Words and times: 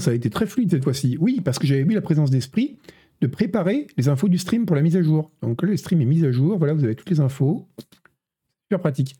ça 0.00 0.10
a 0.10 0.14
été 0.14 0.30
très 0.30 0.46
fluide 0.46 0.70
cette 0.70 0.84
fois-ci. 0.84 1.16
Oui, 1.20 1.40
parce 1.44 1.58
que 1.58 1.66
j'avais 1.66 1.84
mis 1.84 1.94
la 1.94 2.00
présence 2.00 2.30
d'esprit 2.30 2.78
de 3.20 3.26
préparer 3.26 3.86
les 3.96 4.08
infos 4.08 4.28
du 4.28 4.38
stream 4.38 4.66
pour 4.66 4.76
la 4.76 4.82
mise 4.82 4.96
à 4.96 5.02
jour. 5.02 5.30
Donc 5.42 5.62
là, 5.62 5.68
le 5.68 5.76
stream 5.76 6.00
est 6.00 6.06
mis 6.06 6.24
à 6.24 6.32
jour. 6.32 6.58
Voilà, 6.58 6.72
vous 6.72 6.84
avez 6.84 6.94
toutes 6.94 7.10
les 7.10 7.20
infos. 7.20 7.68
Super 8.64 8.80
pratique. 8.80 9.16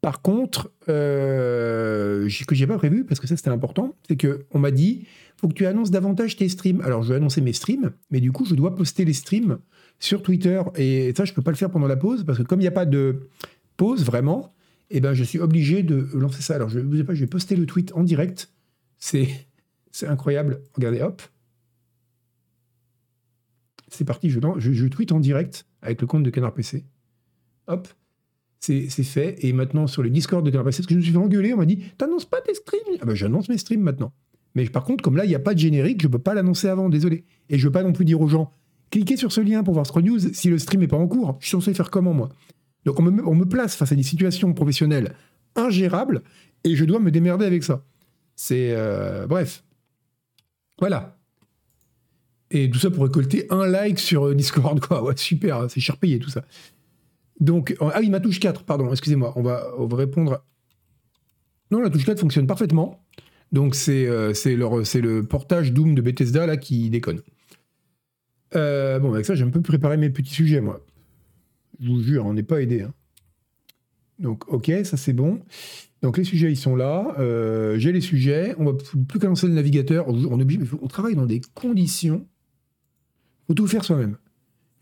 Par 0.00 0.22
contre, 0.22 0.72
euh, 0.88 2.28
ce 2.28 2.44
que 2.44 2.54
j'ai 2.54 2.66
pas 2.66 2.78
prévu, 2.78 3.04
parce 3.04 3.20
que 3.20 3.26
ça 3.26 3.36
c'était 3.36 3.50
important, 3.50 3.94
c'est 4.08 4.16
que 4.16 4.46
on 4.50 4.58
m'a 4.58 4.70
dit 4.70 5.06
faut 5.36 5.48
que 5.48 5.52
tu 5.52 5.66
annonces 5.66 5.90
davantage 5.90 6.36
tes 6.36 6.48
streams. 6.48 6.80
Alors 6.80 7.02
je 7.02 7.10
vais 7.10 7.16
annoncer 7.16 7.42
mes 7.42 7.52
streams, 7.52 7.90
mais 8.10 8.20
du 8.20 8.32
coup 8.32 8.46
je 8.46 8.54
dois 8.54 8.74
poster 8.74 9.04
les 9.04 9.12
streams 9.12 9.58
sur 9.98 10.22
Twitter 10.22 10.62
et 10.76 11.12
ça 11.14 11.26
je 11.26 11.34
peux 11.34 11.42
pas 11.42 11.50
le 11.50 11.56
faire 11.56 11.70
pendant 11.70 11.86
la 11.86 11.96
pause 11.96 12.24
parce 12.24 12.38
que 12.38 12.42
comme 12.42 12.60
il 12.60 12.64
n'y 12.64 12.68
a 12.68 12.72
pas 12.72 12.86
de 12.86 13.28
pause 13.76 14.04
vraiment, 14.04 14.54
eh 14.88 15.00
ben 15.00 15.12
je 15.12 15.22
suis 15.22 15.38
obligé 15.38 15.82
de 15.82 16.08
lancer 16.14 16.40
ça. 16.40 16.54
Alors 16.54 16.70
je 16.70 16.78
ne 16.78 16.96
sais 16.96 17.04
pas, 17.04 17.12
je 17.12 17.20
vais 17.20 17.26
poster 17.26 17.54
le 17.54 17.66
tweet 17.66 17.92
en 17.94 18.02
direct. 18.02 18.50
C'est 18.96 19.28
c'est 19.90 20.06
incroyable. 20.06 20.62
Regardez, 20.74 21.00
hop. 21.00 21.22
C'est 23.88 24.04
parti, 24.04 24.30
je, 24.30 24.38
je, 24.58 24.72
je 24.72 24.86
tweet 24.86 25.12
en 25.12 25.20
direct 25.20 25.66
avec 25.82 26.00
le 26.00 26.06
compte 26.06 26.22
de 26.22 26.30
Canard 26.30 26.54
PC. 26.54 26.84
Hop 27.66 27.88
c'est 28.60 28.88
fait. 29.02 29.36
Et 29.44 29.52
maintenant, 29.52 29.86
sur 29.86 30.02
le 30.02 30.10
Discord 30.10 30.44
de 30.44 30.50
Canard 30.50 30.66
PC, 30.66 30.78
parce 30.78 30.86
que 30.86 30.94
je 30.94 30.98
me 30.98 31.02
suis 31.02 31.12
fait 31.12 31.18
engueuler, 31.18 31.54
on 31.54 31.56
m'a 31.56 31.66
dit 31.66 31.82
T'annonces 31.96 32.26
pas 32.26 32.40
tes 32.40 32.54
streams? 32.54 32.98
Ah 33.00 33.06
ben, 33.06 33.14
j'annonce 33.14 33.48
mes 33.48 33.58
streams 33.58 33.80
maintenant. 33.80 34.12
Mais 34.54 34.68
par 34.68 34.84
contre, 34.84 35.02
comme 35.02 35.16
là, 35.16 35.24
il 35.24 35.28
n'y 35.28 35.34
a 35.34 35.40
pas 35.40 35.54
de 35.54 35.58
générique, 35.58 36.02
je 36.02 36.08
ne 36.08 36.12
peux 36.12 36.18
pas 36.18 36.34
l'annoncer 36.34 36.68
avant, 36.68 36.88
désolé. 36.88 37.24
Et 37.48 37.56
je 37.56 37.62
ne 37.64 37.68
veux 37.68 37.72
pas 37.72 37.82
non 37.82 37.92
plus 37.92 38.04
dire 38.04 38.20
aux 38.20 38.28
gens 38.28 38.52
Cliquez 38.90 39.16
sur 39.16 39.30
ce 39.30 39.40
lien 39.40 39.62
pour 39.62 39.74
voir 39.74 39.86
ce 39.86 39.98
News 40.00 40.18
si 40.32 40.50
le 40.50 40.58
stream 40.58 40.80
n'est 40.80 40.88
pas 40.88 40.96
en 40.96 41.06
cours. 41.06 41.36
Je 41.40 41.46
suis 41.46 41.52
censé 41.52 41.72
faire 41.74 41.90
comment, 41.90 42.12
moi? 42.12 42.28
Donc, 42.84 42.98
on 42.98 43.02
me, 43.04 43.26
on 43.26 43.34
me, 43.34 43.44
place 43.44 43.76
face 43.76 43.92
à 43.92 43.94
des 43.94 44.02
situations 44.02 44.52
professionnelles 44.52 45.14
ingérables 45.54 46.22
et 46.64 46.74
je 46.74 46.84
dois 46.84 46.98
me 46.98 47.10
démerder 47.10 47.46
avec 47.46 47.62
ça. 47.62 47.84
C'est. 48.34 48.72
Euh, 48.72 49.26
bref. 49.26 49.64
Voilà. 50.80 51.16
Et 52.50 52.68
tout 52.68 52.78
ça 52.78 52.90
pour 52.90 53.04
récolter 53.04 53.46
un 53.50 53.66
like 53.66 53.98
sur 53.98 54.26
euh, 54.26 54.34
Discord, 54.34 54.80
quoi. 54.80 55.12
Super, 55.16 55.58
hein, 55.58 55.68
c'est 55.68 55.80
cher 55.80 55.96
payé 55.96 56.18
tout 56.18 56.30
ça. 56.30 56.44
Donc, 57.38 57.76
ah 57.80 57.98
oui, 58.00 58.10
ma 58.10 58.20
touche 58.20 58.40
4, 58.40 58.64
pardon, 58.64 58.90
excusez-moi, 58.90 59.32
on 59.36 59.42
va, 59.42 59.72
répondre. 59.92 60.44
Non, 61.70 61.80
la 61.80 61.88
touche 61.88 62.04
4 62.04 62.18
fonctionne 62.18 62.46
parfaitement. 62.46 63.02
Donc, 63.52 63.74
c'est 63.74 64.06
euh, 64.06 64.32
le 64.44 65.20
portage 65.22 65.72
Doom 65.72 65.94
de 65.94 66.02
Bethesda 66.02 66.46
là 66.46 66.56
qui 66.56 66.90
déconne. 66.90 67.20
Euh, 68.56 68.98
bon, 68.98 69.12
avec 69.14 69.26
ça, 69.26 69.34
j'ai 69.34 69.44
un 69.44 69.50
peu 69.50 69.62
préparé 69.62 69.96
mes 69.96 70.10
petits 70.10 70.34
sujets, 70.34 70.60
moi. 70.60 70.84
Je 71.80 71.88
vous 71.88 72.02
jure, 72.02 72.26
on 72.26 72.34
n'est 72.34 72.42
pas 72.42 72.60
aidé. 72.60 72.82
Hein. 72.82 72.92
Donc, 74.18 74.52
ok, 74.52 74.70
ça 74.84 74.96
c'est 74.96 75.12
bon. 75.12 75.40
Donc, 76.02 76.16
les 76.16 76.24
sujets, 76.24 76.50
ils 76.50 76.56
sont 76.56 76.76
là. 76.76 77.14
Euh, 77.18 77.78
j'ai 77.78 77.92
les 77.92 78.00
sujets. 78.00 78.54
On 78.58 78.64
va 78.64 78.72
plus 79.08 79.18
qu'à 79.18 79.26
lancer 79.26 79.46
le 79.46 79.52
navigateur. 79.52 80.08
On, 80.08 80.88
travaille 80.88 81.14
dans 81.14 81.26
des 81.26 81.40
conditions. 81.54 82.26
Il 83.44 83.46
faut 83.48 83.54
tout 83.54 83.66
faire 83.66 83.84
soi-même. 83.84 84.16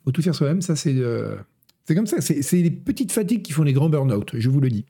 Il 0.01 0.05
faut 0.05 0.13
tout 0.13 0.23
faire 0.23 0.35
soi-même. 0.35 0.63
Ça, 0.63 0.77
c'est. 0.77 0.95
Comme 1.95 2.07
ça, 2.07 2.21
c'est 2.21 2.63
les 2.63 2.71
petites 2.71 3.13
fatigues 3.13 3.43
qui 3.43 3.53
font 3.53 3.63
les 3.63 3.73
grands 3.73 3.89
burn-out, 3.89 4.33
je 4.35 4.51
vous 4.51 4.61
le 4.61 4.69
dis. 4.69 4.85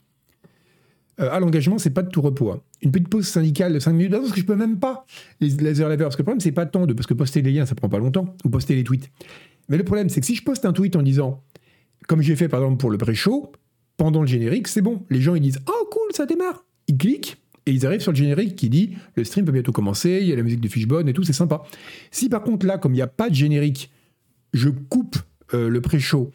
Euh, 1.20 1.28
ah, 1.32 1.40
l'engagement, 1.40 1.78
c'est 1.78 1.90
pas 1.90 2.02
de 2.02 2.10
tout 2.10 2.20
repos. 2.20 2.52
Hein. 2.52 2.60
Une 2.82 2.92
petite 2.92 3.08
pause 3.08 3.26
syndicale 3.26 3.72
de 3.72 3.78
5 3.78 3.92
minutes, 3.92 4.12
parce 4.12 4.30
que 4.30 4.40
je 4.40 4.44
peux 4.44 4.54
même 4.54 4.78
pas 4.78 5.04
les 5.40 5.50
laser 5.50 5.88
Parce 5.98 6.16
que 6.16 6.22
le 6.22 6.24
problème, 6.24 6.40
c'est 6.40 6.52
pas 6.52 6.66
tant 6.66 6.86
de. 6.86 6.92
Parce 6.92 7.06
que 7.06 7.14
poster 7.14 7.42
les 7.42 7.52
liens, 7.52 7.66
ça 7.66 7.74
prend 7.74 7.88
pas 7.88 7.98
longtemps, 7.98 8.36
ou 8.44 8.50
poster 8.50 8.74
les 8.74 8.84
tweets. 8.84 9.10
Mais 9.68 9.76
le 9.76 9.84
problème, 9.84 10.08
c'est 10.08 10.20
que 10.20 10.26
si 10.26 10.34
je 10.34 10.44
poste 10.44 10.64
un 10.64 10.72
tweet 10.72 10.96
en 10.96 11.02
disant, 11.02 11.42
comme 12.06 12.22
j'ai 12.22 12.36
fait 12.36 12.48
par 12.48 12.60
exemple 12.60 12.78
pour 12.78 12.90
le 12.90 12.98
pré-show, 12.98 13.52
pendant 13.98 14.22
le 14.22 14.26
générique, 14.26 14.68
c'est 14.68 14.80
bon. 14.80 15.04
Les 15.10 15.20
gens, 15.20 15.34
ils 15.34 15.42
disent 15.42 15.60
Oh, 15.68 15.88
cool, 15.90 16.14
ça 16.14 16.24
démarre. 16.24 16.64
Ils 16.86 16.96
cliquent 16.96 17.36
et 17.66 17.72
ils 17.72 17.84
arrivent 17.84 18.00
sur 18.00 18.12
le 18.12 18.16
générique 18.16 18.56
qui 18.56 18.70
dit 18.70 18.96
Le 19.16 19.24
stream 19.24 19.44
peut 19.44 19.52
bientôt 19.52 19.72
commencer, 19.72 20.20
il 20.22 20.28
y 20.28 20.32
a 20.32 20.36
la 20.36 20.42
musique 20.42 20.60
de 20.60 20.68
Fishbone 20.68 21.06
et 21.06 21.12
tout, 21.12 21.24
c'est 21.24 21.34
sympa. 21.34 21.62
Si 22.10 22.30
par 22.30 22.42
contre, 22.42 22.64
là, 22.64 22.78
comme 22.78 22.92
il 22.92 22.96
n'y 22.96 23.02
a 23.02 23.06
pas 23.06 23.28
de 23.28 23.34
générique, 23.34 23.90
je 24.54 24.70
coupe 24.70 25.18
euh, 25.52 25.68
le 25.68 25.82
pré-show 25.82 26.30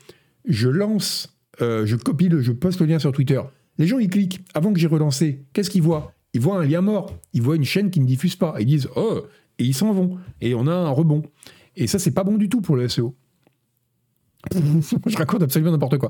je 0.46 0.70
lance, 0.70 1.38
euh, 1.62 1.86
je 1.86 1.96
copie, 1.96 2.30
le, 2.30 2.42
je 2.42 2.52
poste 2.52 2.80
le 2.82 2.86
lien 2.86 3.00
sur 3.00 3.12
Twitter. 3.12 3.42
Les 3.78 3.88
gens, 3.88 4.00
ils 4.00 4.10
cliquent. 4.10 4.42
Avant 4.54 4.74
que 4.74 4.80
j'ai 4.80 4.88
relancé, 4.88 5.46
qu'est-ce 5.54 5.70
qu'ils 5.70 5.82
voient? 5.82 6.14
Ils 6.34 6.42
voient 6.42 6.58
un 6.58 6.66
lien 6.66 6.82
mort. 6.82 7.18
Ils 7.34 7.42
voient 7.42 7.56
une 7.56 7.64
chaîne 7.64 7.90
qui 7.90 8.00
ne 8.00 8.06
diffuse 8.06 8.36
pas. 8.36 8.56
Ils 8.60 8.66
disent 8.66 8.90
Oh 8.96 9.24
Et 9.60 9.66
ils 9.66 9.74
s'en 9.74 9.92
vont. 9.94 10.18
Et 10.42 10.54
on 10.56 10.68
a 10.68 10.74
un 10.74 10.90
rebond. 10.90 11.24
Et 11.76 11.88
ça, 11.88 12.00
c'est 12.00 12.12
pas 12.12 12.24
bon 12.24 12.38
du 12.38 12.50
tout 12.50 12.62
pour 12.62 12.76
le 12.76 12.88
SEO. 12.88 13.16
je 14.54 15.18
raconte 15.18 15.44
absolument 15.44 15.72
n'importe 15.72 15.98
quoi. 15.98 16.10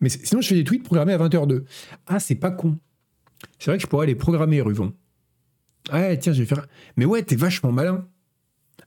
Mais 0.00 0.08
sinon, 0.08 0.40
je 0.40 0.48
fais 0.48 0.54
des 0.54 0.64
tweets 0.64 0.82
programmés 0.82 1.12
à 1.12 1.18
20h02. 1.18 1.64
Ah, 2.06 2.18
c'est 2.18 2.34
pas 2.34 2.50
con. 2.50 2.76
C'est 3.58 3.70
vrai 3.70 3.78
que 3.78 3.82
je 3.82 3.86
pourrais 3.86 4.06
les 4.06 4.14
programmer, 4.14 4.60
Ruvon. 4.60 4.92
Ah, 5.90 6.16
tiens, 6.16 6.32
je 6.32 6.40
vais 6.40 6.46
faire. 6.46 6.66
Mais 6.96 7.04
ouais, 7.04 7.22
t'es 7.22 7.36
vachement 7.36 7.72
malin. 7.72 8.06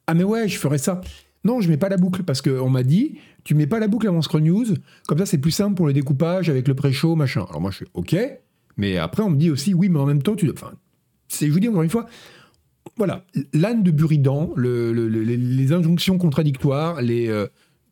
Ah, 0.07 0.13
mais 0.13 0.24
ouais, 0.24 0.47
je 0.47 0.57
ferais 0.57 0.78
ça. 0.78 1.02
Non, 1.44 1.62
je 1.62 1.69
mets 1.69 1.78
pas 1.78 1.90
la 1.90 1.97
boucle 1.97 2.24
parce 2.24 2.41
qu'on 2.41 2.69
m'a 2.69 2.84
dit, 2.84 3.18
tu 3.44 3.56
mets 3.56 3.68
pas 3.68 3.79
la 3.79 3.88
boucle 3.88 4.07
avant 4.07 4.22
Scroll 4.22 4.44
News, 4.44 4.66
comme 5.08 5.18
ça 5.18 5.25
c'est 5.25 5.40
plus 5.40 5.52
simple 5.52 5.75
pour 5.75 5.88
le 5.88 5.94
découpage 5.94 6.50
avec 6.50 6.68
le 6.68 6.75
pré-show, 6.75 7.16
machin. 7.16 7.46
Alors 7.50 7.62
moi 7.62 7.72
je 7.72 7.78
fais 7.79 7.88
OK, 7.96 8.16
mais 8.78 8.97
après 8.97 9.23
on 9.23 9.31
me 9.31 9.38
dit 9.38 9.50
aussi, 9.50 9.73
oui, 9.73 9.90
mais 9.90 10.00
en 10.00 10.06
même 10.06 10.22
temps, 10.22 10.35
tu. 10.35 10.50
Enfin, 10.52 10.73
je 11.29 11.47
vous 11.47 11.59
dis 11.59 11.68
encore 11.68 11.81
une 11.81 11.90
fois, 11.90 12.06
voilà, 12.97 13.25
l'âne 13.53 13.81
de 13.81 13.90
Buridan, 13.90 14.53
les, 14.56 15.73
injonctions 15.73 16.19
contradictoires, 16.19 17.02
les, 17.02 17.28
euh, 17.29 17.47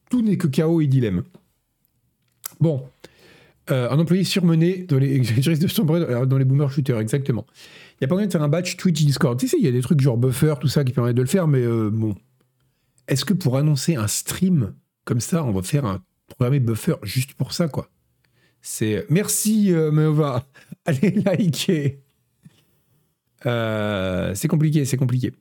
tout 0.10 0.22
n'est 0.22 0.38
que 0.38 0.48
chaos 0.48 0.82
et 0.82 0.88
dilemme. 0.88 1.24
Bon, 2.60 2.84
euh, 3.72 3.90
un 3.90 4.00
employé 4.00 4.24
surmené 4.24 4.86
dans 4.88 4.98
les, 4.98 5.20
de 5.20 6.26
dans 6.26 6.38
les 6.38 6.46
boomer 6.46 6.72
shooters, 6.72 7.00
exactement. 7.00 7.46
Il 7.94 8.04
n'y 8.04 8.06
a 8.06 8.08
pas 8.08 8.16
moyen 8.16 8.28
de 8.28 8.32
faire 8.32 8.42
un 8.42 8.50
batch 8.50 8.78
Twitch 8.78 9.04
Discord. 9.04 9.40
Tu 9.40 9.48
sais, 9.48 9.58
il 9.58 9.64
y 9.64 9.68
a 9.68 9.72
des 9.72 9.82
trucs 9.82 10.02
genre 10.02 10.18
buffer, 10.18 10.56
tout 10.60 10.68
ça 10.68 10.84
qui 10.84 10.94
permettent 10.94 11.18
de 11.18 11.22
le 11.22 11.28
faire, 11.28 11.48
mais 11.48 11.62
euh, 11.62 11.90
bon, 11.92 12.16
est-ce 13.08 13.26
que 13.26 13.34
pour 13.34 13.58
annoncer 13.58 13.96
un 13.96 14.08
stream 14.08 14.74
comme 15.04 15.20
ça, 15.20 15.44
on 15.44 15.52
va 15.52 15.62
faire 15.64 15.86
un 15.86 16.02
programme 16.28 16.60
buffer 16.60 16.96
juste 17.04 17.34
pour 17.34 17.54
ça, 17.54 17.68
quoi? 17.68 17.90
C'est 18.62 19.06
merci 19.10 19.72
euh, 19.72 19.92
allez 20.86 21.12
liker. 21.12 22.02
Euh, 23.46 24.34
c'est 24.36 24.48
compliqué, 24.48 24.86
c'est 24.86 24.98
compliqué. 24.98 25.34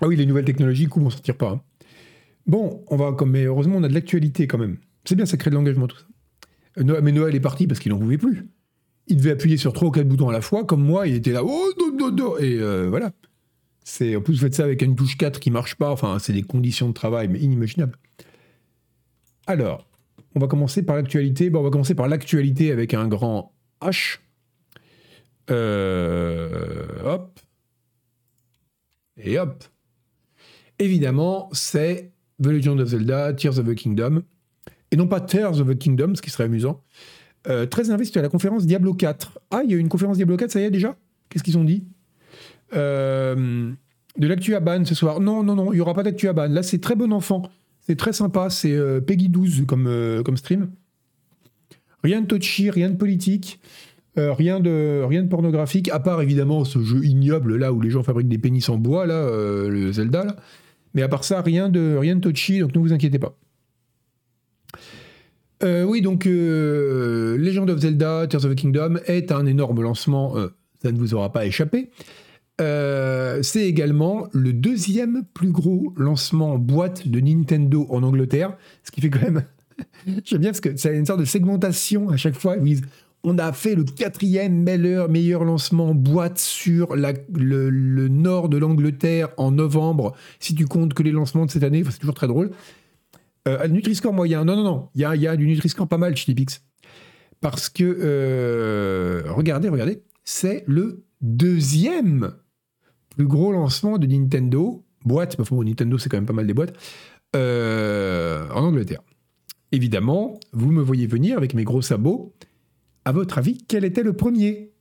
Ah 0.00 0.06
oui, 0.06 0.16
les 0.16 0.26
nouvelles 0.26 0.44
technologies, 0.44 0.86
coup, 0.86 1.00
on 1.00 1.10
s'en 1.10 1.20
pas. 1.34 1.50
Hein. 1.50 1.62
Bon, 2.50 2.84
on 2.88 2.96
va 2.96 3.12
comme 3.12 3.30
mais 3.30 3.44
heureusement 3.44 3.76
on 3.76 3.84
a 3.84 3.88
de 3.88 3.94
l'actualité 3.94 4.48
quand 4.48 4.58
même. 4.58 4.78
C'est 5.04 5.14
bien, 5.14 5.24
ça 5.24 5.36
crée 5.36 5.50
de 5.50 5.54
l'engagement 5.54 5.86
tout 5.86 5.98
ça. 5.98 6.04
Euh, 6.78 7.00
mais 7.00 7.12
Noël 7.12 7.32
est 7.36 7.40
parti 7.40 7.68
parce 7.68 7.78
qu'il 7.78 7.92
n'en 7.92 7.98
pouvait 7.98 8.18
plus. 8.18 8.48
Il 9.06 9.18
devait 9.18 9.30
appuyer 9.30 9.56
sur 9.56 9.72
trois 9.72 9.86
ou 9.86 9.92
quatre 9.92 10.08
boutons 10.08 10.30
à 10.30 10.32
la 10.32 10.40
fois, 10.40 10.64
comme 10.64 10.82
moi, 10.84 11.06
il 11.06 11.14
était 11.14 11.30
là, 11.30 11.44
oh, 11.44 11.70
et 12.40 12.58
euh, 12.58 12.88
voilà. 12.88 13.12
C'est 13.84 14.16
en 14.16 14.20
plus 14.20 14.34
vous 14.34 14.40
faites 14.40 14.56
ça 14.56 14.64
avec 14.64 14.82
une 14.82 14.96
touche 14.96 15.16
4 15.16 15.38
qui 15.38 15.52
marche 15.52 15.76
pas. 15.76 15.92
Enfin, 15.92 16.18
c'est 16.18 16.32
des 16.32 16.42
conditions 16.42 16.88
de 16.88 16.92
travail 16.92 17.30
inimaginables. 17.38 17.96
Alors, 19.46 19.86
on 20.34 20.40
va 20.40 20.48
commencer 20.48 20.82
par 20.82 20.96
l'actualité. 20.96 21.50
Bon, 21.50 21.60
on 21.60 21.62
va 21.62 21.70
commencer 21.70 21.94
par 21.94 22.08
l'actualité 22.08 22.72
avec 22.72 22.94
un 22.94 23.06
grand 23.06 23.54
H. 23.80 24.18
Euh, 25.50 26.84
hop. 27.04 27.38
Et 29.18 29.38
hop. 29.38 29.62
Évidemment, 30.80 31.48
c'est 31.52 32.09
The 32.42 32.46
Legend 32.46 32.80
of 32.80 32.88
Zelda, 32.88 33.32
Tears 33.34 33.58
of 33.58 33.66
the 33.66 33.74
Kingdom. 33.74 34.22
Et 34.90 34.96
non 34.96 35.06
pas 35.06 35.20
Tears 35.20 35.60
of 35.60 35.68
the 35.68 35.78
Kingdom, 35.78 36.14
ce 36.14 36.22
qui 36.22 36.30
serait 36.30 36.44
amusant. 36.44 36.82
Euh, 37.48 37.66
très 37.66 37.90
investi 37.90 38.18
à 38.18 38.22
la 38.22 38.28
conférence 38.28 38.66
Diablo 38.66 38.94
4. 38.94 39.38
Ah, 39.50 39.62
il 39.64 39.70
y 39.70 39.74
a 39.74 39.76
eu 39.76 39.80
une 39.80 39.88
conférence 39.88 40.16
Diablo 40.16 40.36
4, 40.36 40.50
ça 40.50 40.60
y 40.60 40.64
est 40.64 40.70
déjà? 40.70 40.96
Qu'est-ce 41.28 41.44
qu'ils 41.44 41.58
ont 41.58 41.64
dit? 41.64 41.84
Euh, 42.74 43.72
de 44.18 44.26
l'actu 44.26 44.54
ban 44.60 44.84
ce 44.84 44.94
soir. 44.94 45.20
Non, 45.20 45.42
non, 45.42 45.54
non, 45.54 45.72
il 45.72 45.76
n'y 45.76 45.80
aura 45.80 45.94
pas 45.94 46.02
d'actu 46.02 46.28
à 46.28 46.32
ban. 46.32 46.48
Là, 46.48 46.62
c'est 46.62 46.80
très 46.80 46.96
bon 46.96 47.12
enfant. 47.12 47.42
C'est 47.80 47.96
très 47.96 48.12
sympa. 48.12 48.50
C'est 48.50 48.74
euh, 48.74 49.00
Peggy 49.00 49.28
12 49.28 49.64
comme, 49.66 49.86
euh, 49.86 50.22
comme 50.22 50.36
stream. 50.36 50.70
Rien 52.02 52.20
de 52.20 52.26
touchy, 52.26 52.70
rien 52.70 52.90
de 52.90 52.96
politique. 52.96 53.60
rien, 54.16 54.60
de, 54.60 55.02
rien 55.08 55.22
de 55.22 55.28
pornographique, 55.28 55.88
à 55.88 55.98
part 55.98 56.20
évidemment 56.20 56.66
ce 56.66 56.82
jeu 56.82 57.02
ignoble 57.04 57.56
là 57.56 57.72
où 57.72 57.80
les 57.80 57.88
gens 57.88 58.02
fabriquent 58.02 58.28
des 58.28 58.38
pénis 58.38 58.68
en 58.68 58.76
bois, 58.76 59.06
là, 59.06 59.26
le 59.66 59.92
Zelda. 59.92 60.24
Là. 60.24 60.36
Mais 60.94 61.02
à 61.02 61.08
part 61.08 61.24
ça, 61.24 61.42
rien 61.42 61.68
de, 61.68 61.96
rien 61.96 62.16
de 62.16 62.20
touchy, 62.20 62.58
donc 62.60 62.74
ne 62.74 62.80
vous 62.80 62.92
inquiétez 62.92 63.18
pas. 63.18 63.36
oui, 65.62 66.00
donc 66.02 66.24
Legend 66.24 67.68
of 67.70 67.78
Zelda, 67.80 68.26
Tears 68.26 68.44
of 68.44 68.52
the 68.52 68.56
Kingdom 68.56 68.96
est 69.06 69.30
un 69.30 69.46
énorme 69.46 69.82
lancement, 69.82 70.34
ça 70.82 70.90
ne 70.90 70.98
vous 70.98 71.14
aura 71.14 71.32
pas 71.32 71.46
échappé. 71.46 71.90
Euh, 72.60 73.42
c'est 73.42 73.66
également 73.66 74.28
le 74.32 74.52
deuxième 74.52 75.24
plus 75.32 75.50
gros 75.50 75.94
lancement 75.96 76.58
boîte 76.58 77.08
de 77.08 77.20
Nintendo 77.20 77.86
en 77.88 78.02
Angleterre, 78.02 78.56
ce 78.84 78.90
qui 78.90 79.00
fait 79.00 79.10
quand 79.10 79.22
même. 79.22 79.44
J'aime 80.24 80.40
bien 80.40 80.50
parce 80.50 80.60
que 80.60 80.76
c'est 80.76 80.96
une 80.96 81.06
sorte 81.06 81.20
de 81.20 81.24
segmentation 81.24 82.10
à 82.10 82.16
chaque 82.16 82.34
fois. 82.34 82.56
On 83.22 83.36
a 83.38 83.52
fait 83.52 83.74
le 83.74 83.84
quatrième 83.84 84.62
meilleur, 84.62 85.44
lancement 85.44 85.94
boîte 85.94 86.38
sur 86.38 86.96
le, 86.96 88.08
nord 88.08 88.48
de 88.48 88.56
l'Angleterre 88.56 89.28
en 89.36 89.50
novembre, 89.50 90.14
si 90.38 90.54
tu 90.54 90.66
comptes 90.66 90.94
que 90.94 91.02
les 91.02 91.12
lancements 91.12 91.44
de 91.44 91.50
cette 91.50 91.62
année, 91.62 91.82
c'est 91.88 91.98
toujours 91.98 92.14
très 92.14 92.28
drôle. 92.28 92.50
Euh, 93.46 93.68
Nutri-Score 93.68 94.12
moyen, 94.12 94.44
non, 94.44 94.56
non, 94.56 94.64
non, 94.64 94.88
il 94.94 95.00
y 95.00 95.26
a, 95.26 95.36
du 95.36 95.46
Nutri-Score 95.46 95.88
pas 95.88 95.98
mal 95.98 96.16
chez 96.16 96.26
Tipix. 96.26 96.62
Parce 97.40 97.68
que, 97.68 97.84
euh, 97.84 99.22
regardez, 99.28 99.68
regardez, 99.68 100.02
c'est 100.24 100.64
le 100.66 101.04
deuxième 101.20 102.32
plus 103.10 103.26
gros 103.26 103.52
lancement 103.52 103.98
de 103.98 104.06
Nintendo, 104.06 104.84
boîte, 105.04 105.36
bah, 105.36 105.44
bon, 105.50 105.62
Nintendo 105.62 105.98
c'est 105.98 106.08
quand 106.08 106.16
même 106.16 106.26
pas 106.26 106.32
mal 106.32 106.46
des 106.46 106.54
boîtes, 106.54 106.74
euh, 107.36 108.48
en 108.50 108.64
Angleterre. 108.64 109.02
Évidemment, 109.72 110.38
vous 110.52 110.72
me 110.72 110.82
voyez 110.82 111.06
venir 111.06 111.36
avec 111.36 111.54
mes 111.54 111.64
gros 111.64 111.82
sabots. 111.82 112.34
À 113.04 113.12
votre 113.12 113.38
avis, 113.38 113.58
quel 113.66 113.84
était 113.84 114.02
le 114.02 114.12
premier? 114.12 114.72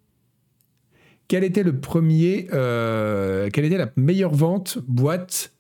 Quel 1.27 1.43
était 1.43 1.63
le 1.63 1.79
premier 1.79 2.47
euh, 2.53 3.49
Quelle 3.51 3.65
était 3.65 3.77
la 3.77 3.91
meilleure 3.95 4.33
vente 4.33 4.79
boîte 4.87 5.53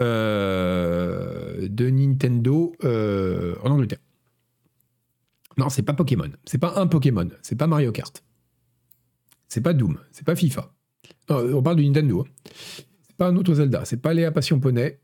euh, 0.00 1.68
de 1.68 1.90
Nintendo 1.90 2.72
en 2.82 3.70
Angleterre? 3.70 3.98
Non, 5.56 5.68
c'est 5.68 5.82
pas 5.82 5.92
Pokémon. 5.92 6.30
C'est 6.46 6.58
pas 6.58 6.74
un 6.76 6.86
Pokémon. 6.86 7.28
C'est 7.42 7.56
pas 7.56 7.66
Mario 7.66 7.92
Kart. 7.92 8.22
C'est 9.48 9.60
pas 9.60 9.74
Doom. 9.74 9.98
C'est 10.12 10.24
pas 10.24 10.36
FIFA. 10.36 10.72
on 11.28 11.62
parle 11.62 11.76
de 11.76 11.82
Nintendo. 11.82 12.20
Hein. 12.20 12.30
C'est 13.06 13.16
pas 13.16 13.28
un 13.28 13.36
autre 13.36 13.54
Zelda. 13.54 13.84
C'est 13.84 14.00
pas 14.00 14.14
Léa 14.14 14.30
Passion 14.30 14.60
Poney 14.60 15.00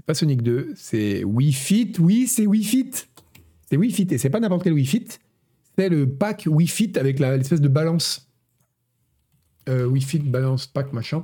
c'est 0.00 0.06
pas 0.06 0.14
Sonic 0.14 0.40
2, 0.40 0.72
c'est 0.76 1.24
Wii 1.24 1.52
Fit. 1.52 1.92
Oui, 1.98 2.26
c'est 2.26 2.46
Wii 2.46 2.64
Fit. 2.64 2.90
C'est 3.68 3.76
Wii 3.76 3.92
Fit. 3.92 4.06
Et 4.10 4.16
c'est 4.16 4.30
pas 4.30 4.40
n'importe 4.40 4.62
quel 4.64 4.72
Wii 4.72 4.86
Fit. 4.86 5.06
Le 5.88 6.08
pack 6.08 6.46
Wii 6.46 6.68
Fit 6.68 6.92
avec 6.96 7.18
l'espèce 7.18 7.60
de 7.60 7.68
balance. 7.68 8.30
Euh, 9.68 9.86
Wii 9.86 10.18
balance 10.20 10.66
pack 10.66 10.92
machin. 10.92 11.22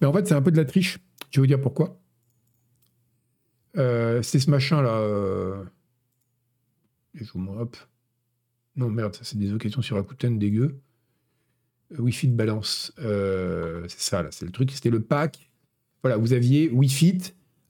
Mais 0.00 0.06
en 0.06 0.12
fait, 0.12 0.26
c'est 0.26 0.34
un 0.34 0.42
peu 0.42 0.50
de 0.50 0.56
la 0.56 0.64
triche. 0.64 0.98
Je 1.30 1.38
vais 1.38 1.42
vous 1.42 1.46
dire 1.46 1.60
pourquoi. 1.60 2.00
Euh, 3.76 4.20
c'est 4.22 4.40
ce 4.40 4.50
machin 4.50 4.82
là. 4.82 4.94
Euh... 4.98 5.64
moi 7.34 7.62
hop. 7.62 7.76
Non, 8.76 8.88
merde, 8.88 9.14
ça 9.14 9.22
c'est 9.24 9.38
des 9.38 9.52
occasions 9.52 9.82
sur 9.82 9.96
Rakuten 9.96 10.38
dégueu. 10.38 10.80
Euh, 11.98 12.10
Fit 12.10 12.28
balance. 12.28 12.92
Euh, 12.98 13.84
c'est 13.88 14.00
ça 14.00 14.22
là, 14.22 14.30
c'est 14.32 14.44
le 14.44 14.52
truc. 14.52 14.70
C'était 14.72 14.90
le 14.90 15.02
pack 15.02 15.50
voilà, 16.02 16.16
vous 16.16 16.32
aviez 16.32 16.70
Wii 16.70 16.88
Fit 16.88 17.18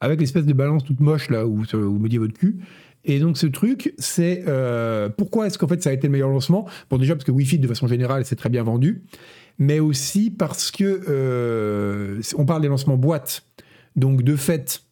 avec 0.00 0.20
l'espèce 0.20 0.46
de 0.46 0.52
balance 0.52 0.84
toute 0.84 1.00
moche 1.00 1.30
là 1.30 1.46
où 1.46 1.64
vous 1.64 1.98
mediez 1.98 2.18
votre 2.18 2.34
cul. 2.34 2.60
Et 3.04 3.18
donc 3.18 3.38
ce 3.38 3.46
truc, 3.46 3.94
c'est 3.98 4.44
euh, 4.46 5.08
pourquoi 5.08 5.46
est-ce 5.46 5.58
qu'en 5.58 5.68
fait 5.68 5.82
ça 5.82 5.90
a 5.90 5.92
été 5.92 6.06
le 6.06 6.12
meilleur 6.12 6.28
lancement? 6.28 6.68
Bon 6.90 6.98
déjà 6.98 7.14
parce 7.14 7.24
que 7.24 7.30
Wii 7.30 7.46
Fit 7.46 7.58
de 7.58 7.66
façon 7.66 7.86
générale 7.86 8.24
c'est 8.24 8.36
très 8.36 8.50
bien 8.50 8.62
vendu, 8.62 9.02
mais 9.58 9.80
aussi 9.80 10.30
parce 10.30 10.70
que 10.70 11.02
euh, 11.08 12.20
on 12.36 12.44
parle 12.44 12.62
des 12.62 12.68
lancements 12.68 12.98
boîte, 12.98 13.44
donc 13.96 14.22
de 14.22 14.36
fait 14.36 14.82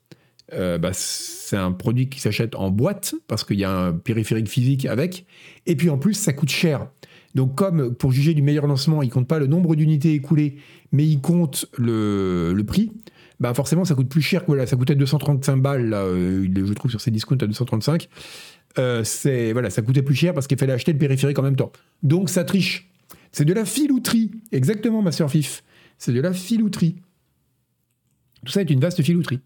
euh, 0.55 0.79
bah, 0.79 0.93
c'est 0.95 1.59
un 1.59 1.73
produit 1.73 2.09
qui 2.09 2.21
s'achète 2.21 2.55
en 2.55 2.71
boîte 2.71 3.15
parce 3.27 3.45
qu'il 3.45 3.59
y 3.59 3.65
a 3.65 3.71
un 3.71 3.93
périphérique 3.93 4.49
physique 4.49 4.87
avec, 4.87 5.27
et 5.67 5.77
puis 5.77 5.91
en 5.91 5.99
plus 5.99 6.15
ça 6.15 6.33
coûte 6.33 6.51
cher. 6.51 6.89
Donc 7.35 7.57
comme 7.57 7.95
pour 7.95 8.11
juger 8.11 8.33
du 8.33 8.41
meilleur 8.41 8.67
lancement, 8.67 9.03
il 9.03 9.11
compte 9.11 9.29
pas 9.29 9.39
le 9.39 9.47
nombre 9.47 9.77
d'unités 9.77 10.15
écoulées, 10.15 10.57
mais 10.93 11.05
il 11.05 11.21
compte 11.21 11.67
le 11.77 12.63
prix 12.67 12.91
bah 13.41 13.55
forcément 13.55 13.85
ça 13.85 13.95
coûte 13.95 14.09
plus 14.09 14.23
cher. 14.23 14.43
Voilà, 14.47 14.67
ça 14.67 14.77
coûtait 14.77 14.95
235 14.95 15.57
balles, 15.57 15.95
euh, 15.95 16.45
je 16.45 16.73
trouve 16.73 16.91
sur 16.91 17.01
ces 17.01 17.11
discounts 17.11 17.43
à 17.43 17.47
235. 17.47 18.09
Euh, 18.79 19.03
c'est 19.05 19.53
voilà, 19.53 19.71
ça 19.71 19.83
coûtait 19.83 20.03
plus 20.03 20.15
cher 20.15 20.35
parce 20.35 20.47
qu'il 20.47 20.59
fallait 20.59 20.73
acheter 20.73 20.93
le 20.93 20.99
périphérique 20.99 21.39
en 21.39 21.43
même 21.43 21.57
temps. 21.57 21.73
Donc 22.03 22.31
ça 22.31 22.45
triche. 22.45 22.91
C'est 23.33 23.45
de 23.45 23.53
la 23.53 23.65
filouterie. 23.65 24.31
Exactement, 24.53 25.03
ma 25.03 25.13
soeur 25.13 25.31
Fif. 25.31 25.63
C'est 25.99 26.13
de 26.13 26.21
la 26.21 26.33
filouterie. 26.33 26.97
Tout 28.45 28.53
ça 28.53 28.61
est 28.61 28.71
une 28.71 28.81
vaste 28.81 29.03
filouterie. 29.03 29.41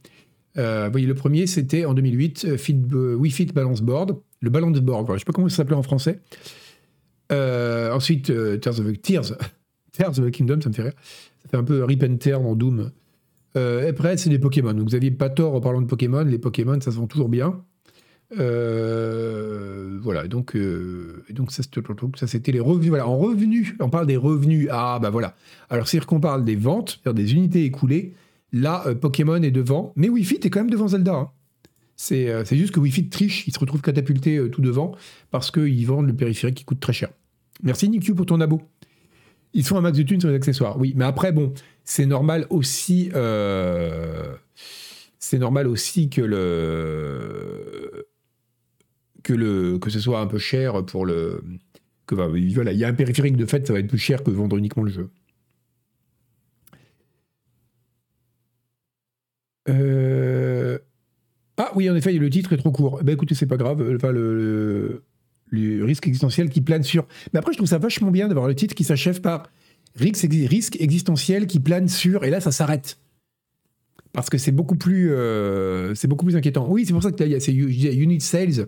Euh, 0.58 0.90
voyez, 0.90 1.06
le 1.06 1.14
premier, 1.14 1.46
c'était 1.46 1.86
en 1.86 1.94
2008, 1.94 2.44
euh, 2.44 2.56
Fit, 2.58 2.74
Wii 2.74 3.32
Fit 3.32 3.46
Balance 3.46 3.80
Board. 3.80 4.18
Le 4.40 4.50
balance 4.50 4.80
board, 4.80 5.10
je 5.14 5.18
sais 5.18 5.24
pas 5.24 5.32
comment 5.32 5.48
ça 5.48 5.56
s'appelait 5.56 5.76
en 5.76 5.82
français. 5.82 6.20
ensuite, 7.30 8.26
Tears, 8.60 8.80
of, 8.80 9.00
Tears, 9.00 9.34
Tears 9.92 10.18
of 10.18 10.26
the 10.26 10.30
Kingdom, 10.30 10.60
ça 10.60 10.68
me 10.68 10.74
fait 10.74 10.82
rire. 10.82 10.92
Ça 11.42 11.48
fait 11.48 11.56
un 11.56 11.64
peu 11.64 11.84
Rip 11.84 12.02
and 12.02 12.16
Tear 12.16 12.40
dans 12.40 12.54
Doom. 12.54 12.90
Euh, 13.56 13.88
après, 13.90 14.16
c'est 14.16 14.30
des 14.30 14.38
Pokémon. 14.38 14.72
Donc, 14.72 14.88
vous 14.88 14.94
n'aviez 14.94 15.10
pas 15.10 15.28
tort 15.28 15.54
en 15.54 15.60
parlant 15.60 15.82
de 15.82 15.86
Pokémon. 15.86 16.24
Les 16.24 16.38
Pokémon, 16.38 16.80
ça 16.80 16.90
se 16.90 16.96
vend 16.96 17.06
toujours 17.06 17.28
bien. 17.28 17.62
Euh, 18.38 19.98
voilà, 20.02 20.26
donc, 20.26 20.56
euh, 20.56 21.22
donc 21.30 21.52
ça, 21.52 21.62
c'était 22.26 22.52
les 22.52 22.60
revenus. 22.60 22.88
Voilà, 22.88 23.06
en 23.06 23.18
revenus, 23.18 23.74
on 23.80 23.90
parle 23.90 24.06
des 24.06 24.16
revenus. 24.16 24.68
Ah, 24.70 24.98
bah 25.00 25.10
voilà. 25.10 25.34
Alors, 25.68 25.86
c'est-à-dire 25.86 26.06
qu'on 26.06 26.20
parle 26.20 26.44
des 26.44 26.56
ventes, 26.56 27.00
des 27.06 27.34
unités 27.34 27.64
écoulées. 27.64 28.14
Là, 28.54 28.84
Pokémon 29.00 29.42
est 29.42 29.50
devant, 29.50 29.92
mais 29.96 30.10
Wi-Fi 30.10 30.34
est 30.36 30.50
quand 30.50 30.60
même 30.60 30.70
devant 30.70 30.88
Zelda. 30.88 31.14
Hein. 31.14 31.30
C'est 31.96 32.44
juste 32.56 32.72
que 32.72 32.80
Wi-Fi 32.80 33.08
triche, 33.08 33.46
il 33.46 33.54
se 33.54 33.58
retrouve 33.58 33.80
catapulté 33.80 34.40
tout 34.50 34.60
devant 34.60 34.92
parce 35.30 35.50
qu'ils 35.50 35.86
vendent 35.86 36.06
le 36.06 36.14
périphérique 36.14 36.56
qui 36.56 36.64
coûte 36.64 36.80
très 36.80 36.92
cher. 36.92 37.10
Merci 37.62 37.88
Nick 37.88 38.12
pour 38.14 38.26
ton 38.26 38.40
abo. 38.40 38.60
Ils 39.54 39.64
font 39.64 39.76
un 39.76 39.82
max 39.82 39.98
de 39.98 40.02
thunes 40.02 40.20
sur 40.20 40.30
les 40.30 40.34
accessoires, 40.34 40.78
oui. 40.78 40.94
Mais 40.96 41.04
après, 41.04 41.32
bon, 41.32 41.52
c'est 41.84 42.06
normal 42.06 42.46
aussi. 42.50 43.10
Euh, 43.14 44.34
c'est 45.18 45.38
normal 45.38 45.66
aussi 45.68 46.10
que 46.10 46.20
le 46.20 48.06
que 49.22 49.32
le 49.32 49.78
que 49.78 49.90
ce 49.90 50.00
soit 50.00 50.20
un 50.20 50.26
peu 50.26 50.38
cher 50.38 50.84
pour 50.84 51.06
le 51.06 51.42
que 52.06 52.14
voilà, 52.14 52.72
il 52.72 52.78
y 52.78 52.84
a 52.84 52.88
un 52.88 52.94
périphérique 52.94 53.36
de 53.36 53.46
fait, 53.46 53.66
ça 53.66 53.72
va 53.72 53.78
être 53.78 53.88
plus 53.88 53.98
cher 53.98 54.22
que 54.22 54.30
vendre 54.30 54.56
uniquement 54.56 54.82
le 54.82 54.90
jeu. 54.90 55.10
Euh, 59.68 60.78
ah 61.56 61.70
oui, 61.74 61.88
en 61.88 61.94
effet, 61.94 62.12
le 62.12 62.30
titre 62.30 62.52
est 62.52 62.56
trop 62.56 62.72
court. 62.72 63.00
Ben 63.02 63.12
écoutez, 63.12 63.34
c'est 63.34 63.46
pas 63.46 63.56
grave. 63.56 63.82
Enfin, 63.94 64.10
le, 64.10 65.04
le 65.50 65.84
risque 65.84 66.06
existentiel 66.06 66.50
qui 66.50 66.60
plane 66.60 66.82
sur. 66.82 67.06
Mais 67.32 67.38
après, 67.38 67.52
je 67.52 67.58
trouve 67.58 67.68
ça 67.68 67.78
vachement 67.78 68.10
bien 68.10 68.28
d'avoir 68.28 68.48
le 68.48 68.54
titre 68.54 68.74
qui 68.74 68.84
s'achève 68.84 69.20
par 69.20 69.44
risque, 69.96 70.80
existentiel 70.80 71.46
qui 71.46 71.60
plane 71.60 71.88
sur. 71.88 72.24
Et 72.24 72.30
là, 72.30 72.40
ça 72.40 72.52
s'arrête. 72.52 72.98
Parce 74.12 74.28
que 74.28 74.38
c'est 74.38 74.52
beaucoup 74.52 74.76
plus, 74.76 75.12
euh, 75.12 75.94
c'est 75.94 76.08
beaucoup 76.08 76.26
plus 76.26 76.36
inquiétant. 76.36 76.66
Oui, 76.68 76.84
c'est 76.84 76.92
pour 76.92 77.02
ça 77.02 77.12
que 77.12 77.22
là, 77.22 77.26
il 77.26 77.82
y 77.82 77.88
a 77.88 77.92
unit 77.92 78.20
sales. 78.20 78.66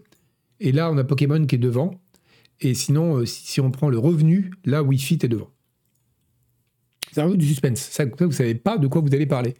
Et 0.60 0.72
là, 0.72 0.90
on 0.90 0.96
a 0.96 1.04
Pokémon 1.04 1.44
qui 1.44 1.56
est 1.56 1.58
devant. 1.58 2.00
Et 2.60 2.74
sinon, 2.74 3.18
euh, 3.18 3.26
si, 3.26 3.60
on 3.60 3.70
prend 3.70 3.90
le 3.90 3.98
revenu, 3.98 4.52
là, 4.64 4.82
Wi-Fi 4.82 5.14
est 5.14 5.28
devant. 5.28 5.50
C'est 7.12 7.20
un 7.20 7.28
peu 7.28 7.36
du 7.36 7.46
suspense. 7.46 7.80
Ça, 7.80 8.04
vous 8.04 8.32
savez 8.32 8.54
pas 8.54 8.78
de 8.78 8.86
quoi 8.86 9.00
vous 9.00 9.14
allez 9.14 9.26
parler. 9.26 9.54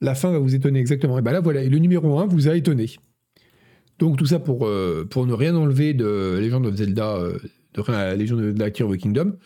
La 0.00 0.14
fin 0.14 0.30
va 0.30 0.38
vous 0.38 0.54
étonner 0.54 0.80
exactement. 0.80 1.18
Et 1.18 1.22
bien 1.22 1.32
là, 1.32 1.40
voilà, 1.40 1.62
le 1.62 1.78
numéro 1.78 2.18
1 2.18 2.26
vous 2.26 2.48
a 2.48 2.56
étonné. 2.56 2.90
Donc 3.98 4.16
tout 4.16 4.26
ça 4.26 4.40
pour, 4.40 4.66
euh, 4.66 5.06
pour 5.08 5.26
ne 5.26 5.32
rien 5.32 5.54
enlever 5.54 5.94
de 5.94 6.38
Legend 6.40 6.66
of 6.66 6.74
Zelda, 6.74 7.18
de 7.74 7.82
la 7.92 8.16
Legend 8.16 8.40
of 8.40 8.46
Zelda 8.46 8.84
of 8.84 8.92
the 8.92 8.96
Kingdom. 8.96 9.36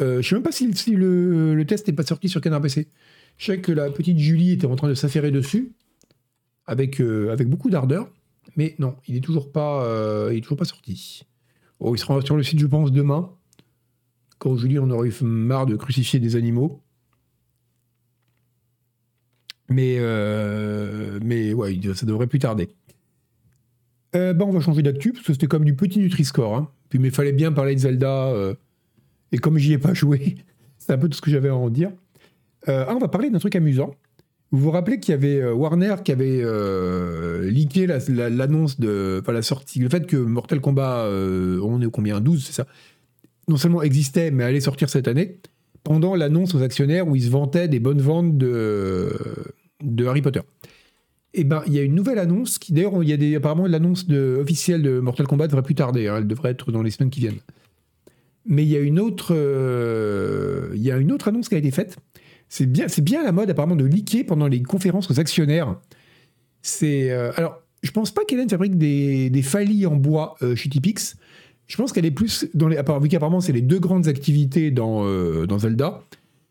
Euh, 0.00 0.22
je 0.22 0.28
sais 0.28 0.34
même 0.34 0.42
pas 0.42 0.52
si, 0.52 0.66
le, 0.92 1.62
test 1.66 1.86
n'est 1.86 1.94
pas 1.94 2.04
sorti 2.04 2.28
sur 2.28 2.40
Canard 2.40 2.60
PC. 2.60 2.88
Je 3.36 3.46
sais 3.46 3.60
que 3.60 3.72
la 3.72 3.90
petite 3.90 4.18
Julie 4.18 4.52
était 4.52 4.66
en 4.66 4.76
train 4.76 4.88
de 4.88 4.94
s'affairer 4.94 5.30
dessus, 5.30 5.72
avec, 6.66 7.00
euh, 7.00 7.36
beaucoup 7.46 7.70
d'ardeur, 7.70 8.10
mais 8.56 8.74
non, 8.78 8.96
il 9.06 9.14
n'est 9.14 9.20
toujours, 9.20 9.52
pas, 9.52 10.28
il 10.30 10.38
est 10.38 10.40
toujours 10.40 10.58
pas 10.58 10.64
sorti. 10.64 11.22
Oh, 11.78 11.94
il 11.94 11.98
sera 11.98 12.20
sur 12.22 12.36
le 12.36 12.42
site, 12.42 12.58
je 12.58 12.66
pense, 12.66 12.92
demain, 12.92 13.30
quand 14.38 14.56
Julie 14.56 14.78
en 14.78 14.90
aura 14.90 15.06
eu 15.06 15.14
marre 15.22 15.66
de 15.66 15.76
crucifier 15.76 16.20
des 16.20 16.36
animaux. 16.36 16.82
Mais, 19.68 19.98
mais 21.22 21.54
ouais, 21.54 21.78
ça 21.94 22.06
devrait 22.06 22.26
plus 22.26 22.38
tarder. 22.38 22.68
Euh, 24.16 24.32
bah, 24.32 24.44
on 24.46 24.50
va 24.50 24.60
changer 24.60 24.82
d'actu, 24.82 25.12
parce 25.12 25.24
que 25.24 25.32
c'était 25.32 25.46
comme 25.46 25.64
du 25.64 25.74
petit 25.74 25.98
Nutri-Score. 26.00 26.56
Hein. 26.56 26.70
Puis, 26.88 26.98
mais 26.98 27.08
il 27.08 27.14
fallait 27.14 27.32
bien 27.32 27.52
parler 27.52 27.74
de 27.74 27.80
Zelda. 27.80 28.32
Euh, 29.32 29.36
et 29.36 29.38
comme 29.38 29.58
j'y 29.58 29.72
ai 29.72 29.78
pas 29.78 29.94
joué, 29.94 30.36
c'est 30.78 30.92
un 30.92 30.98
peu 30.98 31.08
tout 31.08 31.16
ce 31.16 31.22
que 31.22 31.30
j'avais 31.30 31.48
à 31.48 31.54
en 31.54 31.70
dire. 31.70 31.90
Euh, 32.68 32.84
ah, 32.86 32.94
on 32.94 32.98
va 32.98 33.08
parler 33.08 33.30
d'un 33.30 33.38
truc 33.38 33.56
amusant. 33.56 33.94
Vous 34.52 34.58
vous 34.58 34.70
rappelez 34.72 34.98
qu'il 34.98 35.12
y 35.12 35.14
avait 35.14 35.48
Warner 35.48 35.94
qui 36.04 36.10
avait 36.10 36.42
leaké 37.48 37.86
l'annonce 37.86 38.80
de. 38.80 39.20
Enfin, 39.22 39.30
la 39.30 39.42
sortie. 39.42 39.78
Le 39.78 39.88
fait 39.88 40.06
que 40.08 40.16
Mortal 40.16 40.60
Kombat, 40.60 41.08
on 41.08 41.80
est 41.80 41.88
combien? 41.88 42.20
12, 42.20 42.46
c'est 42.46 42.52
ça? 42.52 42.66
Non 43.46 43.56
seulement 43.56 43.80
existait, 43.80 44.32
mais 44.32 44.42
allait 44.42 44.60
sortir 44.60 44.90
cette 44.90 45.06
année. 45.06 45.38
Pendant 45.84 46.16
l'annonce 46.16 46.56
aux 46.56 46.62
actionnaires 46.62 47.06
où 47.06 47.14
ils 47.14 47.22
se 47.22 47.30
vantaient 47.30 47.68
des 47.68 47.78
bonnes 47.78 48.00
ventes 48.00 48.38
de, 48.38 49.16
de 49.84 50.06
Harry 50.06 50.20
Potter 50.20 50.40
eh 51.34 51.44
ben, 51.44 51.62
il 51.66 51.72
y 51.72 51.78
a 51.78 51.82
une 51.82 51.94
nouvelle 51.94 52.18
annonce 52.18 52.58
qui, 52.58 52.72
d'ailleurs, 52.72 53.02
il 53.02 53.08
y 53.08 53.12
a 53.12 53.16
des, 53.16 53.36
apparemment 53.36 53.66
l'annonce 53.66 54.06
officielle 54.10 54.82
de 54.82 55.00
Mortal 55.00 55.26
Kombat 55.26 55.46
devrait 55.46 55.62
plus 55.62 55.74
tarder. 55.74 56.08
Hein, 56.08 56.16
elle 56.18 56.26
devrait 56.26 56.50
être 56.50 56.72
dans 56.72 56.82
les 56.82 56.90
semaines 56.90 57.10
qui 57.10 57.20
viennent. 57.20 57.38
Mais 58.50 58.64
il 58.64 58.68
y 58.68 58.76
a 58.76 58.80
une 58.80 59.00
autre, 59.00 59.28
euh, 59.30 60.70
il 60.74 60.82
y 60.82 60.90
a 60.90 60.98
une 60.98 61.12
autre 61.12 61.28
annonce 61.28 61.48
qui 61.48 61.54
a 61.54 61.58
été 61.58 61.70
faite. 61.70 61.96
C'est 62.50 62.66
bien, 62.66 62.88
c'est 62.88 63.02
bien 63.02 63.24
la 63.24 63.32
mode 63.32 63.48
apparemment 63.48 63.76
de 63.76 63.84
leaker 63.84 64.26
pendant 64.26 64.48
les 64.48 64.62
conférences 64.62 65.10
aux 65.10 65.18
actionnaires. 65.18 65.80
C'est 66.60 67.10
euh, 67.10 67.32
alors, 67.36 67.62
je 67.82 67.90
pense 67.92 68.10
pas 68.10 68.24
qu'Hélène 68.26 68.48
fabrique 68.48 68.76
des, 68.76 69.30
des 69.30 69.42
en 69.86 69.96
bois 69.96 70.34
euh, 70.42 70.54
chez 70.54 70.68
Tipix. 70.68 71.16
Je 71.66 71.76
pense 71.76 71.92
qu'elle 71.92 72.04
est 72.04 72.10
plus 72.10 72.46
dans 72.52 72.68
les, 72.68 72.76
vu 73.00 73.08
qu'apparemment 73.08 73.40
c'est 73.40 73.52
les 73.52 73.62
deux 73.62 73.78
grandes 73.78 74.08
activités 74.08 74.70
dans, 74.70 75.04
dans 75.46 75.58
Zelda. 75.60 76.02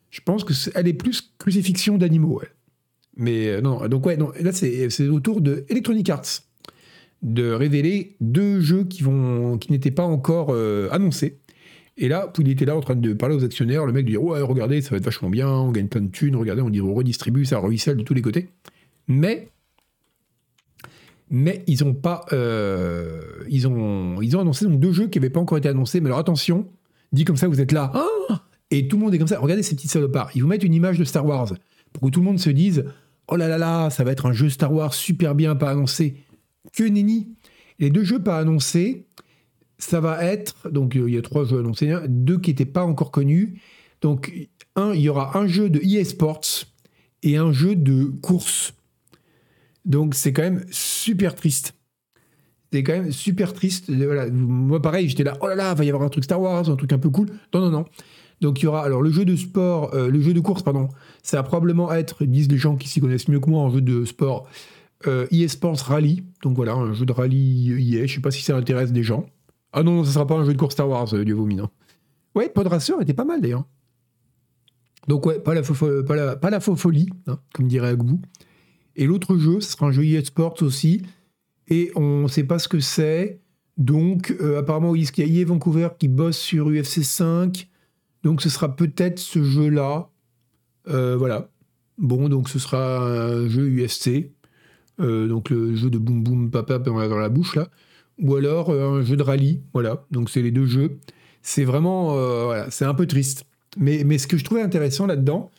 Je 0.09 0.21
pense 0.21 0.43
que 0.43 0.53
est, 0.53 0.71
elle 0.75 0.87
est 0.87 0.93
plus 0.93 1.33
crucifixion 1.37 1.97
d'animaux. 1.97 2.41
Mais 3.19 3.47
euh, 3.49 3.61
non, 3.61 3.87
donc 3.87 4.05
ouais, 4.05 4.17
là 4.39 4.51
c'est 4.53 5.07
autour 5.07 5.41
de 5.41 5.65
Electronic 5.69 6.09
Arts 6.09 6.41
de 7.21 7.51
révéler 7.51 8.15
deux 8.21 8.61
jeux 8.61 8.85
qui, 8.85 9.03
vont, 9.03 9.57
qui 9.57 9.73
n'étaient 9.73 9.91
pas 9.91 10.05
encore 10.05 10.49
euh, 10.51 10.87
annoncés 10.91 11.37
Et 12.01 12.07
là, 12.07 12.31
il 12.39 12.49
était 12.49 12.63
là 12.63 12.77
en 12.77 12.79
train 12.79 12.95
de 12.95 13.13
parler 13.13 13.35
aux 13.35 13.43
actionnaires, 13.43 13.85
le 13.85 13.91
mec 13.91 14.05
dit 14.05 14.15
Ouais, 14.15 14.41
regardez, 14.41 14.81
ça 14.81 14.91
va 14.91 14.97
être 14.97 15.03
vachement 15.03 15.29
bien, 15.29 15.49
on 15.49 15.71
gagne 15.71 15.89
plein 15.89 16.01
de 16.01 16.07
thunes, 16.07 16.35
regardez, 16.37 16.61
on, 16.61 16.71
on 16.87 16.93
redistribue, 16.93 17.43
ça 17.43 17.59
ruisselle 17.59 17.97
de 17.97 18.03
tous 18.03 18.13
les 18.13 18.21
côtés. 18.21 18.47
Mais, 19.07 19.49
mais 21.29 21.63
ils 21.67 21.83
ont 21.83 21.93
pas. 21.93 22.25
Euh, 22.31 23.21
ils, 23.49 23.67
ont, 23.67 24.21
ils 24.21 24.37
ont 24.37 24.39
annoncé 24.39 24.65
donc 24.65 24.79
deux 24.79 24.93
jeux 24.93 25.07
qui 25.07 25.19
n'avaient 25.19 25.29
pas 25.29 25.41
encore 25.41 25.57
été 25.57 25.67
annoncés, 25.67 25.99
mais 25.99 26.07
alors 26.07 26.19
attention, 26.19 26.67
dit 27.11 27.25
comme 27.25 27.35
ça, 27.35 27.49
vous 27.49 27.59
êtes 27.59 27.73
là, 27.73 27.91
ah 27.93 28.45
et 28.71 28.87
tout 28.87 28.97
le 28.97 29.03
monde 29.03 29.13
est 29.13 29.17
comme 29.17 29.27
ça. 29.27 29.39
Regardez 29.39 29.63
ces 29.63 29.75
petits 29.75 29.87
salopards. 29.87 30.29
Ils 30.35 30.41
vous 30.41 30.47
mettent 30.47 30.63
une 30.63 30.73
image 30.73 30.97
de 30.97 31.03
Star 31.03 31.25
Wars 31.25 31.53
pour 31.91 32.03
que 32.03 32.13
tout 32.13 32.19
le 32.21 32.25
monde 32.25 32.39
se 32.39 32.49
dise 32.49 32.85
Oh 33.27 33.35
là 33.35 33.47
là 33.47 33.57
là, 33.57 33.89
ça 33.89 34.03
va 34.03 34.11
être 34.11 34.25
un 34.25 34.31
jeu 34.31 34.49
Star 34.49 34.71
Wars 34.71 34.93
super 34.93 35.35
bien 35.35 35.55
pas 35.55 35.71
annoncé. 35.71 36.15
Que 36.71 36.83
nenni 36.83 37.35
Les 37.79 37.89
deux 37.89 38.03
jeux 38.03 38.21
pas 38.21 38.39
annoncés, 38.39 39.07
ça 39.79 40.01
va 40.01 40.23
être, 40.23 40.69
donc 40.69 40.95
euh, 40.95 41.09
il 41.09 41.15
y 41.15 41.17
a 41.17 41.21
trois 41.21 41.45
jeux 41.45 41.59
annoncés, 41.59 41.91
deux 42.07 42.37
qui 42.37 42.51
n'étaient 42.51 42.65
pas 42.65 42.83
encore 42.83 43.11
connus. 43.11 43.61
Donc, 44.01 44.31
un, 44.75 44.93
il 44.93 45.01
y 45.01 45.09
aura 45.09 45.37
un 45.37 45.47
jeu 45.47 45.69
de 45.69 45.79
EA 45.83 46.03
Sports 46.05 46.65
et 47.23 47.37
un 47.37 47.51
jeu 47.51 47.75
de 47.75 48.03
course. 48.21 48.73
Donc, 49.85 50.15
c'est 50.15 50.33
quand 50.33 50.43
même 50.43 50.65
super 50.69 51.33
triste. 51.33 51.73
C'est 52.71 52.83
quand 52.83 52.93
même 52.93 53.11
super 53.11 53.53
triste. 53.53 53.91
Voilà. 53.91 54.29
Moi, 54.29 54.81
pareil, 54.81 55.09
j'étais 55.09 55.23
là, 55.23 55.37
oh 55.41 55.47
là 55.47 55.55
là, 55.55 55.73
va 55.73 55.83
y 55.83 55.89
avoir 55.89 56.03
un 56.03 56.09
truc 56.09 56.25
Star 56.25 56.39
Wars, 56.39 56.69
un 56.69 56.75
truc 56.75 56.93
un 56.93 56.99
peu 56.99 57.09
cool. 57.09 57.27
Non, 57.53 57.61
non, 57.61 57.71
non. 57.71 57.85
Donc, 58.41 58.61
il 58.61 58.65
y 58.65 58.67
aura, 58.67 58.83
alors, 58.83 59.01
le 59.01 59.09
jeu 59.11 59.25
de 59.25 59.35
sport, 59.35 59.93
euh, 59.95 60.09
le 60.09 60.21
jeu 60.21 60.33
de 60.33 60.39
course, 60.39 60.61
pardon, 60.61 60.89
ça 61.23 61.37
va 61.37 61.43
probablement 61.43 61.91
être, 61.91 62.25
disent 62.25 62.49
les 62.49 62.57
gens 62.57 62.75
qui 62.75 62.87
s'y 62.87 63.01
connaissent 63.01 63.27
mieux 63.27 63.39
que 63.39 63.49
moi 63.49 63.61
en 63.61 63.69
jeu 63.69 63.81
de 63.81 64.05
sport, 64.05 64.47
euh, 65.07 65.25
EA 65.31 65.47
Sports 65.47 65.77
Rally. 65.77 66.23
Donc, 66.43 66.55
voilà, 66.55 66.73
un 66.73 66.93
jeu 66.93 67.05
de 67.05 67.11
rallye 67.11 67.71
EA. 67.71 68.05
Je 68.05 68.15
sais 68.15 68.21
pas 68.21 68.31
si 68.31 68.43
ça 68.43 68.55
intéresse 68.55 68.91
des 68.91 69.03
gens. 69.03 69.25
Ah 69.71 69.83
non, 69.83 70.03
ça 70.03 70.11
sera 70.11 70.27
pas 70.27 70.35
un 70.35 70.45
jeu 70.45 70.53
de 70.53 70.57
course 70.57 70.73
Star 70.73 70.89
Wars, 70.89 71.13
euh, 71.13 71.23
Dieu 71.23 71.35
vomi, 71.35 71.55
non. 71.55 71.69
Ouais, 72.35 72.49
Podracer 72.49 72.93
était 73.01 73.13
pas 73.13 73.25
mal 73.25 73.41
d'ailleurs. 73.41 73.65
Donc 75.07 75.25
ouais, 75.25 75.39
pas 75.39 75.53
la, 75.53 75.61
la, 76.15 76.35
pas 76.35 76.49
la 76.49 76.59
folie, 76.59 77.09
hein, 77.27 77.39
comme 77.53 77.67
dirait 77.67 77.89
Agbou. 77.89 78.21
Et 78.95 79.05
l'autre 79.05 79.37
jeu, 79.37 79.61
ce 79.61 79.71
sera 79.71 79.87
un 79.87 79.91
jeu 79.91 80.03
EA 80.03 80.23
Sports 80.23 80.61
aussi. 80.61 81.03
Et 81.67 81.91
on 81.95 82.23
ne 82.23 82.27
sait 82.27 82.43
pas 82.43 82.59
ce 82.59 82.67
que 82.67 82.79
c'est. 82.79 83.39
Donc 83.77 84.35
euh, 84.41 84.59
apparemment, 84.59 84.93
il 84.95 85.03
y 85.03 85.41
a 85.41 85.45
Vancouver 85.45 85.89
qui 85.97 86.07
bosse 86.07 86.37
sur 86.37 86.69
UFC 86.69 87.03
5. 87.03 87.67
Donc 88.23 88.41
ce 88.41 88.49
sera 88.49 88.75
peut-être 88.75 89.19
ce 89.19 89.41
jeu-là. 89.41 90.09
Euh, 90.89 91.15
voilà. 91.15 91.49
Bon, 91.97 92.29
donc 92.29 92.49
ce 92.49 92.59
sera 92.59 92.99
un 92.99 93.47
jeu 93.47 93.67
UFC. 93.67 94.31
donc 94.99 95.49
le 95.49 95.75
jeu 95.75 95.89
de 95.89 95.97
boum 95.97 96.23
boum 96.23 96.51
papa 96.51 96.77
dans 96.79 97.17
la 97.17 97.29
bouche 97.29 97.55
là 97.55 97.69
ou 98.21 98.35
alors 98.35 98.69
euh, 98.69 98.99
un 98.99 99.03
jeu 99.03 99.15
de 99.15 99.23
rallye. 99.23 99.61
Voilà, 99.73 100.05
donc 100.11 100.29
c'est 100.29 100.41
les 100.41 100.51
deux 100.51 100.65
jeux. 100.65 100.97
C'est 101.41 101.63
vraiment, 101.63 102.17
euh, 102.17 102.45
voilà, 102.45 102.71
c'est 102.71 102.85
un 102.85 102.93
peu 102.93 103.05
triste. 103.05 103.45
Mais, 103.77 104.17
ce 104.17 104.27
que 104.27 104.37
je 104.37 104.43
trouvais 104.43 104.61
intéressant 104.61 105.05
là-dedans, 105.05 105.51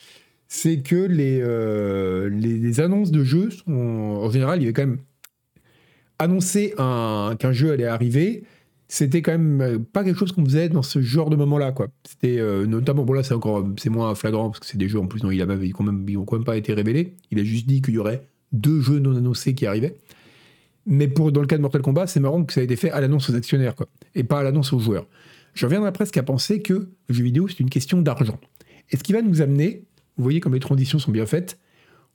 c'est 0.49 0.83
que 0.83 0.97
les, 0.97 1.41
euh, 1.43 2.73
annonces 2.79 3.13
de 3.13 3.23
jeux 3.23 3.51
en 3.67 4.31
général, 4.31 4.59
il 4.59 4.63
y 4.63 4.67
avait 4.67 4.73
quand 4.73 4.87
même 4.87 4.99
annoncé 6.19 6.75
qu'un 6.77 7.53
jeu 7.53 7.73
allait 7.73 7.87
arriver. 7.87 8.45
C'était 8.89 9.23
quand 9.23 9.39
même 9.39 9.85
pas 9.85 10.03
quelque 10.03 10.19
chose 10.19 10.33
qu'on 10.33 10.45
faisait 10.45 10.69
dans 10.69 10.83
ce 10.83 11.01
genre 11.01 11.31
de 11.31 11.37
moment-là, 11.37 11.71
quoi. 11.71 11.87
C'était 12.05 12.43
notamment, 12.67 13.05
bon 13.05 13.13
là 13.13 13.23
c'est 13.23 13.35
encore, 13.35 13.65
c'est 13.79 13.91
moins 13.91 14.15
flagrant 14.17 14.51
parce 14.51 14.59
que 14.59 14.67
c'est 14.67 14.77
des 14.77 14.89
jeux 14.89 14.99
en 14.99 15.07
plus 15.07 15.21
dont 15.21 15.31
il 15.31 15.41
a 15.41 15.47
quand 15.47 15.61
ils 16.09 16.19
ont 16.19 16.25
quand 16.25 16.37
même 16.37 16.45
pas 16.45 16.57
été 16.57 16.75
révélés. 16.75 17.15
Il 17.31 17.39
a 17.39 17.45
juste 17.45 17.67
dit 17.67 17.81
qu'il 17.81 17.95
y 17.95 17.99
aurait 17.99 18.27
deux 18.53 18.81
jeux 18.81 18.99
non 18.99 19.17
annoncés 19.17 19.55
qui 19.55 19.67
arrivaient. 19.67 19.95
Mais 20.87 21.09
pour, 21.09 21.31
dans 21.33 21.41
le 21.41 21.47
cas 21.47 21.57
de 21.57 21.63
Mortal 21.63 21.83
Kombat, 21.83 22.07
c'est 22.07 22.21
marrant 22.21 22.45
que 22.45 22.53
ça 22.53 22.61
ait 22.61 22.65
été 22.65 22.77
fait 22.77 22.91
à 22.91 23.01
l'annonce 23.01 23.29
aux 23.31 23.35
actionnaires, 23.35 23.75
quoi, 23.75 23.89
et 24.15 24.25
pas 24.25 24.41
à 24.41 24.43
l'annonce 24.43 24.73
aux 24.73 24.79
joueurs. 24.79 25.07
Je 25.55 25.67
reviendrai 25.67 25.93
presque 25.93 26.17
à 26.17 26.23
penser 26.23 26.63
que 26.63 26.91
le 27.09 27.15
jeu 27.15 27.23
vidéo, 27.23 27.49
c'est 27.49 27.61
une 27.61 27.71
question 27.71 28.01
d'argent. 28.01 28.39
Et 28.91 28.97
ce 28.97 29.03
qui 29.03 29.13
va 29.13 29.23
nous 29.23 29.43
amener, 29.43 29.85
vous 30.17 30.23
voyez 30.23 30.41
comme 30.41 30.55
les 30.55 30.61
transitions 30.61 30.99
sont 30.99 31.13
bien 31.13 31.27
faites, 31.27 31.59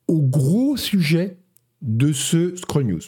au 0.07 0.21
gros 0.21 0.77
sujet 0.77 1.37
de 1.81 2.11
ce 2.11 2.55
Scroll 2.55 2.85
News. 2.85 3.01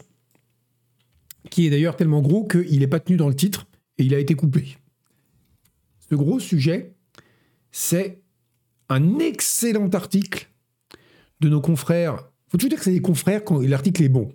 Qui 1.49 1.67
est 1.67 1.69
d'ailleurs 1.69 1.95
tellement 1.95 2.21
gros 2.21 2.45
qu'il 2.45 2.79
n'est 2.79 2.87
pas 2.87 2.99
tenu 2.99 3.17
dans 3.17 3.29
le 3.29 3.35
titre 3.35 3.67
et 3.97 4.03
il 4.03 4.13
a 4.13 4.19
été 4.19 4.35
coupé. 4.35 4.77
Ce 6.09 6.15
gros 6.15 6.39
sujet, 6.39 6.95
c'est 7.71 8.21
un 8.89 9.19
excellent 9.19 9.89
article 9.89 10.49
de 11.39 11.49
nos 11.49 11.61
confrères. 11.61 12.29
Faut 12.49 12.57
toujours 12.57 12.69
dire 12.69 12.79
que 12.79 12.85
c'est 12.85 12.91
des 12.91 13.01
confrères 13.01 13.43
quand 13.43 13.59
l'article 13.61 14.03
est 14.03 14.09
bon. 14.09 14.31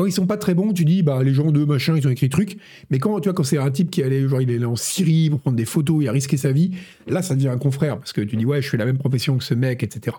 Quand 0.00 0.06
ils 0.06 0.12
sont 0.12 0.26
pas 0.26 0.38
très 0.38 0.54
bons, 0.54 0.72
tu 0.72 0.86
dis, 0.86 1.02
bah, 1.02 1.22
les 1.22 1.34
gens 1.34 1.52
de 1.52 1.62
machin, 1.62 1.94
ils 1.94 2.06
ont 2.08 2.10
écrit 2.10 2.30
truc. 2.30 2.56
Mais 2.88 2.98
quand, 2.98 3.20
tu 3.20 3.28
vois, 3.28 3.34
quand 3.34 3.42
c'est 3.42 3.58
un 3.58 3.70
type 3.70 3.90
qui 3.90 4.02
allait, 4.02 4.26
genre, 4.26 4.40
il 4.40 4.50
est 4.50 4.54
allé 4.54 4.64
en 4.64 4.74
Syrie 4.74 5.28
pour 5.28 5.40
prendre 5.40 5.58
des 5.58 5.66
photos, 5.66 5.98
il 6.00 6.08
a 6.08 6.12
risqué 6.12 6.38
sa 6.38 6.52
vie, 6.52 6.70
là, 7.06 7.20
ça 7.20 7.34
devient 7.34 7.48
un 7.48 7.58
confrère. 7.58 7.98
Parce 7.98 8.14
que 8.14 8.22
tu 8.22 8.36
dis, 8.36 8.46
ouais, 8.46 8.62
je 8.62 8.70
fais 8.70 8.78
la 8.78 8.86
même 8.86 8.96
profession 8.96 9.36
que 9.36 9.44
ce 9.44 9.52
mec, 9.52 9.82
etc. 9.82 10.16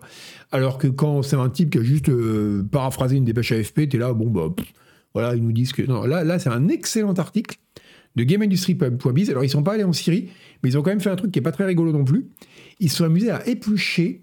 Alors 0.52 0.78
que 0.78 0.88
quand 0.88 1.24
c'est 1.24 1.36
un 1.36 1.50
type 1.50 1.72
qui 1.72 1.80
a 1.80 1.82
juste 1.82 2.10
euh, 2.10 2.64
paraphrasé 2.72 3.18
une 3.18 3.26
dépêche 3.26 3.54
AFP, 3.54 3.90
tu 3.90 3.98
es 3.98 4.00
là, 4.00 4.14
bon, 4.14 4.30
bah, 4.30 4.54
voilà, 5.16 5.36
ils 5.36 5.42
nous 5.42 5.52
disent 5.52 5.74
que. 5.74 5.82
Non, 5.82 6.04
là, 6.04 6.24
là 6.24 6.38
c'est 6.38 6.52
un 6.52 6.68
excellent 6.68 7.14
article 7.14 7.58
de 8.16 8.24
GameIndustry.biz. 8.24 9.32
Alors, 9.32 9.44
ils 9.44 9.50
sont 9.50 9.64
pas 9.64 9.74
allés 9.74 9.84
en 9.84 9.94
Syrie, 9.94 10.30
mais 10.62 10.70
ils 10.70 10.78
ont 10.78 10.84
quand 10.84 10.92
même 10.92 11.02
fait 11.02 11.10
un 11.10 11.16
truc 11.16 11.32
qui 11.32 11.40
est 11.40 11.42
pas 11.42 11.52
très 11.52 11.66
rigolo 11.66 11.92
non 11.92 12.06
plus. 12.06 12.28
Ils 12.80 12.92
se 12.92 12.98
sont 12.98 13.06
amusés 13.06 13.32
à 13.32 13.48
éplucher 13.48 14.22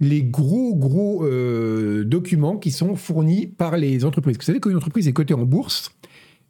les 0.00 0.22
gros, 0.22 0.74
gros 0.74 1.24
euh, 1.24 2.04
documents 2.04 2.56
qui 2.56 2.70
sont 2.70 2.94
fournis 2.94 3.46
par 3.46 3.76
les 3.76 4.04
entreprises. 4.04 4.36
Vous 4.36 4.44
savez 4.44 4.60
qu'une 4.60 4.76
entreprise 4.76 5.08
est 5.08 5.12
cotée 5.12 5.34
en 5.34 5.44
bourse, 5.44 5.92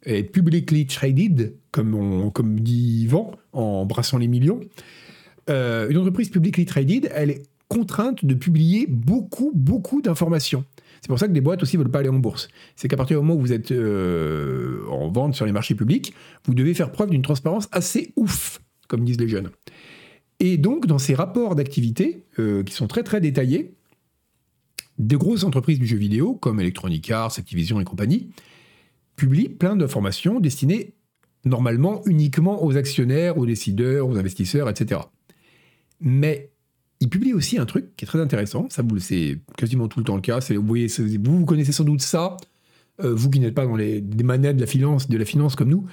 est 0.03 0.23
publicly 0.23 0.85
traded, 0.85 1.55
comme, 1.71 1.95
on, 1.95 2.29
comme 2.29 2.59
dit 2.59 3.03
Yvan, 3.03 3.31
en 3.53 3.85
brassant 3.85 4.17
les 4.17 4.27
millions. 4.27 4.59
Euh, 5.49 5.89
une 5.89 5.97
entreprise 5.97 6.29
publicly 6.29 6.65
traded, 6.65 7.09
elle 7.13 7.31
est 7.31 7.43
contrainte 7.67 8.25
de 8.25 8.33
publier 8.33 8.87
beaucoup, 8.87 9.51
beaucoup 9.53 10.01
d'informations. 10.01 10.63
C'est 11.01 11.07
pour 11.07 11.19
ça 11.19 11.27
que 11.27 11.33
des 11.33 11.41
boîtes 11.41 11.63
aussi 11.63 11.77
ne 11.77 11.83
veulent 11.83 11.91
pas 11.91 11.99
aller 11.99 12.09
en 12.09 12.19
bourse. 12.19 12.49
C'est 12.75 12.87
qu'à 12.87 12.97
partir 12.97 13.19
du 13.19 13.25
moment 13.25 13.39
où 13.39 13.41
vous 13.41 13.53
êtes 13.53 13.71
euh, 13.71 14.85
en 14.89 15.09
vente 15.09 15.33
sur 15.33 15.45
les 15.45 15.51
marchés 15.51 15.75
publics, 15.75 16.13
vous 16.45 16.53
devez 16.53 16.73
faire 16.73 16.91
preuve 16.91 17.09
d'une 17.09 17.21
transparence 17.21 17.69
assez 17.71 18.11
ouf, 18.15 18.59
comme 18.87 19.05
disent 19.05 19.19
les 19.19 19.29
jeunes. 19.29 19.49
Et 20.39 20.57
donc, 20.57 20.87
dans 20.87 20.99
ces 20.99 21.15
rapports 21.15 21.55
d'activité, 21.55 22.23
euh, 22.39 22.63
qui 22.63 22.73
sont 22.73 22.87
très 22.87 23.03
très 23.03 23.19
détaillés, 23.19 23.73
des 24.97 25.15
grosses 25.15 25.43
entreprises 25.43 25.79
du 25.79 25.87
jeu 25.87 25.97
vidéo, 25.97 26.35
comme 26.35 26.59
Electronic 26.59 27.09
Arts, 27.11 27.33
Activision 27.37 27.79
et 27.79 27.85
compagnie, 27.85 28.29
publient 29.15 29.49
plein 29.49 29.75
d'informations 29.75 30.39
destinées 30.39 30.93
normalement 31.45 32.01
uniquement 32.05 32.63
aux 32.63 32.75
actionnaires, 32.77 33.37
aux 33.37 33.45
décideurs, 33.45 34.07
aux 34.07 34.17
investisseurs, 34.17 34.69
etc. 34.69 35.01
Mais 36.01 36.51
ils 36.99 37.09
publient 37.09 37.33
aussi 37.33 37.57
un 37.57 37.65
truc 37.65 37.95
qui 37.95 38.05
est 38.05 38.07
très 38.07 38.19
intéressant, 38.19 38.67
ça 38.69 38.81
vous 38.81 38.99
c'est 38.99 39.39
quasiment 39.57 39.87
tout 39.87 39.99
le 39.99 40.05
temps 40.05 40.15
le 40.15 40.21
cas, 40.21 40.39
vous, 40.39 40.61
voyez, 40.61 40.87
vous, 41.17 41.45
connaissez 41.45 41.71
sans 41.71 41.85
doute 41.85 42.01
ça, 42.01 42.35
euh, 43.03 43.13
vous 43.13 43.29
qui 43.29 43.39
n'êtes 43.39 43.55
pas 43.55 43.65
dans 43.65 43.75
les 43.75 44.01
des 44.01 44.23
manettes 44.23 44.55
de 44.55 44.61
la 44.61 44.67
finance, 44.67 45.07
de 45.07 45.17
la 45.17 45.25
finance 45.25 45.55
comme 45.55 45.69
nous, 45.69 45.85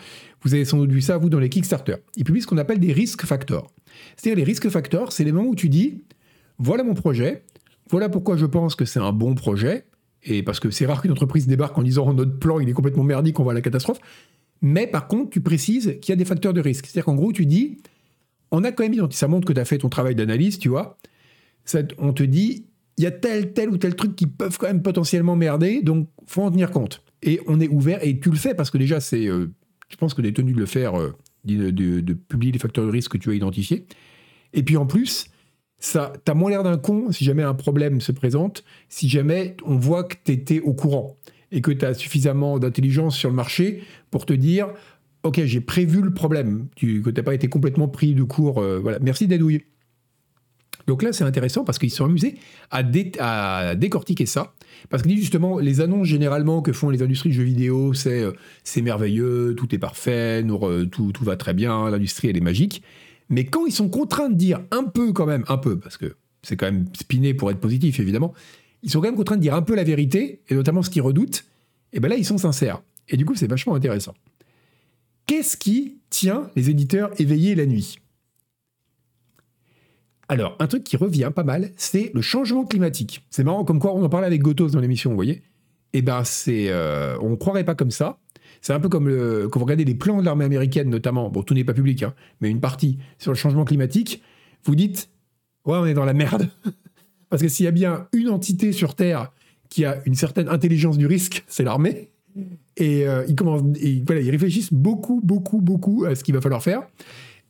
vous 0.42 0.54
avez 0.54 0.64
sans 0.64 0.78
doute 0.78 0.90
vu 0.90 1.00
ça, 1.00 1.18
vous, 1.18 1.28
dans 1.28 1.38
les 1.38 1.48
Kickstarter. 1.48 1.96
Ils 2.16 2.24
publient 2.24 2.42
ce 2.42 2.46
qu'on 2.46 2.58
appelle 2.58 2.80
des 2.80 2.92
risk 2.92 3.24
factors. 3.24 3.72
C'est-à-dire 4.16 4.38
les 4.38 4.44
risques 4.44 4.68
facteurs, 4.68 5.12
c'est 5.12 5.24
les 5.24 5.32
moments 5.32 5.50
où 5.50 5.54
tu 5.54 5.68
dis, 5.68 6.04
voilà 6.58 6.84
mon 6.84 6.94
projet, 6.94 7.44
voilà 7.90 8.08
pourquoi 8.08 8.36
je 8.36 8.46
pense 8.46 8.74
que 8.74 8.84
c'est 8.84 9.00
un 9.00 9.12
bon 9.12 9.34
projet, 9.34 9.86
et 10.22 10.42
parce 10.42 10.60
que 10.60 10.70
c'est 10.70 10.86
rare 10.86 11.02
qu'une 11.02 11.12
entreprise 11.12 11.46
débarque 11.46 11.76
en 11.78 11.82
disant 11.82 12.12
notre 12.12 12.38
plan 12.38 12.58
il 12.60 12.68
est 12.68 12.72
complètement 12.72 13.04
merdique, 13.04 13.38
on 13.40 13.44
va 13.44 13.52
à 13.52 13.54
la 13.54 13.60
catastrophe. 13.60 13.98
Mais 14.62 14.86
par 14.86 15.06
contre, 15.06 15.30
tu 15.30 15.40
précises 15.40 15.98
qu'il 16.00 16.10
y 16.10 16.12
a 16.12 16.16
des 16.16 16.24
facteurs 16.24 16.52
de 16.52 16.60
risque. 16.60 16.86
C'est-à-dire 16.86 17.04
qu'en 17.04 17.14
gros, 17.14 17.32
tu 17.32 17.46
dis, 17.46 17.78
on 18.50 18.64
a 18.64 18.72
quand 18.72 18.84
même 18.84 18.94
identifié, 18.94 19.18
ça 19.18 19.28
montre 19.28 19.46
que 19.46 19.52
tu 19.52 19.60
as 19.60 19.64
fait 19.64 19.78
ton 19.78 19.88
travail 19.88 20.14
d'analyse, 20.14 20.58
tu 20.58 20.68
vois. 20.68 20.96
on 21.98 22.12
te 22.12 22.22
dit, 22.22 22.66
il 22.98 23.04
y 23.04 23.06
a 23.06 23.10
tel, 23.10 23.52
tel 23.52 23.68
ou 23.70 23.76
tel 23.76 23.94
truc 23.94 24.16
qui 24.16 24.26
peuvent 24.26 24.56
quand 24.58 24.66
même 24.66 24.82
potentiellement 24.82 25.36
merder, 25.36 25.82
donc 25.82 26.08
faut 26.26 26.42
en 26.42 26.50
tenir 26.50 26.70
compte. 26.70 27.02
Et 27.22 27.40
on 27.46 27.60
est 27.60 27.68
ouvert, 27.68 28.02
et 28.02 28.18
tu 28.18 28.30
le 28.30 28.36
fais 28.36 28.54
parce 28.54 28.70
que 28.70 28.78
déjà, 28.78 29.00
c'est, 29.00 29.26
euh, 29.26 29.52
je 29.88 29.96
pense 29.96 30.14
que 30.14 30.22
tu 30.22 30.28
es 30.28 30.32
tenu 30.32 30.52
de 30.52 30.58
le 30.58 30.66
faire 30.66 30.98
euh, 30.98 31.14
de, 31.44 32.12
publier 32.12 32.52
les 32.52 32.58
facteurs 32.58 32.86
de 32.86 32.90
risque 32.90 33.12
que 33.12 33.18
tu 33.18 33.30
as 33.30 33.34
identifiés. 33.34 33.86
Et 34.52 34.62
puis 34.62 34.76
en 34.76 34.86
plus, 34.86 35.26
ça, 35.78 36.12
t'as 36.24 36.34
moins 36.34 36.50
l'air 36.50 36.62
d'un 36.62 36.78
con 36.78 37.12
si 37.12 37.24
jamais 37.24 37.42
un 37.42 37.54
problème 37.54 38.00
se 38.00 38.12
présente, 38.12 38.64
si 38.88 39.08
jamais 39.08 39.56
on 39.64 39.76
voit 39.76 40.04
que 40.04 40.16
tu 40.24 40.32
étais 40.32 40.60
au 40.60 40.72
courant 40.72 41.16
et 41.52 41.60
que 41.60 41.70
tu 41.70 41.84
as 41.84 41.94
suffisamment 41.94 42.58
d'intelligence 42.58 43.16
sur 43.16 43.28
le 43.28 43.36
marché 43.36 43.82
pour 44.10 44.26
te 44.26 44.32
dire 44.32 44.68
Ok, 45.22 45.40
j'ai 45.44 45.60
prévu 45.60 46.02
le 46.02 46.14
problème, 46.14 46.68
tu, 46.76 47.02
que 47.02 47.10
tu 47.10 47.16
n'as 47.16 47.24
pas 47.24 47.34
été 47.34 47.48
complètement 47.48 47.88
pris 47.88 48.14
de 48.14 48.22
court. 48.22 48.58
Euh, 48.58 48.78
voilà. 48.78 49.00
Merci 49.00 49.26
d'adouiller. 49.26 49.66
Donc 50.86 51.02
là, 51.02 51.12
c'est 51.12 51.24
intéressant 51.24 51.64
parce 51.64 51.78
qu'ils 51.78 51.90
sont 51.90 52.04
amusés 52.04 52.36
à, 52.70 53.74
décortiquer 53.74 54.26
ça. 54.26 54.54
Parce 54.88 55.02
que 55.02 55.10
justement, 55.10 55.58
les 55.58 55.80
annonces 55.80 56.06
généralement 56.06 56.62
que 56.62 56.72
font 56.72 56.90
les 56.90 57.02
industries 57.02 57.30
de 57.30 57.34
jeux 57.34 57.42
vidéo, 57.42 57.92
c'est 57.92 58.22
euh, 58.22 58.82
merveilleux, 58.82 59.54
tout 59.56 59.74
est 59.74 59.78
parfait, 59.78 60.44
tout, 60.92 61.12
tout 61.12 61.24
va 61.24 61.36
très 61.36 61.54
bien, 61.54 61.90
l'industrie 61.90 62.28
elle 62.28 62.36
est 62.36 62.42
magique. 62.42 62.82
Mais 63.28 63.44
quand 63.44 63.66
ils 63.66 63.72
sont 63.72 63.88
contraints 63.88 64.28
de 64.28 64.36
dire 64.36 64.60
un 64.70 64.84
peu 64.84 65.12
quand 65.12 65.26
même, 65.26 65.44
un 65.48 65.58
peu, 65.58 65.78
parce 65.78 65.96
que 65.96 66.16
c'est 66.42 66.56
quand 66.56 66.66
même 66.66 66.86
spiné 66.96 67.34
pour 67.34 67.50
être 67.50 67.58
positif 67.58 67.98
évidemment, 67.98 68.32
ils 68.82 68.90
sont 68.90 69.00
quand 69.00 69.08
même 69.08 69.16
contraints 69.16 69.36
de 69.36 69.42
dire 69.42 69.54
un 69.54 69.62
peu 69.62 69.74
la 69.74 69.82
vérité, 69.82 70.42
et 70.48 70.54
notamment 70.54 70.82
ce 70.82 70.90
qu'ils 70.90 71.02
redoutent, 71.02 71.44
et 71.92 71.98
bien 71.98 72.08
là 72.08 72.16
ils 72.16 72.24
sont 72.24 72.38
sincères. 72.38 72.82
Et 73.08 73.16
du 73.16 73.24
coup 73.24 73.34
c'est 73.34 73.48
vachement 73.48 73.74
intéressant. 73.74 74.14
Qu'est-ce 75.26 75.56
qui 75.56 75.98
tient 76.10 76.50
les 76.54 76.70
éditeurs 76.70 77.10
éveillés 77.20 77.56
la 77.56 77.66
nuit? 77.66 77.98
Alors, 80.28 80.56
un 80.58 80.66
truc 80.66 80.82
qui 80.84 80.96
revient 80.96 81.30
pas 81.34 81.44
mal, 81.44 81.70
c'est 81.76 82.10
le 82.14 82.20
changement 82.20 82.64
climatique. 82.64 83.24
C'est 83.30 83.44
marrant, 83.44 83.64
comme 83.64 83.78
quoi 83.78 83.94
on 83.94 84.02
en 84.02 84.08
parlait 84.08 84.26
avec 84.26 84.42
Gotos 84.42 84.70
dans 84.70 84.80
l'émission, 84.80 85.10
vous 85.10 85.16
voyez 85.16 85.42
Eh 85.92 86.02
ben, 86.02 86.24
c'est, 86.24 86.66
euh, 86.68 87.16
on 87.20 87.30
ne 87.30 87.36
croirait 87.36 87.64
pas 87.64 87.74
comme 87.74 87.92
ça. 87.92 88.18
C'est 88.60 88.72
un 88.72 88.80
peu 88.80 88.88
comme 88.88 89.06
quand 89.50 89.60
vous 89.60 89.64
regardez 89.64 89.84
les 89.84 89.94
plans 89.94 90.20
de 90.20 90.24
l'armée 90.24 90.44
américaine, 90.44 90.90
notamment, 90.90 91.30
bon, 91.30 91.42
tout 91.42 91.54
n'est 91.54 91.62
pas 91.62 91.74
public, 91.74 92.02
hein, 92.02 92.14
mais 92.40 92.50
une 92.50 92.60
partie 92.60 92.98
sur 93.18 93.30
le 93.30 93.36
changement 93.36 93.64
climatique, 93.64 94.22
vous 94.64 94.74
dites, 94.74 95.08
ouais, 95.66 95.78
on 95.78 95.86
est 95.86 95.94
dans 95.94 96.04
la 96.04 96.14
merde. 96.14 96.48
Parce 97.30 97.42
que 97.42 97.48
s'il 97.48 97.64
y 97.64 97.68
a 97.68 97.72
bien 97.72 98.08
une 98.12 98.28
entité 98.28 98.72
sur 98.72 98.94
Terre 98.94 99.32
qui 99.68 99.84
a 99.84 99.98
une 100.06 100.14
certaine 100.14 100.48
intelligence 100.48 100.98
du 100.98 101.06
risque, 101.06 101.44
c'est 101.46 101.64
l'armée. 101.64 102.10
Et, 102.76 103.06
euh, 103.06 103.24
ils, 103.28 103.34
commencent, 103.34 103.62
voilà, 104.06 104.20
ils 104.20 104.30
réfléchissent 104.30 104.72
beaucoup, 104.72 105.20
beaucoup, 105.24 105.60
beaucoup 105.60 106.04
à 106.04 106.14
ce 106.14 106.22
qu'il 106.22 106.34
va 106.34 106.40
falloir 106.40 106.62
faire. 106.62 106.82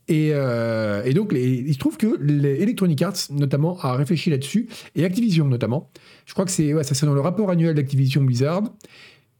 Et, 0.08 0.30
euh, 0.32 1.02
et, 1.04 1.14
donc, 1.14 1.32
il 1.32 1.72
se 1.72 1.78
trouve 1.78 1.96
que 1.96 2.16
les 2.20 2.62
Electronic 2.62 3.02
Arts, 3.02 3.16
notamment, 3.30 3.78
a 3.80 3.96
réfléchi 3.96 4.30
là-dessus, 4.30 4.68
et 4.94 5.04
Activision, 5.04 5.46
notamment. 5.46 5.90
Je 6.26 6.32
crois 6.32 6.44
que 6.44 6.50
c'est 6.50 6.72
ça, 6.82 7.06
dans 7.06 7.14
le 7.14 7.20
rapport 7.20 7.50
annuel 7.50 7.74
d'Activision 7.74 8.22
Blizzard. 8.22 8.62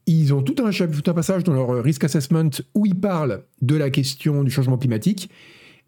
Ils 0.09 0.33
ont 0.33 0.43
tout 0.43 0.55
un, 0.65 0.71
tout 0.71 1.11
un 1.11 1.15
passage 1.15 1.43
dans 1.45 1.53
leur 1.53 1.83
risk 1.83 2.05
assessment 2.05 2.51
où 2.75 2.87
ils 2.87 2.95
parlent 2.95 3.43
de 3.61 3.77
la 3.77 3.91
question 3.91 4.45
du 4.45 4.51
changement 4.51 4.79
climatique. 4.79 5.31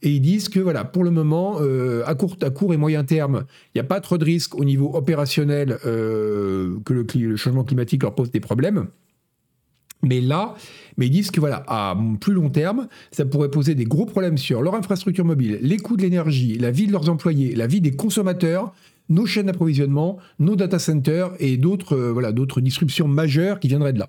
Et 0.02 0.10
ils 0.10 0.20
disent 0.20 0.48
que 0.48 0.60
voilà, 0.60 0.84
pour 0.84 1.02
le 1.02 1.10
moment, 1.10 1.58
euh, 1.60 2.02
à, 2.06 2.14
court, 2.14 2.36
à 2.42 2.50
court 2.50 2.72
et 2.72 2.76
moyen 2.76 3.04
terme, 3.04 3.46
il 3.74 3.78
n'y 3.78 3.80
a 3.80 3.84
pas 3.84 4.00
trop 4.00 4.16
de 4.16 4.24
risques 4.24 4.54
au 4.54 4.64
niveau 4.64 4.94
opérationnel 4.94 5.78
euh, 5.86 6.78
que 6.84 6.94
le, 6.94 7.36
changement 7.36 7.64
climatique 7.64 8.02
leur 8.02 8.14
pose 8.14 8.30
des 8.30 8.40
problèmes. 8.40 8.86
Mais 10.02 10.20
là, 10.20 10.54
mais 10.96 11.06
ils 11.06 11.10
disent 11.10 11.30
que 11.30 11.40
voilà, 11.40 11.64
à 11.66 11.96
plus 12.20 12.32
long 12.32 12.50
terme, 12.50 12.88
ça 13.10 13.24
pourrait 13.24 13.50
poser 13.50 13.74
des 13.74 13.84
gros 13.84 14.06
problèmes 14.06 14.38
sur 14.38 14.62
leur 14.62 14.74
infrastructure 14.74 15.24
mobile, 15.24 15.58
les 15.60 15.76
coûts 15.76 15.96
de 15.96 16.02
l'énergie, 16.02 16.56
la 16.56 16.70
vie 16.70 16.86
de 16.86 16.92
leurs 16.92 17.08
employés, 17.08 17.54
la 17.56 17.66
vie 17.66 17.80
des 17.80 17.90
consommateurs, 17.90 18.72
nos 19.08 19.26
chaînes 19.26 19.46
d'approvisionnement, 19.46 20.18
nos 20.38 20.54
data 20.54 20.78
centers 20.78 21.32
et 21.40 21.56
d'autres 21.56 21.96
euh, 21.96 22.12
voilà, 22.12 22.32
d'autres 22.32 22.60
disruptions 22.60 23.08
majeures 23.08 23.58
qui 23.58 23.68
viendraient 23.68 23.92
de 23.92 23.98
là. 23.98 24.08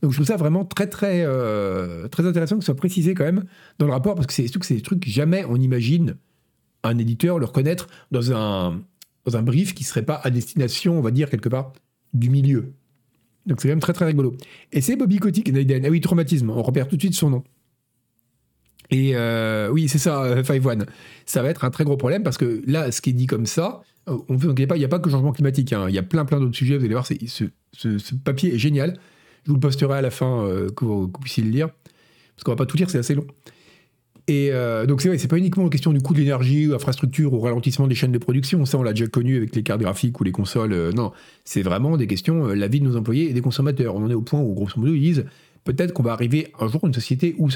Donc 0.00 0.12
je 0.12 0.16
trouve 0.16 0.26
ça 0.26 0.36
vraiment 0.36 0.64
très 0.64 0.86
très 0.86 1.24
euh, 1.24 2.08
très 2.08 2.26
intéressant 2.26 2.56
que 2.56 2.62
ce 2.62 2.66
soit 2.66 2.76
précisé 2.76 3.14
quand 3.14 3.24
même 3.24 3.44
dans 3.78 3.86
le 3.86 3.92
rapport 3.92 4.14
parce 4.14 4.26
que 4.26 4.32
c'est 4.32 4.48
que 4.48 4.64
c'est 4.64 4.76
des 4.76 4.82
trucs 4.82 5.00
que 5.00 5.10
jamais 5.10 5.44
on 5.48 5.56
imagine 5.56 6.16
un 6.84 6.96
éditeur 6.98 7.38
le 7.38 7.46
reconnaître 7.46 7.88
dans 8.12 8.32
un 8.32 8.80
dans 9.26 9.36
un 9.36 9.42
brief 9.42 9.74
qui 9.74 9.84
serait 9.84 10.04
pas 10.04 10.20
à 10.22 10.30
destination, 10.30 10.98
on 10.98 11.02
va 11.02 11.10
dire 11.10 11.28
quelque 11.28 11.48
part 11.48 11.72
du 12.14 12.30
milieu. 12.30 12.72
Donc 13.48 13.60
c'est 13.60 13.68
quand 13.68 13.72
même 13.72 13.80
très 13.80 13.94
très 13.94 14.04
rigolo. 14.04 14.36
Et 14.72 14.80
c'est 14.80 14.96
Bobby 14.96 15.18
Kotick, 15.18 15.50
ah 15.50 15.88
oui, 15.90 16.00
traumatisme, 16.00 16.50
on 16.50 16.62
repère 16.62 16.86
tout 16.86 16.96
de 16.96 17.00
suite 17.00 17.14
son 17.14 17.30
nom. 17.30 17.44
Et 18.90 19.12
euh, 19.14 19.68
oui, 19.70 19.88
c'est 19.88 19.98
ça, 19.98 20.22
euh, 20.22 20.44
Five 20.44 20.66
One. 20.66 20.86
Ça 21.26 21.42
va 21.42 21.50
être 21.50 21.64
un 21.64 21.70
très 21.70 21.84
gros 21.84 21.96
problème 21.96 22.22
parce 22.22 22.38
que 22.38 22.62
là, 22.66 22.90
ce 22.92 23.00
qui 23.00 23.10
est 23.10 23.14
dit 23.14 23.26
comme 23.26 23.46
ça, 23.46 23.82
il 24.06 24.54
n'y 24.54 24.84
a 24.84 24.88
pas 24.88 24.98
que 24.98 25.06
le 25.06 25.10
changement 25.10 25.32
climatique, 25.32 25.72
hein. 25.72 25.86
il 25.88 25.94
y 25.94 25.98
a 25.98 26.02
plein 26.02 26.24
plein 26.24 26.40
d'autres 26.40 26.56
sujets, 26.56 26.78
vous 26.78 26.84
allez 26.84 26.94
voir, 26.94 27.06
ce, 27.06 28.14
papier 28.24 28.54
est 28.54 28.58
génial. 28.58 28.98
Je 29.44 29.50
vous 29.50 29.54
le 29.54 29.60
posterai 29.60 29.98
à 29.98 30.02
la 30.02 30.10
fin, 30.10 30.44
euh, 30.44 30.70
que, 30.70 30.84
vous, 30.84 31.08
puissiez 31.08 31.42
le 31.42 31.50
lire, 31.50 31.68
parce 31.68 32.44
qu'on 32.44 32.52
va 32.52 32.56
pas 32.56 32.66
tout 32.66 32.76
lire, 32.76 32.90
c'est 32.90 32.98
assez 32.98 33.14
long. 33.14 33.26
Et 34.28 34.50
euh, 34.52 34.86
donc 34.86 35.00
c'est 35.00 35.08
vrai, 35.08 35.18
c'est 35.18 35.28
pas 35.28 35.38
uniquement 35.38 35.64
une 35.64 35.70
question 35.70 35.92
du 35.92 36.00
coût 36.00 36.12
de 36.12 36.18
l'énergie 36.18 36.68
ou 36.68 36.74
infrastructure 36.74 37.32
ou 37.32 37.40
ralentissement 37.40 37.86
des 37.86 37.94
chaînes 37.94 38.12
de 38.12 38.18
production, 38.18 38.64
ça 38.66 38.78
on 38.78 38.82
l'a 38.82 38.92
déjà 38.92 39.06
connu 39.06 39.36
avec 39.38 39.56
les 39.56 39.62
cartes 39.62 39.80
graphiques 39.80 40.20
ou 40.20 40.24
les 40.24 40.32
consoles. 40.32 40.72
Euh, 40.72 40.92
non, 40.92 41.12
c'est 41.44 41.62
vraiment 41.62 41.96
des 41.96 42.06
questions, 42.06 42.46
la 42.48 42.68
vie 42.68 42.80
de 42.80 42.84
nos 42.84 42.96
employés 42.96 43.30
et 43.30 43.32
des 43.32 43.40
consommateurs. 43.40 43.96
On 43.96 44.04
en 44.04 44.10
est 44.10 44.14
au 44.14 44.22
point 44.22 44.40
où 44.40 44.52
grosso 44.54 44.78
modo 44.78 44.94
ils 44.94 45.00
disent 45.00 45.24
peut-être 45.64 45.92
qu'on 45.92 46.02
va 46.02 46.12
arriver 46.12 46.52
un 46.60 46.68
jour 46.68 46.82
à 46.84 46.86
une 46.86 46.94
société 46.94 47.34
où 47.38 47.48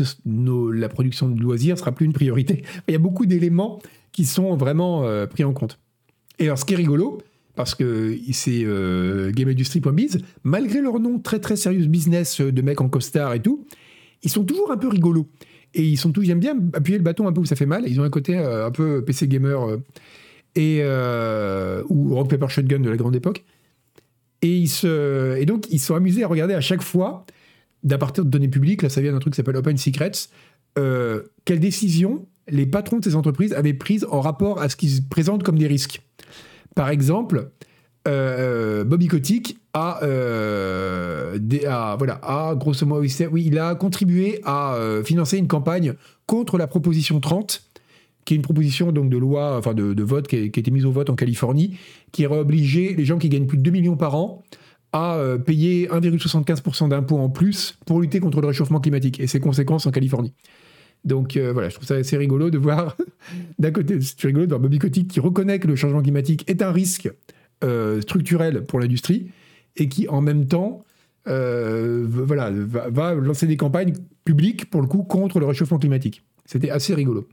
la 0.70 0.88
production 0.88 1.28
de 1.28 1.40
loisirs 1.40 1.78
sera 1.78 1.92
plus 1.92 2.06
une 2.06 2.12
priorité. 2.12 2.64
Il 2.88 2.92
y 2.92 2.94
a 2.94 2.98
beaucoup 2.98 3.26
d'éléments 3.26 3.80
qui 4.10 4.24
sont 4.24 4.56
vraiment 4.56 5.06
pris 5.26 5.44
en 5.44 5.52
compte. 5.52 5.78
Et 6.38 6.44
alors 6.44 6.58
ce 6.58 6.64
qui 6.64 6.74
est 6.74 6.76
rigolo, 6.76 7.22
parce 7.54 7.74
que 7.74 8.16
c'est 8.32 8.62
euh, 8.64 9.30
GameIndustry.biz, 9.32 10.18
malgré 10.44 10.80
leur 10.80 10.98
nom 11.00 11.18
très 11.18 11.38
très 11.38 11.56
sérieux 11.56 11.86
business 11.86 12.40
euh, 12.40 12.52
de 12.52 12.62
mecs 12.62 12.80
en 12.80 12.88
costard 12.88 13.34
et 13.34 13.40
tout, 13.40 13.66
ils 14.22 14.30
sont 14.30 14.44
toujours 14.44 14.70
un 14.70 14.76
peu 14.76 14.88
rigolos. 14.88 15.28
Et 15.74 15.82
ils 15.82 15.96
sont 15.96 16.12
tous, 16.12 16.22
ils 16.22 16.30
aiment 16.30 16.40
bien 16.40 16.56
appuyer 16.74 16.98
le 16.98 17.04
bâton 17.04 17.26
un 17.26 17.32
peu 17.32 17.40
où 17.40 17.44
ça 17.44 17.56
fait 17.56 17.66
mal. 17.66 17.84
Ils 17.86 18.00
ont 18.00 18.04
un 18.04 18.10
côté 18.10 18.38
euh, 18.38 18.66
un 18.66 18.70
peu 18.70 19.04
PC 19.04 19.28
gamer 19.28 19.78
et 20.54 20.82
ou 21.88 22.14
Rock 22.14 22.30
Paper 22.30 22.48
Shotgun 22.48 22.80
de 22.80 22.90
la 22.90 22.96
grande 22.96 23.16
époque. 23.16 23.44
Et, 24.42 24.58
ils 24.58 24.68
se, 24.68 25.36
et 25.36 25.46
donc 25.46 25.66
ils 25.70 25.78
sont 25.78 25.94
amusés 25.94 26.24
à 26.24 26.28
regarder 26.28 26.54
à 26.54 26.60
chaque 26.60 26.82
fois, 26.82 27.24
d'à 27.84 27.96
partir 27.96 28.24
de 28.24 28.30
données 28.30 28.48
publiques, 28.48 28.82
là 28.82 28.88
ça 28.88 29.00
vient 29.00 29.12
d'un 29.12 29.20
truc 29.20 29.34
qui 29.34 29.36
s'appelle 29.36 29.56
Open 29.56 29.76
Secrets, 29.76 30.10
quelles 30.74 31.60
décisions 31.60 32.26
les 32.48 32.66
patrons 32.66 32.98
de 32.98 33.04
ces 33.04 33.14
entreprises 33.14 33.52
avaient 33.52 33.74
prises 33.74 34.06
en 34.10 34.20
rapport 34.20 34.60
à 34.60 34.68
ce 34.68 34.76
qu'ils 34.76 35.06
présentent 35.08 35.42
comme 35.42 35.58
des 35.58 35.66
risques. 35.66 36.02
Par 36.74 36.88
exemple, 36.88 37.50
euh, 38.08 38.84
Bobby 38.84 39.06
Kotick 39.06 39.58
a, 39.74 40.02
euh, 40.02 41.38
voilà, 41.98 42.54
grosso 42.56 42.84
modo, 42.84 43.06
oui, 43.30 43.44
il 43.46 43.58
a 43.58 43.74
contribué 43.74 44.40
à 44.44 44.74
euh, 44.74 45.04
financer 45.04 45.38
une 45.38 45.48
campagne 45.48 45.94
contre 46.26 46.58
la 46.58 46.66
proposition 46.66 47.20
30, 47.20 47.62
qui 48.24 48.34
est 48.34 48.36
une 48.36 48.42
proposition 48.42 48.92
donc 48.92 49.08
de 49.08 49.16
loi, 49.16 49.56
enfin 49.56 49.74
de, 49.74 50.02
vote 50.02 50.26
qui 50.26 50.36
a, 50.36 50.40
été 50.40 50.70
mise 50.70 50.84
au 50.84 50.92
vote 50.92 51.10
en 51.10 51.14
Californie, 51.14 51.76
qui 52.12 52.26
aurait 52.26 52.38
obligé 52.38 52.94
les 52.94 53.04
gens 53.04 53.18
qui 53.18 53.28
gagnent 53.28 53.46
plus 53.46 53.58
de 53.58 53.62
2 53.62 53.70
millions 53.70 53.96
par 53.96 54.14
an 54.14 54.42
à 54.94 55.18
payer 55.46 55.88
1,75% 55.88 56.90
d'impôts 56.90 57.16
en 57.16 57.30
plus 57.30 57.78
pour 57.86 57.98
lutter 58.02 58.20
contre 58.20 58.42
le 58.42 58.48
réchauffement 58.48 58.78
climatique 58.78 59.20
et 59.20 59.26
ses 59.26 59.40
conséquences 59.40 59.86
en 59.86 59.90
Californie. 59.90 60.34
Donc 61.06 61.38
voilà, 61.38 61.70
je 61.70 61.76
trouve 61.76 61.88
ça 61.88 61.94
assez 61.94 62.18
rigolo 62.18 62.50
de 62.50 62.58
voir, 62.58 62.98
d'un 63.58 63.70
côté, 63.70 63.98
c'est 64.02 64.26
rigolo 64.26 64.44
de 64.44 64.50
voir 64.50 64.60
Bobby 64.60 64.78
Kotick 64.78 65.08
qui 65.08 65.18
reconnaît 65.18 65.58
que 65.58 65.66
le 65.66 65.76
changement 65.76 66.02
climatique 66.02 66.44
est 66.46 66.60
un 66.60 66.72
risque 66.72 67.10
euh, 67.62 68.00
structurel 68.00 68.64
pour 68.64 68.80
l'industrie 68.80 69.30
et 69.76 69.88
qui 69.88 70.08
en 70.08 70.20
même 70.20 70.46
temps 70.46 70.84
euh, 71.28 72.04
voilà, 72.06 72.50
va, 72.50 73.14
lancer 73.14 73.46
des 73.46 73.56
campagnes 73.56 73.94
publiques 74.24 74.68
pour 74.70 74.80
le 74.80 74.88
coup 74.88 75.02
contre 75.02 75.38
le 75.40 75.46
réchauffement 75.46 75.78
climatique. 75.78 76.22
C'était 76.44 76.70
assez 76.70 76.94
rigolo. 76.94 77.28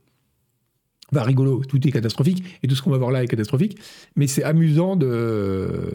Enfin, 1.12 1.24
rigolo, 1.24 1.64
tout 1.68 1.86
est 1.88 1.92
catastrophique 1.92 2.44
et 2.62 2.68
tout 2.68 2.76
ce 2.76 2.84
qu'on 2.84 2.92
va 2.92 3.00
voir 3.00 3.12
là 3.12 3.24
est 3.24 3.28
catastrophique, 3.28 3.80
mais 4.16 4.28
c'est 4.28 4.44
amusant 4.44 4.96
de, 4.96 5.92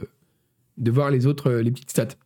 de 0.77 0.91
voir 0.91 1.11
les 1.11 1.27
autres, 1.27 1.53
les 1.53 1.71
petites 1.71 1.91
stats. 1.91 2.17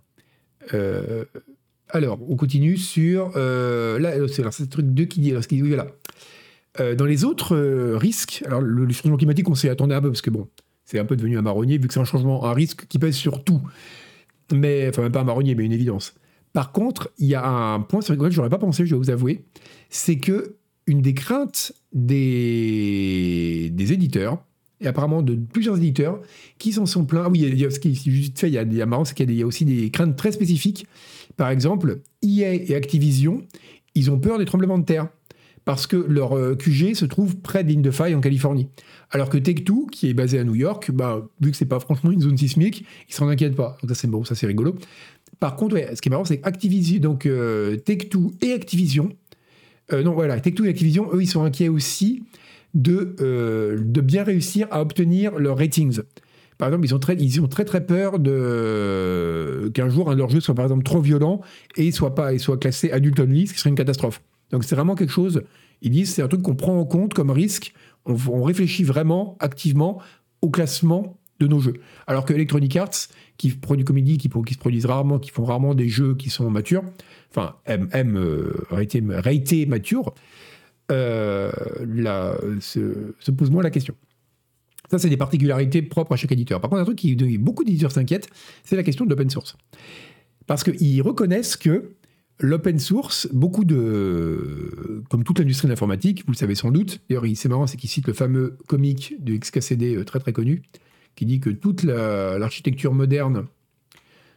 Alors, 1.91 2.19
on 2.29 2.37
continue 2.37 2.77
sur. 2.77 3.33
Euh, 3.37 3.99
là, 3.99 4.13
c'est 4.29 4.43
le 4.43 4.67
truc 4.67 4.87
2 4.87 5.05
qui 5.05 5.21
dit. 5.21 5.33
Voilà. 5.63 5.87
Euh, 6.81 6.95
dans 6.95 7.07
les 7.07 7.25
autres 7.25 7.57
euh, 7.57 7.97
risques, 7.97 8.43
alors 8.47 8.61
le, 8.61 8.89
changement 8.93 9.17
climatique, 9.17 9.49
on 9.49 9.55
s'y 9.55 9.69
attendait 9.69 9.95
un 9.95 10.03
peu 10.03 10.11
parce 10.11 10.23
que 10.23 10.31
bon, 10.31 10.49
c'est 10.89 10.99
un 10.99 11.05
peu 11.05 11.17
devenu 11.17 11.37
un 11.37 11.43
marronnier 11.43 11.77
vu 11.77 11.87
que 11.87 11.93
c'est 11.93 12.01
un 12.01 12.05
changement, 12.05 12.47
un 12.47 12.55
risque 12.55 12.87
qui 12.87 12.99
pèse 12.99 13.15
sur 13.15 13.45
tout. 13.45 13.61
Mais, 14.55 14.89
enfin, 14.89 15.03
même 15.03 15.13
pas 15.13 15.21
un 15.21 15.25
marronnier, 15.25 15.55
mais 15.55 15.67
une 15.67 15.73
évidence. 15.73 16.15
Par 16.55 16.73
contre, 16.73 17.11
il 17.19 17.27
y 17.27 17.35
a 17.35 17.47
un 17.47 17.81
point 17.81 18.01
sur 18.01 18.15
lequel 18.15 18.33
je 18.33 18.39
n'aurais 18.39 18.49
pas 18.49 18.57
pensé, 18.57 18.87
je 18.87 18.95
dois 18.95 18.99
vous 18.99 19.11
avouer, 19.11 19.45
c'est 19.91 20.17
que 20.17 20.57
une 20.87 21.03
des 21.03 21.13
craintes 21.13 21.73
des, 21.93 23.71
éditeurs, 23.77 24.43
et 24.81 24.87
apparemment 24.87 25.21
de 25.21 25.35
plusieurs 25.35 25.77
éditeurs, 25.77 26.23
qui 26.57 26.73
s'en 26.73 26.87
sont 26.87 27.05
plaints. 27.05 27.25
Ah 27.27 27.29
oui, 27.29 27.41
il 27.41 27.61
y 27.61 27.67
a, 27.67 27.71
ce 27.71 27.81
qui 27.81 27.95
fait, 27.95 28.49
il 28.49 28.55
y 28.55 28.81
a, 28.83 28.87
marrant, 28.87 29.05
c'est 29.05 29.15
qu'il 29.15 29.31
y, 29.31 29.43
a 29.43 29.47
aussi 29.47 29.67
des 29.67 29.91
craintes 29.91 30.17
très 30.17 30.33
spécifiques 30.33 30.87
par 31.37 31.51
exemple, 31.51 32.01
EA 32.23 32.55
et 32.55 32.75
Activision, 32.75 33.43
ils 33.95 34.11
ont 34.11 34.19
peur 34.19 34.39
des 34.39 34.47
tremblements 34.47 34.79
de 34.79 34.85
terre 34.85 35.09
parce 35.69 35.87
que 35.87 35.97
leur 35.97 36.35
euh, 36.35 36.57
QG 36.57 36.95
se 36.95 37.05
trouve 37.05 37.37
près 37.37 37.63
de 37.63 38.15
en 38.15 38.21
Californie. 38.23 38.69
Alors 39.11 39.29
que 39.29 39.37
Tech2, 39.37 39.91
qui 39.91 40.09
est 40.09 40.15
basé 40.15 40.39
à 40.39 40.45
New 40.45 40.55
York, 40.55 40.91
bah, 40.91 41.29
vu 41.43 41.51
que 41.51 41.59
c'est 41.59 41.67
pas 41.67 41.79
franchement 41.79 42.11
une 42.11 42.23
zone 42.23 42.39
sismique, 42.39 42.87
ils 43.07 43.15
s'en 43.15 43.29
inquiètent 43.29 43.55
pas. 43.55 43.77
Donc 43.83 43.91
ça 43.91 43.95
c'est 43.95 44.09
bon, 44.09 44.25
ça 44.25 44.35
c'est 44.35 44.47
rigolo. 44.47 44.77
Par 45.41 45.57
contre, 45.57 45.77
ce 45.77 46.01
qui 46.01 46.09
est 46.09 46.11
marrant, 46.11 46.25
c'est 46.25 46.41
Activision, 46.43 47.01
donc 47.01 47.27
euh, 47.27 47.77
Tech2 47.77 48.33
et 48.41 48.55
Activision, 48.55 49.11
euh, 49.93 50.03
non 50.03 50.15
voilà, 50.15 50.39
Tech2 50.39 50.65
et 50.65 50.71
Activision, 50.71 51.11
eux, 51.13 51.21
ils 51.21 51.27
sont 51.27 51.43
inquiets 51.45 51.69
aussi 51.69 52.23
de, 52.73 53.15
de 53.79 54.01
bien 54.01 54.25
réussir 54.25 54.69
à 54.71 54.81
obtenir 54.81 55.39
leurs 55.39 55.59
ratings. 55.59 56.01
Par 56.57 56.69
exemple, 56.69 56.87
ils 56.87 56.95
ont 56.95 56.99
très, 56.99 57.15
ils 57.17 57.43
ont 57.43 57.47
très 57.47 57.67
très 57.67 57.85
peur 57.85 58.19
de 58.19 59.71
qu'un 59.75 59.91
jour 59.91 60.11
un 60.11 60.15
de 60.15 60.19
leurs 60.19 60.31
jeux 60.31 60.41
soit 60.41 60.55
par 60.55 60.65
exemple 60.65 60.85
trop 60.85 61.03
violent 61.03 61.43
et 61.77 61.93
soit 61.93 62.15
pas 62.15 62.33
et 62.33 62.39
soit 62.39 62.57
classé 62.57 62.91
adulte 62.91 63.21
only, 63.21 63.47
ce 63.47 63.53
qui 63.53 63.59
serait 63.59 63.69
une 63.69 63.77
catastrophe. 63.77 64.23
Donc 64.51 64.65
c'est 64.65 64.75
vraiment 64.75 64.95
quelque 64.95 65.13
chose. 65.13 65.43
Ils 65.83 65.91
disent 65.91 66.15
c'est 66.15 66.23
un 66.23 66.29
truc 66.29 66.43
qu'on 66.43 66.57
prend 66.57 66.79
en 66.79 66.85
compte 66.85 67.15
comme 67.15 67.31
risque. 67.31 67.73
On, 68.07 68.43
réfléchit 68.43 68.85
vraiment 68.85 69.37
activement 69.39 70.01
au 70.41 70.49
classement 70.49 71.19
de 71.41 71.47
nos 71.47 71.61
jeux. 71.61 71.75
Alors 72.07 72.25
que 72.25 72.33
Electronic 72.33 72.75
Arts, 72.77 73.09
qui 73.37 73.51
produit 73.51 73.85
comédie, 73.85 74.17
qui, 74.17 74.29
qui 74.29 74.55
se 74.55 74.59
produisent 74.59 74.87
rarement, 74.87 75.19
qui 75.19 75.31
font 75.31 75.45
rarement 75.45 75.75
des 75.75 75.89
jeux 75.89 76.15
qui 76.15 76.31
sont 76.31 76.51
matures, 76.51 76.83
enfin 77.31 77.57
aiment, 77.67 77.89
aiment 77.93 78.17
euh, 78.17 79.67
mature, 79.67 80.15
euh, 80.91 81.53
se, 82.61 83.15
se 83.21 83.31
pose 83.31 83.51
moins 83.51 83.63
la 83.63 83.71
question. 83.71 83.95
Ça, 84.91 84.99
c'est 84.99 85.11
des 85.11 85.19
particularités 85.19 85.83
propres 85.83 86.13
à 86.13 86.17
chaque 86.17 86.33
éditeur. 86.33 86.61
Par 86.61 86.71
contre, 86.71 86.83
un 86.83 86.85
truc 86.85 86.99
qui 86.99 87.15
beaucoup 87.39 87.63
d'éditeurs 87.63 87.93
s'inquiètent, 87.93 88.29
c'est 88.65 88.77
la 88.77 88.83
question 88.83 89.05
de 89.05 89.11
l'open 89.11 89.29
source. 89.29 89.57
Parce 90.47 90.65
qu'ils 90.65 91.03
reconnaissent 91.03 91.57
que 91.57 91.93
l'open 92.41 92.79
source, 92.79 93.29
beaucoup 93.33 93.65
de. 93.65 95.03
Comme 95.11 95.25
toute 95.25 95.39
l'industrie 95.39 95.67
de 95.67 95.73
l'informatique, 95.73 96.25
vous 96.27 96.33
le 96.33 96.37
savez 96.37 96.55
sans 96.55 96.71
doute, 96.71 97.01
d'ailleurs, 97.09 97.25
c'est 97.35 97.49
marrant, 97.49 97.67
c'est 97.67 97.77
qu'il 97.77 97.91
cite 97.91 98.07
le 98.07 98.13
fameux 98.13 98.57
comique 98.67 99.15
de 99.23 99.37
XKCD 99.37 99.97
euh, 99.97 100.05
très 100.05 100.21
très 100.21 100.33
connu, 100.33 100.63
qui 101.17 101.27
dit 101.27 101.41
que 101.41 101.51
toute 101.51 101.83
l'architecture 101.83 102.95
moderne 102.95 103.47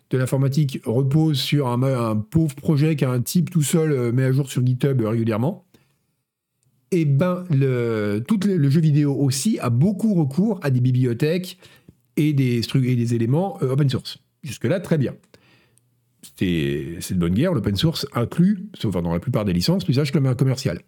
de 0.09 0.17
l'informatique 0.17 0.81
repose 0.85 1.39
sur 1.39 1.67
un, 1.67 2.17
pauvre 2.17 2.55
projet 2.55 2.95
qu'un 2.95 3.21
type 3.21 3.49
tout 3.49 3.61
seul 3.61 3.91
euh, 3.91 4.11
met 4.11 4.23
à 4.23 4.31
jour 4.31 4.49
sur 4.49 4.65
GitHub 4.65 5.01
régulièrement. 5.01 5.65
Et 6.93 7.01
eh 7.01 7.05
ben, 7.05 7.45
le, 7.49 8.21
tout 8.27 8.37
le, 8.45 8.69
jeu 8.69 8.81
vidéo 8.81 9.15
aussi 9.15 9.57
a 9.59 9.69
beaucoup 9.69 10.13
recours 10.13 10.59
à 10.61 10.69
des 10.69 10.81
bibliothèques 10.81 11.57
et 12.17 12.33
des, 12.33 13.15
éléments 13.15 13.57
euh, 13.63 13.71
open 13.71 13.89
source. 13.89 14.17
Jusque-là, 14.43 14.81
très 14.81 14.97
bien 14.97 15.15
c'est 16.37 17.13
de 17.13 17.19
bonne 17.19 17.33
guerre, 17.33 17.53
l'open 17.53 17.75
source 17.75 18.05
inclut, 18.13 18.67
sauf 18.75 18.93
dans 18.93 19.13
la 19.13 19.19
plupart 19.19 19.45
des 19.45 19.53
licences, 19.53 19.87
l'usage 19.87 20.11
commercial. 20.11 20.81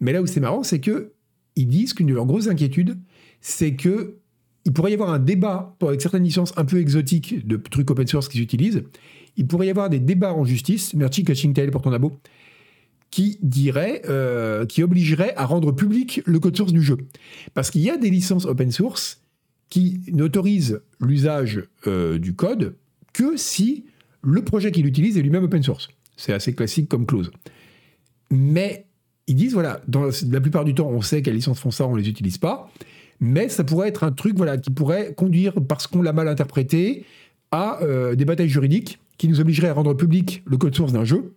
Mais 0.00 0.12
là 0.12 0.22
où 0.22 0.26
c'est 0.26 0.40
marrant, 0.40 0.62
c'est 0.62 0.80
que 0.80 1.12
ils 1.56 1.68
disent 1.68 1.94
qu'une 1.94 2.08
de 2.08 2.14
leurs 2.14 2.26
grosses 2.26 2.48
inquiétudes, 2.48 2.98
c'est 3.40 3.76
que 3.76 4.16
il 4.64 4.72
pourrait 4.72 4.92
y 4.92 4.94
avoir 4.94 5.10
un 5.10 5.18
débat 5.18 5.76
avec 5.82 6.00
certaines 6.00 6.24
licences 6.24 6.54
un 6.56 6.64
peu 6.64 6.78
exotiques 6.78 7.46
de 7.46 7.56
trucs 7.56 7.90
open 7.90 8.06
source 8.06 8.28
qu'ils 8.28 8.40
utilisent. 8.40 8.82
Il 9.36 9.46
pourrait 9.46 9.66
y 9.66 9.70
avoir 9.70 9.90
des 9.90 10.00
débats 10.00 10.32
en 10.32 10.44
justice, 10.44 10.94
merci 10.94 11.22
Catching 11.22 11.52
Tail 11.52 11.70
pour 11.70 11.82
ton 11.82 11.92
abo, 11.92 12.12
qui 13.10 13.38
dirait, 13.42 14.02
euh, 14.08 14.64
qui 14.64 14.82
obligerait 14.82 15.34
à 15.36 15.44
rendre 15.44 15.72
public 15.72 16.22
le 16.24 16.40
code 16.40 16.56
source 16.56 16.72
du 16.72 16.82
jeu. 16.82 16.96
Parce 17.52 17.70
qu'il 17.70 17.82
y 17.82 17.90
a 17.90 17.96
des 17.96 18.10
licences 18.10 18.46
open 18.46 18.70
source 18.70 19.22
qui 19.68 20.00
n'autorisent 20.12 20.80
l'usage 21.00 21.64
euh, 21.86 22.18
du 22.18 22.34
code 22.34 22.76
que 23.12 23.36
si 23.36 23.84
le 24.24 24.42
projet 24.42 24.72
qu'il 24.72 24.86
utilise 24.86 25.16
est 25.18 25.22
lui-même 25.22 25.44
open 25.44 25.62
source. 25.62 25.88
C'est 26.16 26.32
assez 26.32 26.54
classique 26.54 26.88
comme 26.88 27.06
clause. 27.06 27.30
Mais 28.30 28.86
ils 29.26 29.36
disent, 29.36 29.54
voilà, 29.54 29.80
dans 29.88 30.08
la 30.30 30.40
plupart 30.40 30.64
du 30.64 30.74
temps, 30.74 30.88
on 30.88 31.00
sait 31.00 31.22
quelles 31.22 31.34
licences 31.34 31.60
font 31.60 31.70
ça, 31.70 31.86
on 31.86 31.94
ne 31.94 32.00
les 32.00 32.08
utilise 32.08 32.38
pas. 32.38 32.70
Mais 33.20 33.48
ça 33.48 33.64
pourrait 33.64 33.88
être 33.88 34.04
un 34.04 34.12
truc 34.12 34.36
voilà, 34.36 34.58
qui 34.58 34.70
pourrait 34.70 35.14
conduire, 35.14 35.54
parce 35.66 35.86
qu'on 35.86 36.02
l'a 36.02 36.12
mal 36.12 36.28
interprété, 36.28 37.04
à 37.50 37.80
euh, 37.82 38.14
des 38.14 38.24
batailles 38.24 38.48
juridiques 38.48 38.98
qui 39.16 39.28
nous 39.28 39.40
obligeraient 39.40 39.68
à 39.68 39.74
rendre 39.74 39.94
public 39.94 40.42
le 40.44 40.56
code 40.56 40.74
source 40.74 40.92
d'un 40.92 41.04
jeu, 41.04 41.32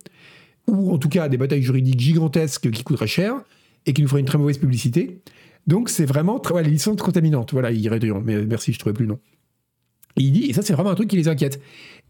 ou 0.66 0.92
en 0.92 0.98
tout 0.98 1.08
cas 1.08 1.24
à 1.24 1.28
des 1.28 1.36
batailles 1.36 1.62
juridiques 1.62 2.00
gigantesques 2.00 2.70
qui 2.70 2.82
coûteraient 2.82 3.06
cher 3.06 3.34
et 3.86 3.92
qui 3.92 4.02
nous 4.02 4.08
feraient 4.08 4.20
une 4.20 4.26
très 4.26 4.38
mauvaise 4.38 4.58
publicité. 4.58 5.20
Donc 5.66 5.88
c'est 5.88 6.04
vraiment 6.04 6.40
très, 6.40 6.62
les 6.62 6.70
licences 6.70 7.00
contaminantes. 7.00 7.52
Voilà, 7.52 7.70
il 7.70 7.88
mais 8.24 8.44
merci, 8.44 8.72
je 8.72 8.76
ne 8.76 8.80
trouvais 8.80 8.94
plus 8.94 9.04
le 9.04 9.10
nom. 9.10 9.18
Il 10.16 10.32
dit, 10.32 10.46
et 10.46 10.52
ça 10.52 10.62
c'est 10.62 10.72
vraiment 10.72 10.90
un 10.90 10.94
truc 10.94 11.08
qui 11.08 11.16
les 11.16 11.28
inquiète. 11.28 11.60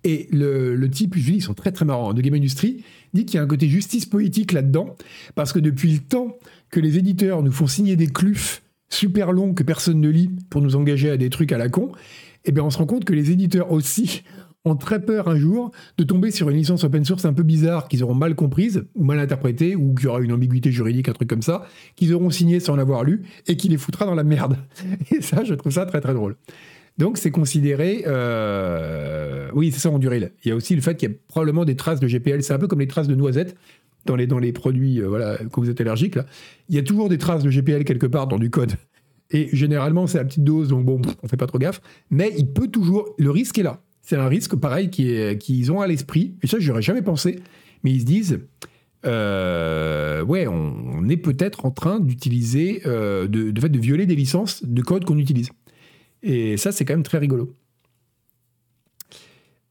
Et 0.04 0.28
le, 0.32 0.88
type, 0.88 1.16
je 1.16 1.32
ils 1.32 1.42
sont 1.42 1.54
très 1.54 1.72
très 1.72 1.84
marrants, 1.84 2.14
de 2.14 2.20
Game 2.20 2.34
Industry, 2.34 2.84
dit 3.14 3.24
qu'il 3.24 3.36
y 3.36 3.38
a 3.38 3.42
un 3.42 3.46
côté 3.46 3.68
justice 3.68 4.06
politique 4.06 4.52
là-dedans, 4.52 4.96
parce 5.34 5.52
que 5.52 5.58
depuis 5.58 5.92
le 5.92 5.98
temps 5.98 6.36
que 6.70 6.80
les 6.80 6.98
éditeurs 6.98 7.42
nous 7.42 7.52
font 7.52 7.66
signer 7.66 7.96
des 7.96 8.06
clufs 8.06 8.62
super 8.88 9.32
longs 9.32 9.54
que 9.54 9.62
personne 9.62 10.00
ne 10.00 10.08
lit 10.08 10.30
pour 10.50 10.62
nous 10.62 10.76
engager 10.76 11.10
à 11.10 11.16
des 11.16 11.30
trucs 11.30 11.52
à 11.52 11.58
la 11.58 11.68
con, 11.68 11.92
eh 12.44 12.52
bien 12.52 12.64
on 12.64 12.70
se 12.70 12.78
rend 12.78 12.86
compte 12.86 13.04
que 13.04 13.12
les 13.12 13.30
éditeurs 13.30 13.72
aussi 13.72 14.22
ont 14.64 14.76
très 14.76 15.00
peur 15.00 15.28
un 15.28 15.36
jour 15.36 15.70
de 15.96 16.04
tomber 16.04 16.30
sur 16.30 16.50
une 16.50 16.56
licence 16.56 16.84
open 16.84 17.04
source 17.04 17.24
un 17.24 17.32
peu 17.32 17.42
bizarre 17.42 17.88
qu'ils 17.88 18.02
auront 18.02 18.14
mal 18.14 18.34
comprise 18.34 18.84
ou 18.94 19.04
mal 19.04 19.18
interprétée 19.18 19.76
ou 19.76 19.94
qu'il 19.94 20.06
y 20.06 20.08
aura 20.08 20.20
une 20.20 20.32
ambiguïté 20.32 20.70
juridique, 20.72 21.08
un 21.08 21.12
truc 21.12 21.28
comme 21.28 21.42
ça, 21.42 21.66
qu'ils 21.96 22.14
auront 22.14 22.30
signé 22.30 22.60
sans 22.60 22.76
l'avoir 22.76 23.04
lu 23.04 23.22
et 23.46 23.56
qui 23.56 23.68
les 23.68 23.76
foutra 23.76 24.04
dans 24.04 24.14
la 24.14 24.24
merde. 24.24 24.56
Et 25.10 25.22
ça, 25.22 25.44
je 25.44 25.54
trouve 25.54 25.72
ça 25.72 25.86
très 25.86 26.00
très 26.00 26.14
drôle. 26.14 26.36
Donc 26.98 27.16
c'est 27.16 27.30
considéré, 27.30 28.02
euh, 28.06 29.48
oui 29.54 29.70
c'est 29.72 29.78
ça 29.78 29.90
en 29.90 30.00
durée. 30.00 30.32
Il 30.44 30.48
y 30.48 30.50
a 30.50 30.56
aussi 30.56 30.74
le 30.74 30.82
fait 30.82 30.96
qu'il 30.96 31.08
y 31.08 31.12
a 31.12 31.14
probablement 31.28 31.64
des 31.64 31.76
traces 31.76 32.00
de 32.00 32.08
GPL. 32.08 32.42
C'est 32.42 32.52
un 32.52 32.58
peu 32.58 32.66
comme 32.66 32.80
les 32.80 32.88
traces 32.88 33.06
de 33.06 33.14
noisettes 33.14 33.56
dans 34.04 34.16
les, 34.16 34.26
dans 34.26 34.40
les 34.40 34.52
produits, 34.52 35.00
euh, 35.00 35.08
voilà, 35.08 35.38
quand 35.50 35.60
vous 35.62 35.70
êtes 35.70 35.80
allergique 35.80 36.16
là. 36.16 36.26
Il 36.68 36.74
y 36.74 36.78
a 36.78 36.82
toujours 36.82 37.08
des 37.08 37.18
traces 37.18 37.44
de 37.44 37.50
GPL 37.50 37.84
quelque 37.84 38.06
part 38.06 38.26
dans 38.26 38.38
du 38.38 38.50
code. 38.50 38.72
Et 39.30 39.48
généralement 39.52 40.08
c'est 40.08 40.18
à 40.18 40.24
petite 40.24 40.42
dose, 40.42 40.68
donc 40.68 40.84
bon, 40.84 41.00
on 41.22 41.28
fait 41.28 41.36
pas 41.36 41.46
trop 41.46 41.58
gaffe. 41.58 41.80
Mais 42.10 42.32
il 42.36 42.48
peut 42.48 42.68
toujours, 42.68 43.14
le 43.16 43.30
risque 43.30 43.58
est 43.58 43.62
là. 43.62 43.80
C'est 44.02 44.16
un 44.16 44.26
risque 44.26 44.56
pareil 44.56 44.90
qu'ils 44.90 45.70
ont 45.70 45.80
à 45.80 45.86
l'esprit. 45.86 46.34
Et 46.42 46.46
ça, 46.46 46.56
j'aurais 46.58 46.80
jamais 46.80 47.02
pensé. 47.02 47.40
Mais 47.84 47.90
ils 47.90 48.00
se 48.00 48.06
disent, 48.06 48.40
euh, 49.04 50.24
ouais, 50.24 50.46
on, 50.46 51.06
est 51.10 51.18
peut-être 51.18 51.66
en 51.66 51.70
train 51.70 52.00
d'utiliser, 52.00 52.80
de, 52.86 53.26
de, 53.26 53.50
de 53.50 53.78
violer 53.78 54.06
des 54.06 54.14
licences 54.14 54.64
de 54.64 54.80
code 54.80 55.04
qu'on 55.04 55.18
utilise. 55.18 55.50
Et 56.22 56.56
ça, 56.56 56.72
c'est 56.72 56.84
quand 56.84 56.94
même 56.94 57.02
très 57.02 57.18
rigolo. 57.18 57.54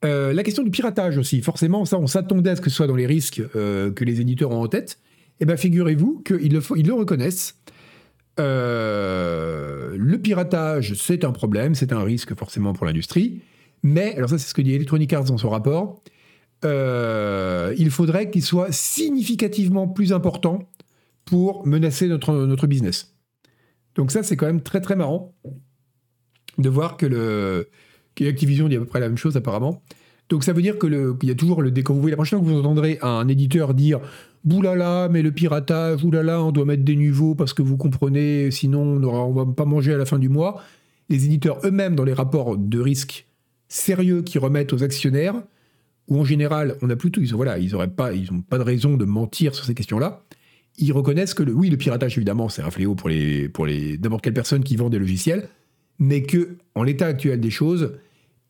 Euh, 0.06 0.32
la 0.34 0.44
question 0.44 0.64
du 0.64 0.70
piratage 0.70 1.18
aussi, 1.18 1.42
forcément, 1.42 1.86
ça, 1.86 1.98
on 1.98 2.08
s'attendait 2.08 2.52
à 2.52 2.56
ce 2.56 2.62
que 2.62 2.70
ce 2.70 2.76
soit 2.76 2.88
dans 2.88 2.96
les 2.96 3.08
risques 3.08 3.42
euh, 3.56 3.92
que 3.92 4.04
les 4.04 4.22
éditeurs 4.22 4.52
ont 4.52 4.62
en 4.62 4.68
tête. 4.68 5.00
Eh 5.40 5.46
bien, 5.46 5.58
figurez-vous 5.58 6.22
qu'ils 6.26 6.54
le, 6.54 6.62
ils 6.76 6.88
le 6.88 6.94
reconnaissent. 6.94 7.56
Euh, 8.40 9.96
le 9.98 10.20
piratage, 10.20 10.94
c'est 10.94 11.24
un 11.24 11.32
problème, 11.32 11.74
c'est 11.74 11.92
un 11.92 12.04
risque 12.04 12.38
forcément 12.38 12.74
pour 12.74 12.86
l'industrie. 12.86 13.42
Mais, 13.84 14.16
alors 14.16 14.30
ça, 14.30 14.38
c'est 14.38 14.48
ce 14.48 14.54
que 14.54 14.62
dit 14.62 14.74
Electronic 14.74 15.12
Arts 15.14 15.26
dans 15.26 15.38
son 15.38 15.50
rapport, 15.50 16.02
il 16.64 17.90
faudrait 17.92 18.30
qu'il 18.30 18.44
soit 18.44 18.72
significativement 18.72 19.88
plus 19.88 20.14
important 20.14 20.60
pour 21.26 21.66
menacer 21.68 22.08
notre, 22.08 22.34
notre 22.46 22.68
business. 22.68 23.16
Donc 23.96 24.12
ça, 24.12 24.24
c'est 24.24 24.36
quand 24.36 24.46
même 24.46 24.62
très 24.62 24.82
très 24.82 24.96
marrant 24.96 25.36
de 26.58 26.70
voir 26.70 26.98
que 26.98 27.06
le 27.06 27.70
Activision 28.26 28.67
dit 28.67 28.76
à 28.76 28.80
peu 28.80 28.86
près 28.86 29.00
la 29.00 29.10
même 29.10 29.17
chose 29.17 29.38
apparemment. 29.38 29.84
Donc 30.30 30.43
ça 30.43 30.54
veut 30.54 30.62
dire 30.62 30.78
que 30.78 30.88
le, 30.88 31.13
qu'il 31.13 31.30
y 31.30 31.32
a 31.32 31.36
toujours 31.36 31.62
le 31.62 31.72
quand 31.72 31.93
vous 31.93 32.02
voyez 32.02 32.12
la 32.12 32.17
prochaine 32.17 32.39
fois 32.39 32.48
que 32.48 32.54
vous 32.54 32.60
entendrez 32.60 33.00
un 33.02 33.28
éditeur 33.28 33.74
dire 33.74 34.00
boulala 34.43 35.08
mais 35.10 35.22
le 35.22 35.32
piratage 35.32 36.04
oulala 36.04 36.41
on 36.41 36.52
doit 36.52 36.65
mettre 36.65 36.84
des 36.84 36.96
niveaux 36.96 37.36
parce 37.36 37.54
que 37.54 37.62
vous 37.62 37.78
comprenez 37.78 38.52
sinon 38.52 38.82
on 38.82 39.04
aura, 39.04 39.46
va 39.46 39.52
pas 39.52 39.65
manger 39.65 39.93
à 39.93 39.98
la 39.98 40.06
fin 40.06 40.20
du 40.20 40.30
mois. 40.30 40.62
Les 41.10 41.26
éditeurs 41.26 41.60
eux-mêmes 41.63 41.96
dans 41.96 42.04
les 42.04 42.13
rapports 42.13 42.58
de 42.58 42.80
risque 42.80 43.26
sérieux 43.70 44.22
qui 44.22 44.38
remettent 44.38 44.74
aux 44.74 44.84
actionnaires 44.84 45.36
où 46.10 46.20
en 46.20 46.26
général 46.26 46.76
on 46.82 46.89
a 46.89 46.96
plutôt 46.96 47.22
ils 47.22 47.34
voilà 47.34 47.58
ils 47.58 47.74
auraient 47.76 47.88
pas 47.88 48.13
ils 48.13 48.32
ont 48.32 48.41
pas 48.41 48.58
de 48.58 48.63
raison 48.63 48.98
de 48.98 49.06
mentir 49.06 49.56
sur 49.56 49.63
ces 49.63 49.76
questions-là. 49.76 50.24
Ils 50.80 50.91
reconnaissent 50.91 51.34
que 51.34 51.43
oui 51.43 51.70
le 51.70 51.78
piratage 51.78 52.17
évidemment 52.17 52.50
c'est 52.50 52.62
un 52.62 52.72
fléau 52.72 52.96
pour 52.96 53.08
les 53.08 53.48
pour 53.48 53.65
les 53.65 53.98
n'importe 53.98 54.24
quelle 54.24 54.34
personne 54.34 54.63
qui 54.63 54.76
vend 54.76 54.89
des 54.89 55.00
logiciels 55.00 55.48
mais 56.00 56.24
que 56.24 56.58
en 56.76 56.84
l'état 56.84 57.08
actuel 57.08 57.40
des 57.40 57.50
choses, 57.50 57.98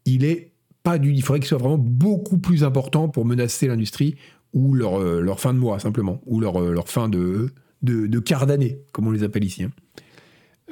il 0.06 0.26
est 0.26 0.52
pas 0.84 0.98
du, 0.98 1.12
il 1.12 1.22
faudrait 1.22 1.40
qu'il 1.40 1.50
soit 1.50 1.58
vraiment 1.58 1.78
beaucoup 1.78 2.38
plus 2.38 2.64
important 2.64 3.10
pour 3.10 3.26
menacer 3.26 3.68
l'industrie 3.68 4.16
ou 4.54 4.74
leur, 4.74 5.02
euh, 5.02 5.22
leur, 5.22 5.40
fin 5.40 5.54
de 5.54 5.60
mois 5.60 5.80
simplement, 5.80 6.22
ou 6.26 6.40
leur, 6.40 6.62
euh, 6.62 6.72
leur 6.72 6.90
fin 6.90 7.10
de, 7.10 7.50
de, 7.82 8.08
de 8.08 8.20
quart 8.20 8.48
d'année, 8.48 8.80
comme 8.92 9.08
on 9.08 9.12
les 9.12 9.24
appelle 9.24 9.44
ici. 9.44 9.64
Hein. 9.64 9.72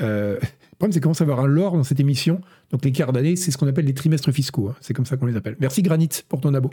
Euh, 0.01 0.37
le 0.41 0.77
problème, 0.77 0.91
c'est 0.91 0.99
qu'on 0.99 1.03
commence 1.03 1.21
à 1.21 1.25
avoir 1.25 1.39
un 1.39 1.47
lore 1.47 1.73
dans 1.73 1.83
cette 1.83 1.99
émission. 1.99 2.41
Donc 2.71 2.83
les 2.83 2.91
quarts 2.91 3.13
d'année, 3.13 3.35
c'est 3.35 3.51
ce 3.51 3.57
qu'on 3.57 3.67
appelle 3.67 3.85
les 3.85 3.93
trimestres 3.93 4.31
fiscaux. 4.31 4.69
Hein. 4.69 4.75
C'est 4.81 4.93
comme 4.93 5.05
ça 5.05 5.17
qu'on 5.17 5.25
les 5.25 5.35
appelle. 5.35 5.55
Merci 5.59 5.81
Granit 5.81 6.09
pour 6.27 6.41
ton 6.41 6.53
abo. 6.53 6.69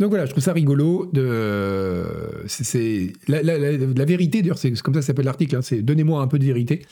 Donc 0.00 0.08
voilà, 0.08 0.26
je 0.26 0.30
trouve 0.30 0.42
ça 0.42 0.52
rigolo. 0.52 1.08
De, 1.12 2.04
c'est, 2.46 3.12
la, 3.28 3.42
la, 3.42 4.04
vérité, 4.04 4.42
d'ailleurs, 4.42 4.58
c'est 4.58 4.72
comme 4.82 4.94
ça 4.94 5.02
s'appelle 5.02 5.24
l'article. 5.24 5.56
Hein. 5.56 5.62
c'est 5.62 5.82
donnez-moi 5.82 6.20
un 6.20 6.26
peu 6.26 6.38
de 6.38 6.44
vérité. 6.44 6.84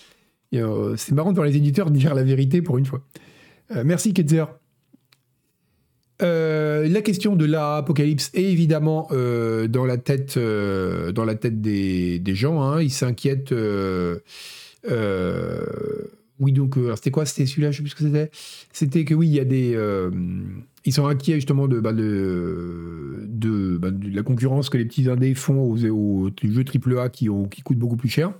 Euh, 0.54 0.94
c'est 0.96 1.12
marrant 1.12 1.30
de 1.30 1.36
voir 1.36 1.46
les 1.46 1.56
éditeurs 1.56 1.90
dire 1.90 2.14
la 2.14 2.22
vérité 2.22 2.62
pour 2.62 2.78
une 2.78 2.86
fois. 2.86 3.02
Euh, 3.74 3.82
merci 3.84 4.12
Ketzer. 4.12 4.44
Euh, 6.20 6.88
la 6.88 7.02
question 7.02 7.34
de 7.34 7.44
l'apocalypse 7.44 8.30
est 8.34 8.44
évidemment 8.44 9.08
dans 9.10 9.84
la 9.84 9.96
tête, 9.96 10.38
dans 10.38 11.24
la 11.24 11.34
tête 11.34 11.60
des, 11.60 12.22
gens. 12.34 12.62
Hein. 12.62 12.80
Ils 12.82 12.90
s'inquiètent. 12.90 13.52
oui, 16.38 16.52
donc, 16.52 16.76
c'était 16.94 17.10
quoi? 17.10 17.26
C'était 17.26 17.46
celui-là 17.46 17.72
Je 17.72 17.78
sais 17.78 17.82
plus 17.82 17.90
ce 17.90 17.96
que 17.96 18.04
c'était. 18.04 18.30
C'était 18.72 19.04
que 19.04 19.14
oui, 19.14 19.26
il 19.28 19.34
y 19.34 19.40
a 19.40 19.44
des. 19.44 19.76
ils 20.84 20.92
sont 20.92 21.06
inquiets 21.06 21.36
justement 21.36 21.66
de, 21.66 21.80
bah, 21.80 21.92
de, 21.92 23.78
bah, 23.80 23.90
de, 23.90 24.14
la 24.14 24.22
concurrence 24.22 24.70
que 24.70 24.78
les 24.78 24.84
petits 24.84 25.10
indés 25.10 25.34
font 25.34 25.60
aux, 25.60 25.84
aux 25.86 26.30
jeux 26.44 26.64
AAA 26.64 27.08
qui, 27.08 27.30
ont, 27.30 27.48
qui 27.48 27.62
coûtent 27.62 27.78
beaucoup 27.78 27.96
plus 27.96 28.10
cher. 28.10 28.32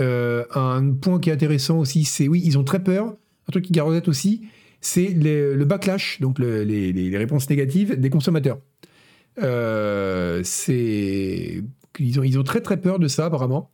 Euh, 0.00 0.44
un 0.54 0.92
point 0.92 1.18
qui 1.20 1.30
est 1.30 1.32
intéressant 1.32 1.78
aussi, 1.78 2.04
c'est 2.04 2.28
oui, 2.28 2.42
ils 2.44 2.58
ont 2.58 2.64
très 2.64 2.82
peur. 2.82 3.16
Un 3.48 3.52
truc 3.52 3.64
qui 3.64 3.72
garosette 3.72 4.08
aussi, 4.08 4.42
c'est 4.80 5.08
le 5.08 5.64
backlash, 5.64 6.20
donc 6.20 6.38
les, 6.38 7.16
réponses 7.16 7.48
négatives 7.48 7.98
des 7.98 8.10
consommateurs. 8.10 8.58
Euh, 9.42 10.42
ils 11.98 12.38
ont, 12.38 12.42
très 12.42 12.60
très 12.60 12.80
peur 12.80 12.98
de 12.98 13.08
ça 13.08 13.26
apparemment. 13.26 13.70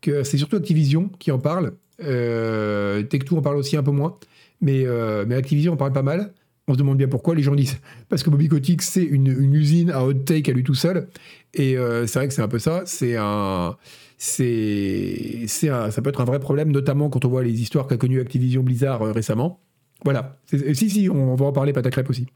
Que 0.00 0.22
c'est 0.22 0.38
surtout 0.38 0.56
Activision 0.56 1.08
qui 1.18 1.30
en 1.30 1.38
parle. 1.38 1.72
Euh, 2.02 3.02
Tech2 3.02 3.36
en 3.36 3.42
parle 3.42 3.56
aussi 3.56 3.76
un 3.76 3.82
peu 3.82 3.92
moins, 3.92 4.18
mais, 4.60 4.84
euh, 4.84 5.28
Activision 5.30 5.72
en 5.74 5.76
parle 5.76 5.92
pas 5.92 6.02
mal. 6.02 6.34
On 6.66 6.74
se 6.74 6.78
demande 6.78 6.98
bien 6.98 7.08
pourquoi. 7.08 7.34
Les 7.34 7.42
gens 7.42 7.54
disent 7.54 7.78
parce 8.08 8.22
que 8.22 8.30
Bobby 8.30 8.48
Kotick 8.48 8.82
c'est 8.82 9.02
une, 9.02 9.26
une, 9.26 9.54
usine 9.54 9.90
à 9.90 10.04
hot 10.04 10.14
take 10.14 10.50
à 10.50 10.54
lui 10.54 10.64
tout 10.64 10.74
seul. 10.74 11.08
Et 11.54 11.76
c'est 12.06 12.18
vrai 12.18 12.28
que 12.28 12.34
c'est 12.34 12.42
un 12.42 12.48
peu 12.48 12.58
ça. 12.58 12.82
C'est 12.84 13.16
un 13.16 13.76
c'est, 14.16 15.46
ça 15.48 16.02
peut 16.02 16.10
être 16.10 16.20
un 16.20 16.24
vrai 16.24 16.40
problème, 16.40 16.70
notamment 16.70 17.10
quand 17.10 17.24
on 17.24 17.28
voit 17.28 17.42
les 17.42 17.60
histoires 17.60 17.86
qu'a 17.86 17.96
connues 17.96 18.20
Activision 18.20 18.62
Blizzard 18.62 19.02
euh, 19.02 19.12
récemment. 19.12 19.60
Voilà. 20.04 20.38
Si, 20.46 20.90
si, 20.90 21.10
on 21.10 21.34
va 21.34 21.46
en 21.46 21.52
parler, 21.52 21.72
Patacrep 21.72 22.08
aussi. 22.08 22.26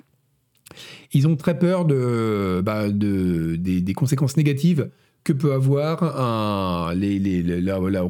Ils 1.13 1.27
ont 1.27 1.37
très 1.37 1.59
peur 1.59 1.85
de, 1.85 2.61
bah, 2.65 2.91
de 2.91 3.57
des, 3.57 3.95
conséquences 3.95 4.37
négatives 4.37 4.91
que 5.25 5.33
peut 5.33 5.53
avoir 5.53 6.03
un, 6.03 6.95
les, 6.95 7.19
les, 7.19 7.43
la, 7.43 7.79
voilà, 7.79 8.05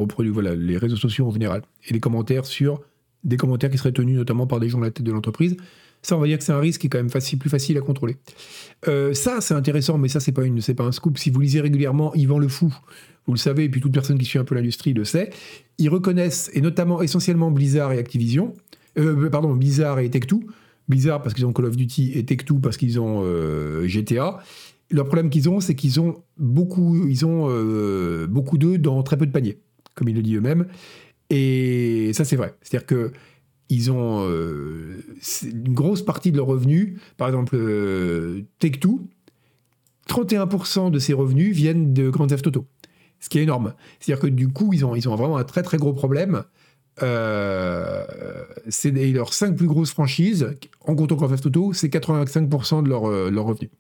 les 0.54 0.76
réseaux 0.76 0.96
sociaux 0.96 1.26
en 1.26 1.30
général 1.30 1.62
et 1.88 1.92
les 1.92 2.00
commentaires 2.00 2.46
sur 2.46 2.80
des 3.24 3.36
commentaires 3.36 3.70
qui 3.70 3.78
seraient 3.78 3.92
tenus 3.92 4.16
notamment 4.16 4.46
par 4.46 4.60
des 4.60 4.68
gens 4.68 4.80
à 4.80 4.84
la 4.84 4.90
tête 4.90 5.06
de 5.06 5.12
l'entreprise. 5.12 5.56
Ça, 6.02 6.16
on 6.16 6.20
va 6.20 6.26
dire 6.26 6.38
que 6.38 6.44
c'est 6.44 6.52
un 6.52 6.60
risque 6.60 6.82
qui 6.82 6.86
est 6.86 6.90
quand 6.90 6.98
même 6.98 7.10
plus 7.10 7.50
facile 7.50 7.76
à 7.76 7.80
contrôler. 7.80 8.16
Euh, 8.86 9.12
ça, 9.14 9.40
c'est 9.40 9.54
intéressant, 9.54 9.98
mais 9.98 10.08
ça, 10.08 10.20
c'est 10.20 10.32
pas, 10.32 10.44
une, 10.44 10.60
pas 10.60 10.84
un 10.84 10.92
scoop. 10.92 11.18
Si 11.18 11.30
vous 11.30 11.40
lisez 11.40 11.60
régulièrement 11.60 12.14
Yvan 12.14 12.38
Le 12.38 12.48
Fou, 12.48 12.74
vous 13.26 13.32
le 13.32 13.38
savez, 13.38 13.64
et 13.64 13.68
puis 13.68 13.80
toute 13.80 13.92
personne 13.92 14.18
qui 14.18 14.24
suit 14.24 14.38
un 14.38 14.44
peu 14.44 14.54
l'industrie 14.54 14.92
le 14.92 15.04
sait, 15.04 15.30
ils 15.78 15.88
reconnaissent, 15.88 16.50
et 16.54 16.60
notamment 16.60 17.02
essentiellement 17.02 17.50
Blizzard 17.50 17.92
et 17.92 17.98
Activision, 17.98 18.54
euh, 18.98 19.28
pardon, 19.28 19.54
Blizzard 19.54 19.98
et 19.98 20.08
Tech2, 20.08 20.40
Blizzard 20.88 21.22
parce 21.22 21.34
qu'ils 21.34 21.44
ont 21.44 21.52
Call 21.52 21.66
of 21.66 21.76
Duty 21.76 22.12
et 22.14 22.22
Tech2 22.22 22.60
parce 22.60 22.76
qu'ils 22.76 22.98
ont 22.98 23.20
euh, 23.22 23.86
GTA. 23.86 24.38
Le 24.90 25.04
problème 25.04 25.28
qu'ils 25.28 25.50
ont, 25.50 25.60
c'est 25.60 25.74
qu'ils 25.74 26.00
ont 26.00 26.22
beaucoup, 26.38 27.06
ils 27.06 27.26
ont 27.26 27.46
beaucoup 28.26 28.56
d'œufs 28.56 28.78
dans 28.78 29.02
très 29.02 29.18
peu 29.18 29.26
de 29.26 29.32
paniers, 29.32 29.58
comme 29.94 30.08
ils 30.08 30.16
le 30.16 30.22
disent 30.22 30.36
eux-mêmes. 30.36 30.66
Et 31.28 32.10
ça, 32.14 32.24
c'est 32.24 32.36
vrai. 32.36 32.54
C'est-à-dire 32.62 32.86
que 32.86 33.12
ils 33.68 33.90
ont 33.90 34.26
euh, 34.26 35.02
une 35.42 35.74
grosse 35.74 36.02
partie 36.02 36.32
de 36.32 36.36
leurs 36.36 36.46
revenus. 36.46 36.98
Par 37.16 37.28
exemple, 37.28 37.54
euh, 37.56 38.42
Take-Two, 38.58 39.06
31% 40.08 40.90
de 40.90 40.98
ses 40.98 41.12
revenus 41.12 41.54
viennent 41.54 41.92
de 41.92 42.08
Grand 42.08 42.26
Theft 42.26 42.46
Auto, 42.46 42.66
ce 43.20 43.28
qui 43.28 43.38
est 43.38 43.42
énorme. 43.42 43.74
C'est-à-dire 44.00 44.22
que 44.22 44.28
du 44.28 44.48
coup, 44.48 44.72
ils 44.72 44.84
ont, 44.86 44.94
vraiment 44.94 45.36
un 45.36 45.44
très 45.44 45.62
très 45.62 45.76
gros 45.76 45.92
problème. 45.92 46.44
Euh, 47.02 48.04
c'est 48.68 48.90
leurs 48.90 49.32
5 49.32 49.54
plus 49.54 49.66
grosses 49.66 49.90
franchises, 49.90 50.56
en 50.80 50.94
comptant 50.94 51.16
Grand 51.16 51.28
Theft 51.28 51.46
Auto, 51.46 51.72
c'est 51.72 51.88
85% 51.88 52.82
de 52.82 52.88
leurs 52.88 53.30
leur 53.30 53.44
revenus. 53.44 53.70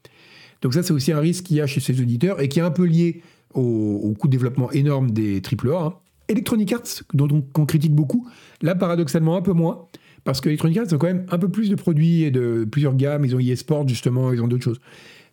Donc 0.60 0.74
ça, 0.74 0.82
c'est 0.82 0.92
aussi 0.92 1.12
un 1.12 1.20
risque 1.20 1.44
qu'il 1.44 1.56
y 1.56 1.60
a 1.60 1.66
chez 1.66 1.80
ces 1.80 2.00
auditeurs 2.00 2.40
et 2.40 2.48
qui 2.48 2.58
est 2.58 2.62
un 2.62 2.70
peu 2.70 2.84
lié 2.84 3.22
au, 3.54 4.14
coût 4.18 4.28
de 4.28 4.32
développement 4.32 4.70
énorme 4.72 5.10
des 5.10 5.40
AAA. 5.40 6.00
Electronic 6.28 6.72
Arts, 6.72 7.02
dont 7.14 7.42
on, 7.56 7.66
critique 7.66 7.94
beaucoup, 7.94 8.28
là 8.62 8.74
paradoxalement 8.74 9.36
un 9.36 9.42
peu 9.42 9.52
moins, 9.52 9.86
parce 10.24 10.40
que 10.40 10.48
Electronic 10.48 10.78
Arts 10.78 10.92
ont 10.92 10.98
quand 10.98 11.06
même 11.06 11.26
un 11.30 11.38
peu 11.38 11.48
plus 11.48 11.70
de 11.70 11.74
produits 11.74 12.22
et 12.22 12.30
de 12.30 12.66
plusieurs 12.70 12.94
gammes, 12.94 13.24
ils 13.24 13.34
ont 13.34 13.38
eSport 13.38 13.86
justement, 13.88 14.32
ils 14.32 14.42
ont 14.42 14.48
d'autres 14.48 14.64
choses. 14.64 14.80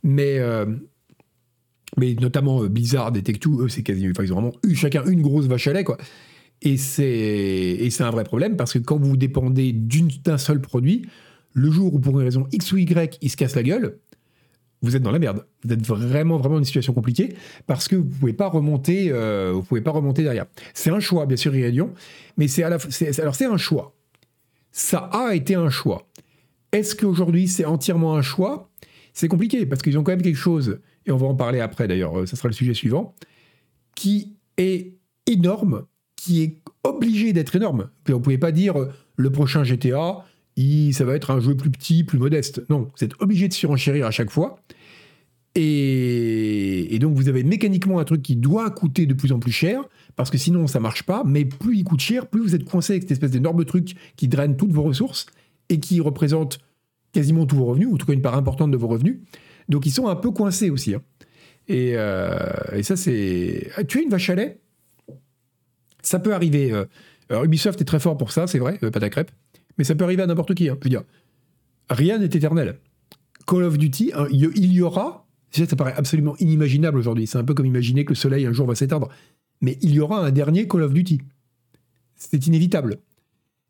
Mais, 0.03 0.39
euh, 0.39 0.65
mais 1.97 2.15
notamment 2.19 2.63
euh, 2.63 2.69
Blizzard 2.69 3.15
et 3.15 3.21
Tech2, 3.21 3.63
eux, 3.63 3.69
c'est 3.69 3.83
quasi, 3.83 4.01
ils 4.03 4.33
ont 4.33 4.35
vraiment 4.35 4.53
eu 4.65 4.75
chacun 4.75 5.03
une 5.05 5.21
grosse 5.21 5.47
vache 5.47 5.67
à 5.67 5.73
lait, 5.73 5.83
quoi. 5.83 5.97
Et 6.61 6.77
c'est, 6.77 7.89
c'est 7.89 8.03
un 8.03 8.11
vrai 8.11 8.23
problème, 8.23 8.55
parce 8.55 8.73
que 8.73 8.79
quand 8.79 8.97
vous 8.97 9.17
dépendez 9.17 9.73
d'un 9.73 10.37
seul 10.37 10.61
produit, 10.61 11.05
le 11.53 11.71
jour 11.71 11.93
où 11.93 11.99
pour 11.99 12.19
une 12.19 12.25
raison 12.25 12.47
X 12.51 12.71
ou 12.71 12.77
Y, 12.77 13.17
il 13.21 13.29
se 13.29 13.37
casse 13.37 13.55
la 13.55 13.63
gueule, 13.63 13.97
vous 14.85 14.95
êtes 14.95 15.01
dans 15.01 15.11
la 15.11 15.19
merde. 15.19 15.45
Vous 15.63 15.73
êtes 15.73 15.85
vraiment, 15.85 16.37
vraiment 16.37 16.55
dans 16.55 16.59
une 16.59 16.65
situation 16.65 16.93
compliquée 16.93 17.35
parce 17.67 17.87
que 17.87 17.95
vous 17.95 18.05
pouvez 18.05 18.33
pas 18.33 18.47
remonter, 18.47 19.09
euh, 19.11 19.51
vous 19.53 19.63
pouvez 19.63 19.81
pas 19.81 19.91
remonter 19.91 20.23
derrière. 20.23 20.45
C'est 20.73 20.91
un 20.91 20.99
choix, 20.99 21.25
bien 21.25 21.37
sûr, 21.37 21.55
Irradion, 21.55 21.93
mais 22.37 22.47
c'est 22.47 22.63
à 22.63 22.69
la, 22.69 22.77
alors 23.19 23.35
c'est 23.35 23.45
un 23.45 23.57
choix. 23.57 23.95
Ça 24.71 25.09
a 25.11 25.35
été 25.35 25.55
un 25.55 25.69
choix. 25.69 26.07
Est-ce 26.71 26.95
qu'aujourd'hui 26.95 27.47
c'est 27.47 27.65
entièrement 27.65 28.15
un 28.15 28.21
choix? 28.21 28.69
C'est 29.13 29.27
compliqué 29.27 29.65
parce 29.65 29.81
qu'ils 29.81 29.97
ont 29.97 30.03
quand 30.03 30.11
même 30.11 30.21
quelque 30.21 30.35
chose, 30.35 30.79
et 31.05 31.11
on 31.11 31.17
va 31.17 31.27
en 31.27 31.35
parler 31.35 31.61
après 31.61 31.87
d'ailleurs, 31.87 32.19
euh, 32.19 32.25
ça 32.25 32.35
sera 32.35 32.49
le 32.49 32.53
sujet 32.53 32.73
suivant, 32.73 33.15
qui 33.95 34.35
est 34.57 34.93
énorme, 35.25 35.85
qui 36.15 36.43
est 36.43 36.57
obligé 36.83 37.33
d'être 37.33 37.55
énorme. 37.55 37.89
Puis 38.03 38.13
on 38.13 38.19
pouvait 38.19 38.37
pas 38.37 38.51
dire 38.51 38.79
euh, 38.79 38.91
le 39.15 39.31
prochain 39.31 39.63
GTA, 39.63 40.25
ça 40.93 41.05
va 41.05 41.15
être 41.15 41.31
un 41.31 41.39
jeu 41.39 41.55
plus 41.55 41.69
petit, 41.69 42.03
plus 42.03 42.17
modeste. 42.17 42.61
Non, 42.69 42.89
vous 42.95 43.03
êtes 43.03 43.13
obligé 43.19 43.47
de 43.47 43.53
surenchérir 43.53 44.05
à 44.05 44.11
chaque 44.11 44.29
fois. 44.29 44.59
Et, 45.55 46.97
donc 46.99 47.15
vous 47.15 47.29
avez 47.29 47.43
mécaniquement 47.43 47.99
un 47.99 48.03
truc 48.03 48.21
qui 48.21 48.35
doit 48.35 48.69
coûter 48.71 49.05
de 49.05 49.13
plus 49.13 49.31
en 49.31 49.39
plus 49.39 49.51
cher, 49.51 49.81
parce 50.15 50.29
que 50.29 50.37
sinon 50.37 50.67
ça 50.67 50.79
marche 50.79 51.03
pas, 51.03 51.23
mais 51.25 51.45
plus 51.45 51.77
il 51.77 51.83
coûte 51.83 52.01
cher, 52.01 52.27
plus 52.27 52.41
vous 52.41 52.55
êtes 52.55 52.65
coincé 52.65 52.93
avec 52.93 53.03
cette 53.03 53.11
espèce 53.11 53.31
d'énorme 53.31 53.63
truc 53.63 53.95
qui 54.17 54.27
draine 54.27 54.57
toutes 54.57 54.71
vos 54.71 54.83
ressources 54.83 55.27
et 55.69 55.79
qui 55.79 56.01
représente 56.01 56.59
quasiment 57.13 57.45
tous 57.45 57.55
vos 57.55 57.65
revenus, 57.65 57.87
ou 57.89 57.95
en 57.95 57.97
tout 57.97 58.05
cas 58.05 58.13
une 58.13 58.21
part 58.21 58.35
importante 58.35 58.71
de 58.71 58.77
vos 58.77 58.87
revenus. 58.87 59.19
Donc 59.69 59.85
ils 59.85 59.91
sont 59.91 60.07
un 60.07 60.15
peu 60.15 60.31
coincés 60.31 60.69
aussi. 60.69 60.93
Hein. 60.93 61.01
Euh, 61.69 62.51
et, 62.73 62.83
ça 62.83 62.95
c'est... 62.95 63.69
Ah, 63.77 63.83
tu 63.83 63.99
es 63.99 64.03
une 64.03 64.09
vache 64.09 64.29
à 64.29 64.35
lait? 64.35 64.59
Ça 66.01 66.19
peut 66.19 66.33
arriver. 66.33 66.71
Euh. 66.71 66.85
Ubisoft 67.43 67.81
est 67.81 67.85
très 67.85 67.99
fort 67.99 68.17
pour 68.17 68.31
ça, 68.31 68.45
c'est 68.45 68.59
vrai, 68.59 68.77
euh, 68.83 68.91
pas 68.91 68.99
ta 68.99 69.09
crêpe. 69.09 69.31
Mais 69.77 69.83
ça 69.83 69.95
peut 69.95 70.03
arriver 70.03 70.21
à 70.21 70.27
n'importe 70.27 70.53
qui. 70.53 70.69
Hein. 70.69 70.77
Je 70.79 70.85
veux 70.85 70.89
dire, 70.89 71.03
rien 71.89 72.19
n'est 72.19 72.25
éternel. 72.25 72.77
Call 73.47 73.63
of 73.63 73.77
Duty, 73.77 74.11
hein, 74.13 74.27
il 74.31 74.73
y 74.73 74.81
aura, 74.81 75.24
ça 75.55 75.75
paraît 75.75 75.93
absolument 75.95 76.35
inimaginable 76.39 76.97
aujourd'hui. 76.97 77.27
C'est 77.27 77.37
un 77.37 77.43
peu 77.43 77.53
comme 77.53 77.65
imaginer 77.65 78.05
que 78.05 78.11
le 78.11 78.15
soleil 78.15 78.45
un 78.45 78.53
jour 78.53 78.67
va 78.67 78.75
s'éteindre. 78.75 79.09
Mais 79.61 79.77
il 79.81 79.91
y 79.91 79.99
aura 79.99 80.25
un 80.25 80.31
dernier 80.31 80.67
Call 80.67 80.83
of 80.83 80.93
Duty. 80.93 81.21
C'est 82.15 82.45
inévitable. 82.47 82.99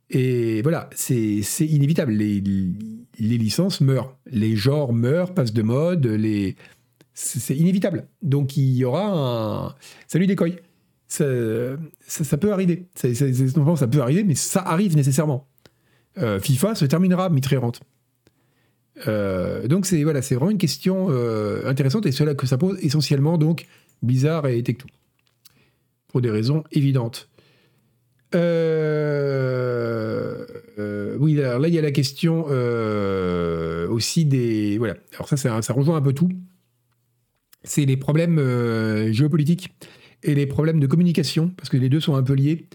Et 0.10 0.62
voilà, 0.62 0.90
c'est 0.94 1.42
inévitable. 1.60 2.14
Les, 2.14 2.42
les, 3.20 3.38
licences 3.38 3.82
meurent. 3.82 4.18
Les 4.28 4.56
genres 4.56 4.94
meurent, 4.94 5.34
passent 5.34 5.54
de 5.54 5.64
mode. 5.64 6.06
Les... 6.06 6.56
C'est 7.14 7.56
inévitable. 7.56 8.08
Donc 8.22 8.58
il 8.58 8.76
y 8.76 8.86
aura 8.86 9.68
un. 9.68 9.76
Salut 10.08 10.28
Décoy. 10.28 10.58
Ça, 11.08 11.26
ça, 12.08 12.38
peut 12.38 12.52
arriver. 12.52 12.88
Ça, 12.96 13.08
ça, 13.14 13.88
peut 13.88 14.02
arriver, 14.02 14.24
mais 14.24 14.36
ça 14.36 14.62
arrive 14.62 14.96
nécessairement. 14.96 15.48
Euh, 16.18 16.40
FIFA 16.40 16.76
se 16.76 16.86
terminera 16.86 17.30
mitrérante. 17.30 17.82
Euh, 19.08 19.68
donc 19.68 19.86
c'est 19.86 20.04
voilà, 20.04 20.22
c'est 20.22 20.36
vraiment 20.36 20.52
une 20.52 20.58
question 20.58 21.08
euh, 21.10 21.68
intéressante 21.68 22.06
et 22.06 22.12
cela 22.12 22.34
que 22.34 22.48
ça 22.48 22.58
pose 22.58 22.78
essentiellement 22.82 23.38
donc 23.38 23.66
Bizarre 24.02 24.48
et 24.48 24.62
Tech2 24.62 24.86
pour 26.08 26.22
des 26.22 26.30
raisons 26.30 26.64
évidentes. 26.72 27.30
oui, 28.34 28.40
alors 31.40 31.60
là 31.60 31.68
il 31.68 31.74
y 31.74 31.80
a 31.80 31.82
la 31.82 31.92
question 31.92 32.46
aussi 33.90 34.26
des 34.26 34.78
voilà. 34.78 34.96
Alors 35.14 35.28
ça, 35.28 35.38
ça, 35.38 35.62
ça 35.62 35.74
rejoint 35.74 35.98
un 35.98 36.02
peu 36.02 36.14
tout. 36.14 36.30
C'est 37.64 37.86
les 37.86 37.98
problèmes 37.98 38.40
géopolitiques 39.12 39.74
et 40.24 40.36
les 40.36 40.46
problèmes 40.46 40.80
de 40.80 40.88
communication 40.88 41.50
parce 41.50 41.70
que 41.70 41.78
les 41.78 41.90
deux 41.90 42.00
sont 42.00 42.16
un 42.16 42.24
peu 42.24 42.34
liés. 42.34 42.68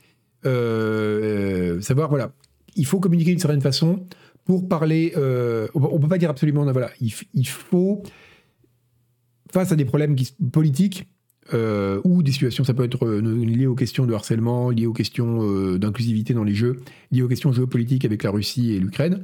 savoir 1.82 2.08
voilà 2.08 2.32
il 2.76 2.86
faut 2.86 3.00
communiquer 3.00 3.30
d'une 3.30 3.40
certaine 3.40 3.60
façon 3.60 4.06
pour 4.50 4.66
parler. 4.66 5.12
Euh, 5.16 5.68
on 5.74 6.00
peut 6.00 6.08
pas 6.08 6.18
dire 6.18 6.28
absolument. 6.28 6.64
Voilà, 6.72 6.90
il, 7.00 7.46
faut 7.46 8.02
face 9.52 9.70
à 9.70 9.76
des 9.76 9.84
problèmes 9.84 10.16
politiques 10.50 11.06
euh, 11.54 12.00
ou 12.02 12.24
des 12.24 12.32
situations, 12.32 12.64
ça 12.64 12.74
peut 12.74 12.82
être 12.82 13.06
euh, 13.06 13.20
lié 13.20 13.68
aux 13.68 13.76
questions 13.76 14.06
de 14.06 14.12
harcèlement, 14.12 14.70
lié 14.70 14.86
aux 14.86 14.92
questions 14.92 15.76
d'inclusivité 15.76 16.34
dans 16.34 16.42
les 16.42 16.54
jeux, 16.54 16.80
lié 17.12 17.22
aux 17.22 17.28
questions 17.28 17.52
géopolitiques 17.52 18.04
avec 18.04 18.24
la 18.24 18.32
Russie 18.32 18.72
et 18.72 18.80
l'Ukraine. 18.80 19.22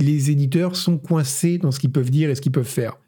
Les 0.00 0.32
éditeurs 0.32 0.74
sont 0.74 0.98
coincés 0.98 1.58
dans 1.58 1.70
ce 1.70 1.78
qu'ils 1.78 1.92
peuvent 1.92 2.10
dire 2.10 2.28
et 2.28 2.34
ce 2.34 2.40
qu'ils 2.40 2.50
peuvent 2.50 2.64
faire. 2.64 2.98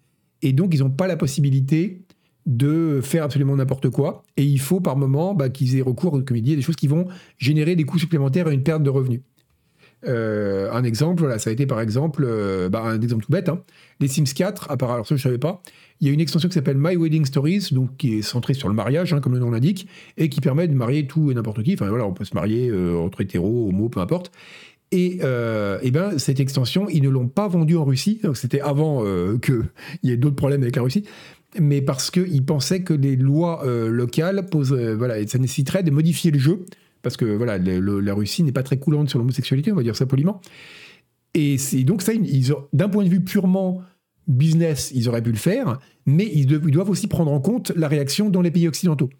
Et 0.43 0.53
donc, 0.53 0.73
ils 0.75 0.79
n'ont 0.79 0.91
pas 0.91 1.09
la 1.09 1.17
possibilité 1.17 2.03
de 2.47 3.01
faire 3.03 3.25
absolument 3.25 3.57
n'importe 3.57 3.91
quoi. 3.91 4.23
Et 4.37 4.45
il 4.45 4.61
faut 4.61 4.81
par 4.81 4.97
moment 4.97 5.35
bah, 5.35 5.49
qu'ils 5.49 5.77
aient 5.77 5.83
recours, 5.83 6.25
comme 6.25 6.37
il 6.37 6.43
dit, 6.43 6.53
à 6.53 6.57
des 6.57 6.62
choses 6.62 6.77
qui 6.77 6.87
vont 6.87 7.09
générer 7.37 7.75
des 7.75 7.83
coûts 7.83 7.99
supplémentaires 7.99 8.47
et 8.47 8.55
une 8.55 8.62
perte 8.62 8.85
de 8.85 8.91
revenus. 8.91 9.23
Euh, 10.07 10.71
un 10.73 10.85
exemple, 10.85 11.21
voilà, 11.21 11.39
ça 11.39 11.51
a 11.51 11.53
été 11.53 11.67
par 11.67 11.81
exemple, 11.81 12.25
euh, 12.27 12.69
bah, 12.69 12.83
un 12.85 13.01
exemple 13.01 13.25
tout 13.25 13.33
bête, 13.33 13.49
hein. 13.49 13.63
les 14.01 14.07
Sims 14.07 14.33
4, 14.35 14.71
à 14.71 14.77
part, 14.77 14.93
alors 14.93 15.07
ça 15.07 15.17
je 15.17 15.21
ne 15.21 15.23
savais 15.23 15.39
pas, 15.39 15.61
il 16.01 16.07
y 16.07 16.11
a 16.11 16.13
une 16.13 16.21
extension 16.21 16.49
qui 16.49 16.55
s'appelle 16.55 16.77
My 16.79 16.97
Wedding 16.97 17.25
Stories, 17.25 17.69
donc 17.73 17.97
qui 17.97 18.19
est 18.19 18.23
centrée 18.23 18.55
sur 18.55 18.69
le 18.69 18.75
mariage, 18.75 19.13
hein, 19.13 19.21
comme 19.21 19.35
le 19.35 19.41
nom 19.41 19.51
l'indique, 19.51 19.89
et 20.17 20.29
qui 20.29 20.41
permet 20.41 20.69
de 20.69 20.75
marier 20.75 21.07
tout 21.09 21.33
et 21.33 21.35
n'importe 21.35 21.65
qui. 21.65 21.75
Enfin 21.75 21.89
voilà, 21.89 22.07
on 22.07 22.13
peut 22.13 22.25
se 22.25 22.35
marier 22.35 22.69
euh, 22.69 22.97
entre 22.97 23.21
hétéros, 23.23 23.69
homo, 23.69 23.89
peu 23.89 24.01
importe. 24.01 24.31
Et, 24.91 25.17
et, 25.17 25.91
ben 25.91 26.17
cette 26.17 26.41
extension, 26.41 26.89
ils 26.89 27.03
ne 27.03 27.11
l'ont 27.11 27.29
pas 27.29 27.47
vendue 27.47 27.77
en 27.77 27.85
Russie. 27.85 28.21
Donc 28.23 28.39
c'était 28.39 28.63
avant 28.63 29.05
qu'il 29.39 29.65
y 30.03 30.13
ait 30.13 30.17
d'autres 30.17 30.37
problèmes 30.37 30.63
avec 30.63 30.77
la 30.77 30.83
Russie 30.83 31.05
mais 31.59 31.81
parce 31.81 32.11
qu'ils 32.11 32.45
pensaient 32.45 32.83
que 32.83 32.93
les 32.93 33.17
lois 33.17 33.65
locales 33.67 34.47
posent, 34.51 34.73
voilà, 34.73 35.27
ça 35.27 35.39
nécessiterait 35.39 35.83
de 35.83 35.91
modifier 35.91 36.31
le 36.31 36.39
jeu, 36.39 36.67
parce 37.03 37.17
que 37.17 37.25
voilà, 37.25 37.59
la 37.59 38.15
Russie 38.15 38.43
n'est 38.43 38.53
pas 38.53 38.63
très 38.63 38.79
coulante 38.79 39.09
sur 39.09 39.19
l'homosexualité, 39.19 39.73
on 39.73 39.77
va 39.77 39.83
dire 39.83 39.97
ça 39.97 40.07
poliment. 40.07 40.41
Et 41.35 41.57
donc 41.85 42.03
ça, 42.03 42.13
d'un 42.73 42.89
point 42.89 43.05
de 43.05 43.09
vue 43.09 43.23
purement 43.23 43.83
business, 44.27 44.91
ils 44.95 45.09
auraient 45.09 45.23
pu 45.23 45.31
le 45.31 45.39
faire, 45.39 45.79
mais 46.07 46.31
ils, 46.33 46.47
doivent 46.47 46.91
aussi 46.91 47.07
prendre 47.07 47.33
en 47.33 47.41
compte 47.41 47.73
la 47.77 47.89
réaction 47.89 48.29
dans 48.29 48.43
les 48.43 48.51
pays 48.51 48.69
occidentaux. 48.69 49.11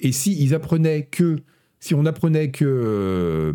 Et 0.00 0.12
si 0.12 0.42
ils 0.42 0.54
apprenaient 0.54 1.06
que, 1.06 1.38
si 1.78 1.94
on 1.94 2.04
apprenait 2.06 2.50
que 2.50 2.64
euh, 2.64 3.52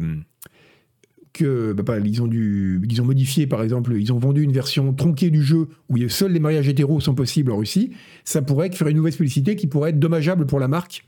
que 1.34 1.74
bah, 1.74 2.00
ils, 2.00 2.22
ont 2.22 2.28
dû, 2.28 2.82
ils 2.90 3.02
ont 3.02 3.06
modifié, 3.06 3.46
par 3.46 3.62
exemple, 3.62 3.94
ils 4.00 4.14
ont 4.14 4.18
vendu 4.18 4.42
une 4.42 4.54
version 4.54 4.94
tronquée 4.94 5.30
du 5.30 5.44
jeu 5.44 5.68
où 5.90 5.98
seuls 6.08 6.32
les 6.32 6.40
mariages 6.40 6.70
hétéros 6.70 7.02
sont 7.02 7.14
possibles 7.14 7.52
en 7.52 7.58
Russie, 7.58 7.92
ça 8.24 8.42
pourrait 8.42 8.72
faire 8.72 8.88
une 8.88 8.98
nouvelle 8.98 9.14
publicité 9.14 9.56
qui 9.56 9.68
pourrait 9.68 9.90
être 9.90 10.00
dommageable 10.00 10.46
pour 10.46 10.60
la 10.60 10.70
marque 10.70 11.06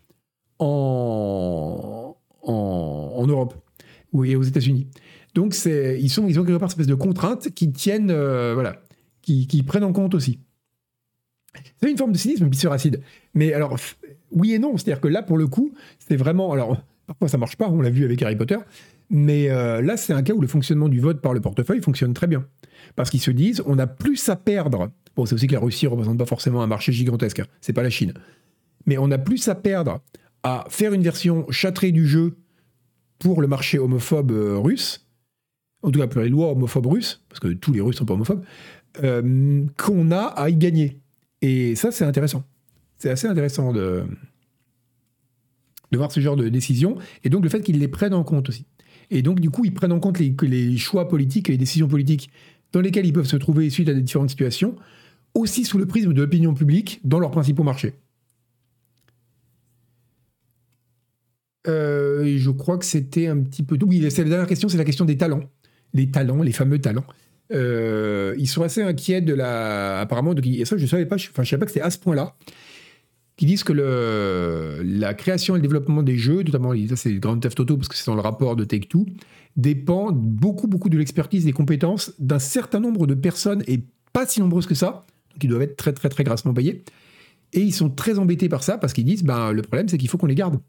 en, 0.59 2.06
en, 2.47 3.25
Europe 3.27 3.53
ou 4.13 4.25
aux 4.25 4.43
États-Unis. 4.43 4.87
Donc 5.35 5.55
ils, 5.65 6.19
ont 6.19 6.27
quelque 6.27 6.57
part 6.57 6.71
cette 6.71 6.79
espèce 6.79 6.87
de 6.87 6.95
contraintes 6.95 7.49
qui 7.53 7.71
tiennent, 7.71 8.09
euh, 8.09 8.53
voilà, 8.53 8.81
qui, 9.21 9.63
prennent 9.63 9.83
en 9.83 9.93
compte 9.93 10.15
aussi. 10.15 10.39
C'est 11.81 11.89
une 11.89 11.97
forme 11.97 12.11
de 12.11 12.17
cynisme, 12.17 12.47
bien 12.47 12.71
acide. 12.71 13.01
Mais 13.33 13.53
alors, 13.53 13.77
oui 14.31 14.53
et 14.53 14.59
non. 14.59 14.77
C'est-à-dire 14.77 15.01
que 15.01 15.07
là, 15.07 15.23
pour 15.23 15.37
le 15.37 15.47
coup, 15.47 15.73
c'est 15.99 16.15
vraiment. 16.15 16.53
Alors, 16.53 16.77
parfois 17.07 17.27
ça 17.27 17.37
marche 17.37 17.55
pas, 17.55 17.69
on 17.69 17.81
l'a 17.81 17.89
vu 17.89 18.05
avec 18.05 18.21
Harry 18.21 18.35
Potter. 18.35 18.57
Mais 19.09 19.49
euh, 19.49 19.81
là, 19.81 19.95
c'est 19.95 20.13
un 20.13 20.21
cas 20.21 20.33
où 20.33 20.41
le 20.41 20.47
fonctionnement 20.47 20.89
du 20.89 20.99
vote 20.99 21.21
par 21.21 21.33
le 21.33 21.39
portefeuille 21.39 21.81
fonctionne 21.81 22.13
très 22.13 22.27
bien. 22.27 22.45
Parce 22.95 23.09
qu'ils 23.09 23.21
se 23.21 23.31
disent, 23.31 23.63
on 23.65 23.79
a 23.79 23.87
plus 23.87 24.29
à 24.29 24.35
perdre. 24.35 24.91
Bon, 25.15 25.25
c'est 25.25 25.35
aussi 25.35 25.47
que 25.47 25.53
la 25.53 25.59
Russie 25.59 25.85
ne 25.85 25.91
représente 25.91 26.17
pas 26.17 26.25
forcément 26.25 26.61
un 26.61 26.67
marché 26.67 26.91
gigantesque. 26.91 27.39
Hein. 27.39 27.47
C'est 27.61 27.73
pas 27.73 27.83
la 27.83 27.89
Chine. 27.89 28.13
Mais 28.85 28.97
on 28.97 29.09
a 29.11 29.17
plus 29.17 29.47
à 29.47 29.55
perdre 29.55 30.01
à 30.47 30.65
faire 30.69 30.93
une 30.93 31.01
version 31.01 31.45
châtrée 31.49 31.91
du 31.91 32.07
jeu 32.07 32.37
pour 33.19 33.41
le 33.41 33.47
marché 33.47 33.79
homophobe 33.79 34.31
euh, 34.31 34.57
russe, 34.57 35.05
en 35.83 35.91
tout 35.91 35.99
cas 35.99 36.07
pour 36.07 36.21
les 36.21 36.29
lois 36.29 36.51
homophobes 36.51 36.85
russes, 36.85 37.21
parce 37.27 37.39
que 37.39 37.49
tous 37.49 37.73
les 37.73 37.81
Russes 37.81 37.97
sont 37.97 38.05
pas 38.05 38.13
homophobes, 38.13 38.43
euh, 39.03 39.65
qu'on 39.77 40.11
a 40.11 40.21
à 40.21 40.49
y 40.49 40.55
gagner. 40.55 40.99
Et 41.41 41.75
ça, 41.75 41.91
c'est 41.91 42.05
intéressant. 42.05 42.43
C'est 42.97 43.09
assez 43.09 43.27
intéressant 43.27 43.73
de, 43.73 44.05
de 45.91 45.97
voir 45.97 46.11
ce 46.11 46.19
genre 46.19 46.37
de 46.37 46.47
décision, 46.47 46.97
et 47.23 47.29
donc 47.29 47.43
le 47.43 47.49
fait 47.49 47.61
qu'ils 47.61 47.79
les 47.79 47.89
prennent 47.89 48.13
en 48.13 48.23
compte 48.23 48.47
aussi. 48.49 48.65
Et 49.09 49.21
donc, 49.21 49.39
du 49.39 49.49
coup, 49.49 49.65
ils 49.65 49.73
prennent 49.73 49.91
en 49.91 49.99
compte 49.99 50.19
les, 50.19 50.35
les 50.43 50.77
choix 50.77 51.07
politiques 51.07 51.49
et 51.49 51.53
les 51.53 51.57
décisions 51.57 51.87
politiques 51.87 52.29
dans 52.71 52.81
lesquelles 52.81 53.05
ils 53.05 53.13
peuvent 53.13 53.27
se 53.27 53.37
trouver 53.37 53.69
suite 53.69 53.89
à 53.89 53.93
des 53.93 54.01
différentes 54.01 54.29
situations, 54.29 54.75
aussi 55.33 55.65
sous 55.65 55.77
le 55.77 55.85
prisme 55.85 56.13
de 56.13 56.21
l'opinion 56.21 56.53
publique 56.53 57.01
dans 57.03 57.19
leurs 57.19 57.31
principaux 57.31 57.63
marchés. 57.63 57.93
Euh, 61.67 62.37
je 62.37 62.49
crois 62.51 62.77
que 62.77 62.85
c'était 62.85 63.27
un 63.27 63.37
petit 63.37 63.63
peu 63.63 63.77
tout. 63.77 63.87
Oui, 63.87 63.99
la 63.99 64.09
dernière 64.09 64.47
question, 64.47 64.69
c'est 64.69 64.77
la 64.77 64.85
question 64.85 65.05
des 65.05 65.17
talents. 65.17 65.43
Les 65.93 66.09
talents, 66.09 66.41
les 66.41 66.51
fameux 66.51 66.79
talents. 66.79 67.05
Euh, 67.53 68.35
ils 68.37 68.47
sont 68.47 68.63
assez 68.63 68.81
inquiets 68.81 69.21
de 69.21 69.33
la. 69.33 69.99
Apparemment, 69.99 70.33
de... 70.33 70.45
et 70.45 70.65
ça, 70.65 70.77
je 70.77 70.83
ne 70.83 70.87
savais 70.87 71.05
pas, 71.05 71.15
enfin, 71.15 71.43
je 71.43 71.49
savais 71.49 71.59
pas 71.59 71.65
que 71.65 71.71
c'était 71.71 71.85
à 71.85 71.89
ce 71.89 71.97
point-là 71.99 72.35
qui 73.37 73.45
disent 73.45 73.63
que 73.63 73.71
la 74.83 75.13
création 75.13 75.55
et 75.55 75.59
le 75.59 75.61
développement 75.61 76.01
des 76.01 76.17
jeux, 76.17 76.41
notamment 76.41 76.73
ça 76.89 76.95
c'est 76.95 77.13
Grand 77.13 77.37
Theft 77.37 77.59
Auto 77.59 77.77
parce 77.77 77.87
que 77.87 77.95
c'est 77.95 78.07
dans 78.07 78.15
le 78.15 78.21
rapport 78.21 78.55
de 78.55 78.63
Take-Two, 78.63 79.05
dépend 79.55 80.11
beaucoup 80.11 80.67
beaucoup 80.67 80.89
de 80.89 80.97
l'expertise 80.97 81.45
des 81.45 81.51
compétences 81.51 82.13
d'un 82.17 82.39
certain 82.39 82.79
nombre 82.79 83.05
de 83.05 83.13
personnes 83.13 83.63
et 83.67 83.81
pas 84.11 84.25
si 84.25 84.39
nombreuses 84.39 84.65
que 84.65 84.73
ça, 84.73 85.05
donc 85.33 85.43
ils 85.43 85.47
doivent 85.47 85.61
être 85.61 85.77
très 85.77 85.93
très 85.93 86.09
très 86.09 86.23
grassement 86.23 86.53
payés. 86.53 86.83
Et 87.57 87.61
ils 87.61 87.73
sont 87.73 87.89
très 87.89 88.19
embêtés 88.19 88.47
par 88.47 88.63
ça 88.63 88.77
parce 88.77 88.93
qu'ils 88.93 89.03
disent 89.03 89.23
ben 89.23 89.51
le 89.51 89.61
problème 89.61 89.89
c'est 89.89 89.97
qu'il 89.97 90.09
faut 90.09 90.17
qu'on 90.17 90.27
les 90.27 90.35
garde. 90.35 90.59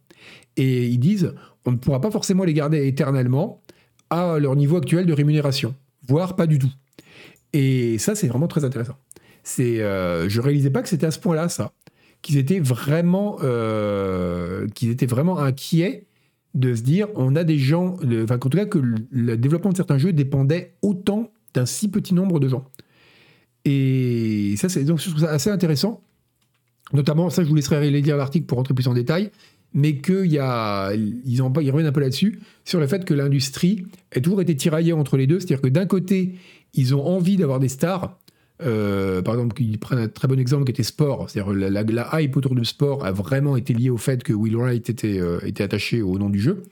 Et 0.57 0.87
ils 0.87 0.99
disent 0.99 1.35
on 1.65 1.73
ne 1.73 1.77
pourra 1.77 2.01
pas 2.01 2.11
forcément 2.11 2.45
les 2.45 2.55
garder 2.55 2.87
éternellement 2.87 3.63
à 4.11 4.39
leur 4.39 4.57
niveau 4.57 4.79
actuel 4.79 5.07
de 5.07 5.13
rémunération, 5.13 5.75
voire 6.07 6.35
pas 6.35 6.47
du 6.47 6.59
tout. 6.59 6.73
Et 7.53 7.99
ça 7.99 8.15
c'est 8.15 8.27
vraiment 8.27 8.49
très 8.49 8.65
intéressant. 8.65 8.97
C'est 9.45 9.81
euh, 9.81 10.29
je 10.29 10.41
réalisais 10.41 10.71
pas 10.71 10.83
que 10.83 10.89
c'était 10.89 11.07
à 11.07 11.11
ce 11.11 11.19
point-là 11.21 11.49
ça 11.49 11.73
qu'ils 12.23 12.39
étaient 12.39 12.61
vraiment, 12.61 13.39
euh, 13.43 14.67
qu'ils 14.75 14.91
étaient 14.91 15.07
vraiment 15.07 15.39
inquiets 15.39 16.07
de 16.55 16.75
se 16.75 16.83
dire, 16.83 17.09
on 17.15 17.37
a 17.37 17.45
des 17.45 17.59
gens, 17.59 17.97
enfin, 18.23 18.37
en 18.37 18.39
tout 18.39 18.49
cas 18.49 18.65
que 18.65 18.81
le 19.11 19.37
développement 19.37 19.71
de 19.71 19.77
certains 19.77 19.99
jeux 19.99 20.13
dépendait 20.13 20.75
autant 20.83 21.31
d'un 21.55 21.67
si 21.67 21.89
petit 21.89 22.15
nombre 22.15 22.41
de 22.41 22.49
gens. 22.49 22.65
Et 23.65 24.55
ça, 24.57 24.69
c'est 24.69 24.85
donc 24.85 24.99
je 24.99 25.11
trouve 25.11 25.21
ça 25.21 25.31
assez 25.31 25.51
intéressant. 25.51 26.03
Notamment, 26.93 27.31
ça, 27.31 27.43
je 27.43 27.49
vous 27.49 27.55
laisserai 27.55 27.91
lire 27.91 28.17
l'article 28.17 28.47
pour 28.47 28.59
rentrer 28.59 28.75
plus 28.75 28.89
en 28.89 28.95
détail, 28.95 29.31
mais 29.75 29.99
qu'il 29.99 30.27
y 30.27 30.39
a, 30.39 30.93
ils, 30.95 31.43
en, 31.43 31.53
ils 31.61 31.71
reviennent 31.71 31.89
un 31.89 31.93
peu 31.93 32.01
là-dessus, 32.01 32.41
sur 32.65 32.81
le 32.81 32.87
fait 32.87 33.05
que 33.05 33.15
l'industrie 33.15 33.87
a 34.15 34.21
toujours 34.21 34.41
été 34.41 34.57
tiraillée 34.57 34.93
entre 34.93 35.17
les 35.17 35.27
deux. 35.27 35.41
C'est-à-dire 35.41 35.61
que 35.61 35.69
d'un 35.69 35.87
côté, 35.87 36.37
ils 36.75 36.95
ont 36.95 37.07
envie 37.07 37.37
d'avoir 37.37 37.61
des 37.61 37.69
stars, 37.69 38.19
euh, 38.63 39.23
par 39.23 39.35
exemple, 39.35 39.61
il 39.63 39.79
prennent 39.79 39.99
un 39.99 40.09
très 40.09 40.27
bon 40.27 40.39
exemple 40.39 40.65
qui 40.65 40.71
était 40.71 40.83
sport. 40.83 41.29
C'est-à-dire 41.31 41.53
la, 41.53 41.83
la, 41.83 42.21
hype 42.21 42.37
autour 42.37 42.55
du 42.55 42.65
sport 42.65 43.05
a 43.05 43.13
vraiment 43.13 43.57
été 43.57 43.73
liée 43.75 43.91
au 43.91 43.99
fait 43.99 44.23
que 44.23 44.33
Will 44.33 44.57
Wright 44.57 44.89
était, 44.91 45.21
euh, 45.21 45.39
attaché 45.61 46.03
au 46.03 46.19
nom 46.19 46.31
du 46.31 46.41
jeu. 46.41 46.63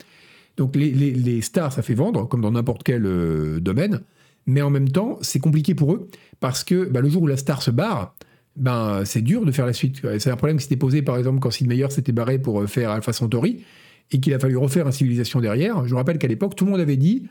Donc 0.56 0.74
les, 0.74 0.90
les, 0.90 1.40
stars, 1.42 1.72
ça 1.72 1.82
fait 1.82 1.94
vendre, 1.94 2.26
comme 2.26 2.40
dans 2.40 2.52
n'importe 2.52 2.82
quel 2.82 3.04
euh, 3.04 3.60
domaine. 3.60 4.00
Mais 4.46 4.62
en 4.62 4.70
même 4.70 4.88
temps, 4.88 5.18
c'est 5.20 5.40
compliqué 5.40 5.74
pour 5.74 5.92
eux 5.92 6.08
parce 6.40 6.64
que 6.64 6.88
bah, 6.88 7.00
le 7.00 7.08
jour 7.08 7.22
où 7.22 7.26
la 7.26 7.36
star 7.36 7.62
se 7.62 7.70
barre, 7.70 8.14
ben, 8.56 9.02
c'est 9.04 9.22
dur 9.22 9.44
de 9.44 9.52
faire 9.52 9.66
la 9.66 9.72
suite. 9.72 10.02
C'est 10.18 10.30
un 10.30 10.36
problème 10.36 10.56
qui 10.56 10.64
s'était 10.64 10.76
posé, 10.76 11.02
par 11.02 11.16
exemple, 11.16 11.40
quand 11.40 11.50
Sid 11.50 11.66
Meier 11.66 11.90
s'était 11.90 12.12
barré 12.12 12.38
pour 12.38 12.64
faire 12.68 12.90
Alpha 12.90 13.12
Centauri 13.12 13.64
et 14.12 14.20
qu'il 14.20 14.32
a 14.34 14.38
fallu 14.38 14.56
refaire 14.56 14.86
un 14.86 14.92
civilisation 14.92 15.40
derrière. 15.40 15.86
Je 15.86 15.94
rappelle 15.94 16.18
qu'à 16.18 16.28
l'époque, 16.28 16.54
tout 16.54 16.64
le 16.64 16.70
monde 16.70 16.80
avait 16.80 16.96
dit 16.96 17.26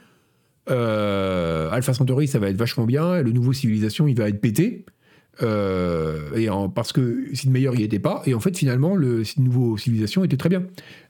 euh, 0.70 1.70
Alpha 1.72 1.94
Centauri, 1.94 2.28
ça 2.28 2.40
va 2.40 2.50
être 2.50 2.58
vachement 2.58 2.86
bien. 2.86 3.22
Le 3.22 3.32
nouveau 3.32 3.54
Civilisation, 3.54 4.08
il 4.08 4.16
va 4.16 4.30
être 4.30 4.42
pété. 4.42 4.86
Euh, 5.42 6.70
parce 6.74 6.94
que 6.94 7.26
Sid 7.34 7.52
Meier 7.52 7.72
n'y 7.72 7.84
était 7.84 8.00
pas. 8.00 8.22
Et 8.26 8.34
en 8.34 8.40
fait, 8.40 8.58
finalement, 8.58 8.96
le 8.96 9.24
nouveau 9.38 9.78
Civilisation 9.78 10.24
était 10.24 10.38
très 10.38 10.50
bien. 10.50 10.64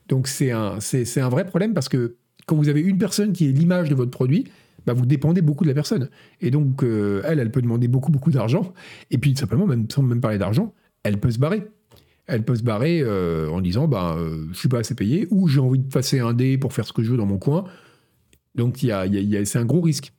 Donc, 0.08 0.28
c'est 0.28 0.50
un, 0.50 0.80
c'est, 0.80 1.20
un 1.20 1.28
vrai 1.28 1.46
problème 1.46 1.74
parce 1.74 1.88
que 1.88 2.16
quand 2.46 2.56
vous 2.56 2.68
avez 2.68 2.80
une 2.80 2.98
personne 2.98 3.32
qui 3.32 3.48
est 3.48 3.52
l'image 3.52 3.88
de 3.88 3.94
votre 3.94 4.10
produit, 4.10 4.44
bah, 4.86 4.92
vous 4.92 5.06
dépendez 5.06 5.42
beaucoup 5.42 5.64
de 5.64 5.68
la 5.68 5.74
personne. 5.74 6.08
Et 6.40 6.50
donc, 6.50 6.82
euh, 6.82 7.22
elle, 7.24 7.38
elle 7.38 7.50
peut 7.50 7.62
demander 7.62 7.88
beaucoup, 7.88 8.12
beaucoup 8.12 8.30
d'argent. 8.30 8.72
Et 9.10 9.18
puis, 9.18 9.36
simplement, 9.36 9.66
sans 9.90 10.02
même 10.02 10.20
parler 10.20 10.38
d'argent, 10.38 10.72
elle 11.02 11.18
peut 11.18 11.30
se 11.30 11.38
barrer. 11.38 11.66
Elle 12.26 12.44
peut 12.44 12.56
se 12.56 12.62
barrer 12.62 13.04
en 13.48 13.60
disant 13.60 13.86
bah, 13.86 14.16
Je 14.50 14.58
suis 14.58 14.68
pas 14.68 14.80
assez 14.80 14.96
payé, 14.96 15.28
ou 15.30 15.46
j'ai 15.46 15.60
envie 15.60 15.78
de 15.78 15.88
passer 15.88 16.18
un 16.18 16.34
dé 16.34 16.58
pour 16.58 16.72
faire 16.72 16.84
ce 16.84 16.92
que 16.92 17.04
je 17.04 17.12
veux 17.12 17.16
dans 17.16 17.26
mon 17.26 17.38
coin. 17.38 17.66
Donc 18.56 18.82
il 18.82 18.88
y 18.88 18.92
a, 19.36 19.44
c'est 19.44 19.58
un 19.58 19.64
gros 19.64 19.80
risque. 19.80 20.12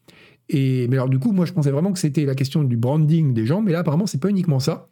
Et, 0.49 0.87
mais 0.87 0.95
alors 0.95 1.09
du 1.09 1.19
coup, 1.19 1.33
moi 1.33 1.45
je 1.45 1.51
pensais 1.51 1.71
vraiment 1.71 1.91
que 1.91 1.99
c'était 1.99 2.23
la 2.23 2.35
question 2.35 2.63
du 2.63 2.77
branding 2.77 3.33
des 3.33 3.45
gens, 3.45 3.61
mais 3.61 3.73
là 3.73 3.79
apparemment 3.79 4.07
c'est 4.07 4.21
pas 4.21 4.29
uniquement 4.29 4.59
ça. 4.59 4.89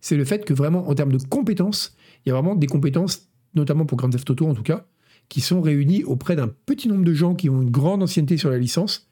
C'est 0.00 0.16
le 0.16 0.24
fait 0.24 0.44
que 0.44 0.54
vraiment 0.54 0.88
en 0.88 0.94
termes 0.94 1.12
de 1.12 1.18
compétences, 1.18 1.96
il 2.24 2.30
y 2.30 2.32
a 2.32 2.34
vraiment 2.34 2.54
des 2.54 2.68
compétences, 2.68 3.28
notamment 3.54 3.84
pour 3.84 3.98
Grand 3.98 4.08
Theft 4.08 4.30
Auto 4.30 4.46
en 4.46 4.54
tout 4.54 4.62
cas, 4.62 4.86
qui 5.28 5.40
sont 5.40 5.60
réunies 5.60 6.04
auprès 6.04 6.36
d'un 6.36 6.48
petit 6.48 6.88
nombre 6.88 7.04
de 7.04 7.12
gens 7.12 7.34
qui 7.34 7.50
ont 7.50 7.62
une 7.62 7.70
grande 7.70 8.02
ancienneté 8.02 8.36
sur 8.36 8.50
la 8.50 8.58
licence. 8.58 9.08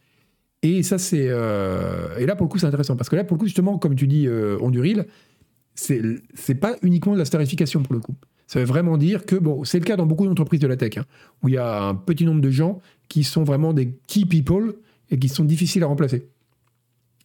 Et 0.63 0.83
ça 0.83 0.99
c'est 0.99 1.27
euh, 1.29 2.17
et 2.19 2.27
là 2.27 2.35
pour 2.35 2.47
le 2.47 2.51
coup 2.51 2.59
c'est 2.59 2.67
intéressant 2.67 2.97
parce 2.97 3.09
que 3.09 3.17
là 3.17 3.25
pour 3.25 3.37
le 3.37 3.41
coup 3.41 3.47
justement 3.47 3.79
comme 3.79 3.95
tu 3.95 4.07
dis 4.07 4.27
euh, 4.27 4.59
Onduril, 4.61 5.07
c'est 5.75 6.03
c'est 6.35 6.55
pas 6.55 6.77
uniquement 6.83 7.13
de 7.13 7.19
la 7.19 7.25
starification 7.25 7.83
pour 7.83 7.95
le 7.95 8.01
coup. 8.01 8.15
Ça 8.47 8.61
veut 8.61 8.65
vraiment 8.65 8.97
dire 8.97 9.27
que, 9.27 9.35
bon, 9.35 9.65
c'est 9.65 9.79
le 9.79 9.85
cas 9.85 9.97
dans 9.97 10.07
beaucoup 10.07 10.25
d'entreprises 10.25 10.61
de 10.61 10.69
la 10.69 10.77
tech, 10.77 10.99
hein, 10.99 11.05
où 11.43 11.49
il 11.49 11.55
y 11.55 11.59
a 11.59 11.83
un 11.83 11.95
petit 11.95 12.25
nombre 12.25 12.41
de 12.41 12.51
gens 12.51 12.81
qui 13.09 13.25
sont 13.25 13.43
vraiment 13.43 13.73
des 13.73 13.99
key 14.07 14.25
people 14.25 14.77
et 15.11 15.19
qui 15.19 15.29
sont 15.29 15.45
difficiles 15.45 15.83
à 15.83 15.87
remplacer. 15.87 16.29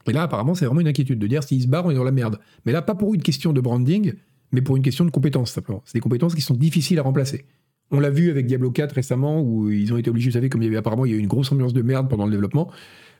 Et 0.08 0.14
là, 0.14 0.24
apparemment, 0.24 0.56
c'est 0.56 0.66
vraiment 0.66 0.82
une 0.82 0.88
inquiétude 0.88 1.20
de 1.20 1.28
dire 1.28 1.44
s'ils 1.44 1.62
se 1.62 1.68
barrent, 1.68 1.86
on 1.86 1.92
est 1.92 1.96
dans 1.96 2.04
la 2.04 2.12
merde. 2.12 2.40
Mais 2.66 2.72
là, 2.72 2.82
pas 2.82 2.96
pour 2.96 3.14
une 3.14 3.22
question 3.22 3.54
de 3.54 3.62
branding, 3.62 4.14
mais 4.52 4.62
pour 4.62 4.78
une 4.78 4.84
question 4.84 5.06
de 5.06 5.12
compétences, 5.12 5.52
simplement. 5.52 5.84
C'est 5.86 5.94
des 5.94 6.00
compétences 6.00 6.34
qui 6.34 6.42
sont 6.42 6.56
difficiles 6.56 6.98
à 6.98 7.04
remplacer. 7.04 7.46
On 7.92 8.00
l'a 8.00 8.10
vu 8.10 8.30
avec 8.30 8.46
Diablo 8.46 8.72
4 8.72 8.94
récemment, 8.94 9.42
où 9.42 9.70
ils 9.70 9.94
ont 9.94 9.98
été 9.98 10.10
obligés, 10.10 10.30
vous 10.30 10.36
savez, 10.36 10.50
comme 10.50 10.62
il 10.62 10.66
y 10.66 10.68
avait 10.70 10.78
apparemment 10.78 11.06
il 11.06 11.12
y 11.12 11.14
a 11.14 11.18
eu 11.18 11.20
une 11.20 11.28
grosse 11.28 11.52
ambiance 11.52 11.74
de 11.74 11.82
merde 11.82 12.10
pendant 12.10 12.26
le 12.26 12.32
développement, 12.32 12.72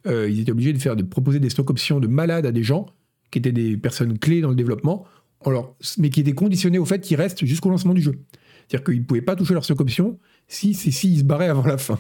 euh, 0.08 0.30
ils 0.30 0.40
étaient 0.40 0.52
obligés 0.52 0.74
de, 0.74 0.80
faire, 0.80 0.96
de 0.96 1.04
proposer 1.04 1.40
des 1.40 1.50
stock 1.50 1.70
options 1.70 2.00
de 2.00 2.08
malades 2.08 2.46
à 2.46 2.52
des 2.52 2.64
gens 2.64 2.88
qui 3.32 3.40
étaient 3.40 3.52
des 3.52 3.78
personnes 3.78 4.18
clés 4.18 4.42
dans 4.42 4.50
le 4.50 4.56
développement, 4.56 5.06
mais 5.98 6.10
qui 6.10 6.22
étaient 6.22 6.34
conditionnés 6.34 6.80
au 6.80 6.86
fait 6.86 7.00
qu'ils 7.00 7.18
restent 7.18 7.46
jusqu'au 7.46 7.70
lancement 7.70 7.94
du 7.94 8.02
jeu. 8.02 8.14
C'est-à-dire 8.68 8.86
qu'ils 8.86 9.00
ne 9.00 9.06
pouvaient 9.06 9.22
pas 9.22 9.36
toucher 9.36 9.54
leur 9.54 9.66
stock 9.66 9.82
option 9.82 10.20
si, 10.48 10.74
si, 10.74 10.90
ils 11.12 11.20
se 11.20 11.24
barraient 11.24 11.50
avant 11.50 11.66
la 11.66 11.78
fin. 11.78 12.00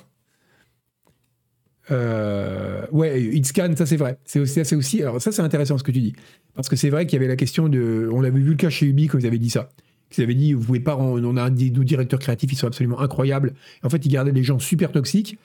Euh, 1.89 2.85
ouais, 2.91 3.21
Hitscan, 3.21 3.75
ça 3.75 3.85
c'est 3.85 3.97
vrai. 3.97 4.17
C'est 4.23 5.01
alors 5.01 5.21
ça 5.21 5.31
c'est 5.31 5.41
intéressant 5.41 5.77
ce 5.77 5.83
que 5.83 5.91
tu 5.91 5.99
dis. 5.99 6.13
Parce 6.53 6.69
que 6.69 6.75
c'est 6.75 6.89
vrai 6.89 7.05
qu'il 7.05 7.17
y 7.17 7.19
avait 7.19 7.27
la 7.27 7.35
question 7.35 7.67
de. 7.67 8.09
On 8.13 8.23
avait 8.23 8.39
vu 8.39 8.51
le 8.51 8.55
cas 8.55 8.69
chez 8.69 8.85
Ubi 8.85 9.07
quand 9.07 9.17
ils 9.17 9.27
avaient 9.27 9.39
dit 9.39 9.49
ça. 9.49 9.69
Ils 10.17 10.23
avaient 10.23 10.35
dit, 10.35 10.53
vous 10.53 10.63
pouvez 10.63 10.79
pas. 10.79 10.97
On 10.97 11.37
a 11.37 11.49
des, 11.49 11.69
directeurs 11.69 12.19
créatifs, 12.19 12.51
ils 12.51 12.57
sont 12.57 12.67
absolument 12.67 12.99
incroyables. 12.99 13.53
En 13.83 13.89
fait, 13.89 14.05
ils 14.05 14.09
gardaient 14.09 14.31
des 14.31 14.43
gens 14.43 14.59
super 14.59 14.91
toxiques. 14.91 15.37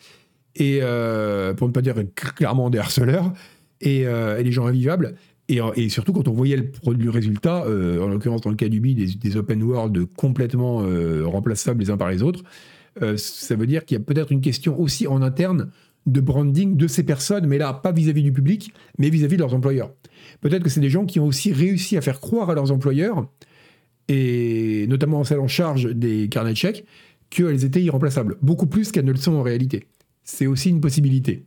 Et 0.55 0.79
euh, 0.83 1.53
pour 1.55 1.69
ne 1.69 1.73
pas 1.73 1.83
dire 1.83 1.95
clairement 2.15 2.71
des 2.71 2.79
harceleurs. 2.79 3.33
Et, 3.81 4.07
euh, 4.07 4.43
des 4.43 4.53
gens 4.53 4.67
invivables. 4.67 5.15
Et, 5.49 5.89
surtout 5.89 6.13
quand 6.13 6.27
on 6.29 6.33
voyait 6.33 6.57
le, 6.57 6.93
le 6.93 7.11
résultat, 7.11 7.65
euh, 7.67 8.03
en 8.03 8.09
l'occurrence 8.09 8.41
dans 8.41 8.51
le 8.51 8.57
cas 8.57 8.69
d'Ubi, 8.69 8.95
des, 8.95 9.07
des 9.07 9.37
open 9.37 9.63
world 9.63 10.07
complètement 10.17 10.83
remplaçables 11.25 11.81
les 11.81 11.91
uns 11.91 11.97
par 11.97 12.11
les 12.11 12.23
autres, 12.23 12.43
ça 13.17 13.55
veut 13.55 13.67
dire 13.67 13.85
qu'il 13.85 13.97
y 13.97 14.01
a 14.01 14.05
peut-être 14.05 14.33
une 14.33 14.41
question 14.41 14.81
aussi 14.81 15.07
en 15.07 15.23
interne 15.23 15.71
de 16.07 16.21
branding 16.21 16.77
de 16.77 16.87
ces 16.87 17.03
personnes, 17.03 17.47
mais 17.47 17.59
là, 17.59 17.73
pas 17.75 17.93
vis-à-vis 17.93 18.23
du 18.23 18.33
public, 18.33 18.73
mais 18.99 19.11
vis-à-vis 19.11 19.37
de 19.37 19.43
leurs 19.43 19.55
employeurs. 19.55 19.93
Peut-être 20.41 20.63
que 20.63 20.71
c'est 20.71 20.81
des 20.81 20.91
gens 20.91 21.05
qui 21.05 21.21
ont 21.21 21.27
aussi 21.27 21.53
réussi 21.53 21.97
à 21.97 22.01
faire 22.01 22.21
croire 22.21 22.49
à 22.49 22.55
leurs 22.55 22.71
employeurs, 22.71 23.29
et 24.09 24.87
notamment 24.89 25.25
celles 25.25 25.41
en 25.41 25.49
charge 25.49 25.87
des 25.87 26.29
carnets 26.29 26.53
de 26.53 26.57
chèques, 26.57 26.85
qu'elles 27.31 27.65
étaient 27.65 27.83
irremplaçables, 27.83 28.37
beaucoup 28.43 28.67
plus 28.67 28.93
qu'elles 28.93 29.05
ne 29.05 29.13
le 29.13 29.19
sont 29.19 29.35
en 29.35 29.43
réalité. 29.43 29.87
C'est 30.25 30.47
aussi 30.47 30.71
une 30.71 30.81
possibilité. 30.81 31.45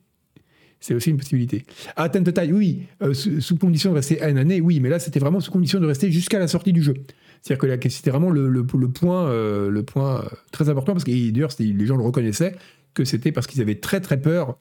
C'est 0.81 0.93
aussi 0.93 1.09
une 1.09 1.17
possibilité. 1.17 1.65
À 1.97 2.03
atteinte 2.03 2.23
de 2.23 2.31
taille, 2.31 2.53
oui, 2.53 2.83
euh, 3.01 3.13
sous, 3.13 3.57
condition 3.57 3.91
de 3.91 3.95
rester 3.95 4.23
une 4.23 4.37
année, 4.37 4.61
oui, 4.61 4.79
mais 4.79 4.89
là, 4.89 4.99
c'était 4.99 5.19
vraiment 5.19 5.41
sous 5.41 5.51
condition 5.51 5.79
de 5.79 5.85
rester 5.85 6.09
jusqu'à 6.11 6.39
la 6.39 6.47
sortie 6.47 6.71
du 6.71 6.81
jeu. 6.81 6.93
C'est-à-dire 7.41 7.79
que 7.79 7.89
c'était 7.89 8.11
vraiment 8.11 8.29
le, 8.29 8.65
point, 8.65 9.29
le 9.69 9.83
point 9.83 10.21
euh, 10.21 10.29
très 10.51 10.69
important, 10.69 10.93
parce 10.93 11.03
que 11.03 11.31
d'ailleurs, 11.31 11.51
les 11.59 11.85
gens 11.85 11.97
le 11.97 12.03
reconnaissaient, 12.03 12.55
que 12.93 13.03
c'était 13.03 13.31
parce 13.31 13.47
qu'ils 13.47 13.61
avaient 13.61 13.75
très 13.75 13.99
très 13.99 14.21
peur 14.21 14.57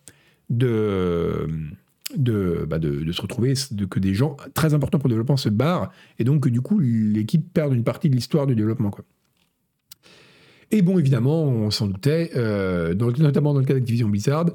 de, 0.50 1.48
de, 2.16 2.66
bah, 2.68 2.78
de, 2.78 3.10
se 3.12 3.22
retrouver, 3.22 3.54
que 3.90 3.98
des 3.98 4.14
gens 4.14 4.36
très 4.54 4.74
importants 4.74 4.98
pour 4.98 5.08
le 5.08 5.14
développement 5.14 5.36
se 5.36 5.48
barrent, 5.48 5.90
et 6.18 6.24
donc 6.24 6.44
que 6.44 6.48
du 6.48 6.60
coup 6.60 6.78
l'équipe 6.78 7.52
perd 7.52 7.74
une 7.74 7.84
partie 7.84 8.10
de 8.10 8.14
l'histoire 8.14 8.46
du 8.46 8.54
développement. 8.54 8.90
Quoi. 8.90 9.04
Et 10.70 10.82
bon, 10.82 10.98
évidemment, 10.98 11.44
on 11.44 11.70
s'en 11.70 11.86
doutait, 11.86 12.30
euh, 12.36 12.94
notamment 12.94 13.54
dans 13.54 13.60
le 13.60 13.64
cas 13.64 13.74
d'Activision 13.74 14.08
Blizzard, 14.08 14.46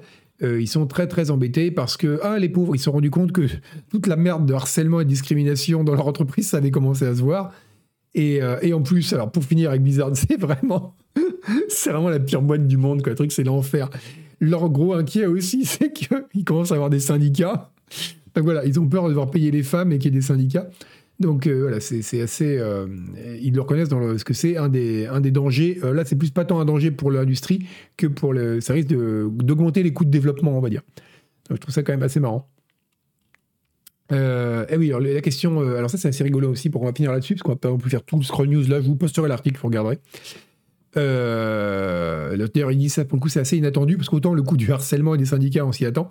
euh, 0.43 0.62
ils 0.62 0.68
sont 0.68 0.86
très 0.88 1.08
très 1.08 1.32
embêtés 1.32 1.72
parce 1.72 1.97
que, 1.97 2.20
ah, 2.24 2.38
les 2.38 2.49
pauvres, 2.49 2.76
ils 2.76 2.80
se 2.80 2.86
sont 2.86 2.91
rendus 2.91 3.12
compte 3.12 3.32
que 3.32 3.47
toute 3.89 4.08
la 4.08 4.16
merde 4.16 4.45
de 4.45 4.54
harcèlement 4.54 5.01
et 5.01 5.06
de 5.06 5.10
discrimination 5.10 5.84
dans 5.84 5.95
leur 5.95 6.08
entreprise, 6.08 6.49
ça 6.49 6.58
avait 6.58 6.72
commencé 6.72 7.06
à 7.06 7.16
se 7.16 7.22
voir. 7.22 7.51
Et, 8.16 8.43
euh, 8.43 8.76
en 8.76 8.82
plus, 8.82 9.14
alors 9.14 9.32
pour 9.32 9.43
finir 9.43 9.70
avec 9.70 9.82
Blizzard, 9.82 10.12
c'est 10.14 10.39
vraiment, 10.39 10.95
c'est 11.68 11.91
vraiment 11.91 12.10
la 12.10 12.20
pire 12.20 12.41
boîte 12.41 12.68
du 12.68 12.78
monde, 12.78 13.01
quoi. 13.01 13.12
Le 13.12 13.16
truc, 13.16 13.32
c'est 13.32 13.43
l'enfer. 13.43 13.89
Leur 14.43 14.69
gros 14.69 14.93
inquiet 14.93 15.25
aussi, 15.25 15.63
c'est 15.65 15.93
qu'ils 15.93 16.43
commencent 16.45 16.71
à 16.71 16.75
avoir 16.75 16.89
des 16.89 16.99
syndicats. 16.99 17.71
Donc 18.35 18.43
voilà, 18.43 18.65
ils 18.65 18.79
ont 18.79 18.87
peur 18.87 19.05
de 19.05 19.09
devoir 19.09 19.31
payer 19.31 19.51
les 19.51 19.63
femmes 19.63 19.91
et 19.91 19.99
qu'il 19.99 20.13
y 20.13 20.15
ait 20.15 20.19
des 20.19 20.25
syndicats. 20.25 20.69
Donc 21.19 21.47
euh, 21.47 21.61
voilà, 21.61 21.79
c'est 21.79 22.21
assez. 22.21 22.57
Euh, 22.57 22.87
ils 23.41 23.53
le 23.53 23.61
reconnaissent 23.61 23.89
dans 23.89 24.17
ce 24.17 24.25
que 24.25 24.33
c'est 24.33 24.57
un 24.57 24.67
des, 24.67 25.05
un 25.05 25.21
des 25.21 25.31
dangers. 25.31 25.79
Euh, 25.83 25.93
là, 25.93 26.03
c'est 26.03 26.15
plus 26.17 26.31
pas 26.31 26.43
tant 26.43 26.59
un 26.59 26.65
danger 26.65 26.91
pour 26.91 27.11
l'industrie 27.11 27.65
que 27.95 28.07
pour 28.07 28.33
le. 28.33 28.59
Ça 28.59 28.73
risque 28.73 28.89
d'augmenter 28.89 29.83
les 29.83 29.93
coûts 29.93 30.05
de 30.05 30.09
développement, 30.09 30.57
on 30.57 30.61
va 30.61 30.69
dire. 30.69 30.81
Je 31.49 31.55
trouve 31.55 31.73
ça 31.73 31.83
quand 31.83 31.93
même 31.93 32.03
assez 32.03 32.19
marrant. 32.19 32.49
et 34.11 34.77
oui, 34.77 34.89
alors, 34.89 34.99
la 34.99 35.21
question. 35.21 35.61
alors, 35.61 35.89
ça, 35.89 35.97
c'est 35.97 36.09
assez 36.09 36.23
rigolo 36.23 36.49
aussi, 36.49 36.69
pour 36.69 36.81
on 36.81 36.85
va 36.85 36.93
finir 36.93 37.11
là-dessus, 37.11 37.35
parce 37.35 37.43
qu'on 37.43 37.51
va 37.51 37.57
pas 37.57 37.69
non 37.69 37.77
plus 37.77 37.91
faire 37.91 38.03
tout 38.03 38.17
le 38.17 38.23
scroll 38.23 38.49
news 38.49 38.67
là. 38.67 38.81
Je 38.81 38.87
vous 38.87 38.95
posterai 38.95 39.29
l'article, 39.29 39.59
vous 39.61 39.67
regarderez. 39.67 39.99
D'ailleurs, 40.95 42.71
il 42.71 42.77
dit 42.77 42.89
ça, 42.89 43.05
pour 43.05 43.17
le 43.17 43.21
coup, 43.21 43.29
c'est 43.29 43.39
assez 43.39 43.57
inattendu, 43.57 43.97
parce 43.97 44.09
qu'autant 44.09 44.33
le 44.33 44.43
coût 44.43 44.57
du 44.57 44.71
harcèlement 44.71 45.15
et 45.15 45.17
des 45.17 45.25
syndicats, 45.25 45.65
on 45.65 45.71
s'y 45.71 45.85
attend. 45.85 46.09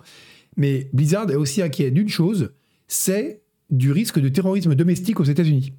Mais 0.57 0.89
Blizzard 0.93 1.31
est 1.31 1.35
aussi 1.35 1.61
inquiet 1.61 1.91
d'une 1.91 2.09
chose 2.09 2.51
c'est 2.93 3.41
du 3.69 3.91
risque 3.91 4.19
de 4.19 4.29
terrorisme 4.29 4.75
domestique 4.75 5.19
aux 5.19 5.23
États-Unis. 5.23 5.73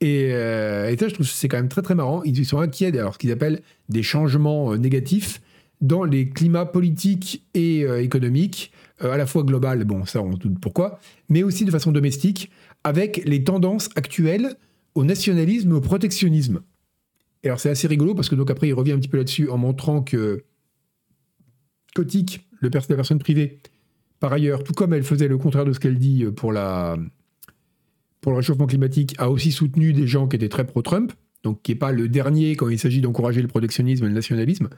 Et, 0.00 0.32
euh, 0.32 0.96
ça, 0.96 1.08
je 1.08 1.14
trouve 1.14 1.26
que 1.26 1.32
c'est 1.32 1.48
quand 1.48 1.56
même 1.56 1.68
très 1.68 1.82
très 1.82 1.94
marrant. 1.94 2.22
Ils 2.24 2.46
sont 2.46 2.58
inquiets 2.58 2.96
alors 2.96 3.14
ce 3.14 3.18
qu'ils 3.18 3.32
appellent 3.32 3.60
des 3.88 4.02
changements 4.02 4.72
euh, 4.72 4.76
négatifs 4.76 5.40
dans 5.80 6.04
les 6.04 6.28
climats 6.28 6.64
politiques 6.64 7.44
et 7.54 7.84
euh, 7.84 8.00
économiques, 8.02 8.70
à 9.00 9.16
la 9.16 9.26
fois 9.26 9.42
global, 9.42 9.84
bon 9.84 10.04
ça 10.04 10.22
on 10.22 10.30
doute 10.30 10.60
pourquoi, 10.60 11.00
mais 11.28 11.42
aussi 11.42 11.64
de 11.64 11.72
façon 11.72 11.90
domestique, 11.90 12.52
avec 12.84 13.22
les 13.24 13.42
tendances 13.42 13.88
actuelles 13.96 14.54
au 14.94 15.04
nationalisme, 15.04 15.72
au 15.72 15.80
protectionnisme. 15.80 16.60
Et 17.42 17.48
alors 17.48 17.60
c'est 17.60 17.70
assez 17.70 17.88
rigolo 17.88 18.14
parce 18.14 18.28
que 18.28 18.34
donc 18.34 18.50
après 18.50 18.68
il 18.68 18.72
revient 18.72 18.92
un 18.92 18.98
petit 18.98 19.08
peu 19.08 19.16
là-dessus 19.16 19.48
en 19.48 19.58
montrant 19.58 20.02
que 20.02 20.44
Kotick, 21.94 22.48
le 22.60 22.70
de 22.70 22.78
la 22.78 22.96
personne 22.96 23.18
privée, 23.18 23.60
par 24.20 24.32
ailleurs, 24.32 24.62
tout 24.62 24.72
comme 24.72 24.94
elle 24.94 25.02
faisait 25.02 25.26
le 25.26 25.36
contraire 25.36 25.64
de 25.64 25.72
ce 25.72 25.80
qu'elle 25.80 25.98
dit 25.98 26.24
pour, 26.36 26.52
la, 26.52 26.96
pour 28.20 28.30
le 28.30 28.38
réchauffement 28.38 28.66
climatique, 28.66 29.16
a 29.18 29.28
aussi 29.28 29.50
soutenu 29.50 29.92
des 29.92 30.06
gens 30.06 30.28
qui 30.28 30.36
étaient 30.36 30.48
très 30.48 30.64
pro-Trump, 30.64 31.12
donc 31.42 31.60
qui 31.62 31.72
n'est 31.72 31.78
pas 31.78 31.90
le 31.90 32.08
dernier 32.08 32.54
quand 32.54 32.68
il 32.68 32.78
s'agit 32.78 33.00
d'encourager 33.00 33.42
le 33.42 33.48
protectionnisme 33.48 34.04
et 34.04 34.08
le 34.08 34.14
nationalisme. 34.14 34.68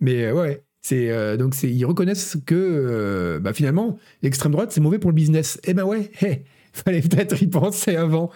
Mais 0.00 0.24
euh, 0.24 0.34
ouais, 0.34 0.62
c'est 0.80 1.10
euh, 1.10 1.36
donc 1.36 1.54
ils 1.62 1.84
reconnaissent 1.84 2.38
que 2.46 2.54
euh, 2.54 3.38
bah, 3.38 3.52
finalement 3.52 3.98
l'extrême 4.22 4.52
droite 4.52 4.72
c'est 4.72 4.80
mauvais 4.80 4.98
pour 4.98 5.10
le 5.10 5.14
business. 5.14 5.60
Eh 5.64 5.74
ben 5.74 5.84
ouais, 5.84 6.10
il 6.22 6.38
fallait 6.72 7.02
peut-être 7.02 7.42
y 7.42 7.46
penser 7.46 7.96
avant. 7.96 8.30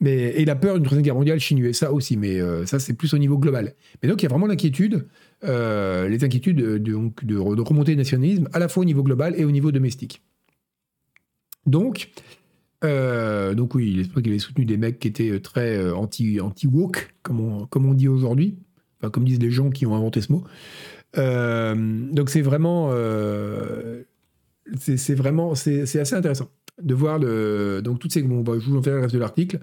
Mais, 0.00 0.16
et 0.40 0.46
la 0.46 0.56
peur 0.56 0.74
d'une 0.74 0.84
troisième 0.84 1.04
guerre 1.04 1.14
mondiale 1.14 1.38
Chine 1.40 1.72
ça 1.74 1.92
aussi, 1.92 2.16
mais 2.16 2.40
ça 2.64 2.78
c'est 2.78 2.94
plus 2.94 3.12
au 3.12 3.18
niveau 3.18 3.36
global. 3.36 3.74
Mais 4.02 4.08
donc 4.08 4.22
il 4.22 4.24
y 4.24 4.26
a 4.26 4.30
vraiment 4.30 4.46
l'inquiétude 4.46 5.06
euh, 5.42 6.06
les 6.06 6.22
inquiétudes 6.22 6.58
de, 6.58 6.76
donc, 6.76 7.24
de, 7.24 7.38
remonter 7.38 7.92
le 7.92 7.96
nationalisme 7.96 8.48
à 8.52 8.58
la 8.58 8.68
fois 8.68 8.82
au 8.82 8.84
niveau 8.84 9.02
global 9.02 9.34
et 9.38 9.44
au 9.46 9.50
niveau 9.50 9.72
domestique. 9.72 10.22
Donc, 11.64 12.10
euh, 12.84 13.54
donc 13.54 13.74
oui, 13.74 13.94
il 13.96 14.22
qu'il 14.22 14.28
avait 14.28 14.38
soutenu 14.38 14.66
des 14.66 14.76
mecs 14.76 14.98
qui 14.98 15.08
étaient 15.08 15.30
euh, 15.30 15.40
très 15.40 15.90
anti, 15.92 16.40
anti-woke, 16.40 17.14
comme 17.22 17.40
on, 17.40 17.66
comme 17.66 17.86
on 17.86 17.94
dit 17.94 18.08
aujourd'hui, 18.08 18.58
enfin, 18.98 19.10
comme 19.10 19.24
disent 19.24 19.40
les 19.40 19.50
gens 19.50 19.70
qui 19.70 19.86
ont 19.86 19.94
inventé 19.94 20.20
ce 20.20 20.30
mot. 20.30 20.44
donc 21.14 22.28
c'est 22.28 22.42
vraiment, 22.42 22.92
c'est 24.78 25.14
vraiment, 25.14 25.54
c'est 25.54 25.98
assez 25.98 26.14
intéressant 26.14 26.50
de 26.82 26.94
voir 26.94 27.18
le, 27.18 27.80
donc 27.82 27.98
toutes 27.98 28.12
ces, 28.12 28.22
bon, 28.22 28.40
bah, 28.40 28.54
je 28.58 28.66
vous 28.66 28.76
en 28.76 28.82
ferai 28.82 28.96
le 28.96 29.02
reste 29.02 29.14
de 29.14 29.20
l'article, 29.20 29.60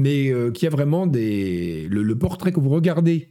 mais 0.00 0.32
qui 0.54 0.66
a 0.66 0.70
vraiment 0.70 1.06
le 1.06 2.14
portrait 2.14 2.52
que 2.52 2.60
vous 2.60 2.70
regardez 2.70 3.28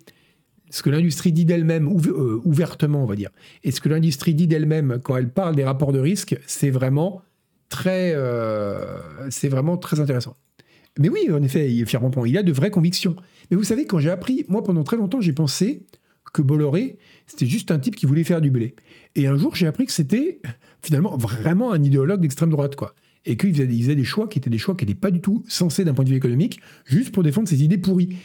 ce 0.70 0.84
que 0.84 0.90
l'industrie 0.90 1.32
dit 1.32 1.46
d'elle-même, 1.46 1.88
euh, 1.88 2.42
ouvertement, 2.44 3.04
on 3.04 3.06
va 3.06 3.16
dire, 3.16 3.30
et 3.64 3.72
ce 3.72 3.82
que 3.82 3.90
l'industrie 3.90 4.34
dit 4.34 4.48
d'elle-même 4.48 5.00
quand 5.04 5.18
elle 5.18 5.30
parle 5.30 5.56
des 5.56 5.64
rapports 5.64 5.92
de 5.92 6.00
risque, 6.00 6.38
c'est 6.46 6.70
vraiment 6.70 7.22
très, 7.70 8.14
euh, 8.16 9.00
vraiment 9.44 9.78
très 9.78 10.00
intéressant. 10.00 10.36
Mais 10.98 11.10
oui, 11.10 11.30
en 11.32 11.42
effet, 11.42 11.72
il, 11.72 11.86
il 12.26 12.38
a 12.38 12.44
de 12.44 12.52
vraies 12.52 12.72
convictions. 12.72 13.16
Mais 13.50 13.58
vous 13.58 13.64
savez, 13.64 13.86
quand 13.86 14.00
j'ai 14.00 14.10
appris, 14.10 14.46
moi 14.48 14.64
pendant 14.64 14.84
très 14.84 14.98
longtemps, 14.98 15.22
j'ai 15.22 15.34
pensé 15.34 15.86
que 16.34 16.42
Bolloré, 16.42 16.98
c'était 17.26 17.46
juste 17.46 17.72
un 17.72 17.80
type 17.80 17.96
qui 17.96 18.06
voulait 18.06 18.24
faire 18.24 18.42
du 18.42 18.52
blé. 18.52 18.76
Et 19.16 19.28
un 19.28 19.38
jour, 19.38 19.56
j'ai 19.56 19.66
appris 19.66 19.86
que 19.86 19.92
c'était 19.92 20.42
finalement 20.82 21.18
vraiment 21.18 21.72
un 21.72 21.84
idéologue 21.84 22.22
d'extrême 22.22 22.50
droite, 22.50 22.76
quoi. 22.76 22.94
Et 23.26 23.38
qu'il 23.38 23.54
faisait, 23.54 23.68
faisait, 23.68 23.96
des 23.96 24.04
choix 24.04 24.28
qui 24.28 24.40
étaient 24.40 24.50
des 24.50 24.58
choix 24.58 24.76
qui 24.76 24.86
n'étaient 24.86 25.00
pas 25.00 25.12
du 25.12 25.22
tout 25.22 25.44
sensés 25.48 25.84
d'un 25.84 25.94
point 25.94 26.06
de 26.06 26.10
vue 26.10 26.16
économique, 26.16 26.60
juste 26.86 27.14
pour 27.14 27.24
défendre 27.24 27.48
ses 27.48 27.64
idées 27.64 27.78
pourries. 27.78 28.18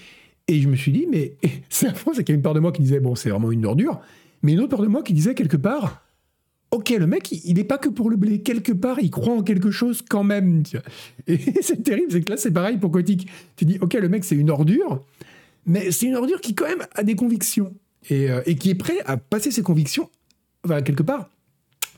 Et 0.46 0.60
je 0.60 0.68
me 0.68 0.76
suis 0.76 0.92
dit, 0.92 1.06
mais 1.10 1.36
c'est 1.68 1.86
la 1.86 1.94
c'est 1.94 2.24
qu'il 2.24 2.30
y 2.30 2.32
a 2.32 2.36
une 2.36 2.42
part 2.42 2.54
de 2.54 2.60
moi 2.60 2.72
qui 2.72 2.82
disait, 2.82 3.00
bon, 3.00 3.14
c'est 3.14 3.30
vraiment 3.30 3.50
une 3.50 3.66
ordure, 3.66 4.00
mais 4.42 4.52
une 4.52 4.60
autre 4.60 4.70
part 4.70 4.82
de 4.82 4.88
moi 4.88 5.02
qui 5.02 5.12
disait 5.12 5.34
quelque 5.34 5.56
part, 5.56 6.04
ok, 6.70 6.90
le 6.90 7.06
mec, 7.06 7.30
il 7.30 7.54
n'est 7.54 7.64
pas 7.64 7.78
que 7.78 7.88
pour 7.88 8.10
le 8.10 8.16
blé, 8.16 8.42
quelque 8.42 8.72
part, 8.72 8.98
il 9.00 9.10
croit 9.10 9.34
en 9.34 9.42
quelque 9.42 9.70
chose 9.70 10.02
quand 10.02 10.24
même. 10.24 10.62
Et 11.26 11.38
c'est 11.62 11.82
terrible, 11.82 12.10
c'est 12.10 12.20
que 12.20 12.30
là, 12.30 12.36
c'est 12.36 12.50
pareil 12.50 12.78
pour 12.78 12.90
Kotick. 12.90 13.28
Tu 13.56 13.64
dis, 13.64 13.78
ok, 13.80 13.94
le 13.94 14.08
mec, 14.08 14.24
c'est 14.24 14.34
une 14.34 14.50
ordure, 14.50 15.04
mais 15.66 15.90
c'est 15.90 16.06
une 16.06 16.16
ordure 16.16 16.40
qui, 16.40 16.54
quand 16.54 16.68
même, 16.68 16.84
a 16.94 17.02
des 17.02 17.14
convictions. 17.14 17.72
Et, 18.10 18.30
euh, 18.30 18.42
qui 18.42 18.68
est 18.68 18.74
prêt 18.74 18.98
à 19.06 19.16
passer 19.16 19.50
ses 19.50 19.62
convictions, 19.62 20.10
enfin, 20.62 20.82
quelque 20.82 21.02
part, 21.02 21.30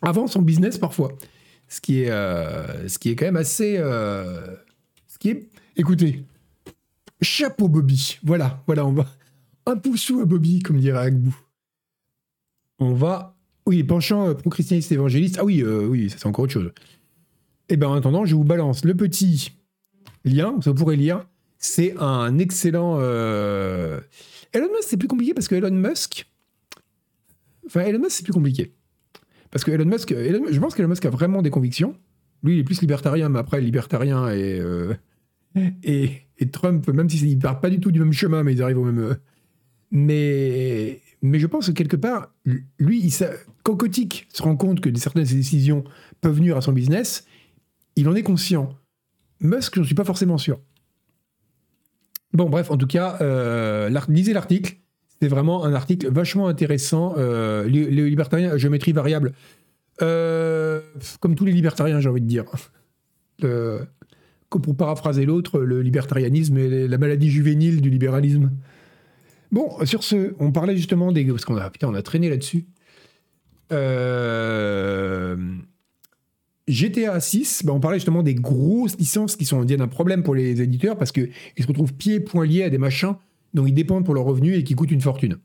avant 0.03 0.29
son 0.29 0.41
business 0.41 0.79
parfois. 0.79 1.13
Ce 1.69 1.81
qui 1.81 2.03
est, 2.03 2.11
euh, 2.11 2.89
ce 2.89 2.99
qui 2.99 3.11
est 3.11 3.17
quand 3.17 3.27
même 3.27 3.37
assez. 3.37 3.77
Euh, 3.79 4.57
ce 5.09 5.19
qui 5.19 5.31
est. 5.31 5.49
Écoutez, 5.77 6.25
Chapeau 7.21 7.69
Bobby. 7.69 8.19
Voilà, 8.23 8.62
voilà, 8.67 8.87
on 8.87 8.93
va. 8.93 9.07
Un 9.67 9.77
poussou 9.77 10.21
à 10.21 10.25
Bobby, 10.25 10.61
comme 10.61 10.79
dirait 10.79 10.99
Agbou. 10.99 11.37
On 12.79 12.95
va. 12.95 13.37
Oui, 13.67 13.83
penchant 13.83 14.29
euh, 14.29 14.35
pro-christianiste 14.35 14.93
évangéliste. 14.93 15.39
Ah 15.41 15.45
oui, 15.45 15.62
oui, 15.62 16.09
ça 16.11 16.19
c'est 16.19 16.27
encore 16.27 16.45
autre 16.45 16.53
chose. 16.53 16.71
Eh 17.69 17.77
bien, 17.77 17.89
en 17.89 17.95
attendant, 17.95 18.25
je 18.25 18.37
vous 18.37 18.45
balance 18.45 18.85
le 18.85 18.95
petit 18.95 19.53
lien, 20.25 20.61
ça 20.61 20.71
vous 20.71 20.77
pourrez 20.77 20.97
lire. 20.97 21.27
C'est 21.59 21.97
un 21.99 22.39
excellent. 22.39 23.01
Elon 23.01 24.69
Musk, 24.69 24.85
c'est 24.89 24.97
plus 24.97 25.09
compliqué 25.09 25.35
parce 25.35 25.49
que 25.49 25.57
Elon 25.57 25.73
Musk. 25.73 26.27
Enfin, 27.67 27.81
Elon 27.81 27.99
Musk, 27.99 28.12
c'est 28.12 28.25
plus 28.25 28.33
compliqué. 28.33 28.73
Parce 29.57 29.65
que 29.65 29.71
Elon 29.71 29.87
Musk, 29.87 30.15
je 30.15 30.61
pense 30.61 30.75
qu'Elon 30.75 30.89
Musk 30.91 31.07
a 31.07 31.09
vraiment 31.09 31.41
des 31.41 31.49
convictions. 31.49 31.97
Lui, 32.43 32.57
il 32.57 32.61
est 32.61 32.63
plus 32.63 32.83
libertarien, 32.83 33.31
mais 33.31 33.39
après, 33.39 33.59
libertarien 33.59 34.29
et, 34.29 34.61
et, 35.83 36.11
et 36.37 36.51
Trump, 36.51 36.87
même 36.89 37.09
s'ils 37.09 37.39
ne 37.39 37.41
partent 37.41 37.63
pas 37.63 37.71
du 37.71 37.81
tout 37.81 37.91
du 37.91 37.99
même 37.99 38.13
chemin, 38.13 38.43
mais 38.43 38.53
ils 38.53 38.63
arrivent 38.63 38.77
au 38.77 38.85
même. 38.85 38.99
Euh, 38.99 39.15
mais, 39.91 41.01
mais 41.23 41.39
je 41.39 41.47
pense 41.47 41.69
que 41.69 41.73
quelque 41.73 41.97
part, 41.97 42.35
lui, 42.79 43.01
il, 43.01 43.11
quand 43.63 43.77
Kotick 43.77 44.29
se 44.31 44.43
rend 44.43 44.59
compte 44.59 44.83
que 44.83 44.95
certaines 44.99 45.23
de 45.23 45.29
ses 45.31 45.37
décisions 45.37 45.85
peuvent 46.21 46.39
nuire 46.39 46.59
à 46.59 46.61
son 46.61 46.75
business, 46.75 47.25
il 47.97 48.11
en 48.11 48.15
est 48.15 48.23
conscient. 48.23 48.69
Musk, 49.41 49.77
je 49.77 49.81
ne 49.81 49.87
suis 49.87 49.95
pas 49.95 50.05
forcément 50.05 50.37
sûr. 50.37 50.61
Bon, 52.35 52.51
bref, 52.51 52.71
en 52.71 52.77
tout 52.77 52.87
cas, 52.87 53.17
euh, 53.23 53.89
lisez 54.11 54.35
l'article. 54.35 54.77
C'était 55.19 55.35
vraiment 55.35 55.64
un 55.64 55.73
article 55.73 56.11
vachement 56.11 56.47
intéressant. 56.47 57.14
Euh, 57.17 57.64
les, 57.64 57.87
libertariens 57.89 58.59
géométrie 58.59 58.93
variable. 58.93 59.33
Euh, 60.03 60.83
comme 61.21 61.35
tous 61.35 61.47
les 61.47 61.53
libertariens, 61.53 62.01
j'ai 62.01 62.11
envie 62.11 62.21
de 62.21 62.27
dire. 62.27 62.45
Le, 63.41 63.81
pour 64.51 64.77
paraphraser 64.77 65.25
l'autre, 65.25 65.61
le 65.61 65.81
libertarianisme 65.81 66.59
et 66.59 66.87
la 66.87 66.99
maladie 66.99 67.31
juvénile 67.31 67.81
du 67.81 67.89
libéralisme. 67.89 68.51
Bon, 69.53 69.73
sur 69.87 70.05
ce, 70.05 70.35
on 70.39 70.53
parlait 70.53 70.77
justement 70.77 71.12
des... 71.12 71.25
Parce 71.25 71.47
qu'on 71.47 71.57
a, 71.57 71.71
putain, 71.71 71.89
on 71.89 71.95
a 71.95 72.03
traîné 72.03 72.29
là-dessus. 72.29 72.67
Euh, 73.73 75.37
GTA 76.69 77.21
6, 77.21 77.64
bah, 77.64 77.73
on 77.73 77.81
parlait 77.81 77.97
justement 77.97 78.23
des 78.23 78.35
grosses 78.35 78.99
licences 78.99 79.35
qui 79.35 79.47
sont 79.47 79.67
un 79.67 79.89
problème 79.89 80.23
pour 80.23 80.35
les 80.35 80.61
éditeurs 80.61 80.99
parce 80.99 81.11
qu'ils 81.11 81.31
se 81.59 81.67
retrouvent 81.67 81.95
pieds 81.95 82.21
poings 82.21 82.45
liés 82.45 82.64
à 82.64 82.71
des 82.71 82.79
machins 82.79 83.14
dont 83.55 83.67
ils 83.67 83.75
dépendent 83.75 84.05
pour 84.05 84.15
leurs 84.15 84.25
revenus 84.25 84.59
et 84.59 84.65
qui 84.65 84.75
coûtent 84.75 84.91
une 84.91 85.01
fortune. 85.01 85.39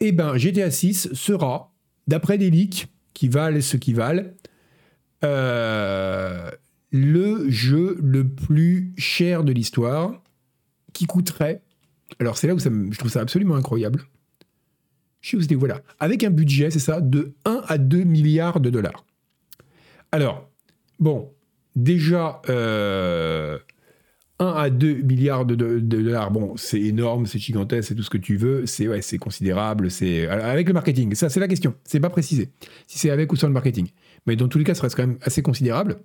Eh 0.00 0.12
ben, 0.12 0.36
GTA 0.36 0.70
6 0.70 1.12
sera, 1.14 1.72
d'après 2.06 2.38
des 2.38 2.50
leaks 2.50 2.88
qui 3.14 3.28
valent 3.28 3.60
ce 3.60 3.76
qu'ils 3.76 3.96
valent, 3.96 4.24
euh, 5.24 6.50
le 6.90 7.48
jeu 7.50 7.96
le 8.00 8.28
plus 8.28 8.92
cher 8.98 9.44
de 9.44 9.52
l'histoire, 9.52 10.22
qui 10.92 11.06
coûterait. 11.06 11.62
Alors 12.20 12.38
c'est 12.38 12.46
là 12.46 12.54
où 12.54 12.58
je 12.58 12.98
trouve 12.98 13.10
ça 13.10 13.20
absolument 13.20 13.56
incroyable. 13.56 14.04
Je 15.20 15.40
sais 15.40 15.54
où 15.54 15.58
voilà. 15.58 15.82
Avec 15.98 16.22
un 16.22 16.30
budget, 16.30 16.70
c'est 16.70 16.78
ça, 16.78 17.00
de 17.00 17.34
1 17.44 17.62
à 17.66 17.78
2 17.78 18.04
milliards 18.04 18.60
de 18.60 18.70
dollars. 18.70 19.04
Alors, 20.12 20.48
bon, 21.00 21.32
déjà, 21.74 22.40
1 24.38 24.46
à 24.46 24.70
2 24.70 25.02
milliards 25.02 25.46
de, 25.46 25.54
dollars, 25.54 26.30
bon, 26.30 26.56
c'est 26.56 26.80
énorme, 26.80 27.26
c'est 27.26 27.38
gigantesque, 27.38 27.88
c'est 27.88 27.94
tout 27.94 28.02
ce 28.02 28.10
que 28.10 28.18
tu 28.18 28.36
veux, 28.36 28.66
c'est 28.66 28.86
ouais, 28.86 29.00
c'est 29.00 29.18
considérable, 29.18 29.90
c'est 29.90 30.28
avec 30.28 30.68
le 30.68 30.74
marketing. 30.74 31.14
Ça, 31.14 31.30
c'est 31.30 31.40
la 31.40 31.48
question. 31.48 31.74
C'est 31.84 32.00
pas 32.00 32.10
précisé 32.10 32.50
si 32.86 32.98
c'est 32.98 33.10
avec 33.10 33.32
ou 33.32 33.36
sans 33.36 33.46
le 33.46 33.54
marketing. 33.54 33.88
Mais 34.26 34.36
dans 34.36 34.48
tous 34.48 34.58
les 34.58 34.64
cas, 34.64 34.74
ça 34.74 34.82
reste 34.82 34.96
quand 34.96 35.06
même 35.06 35.18
assez 35.22 35.42
considérable. 35.42 36.00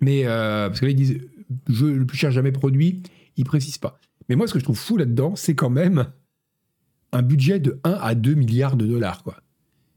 Mais 0.00 0.26
euh, 0.26 0.68
parce 0.68 0.80
que 0.80 0.86
là, 0.86 0.90
ils 0.90 0.96
disent 0.96 1.20
jeu 1.68 1.94
le 1.94 2.06
plus 2.06 2.18
cher 2.18 2.32
jamais 2.32 2.52
produit, 2.52 3.02
ils 3.36 3.44
précisent 3.44 3.78
pas. 3.78 4.00
Mais 4.28 4.34
moi, 4.34 4.46
ce 4.48 4.52
que 4.52 4.58
je 4.58 4.64
trouve 4.64 4.78
fou 4.78 4.96
là-dedans, 4.96 5.36
c'est 5.36 5.54
quand 5.54 5.70
même 5.70 6.06
un 7.12 7.22
budget 7.22 7.60
de 7.60 7.78
1 7.84 7.90
à 7.90 8.14
2 8.14 8.34
milliards 8.34 8.76
de 8.76 8.86
dollars, 8.86 9.22
quoi. 9.22 9.36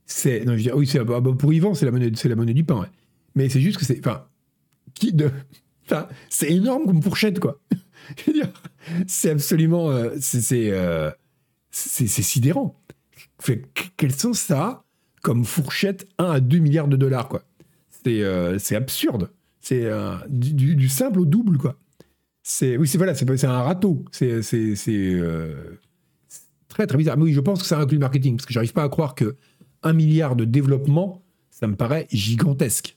C'est, 0.04 0.44
non, 0.44 0.56
je 0.56 0.62
dis, 0.62 0.72
oui, 0.72 0.86
c'est, 0.86 1.02
bah, 1.04 1.20
bah, 1.20 1.32
pour 1.36 1.52
Yvan, 1.52 1.74
c'est 1.74 1.84
la 1.84 1.90
monnaie, 1.90 2.12
c'est 2.14 2.28
la 2.28 2.36
monnaie 2.36 2.54
du 2.54 2.62
pain, 2.62 2.86
Mais 3.34 3.48
c'est 3.48 3.60
juste 3.60 3.78
que 3.78 3.84
c'est, 3.84 3.98
enfin, 3.98 4.26
qui 4.94 5.12
de, 5.12 5.30
c'est 6.28 6.50
énorme 6.50 6.86
comme 6.86 7.02
fourchette, 7.02 7.40
quoi. 7.40 7.60
C'est 9.06 9.30
absolument. 9.30 9.90
Euh, 9.90 10.16
euh, 10.52 11.10
c'est 11.70 12.06
sidérant. 12.06 12.80
Fait, 13.40 13.64
quels 13.96 14.14
sont 14.14 14.32
ça 14.32 14.84
comme 15.22 15.44
fourchette 15.44 16.08
1 16.18 16.24
à 16.24 16.40
2 16.40 16.58
milliards 16.58 16.88
de 16.88 16.96
dollars, 16.96 17.28
quoi? 17.28 17.42
C'est 18.04 18.22
euh, 18.22 18.58
absurde. 18.70 19.30
C'est 19.60 19.90
du, 20.28 20.88
simple 20.88 21.20
au 21.20 21.26
double, 21.26 21.58
quoi. 21.58 21.76
C'est 22.44 22.76
oui, 22.76 22.86
c'est 22.86 22.98
voilà, 22.98 23.12
un 23.12 23.62
râteau. 23.62 24.04
C'est 24.12 24.40
très 26.68 26.86
très 26.86 26.98
bizarre. 26.98 27.16
Mais 27.16 27.24
oui, 27.24 27.32
je 27.32 27.40
pense 27.40 27.60
que 27.60 27.66
ça 27.66 27.80
inclut 27.80 27.96
le 27.96 28.00
marketing 28.00 28.36
parce 28.36 28.46
que 28.46 28.52
j'arrive 28.52 28.72
pas 28.72 28.84
à 28.84 28.88
croire 28.88 29.16
que 29.16 29.36
1 29.82 29.92
milliard 29.92 30.36
de 30.36 30.44
développement, 30.44 31.24
ça 31.50 31.66
me 31.66 31.74
paraît 31.74 32.06
gigantesque. 32.12 32.96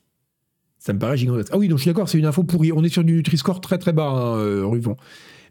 Ça 0.79 0.93
me 0.93 0.99
paraît 0.99 1.17
gigantesque. 1.17 1.49
Ah 1.51 1.57
oui, 1.57 1.67
donc 1.67 1.77
je 1.77 1.83
suis 1.83 1.91
d'accord, 1.91 2.07
c'est 2.07 2.17
une 2.17 2.25
info 2.25 2.43
pourrie. 2.43 2.71
On 2.71 2.83
est 2.83 2.89
sur 2.89 3.03
du 3.03 3.13
Nutri-Score 3.13 3.59
très 3.59 3.77
très 3.77 3.91
bas, 3.91 4.07
hein, 4.07 4.37
euh. 4.37 4.95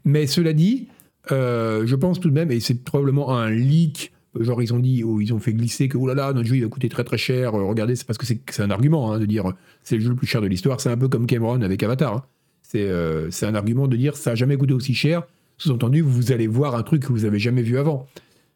Mais 0.03 0.25
cela 0.25 0.53
dit, 0.53 0.87
euh, 1.31 1.85
je 1.85 1.95
pense 1.95 2.19
tout 2.19 2.29
de 2.29 2.33
même, 2.33 2.51
et 2.51 2.59
c'est 2.59 2.83
probablement 2.83 3.37
un 3.37 3.51
leak, 3.51 4.11
genre 4.39 4.61
ils 4.61 4.73
ont 4.73 4.79
dit, 4.79 5.03
ou 5.03 5.21
ils 5.21 5.31
ont 5.31 5.39
fait 5.39 5.53
glisser 5.53 5.87
que, 5.87 5.97
oh 5.97 6.07
là 6.07 6.15
là, 6.15 6.33
notre 6.33 6.47
jeu 6.47 6.55
il 6.55 6.63
va 6.63 6.69
coûter 6.69 6.89
très 6.89 7.03
très 7.03 7.17
cher, 7.17 7.53
euh, 7.53 7.63
regardez, 7.63 7.95
c'est 7.95 8.07
parce 8.07 8.17
que 8.17 8.25
c'est 8.25 8.61
un 8.61 8.71
argument 8.71 9.11
hein, 9.11 9.19
de 9.19 9.25
dire 9.25 9.53
c'est 9.83 9.95
le 9.95 10.01
jeu 10.01 10.09
le 10.09 10.15
plus 10.15 10.25
cher 10.25 10.41
de 10.41 10.47
l'histoire, 10.47 10.81
c'est 10.81 10.89
un 10.89 10.97
peu 10.97 11.09
comme 11.09 11.27
Cameron 11.27 11.61
avec 11.61 11.83
Avatar. 11.83 12.15
Hein. 12.15 12.23
C'est 12.63 13.45
un 13.45 13.55
argument 13.55 13.87
de 13.87 13.97
dire 13.97 14.15
ça 14.15 14.31
n'a 14.31 14.35
jamais 14.35 14.57
coûté 14.57 14.73
aussi 14.73 14.95
cher, 14.95 15.23
sous-entendu, 15.57 16.01
vous 16.01 16.31
allez 16.31 16.47
voir 16.47 16.75
un 16.75 16.83
truc 16.83 17.03
que 17.03 17.11
vous 17.11 17.25
avez 17.25 17.39
jamais 17.39 17.61
vu 17.61 17.77
avant. 17.77 18.07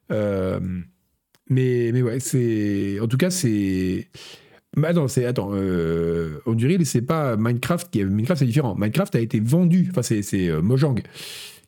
mais, 0.10 1.92
mais 1.94 2.02
ouais, 2.02 2.20
c'est. 2.20 3.00
En 3.00 3.08
tout 3.08 3.18
cas, 3.18 3.30
c'est. 3.30 4.08
Bah 4.76 4.92
non, 4.92 5.08
c'est 5.08 5.26
attends, 5.26 5.52
euh, 5.54 6.40
Onduril, 6.48 6.86
c'est 6.86 7.04
pas 7.04 7.38
Minecraft 7.38 7.90
qui 7.92 8.04
Minecraft 8.04 8.40
c'est 8.40 8.46
différent. 8.46 8.76
Minecraft 8.76 9.16
a 9.16 9.20
été 9.20 9.40
vendu, 9.40 9.88
enfin 9.92 10.02
c'est 10.02 10.24
c'est 10.24 10.50
euh, 10.50 10.62
Mojang 10.62 11.00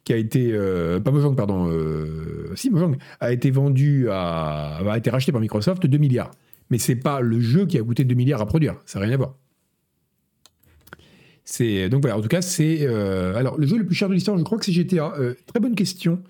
qui 0.04 0.14
a 0.14 0.18
été 0.18 0.52
euh, 0.54 1.00
pas 1.00 1.12
Mojang 1.12 1.36
pardon, 1.36 1.70
euh, 1.70 2.52
si 2.56 2.72
Mojang 2.72 2.98
a 3.20 3.32
été 3.32 3.52
vendu 3.52 4.08
à 4.10 4.78
a 4.78 4.98
été 4.98 5.12
racheté 5.12 5.32
par 5.32 5.42
Microsoft 5.42 5.86
2 5.86 5.98
milliards. 6.00 6.32
Mais 6.72 6.80
c'est 6.80 6.96
pas 6.96 7.22
le 7.22 7.40
jeu 7.40 7.68
qui 7.68 7.78
a 7.78 7.84
coûté 7.84 8.06
2 8.06 8.16
milliards 8.16 8.42
à 8.42 8.48
produire, 8.48 8.76
ça 8.88 9.00
n'a 9.00 9.06
rien 9.06 9.14
à 9.14 9.18
voir. 9.18 9.36
C'est 11.44 11.90
donc 11.90 12.02
voilà, 12.02 12.18
en 12.18 12.22
tout 12.22 12.28
cas 12.28 12.42
c'est 12.42 12.88
alors 12.88 13.56
le 13.60 13.68
jeu 13.68 13.78
le 13.78 13.86
plus 13.86 13.96
cher 13.96 14.10
de 14.10 14.16
l'histoire, 14.16 14.36
je 14.40 14.44
crois 14.44 14.58
que 14.58 14.66
c'est 14.66 14.72
GTA. 14.72 15.14
très 15.46 15.60
bonne 15.60 15.76
question. 15.76 16.24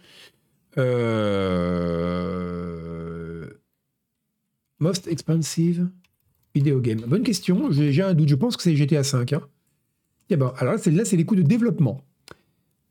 Most 4.80 5.08
expensive 5.08 5.88
Bonne 6.62 7.24
question. 7.24 7.72
J'ai 7.72 8.02
un 8.02 8.14
doute. 8.14 8.30
Je 8.30 8.36
pense 8.36 8.58
que 8.58 8.64
c'est 8.64 8.76
GTA 8.76 9.04
5. 9.04 9.34
Hein. 9.34 9.42
bon, 10.32 10.52
alors 10.58 10.76
là, 10.76 11.06
c'est 11.06 11.18
les 11.18 11.26
coûts 11.26 11.36
de 11.36 11.42
développement. 11.42 12.02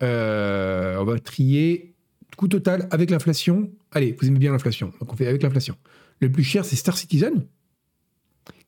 Euh, 0.03 0.97
on 0.99 1.05
va 1.05 1.19
trier 1.19 1.95
coût 2.37 2.49
total 2.49 2.89
avec 2.91 3.11
l'inflation. 3.11 3.71
Allez, 3.93 4.17
vous 4.21 4.29
aimez 4.29 4.39
bien 4.39 4.53
l'inflation. 4.53 4.93
Donc 5.01 5.13
on 5.13 5.17
fait 5.17 5.27
avec 5.27 5.43
l'inflation. 5.43 5.77
Le 6.21 6.31
plus 6.31 6.45
cher, 6.45 6.65
c'est 6.65 6.77
Star 6.77 6.97
Citizen, 6.97 7.47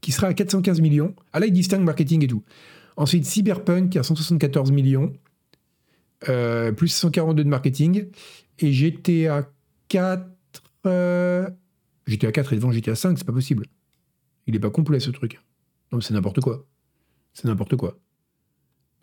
qui 0.00 0.12
sera 0.12 0.28
à 0.28 0.34
415 0.34 0.80
millions. 0.80 1.14
Ah 1.32 1.40
là, 1.40 1.46
il 1.46 1.52
distingue 1.52 1.82
marketing 1.82 2.24
et 2.24 2.26
tout. 2.26 2.42
Ensuite, 2.96 3.26
Cyberpunk, 3.26 3.90
qui 3.90 3.98
a 3.98 4.02
174 4.02 4.72
millions, 4.72 5.12
euh, 6.28 6.72
plus 6.72 6.88
142 6.88 7.44
de 7.44 7.48
marketing. 7.48 8.06
Et 8.58 8.72
GTA 8.72 9.50
4. 9.88 10.26
Euh, 10.86 11.48
GTA 12.06 12.32
4 12.32 12.52
est 12.52 12.56
devant 12.56 12.72
GTA 12.72 12.94
5, 12.94 13.18
c'est 13.18 13.26
pas 13.26 13.32
possible. 13.32 13.66
Il 14.46 14.54
est 14.54 14.60
pas 14.60 14.70
complet 14.70 15.00
ce 15.00 15.10
truc. 15.10 15.40
Non, 15.92 16.00
c'est 16.00 16.14
n'importe 16.14 16.40
quoi. 16.40 16.66
C'est 17.32 17.46
n'importe 17.46 17.76
quoi. 17.76 17.98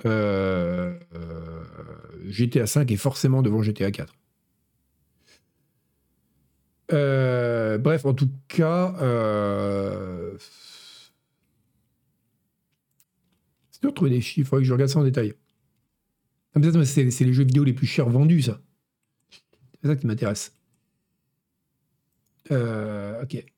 Euh, 0.05 0.99
GTA 2.25 2.67
5 2.67 2.91
est 2.91 2.97
forcément 2.97 3.41
devant 3.41 3.61
GTA 3.61 3.91
4. 3.91 4.13
Euh, 6.91 7.77
bref, 7.77 8.05
en 8.05 8.13
tout 8.13 8.29
cas, 8.47 8.95
euh, 9.01 10.37
c'est 13.71 13.83
de 13.83 13.89
trouver 13.89 14.11
des 14.11 14.21
chiffres. 14.21 14.39
Il 14.39 14.45
faudrait 14.45 14.63
que 14.63 14.67
je 14.67 14.73
regarde 14.73 14.91
ça 14.91 14.99
en 14.99 15.03
détail. 15.03 15.33
Ah, 16.55 16.59
c'est 16.85 17.03
les 17.03 17.33
jeux 17.33 17.45
vidéo 17.45 17.63
les 17.63 17.73
plus 17.73 17.87
chers 17.87 18.09
vendus, 18.09 18.43
ça. 18.43 18.61
C'est 19.81 19.87
ça 19.87 19.95
qui 19.95 20.07
m'intéresse. 20.07 20.53
ok. 22.49 23.52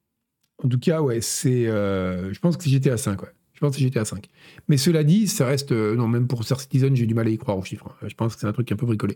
En 0.63 0.69
tout 0.69 0.79
cas, 0.79 1.01
ouais, 1.01 1.21
c'est. 1.21 1.67
Euh, 1.67 2.33
je 2.33 2.39
pense 2.39 2.57
que 2.57 2.63
c'est 2.63 2.69
GTA 2.69 2.97
5, 2.97 3.21
ouais. 3.21 3.29
Je 3.53 3.59
pense 3.59 3.71
que 3.71 3.77
c'est 3.77 3.83
GTA 3.83 4.05
5. 4.05 4.27
Mais 4.67 4.77
cela 4.77 5.03
dit, 5.03 5.27
ça 5.27 5.45
reste. 5.45 5.71
Euh, 5.71 5.95
non, 5.95 6.07
même 6.07 6.27
pour 6.27 6.43
Star 6.43 6.59
Citizen, 6.59 6.95
j'ai 6.95 7.05
du 7.05 7.13
mal 7.13 7.27
à 7.27 7.29
y 7.29 7.37
croire 7.37 7.57
aux 7.57 7.63
chiffres. 7.63 7.87
Hein. 7.89 8.07
Je 8.07 8.15
pense 8.15 8.35
que 8.35 8.41
c'est 8.41 8.47
un 8.47 8.53
truc 8.53 8.71
un 8.71 8.75
peu 8.75 8.85
bricolé. 8.85 9.15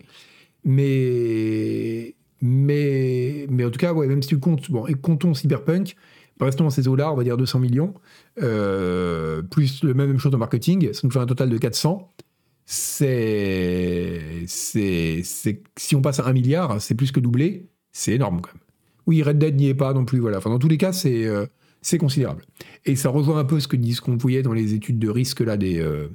Mais. 0.63 2.15
Mais, 2.41 3.47
mais 3.49 3.65
en 3.65 3.69
tout 3.69 3.79
cas, 3.79 3.91
ouais, 3.93 4.07
même 4.07 4.21
si 4.21 4.29
tu 4.29 4.39
comptes. 4.39 4.71
Bon, 4.71 4.87
et 4.87 4.93
comptons 4.93 5.33
Cyberpunk, 5.33 5.95
restons 6.39 6.63
dans 6.63 6.69
ces 6.69 6.87
eaux-là, 6.87 7.11
on 7.11 7.15
va 7.15 7.23
dire 7.23 7.35
200 7.35 7.59
millions, 7.59 7.93
euh, 8.41 9.41
plus 9.41 9.83
le 9.83 9.93
même 9.93 10.17
chose 10.19 10.33
en 10.33 10.37
marketing, 10.37 10.93
ça 10.93 11.01
nous 11.03 11.11
fait 11.11 11.19
un 11.19 11.25
total 11.25 11.49
de 11.49 11.57
400. 11.57 12.09
C'est. 12.65 14.45
c'est 14.47 15.23
si 15.77 15.95
on 15.95 16.01
passe 16.01 16.19
à 16.19 16.27
1 16.27 16.33
milliard, 16.33 16.81
c'est 16.81 16.95
plus 16.95 17.11
que 17.11 17.19
doublé. 17.19 17.67
C'est 17.91 18.13
énorme 18.13 18.41
quand 18.41 18.53
même. 18.53 18.68
Oui, 19.10 19.24
Red 19.24 19.39
Dead 19.39 19.55
n'y 19.55 19.70
est 19.70 19.74
pas 19.74 19.91
non 19.91 20.05
plus. 20.05 20.20
Voilà. 20.20 20.38
Dans 20.39 20.60
tous 20.60 20.68
les 20.68 20.78
cas, 20.78 20.93
c'est 20.93 21.26
euh, 21.26 21.47
c'est 21.82 21.97
considérable. 21.97 22.43
Et 22.86 22.95
ça 22.95 23.10
rejoint 23.10 23.39
un 23.39 23.43
peu 23.43 23.60
ce 23.60 23.68
que 23.68 23.76
disent 23.76 24.01
qu'on 24.01 24.18
voyait 24.18 24.43
dans 24.43 24.53
les 24.53 24.76
études 24.76 24.99
de 24.99 25.10
risque 25.10 25.39
là 25.39 25.57
des 25.57 25.80
euh, 25.80 26.10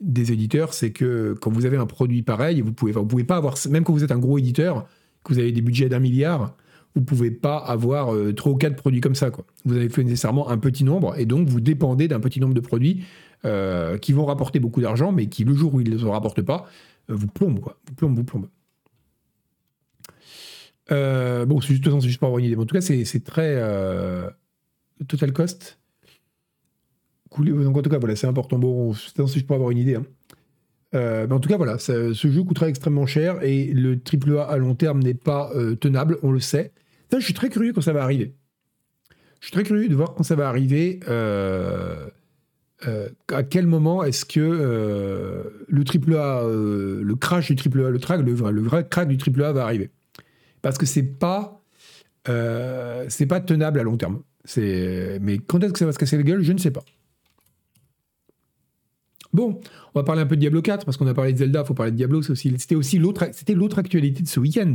des 0.00 0.32
éditeurs, 0.32 0.72
c'est 0.72 0.90
que 0.90 1.34
quand 1.38 1.50
vous 1.50 1.66
avez 1.66 1.76
un 1.76 1.84
produit 1.84 2.22
pareil, 2.22 2.62
vous 2.62 2.72
pouvez 2.72 2.94
pouvez 2.94 3.24
pas 3.24 3.36
avoir 3.36 3.56
même 3.68 3.84
quand 3.84 3.92
vous 3.92 4.04
êtes 4.04 4.10
un 4.10 4.18
gros 4.18 4.38
éditeur, 4.38 4.86
que 5.22 5.34
vous 5.34 5.38
avez 5.38 5.52
des 5.52 5.60
budgets 5.60 5.90
d'un 5.90 5.98
milliard, 5.98 6.56
vous 6.94 7.02
pouvez 7.02 7.30
pas 7.30 7.58
avoir 7.58 8.14
euh, 8.14 8.32
trois 8.32 8.52
ou 8.52 8.56
quatre 8.56 8.76
produits 8.76 9.02
comme 9.02 9.14
ça. 9.14 9.30
Vous 9.66 9.76
avez 9.76 9.90
fait 9.90 10.02
nécessairement 10.02 10.48
un 10.48 10.56
petit 10.56 10.84
nombre 10.84 11.18
et 11.18 11.26
donc 11.26 11.46
vous 11.48 11.60
dépendez 11.60 12.08
d'un 12.08 12.20
petit 12.20 12.40
nombre 12.40 12.54
de 12.54 12.60
produits 12.60 13.04
qui 14.00 14.14
vont 14.14 14.24
rapporter 14.24 14.58
beaucoup 14.60 14.80
d'argent, 14.80 15.12
mais 15.12 15.26
qui 15.26 15.44
le 15.44 15.52
jour 15.52 15.74
où 15.74 15.80
ils 15.82 15.90
ne 15.90 15.98
les 15.98 16.10
rapportent 16.10 16.40
pas, 16.40 16.66
vous 17.08 17.26
plombent 17.26 17.60
quoi. 17.60 17.76
Vous 17.86 17.94
plombent, 17.94 18.16
vous 18.16 18.24
plombent. 18.24 18.48
Euh, 20.92 21.46
bon, 21.46 21.60
c'est 21.60 21.74
juste, 21.74 22.00
juste 22.00 22.18
pour 22.18 22.26
avoir 22.26 22.38
une 22.38 22.46
idée. 22.46 22.56
en 22.56 22.66
tout 22.66 22.74
cas, 22.74 22.80
c'est 22.80 23.24
très. 23.24 23.54
Euh, 23.56 24.28
total 25.08 25.32
cost. 25.32 25.78
Donc, 27.36 27.76
en 27.76 27.82
tout 27.82 27.90
cas, 27.90 27.98
voilà, 27.98 28.16
c'est 28.16 28.26
important. 28.26 28.58
Bon, 28.58 28.94
c'est 28.94 29.26
juste 29.26 29.46
pour 29.46 29.56
avoir 29.56 29.70
une 29.70 29.78
idée. 29.78 29.96
Hein. 29.96 30.06
Euh, 30.94 31.26
mais 31.28 31.34
en 31.34 31.40
tout 31.40 31.48
cas, 31.48 31.56
voilà, 31.56 31.78
ce 31.78 32.12
jeu 32.12 32.42
coûtera 32.44 32.68
extrêmement 32.68 33.06
cher 33.06 33.42
et 33.42 33.66
le 33.72 33.96
AAA 33.98 34.44
à 34.44 34.56
long 34.56 34.76
terme 34.76 35.02
n'est 35.02 35.14
pas 35.14 35.50
tenable, 35.80 36.18
on 36.22 36.30
le 36.30 36.40
sait. 36.40 36.72
Je 37.12 37.18
suis 37.20 37.34
très 37.34 37.48
curieux 37.48 37.72
quand 37.72 37.80
ça 37.80 37.92
va 37.92 38.02
arriver. 38.02 38.34
Je 39.40 39.46
suis 39.46 39.52
très 39.52 39.62
curieux 39.64 39.88
de 39.88 39.94
voir 39.94 40.14
quand 40.14 40.22
ça 40.22 40.36
va 40.36 40.48
arriver. 40.48 41.00
à 42.82 43.42
quel 43.42 43.66
moment 43.66 44.04
est-ce 44.04 44.24
que 44.24 44.40
le 45.68 45.84
AAA, 45.84 46.44
le 47.02 47.14
crash 47.16 47.50
du 47.50 47.56
AAA, 47.60 47.90
le, 47.90 47.98
track, 47.98 48.20
le, 48.20 48.32
le 48.32 48.62
vrai 48.62 48.86
crack 48.88 49.08
du 49.08 49.16
AAA 49.16 49.52
va 49.52 49.64
arriver 49.64 49.90
parce 50.64 50.78
que 50.78 50.86
c'est 50.86 51.02
pas 51.02 51.62
euh, 52.28 53.04
c'est 53.10 53.26
pas 53.26 53.40
tenable 53.40 53.78
à 53.78 53.82
long 53.82 53.98
terme. 53.98 54.22
Mais 54.56 55.38
quand 55.46 55.62
est-ce 55.62 55.74
que 55.74 55.78
ça 55.78 55.84
va 55.84 55.92
se 55.92 55.98
casser 55.98 56.16
la 56.16 56.22
gueule, 56.22 56.42
je 56.42 56.52
ne 56.52 56.58
sais 56.58 56.70
pas. 56.70 56.82
Bon, 59.34 59.60
on 59.94 59.98
va 59.98 60.04
parler 60.04 60.22
un 60.22 60.26
peu 60.26 60.36
de 60.36 60.40
Diablo 60.40 60.62
4 60.62 60.86
parce 60.86 60.96
qu'on 60.96 61.06
a 61.06 61.12
parlé 61.12 61.34
de 61.34 61.38
Zelda, 61.38 61.60
il 61.60 61.66
faut 61.66 61.74
parler 61.74 61.92
de 61.92 61.96
Diablo, 61.96 62.22
c'était 62.22 62.74
aussi 62.76 62.98
l'autre 62.98 63.28
c'était 63.32 63.54
l'autre 63.54 63.78
actualité 63.78 64.22
de 64.22 64.28
ce 64.28 64.40
week-end. 64.40 64.74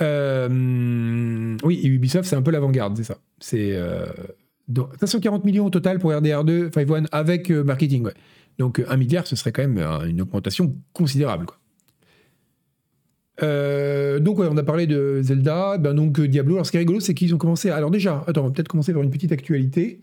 Euh, 0.00 1.56
oui, 1.64 1.80
Ubisoft, 1.82 2.28
c'est 2.28 2.36
un 2.36 2.42
peu 2.42 2.52
l'avant-garde, 2.52 2.96
c'est 2.96 3.04
ça. 3.04 3.18
C'est 3.40 3.72
euh, 3.72 4.06
540 5.00 5.44
millions 5.44 5.66
au 5.66 5.70
total 5.70 5.98
pour 5.98 6.12
RDR2, 6.12 6.72
5 6.72 7.08
avec 7.10 7.50
euh, 7.50 7.64
marketing. 7.64 8.10
Donc 8.58 8.84
un 8.86 8.96
milliard, 8.96 9.26
ce 9.26 9.34
serait 9.34 9.50
quand 9.50 9.66
même 9.66 9.78
une 10.06 10.20
augmentation 10.20 10.76
considérable. 10.92 11.46
Quoi. 11.46 11.58
Euh, 13.42 14.18
donc 14.18 14.38
on 14.38 14.56
a 14.56 14.62
parlé 14.62 14.86
de 14.86 15.20
Zelda, 15.22 15.78
ben 15.78 15.94
donc 15.94 16.18
euh, 16.18 16.28
Diablo. 16.28 16.54
Alors 16.54 16.66
ce 16.66 16.70
qui 16.70 16.78
est 16.78 16.80
rigolo, 16.80 17.00
c'est 17.00 17.14
qu'ils 17.14 17.34
ont 17.34 17.38
commencé. 17.38 17.70
Alors 17.70 17.90
déjà, 17.90 18.24
attends, 18.26 18.42
on 18.42 18.46
va 18.46 18.50
peut-être 18.50 18.68
commencer 18.68 18.92
par 18.92 19.02
une 19.02 19.10
petite 19.10 19.32
actualité. 19.32 20.00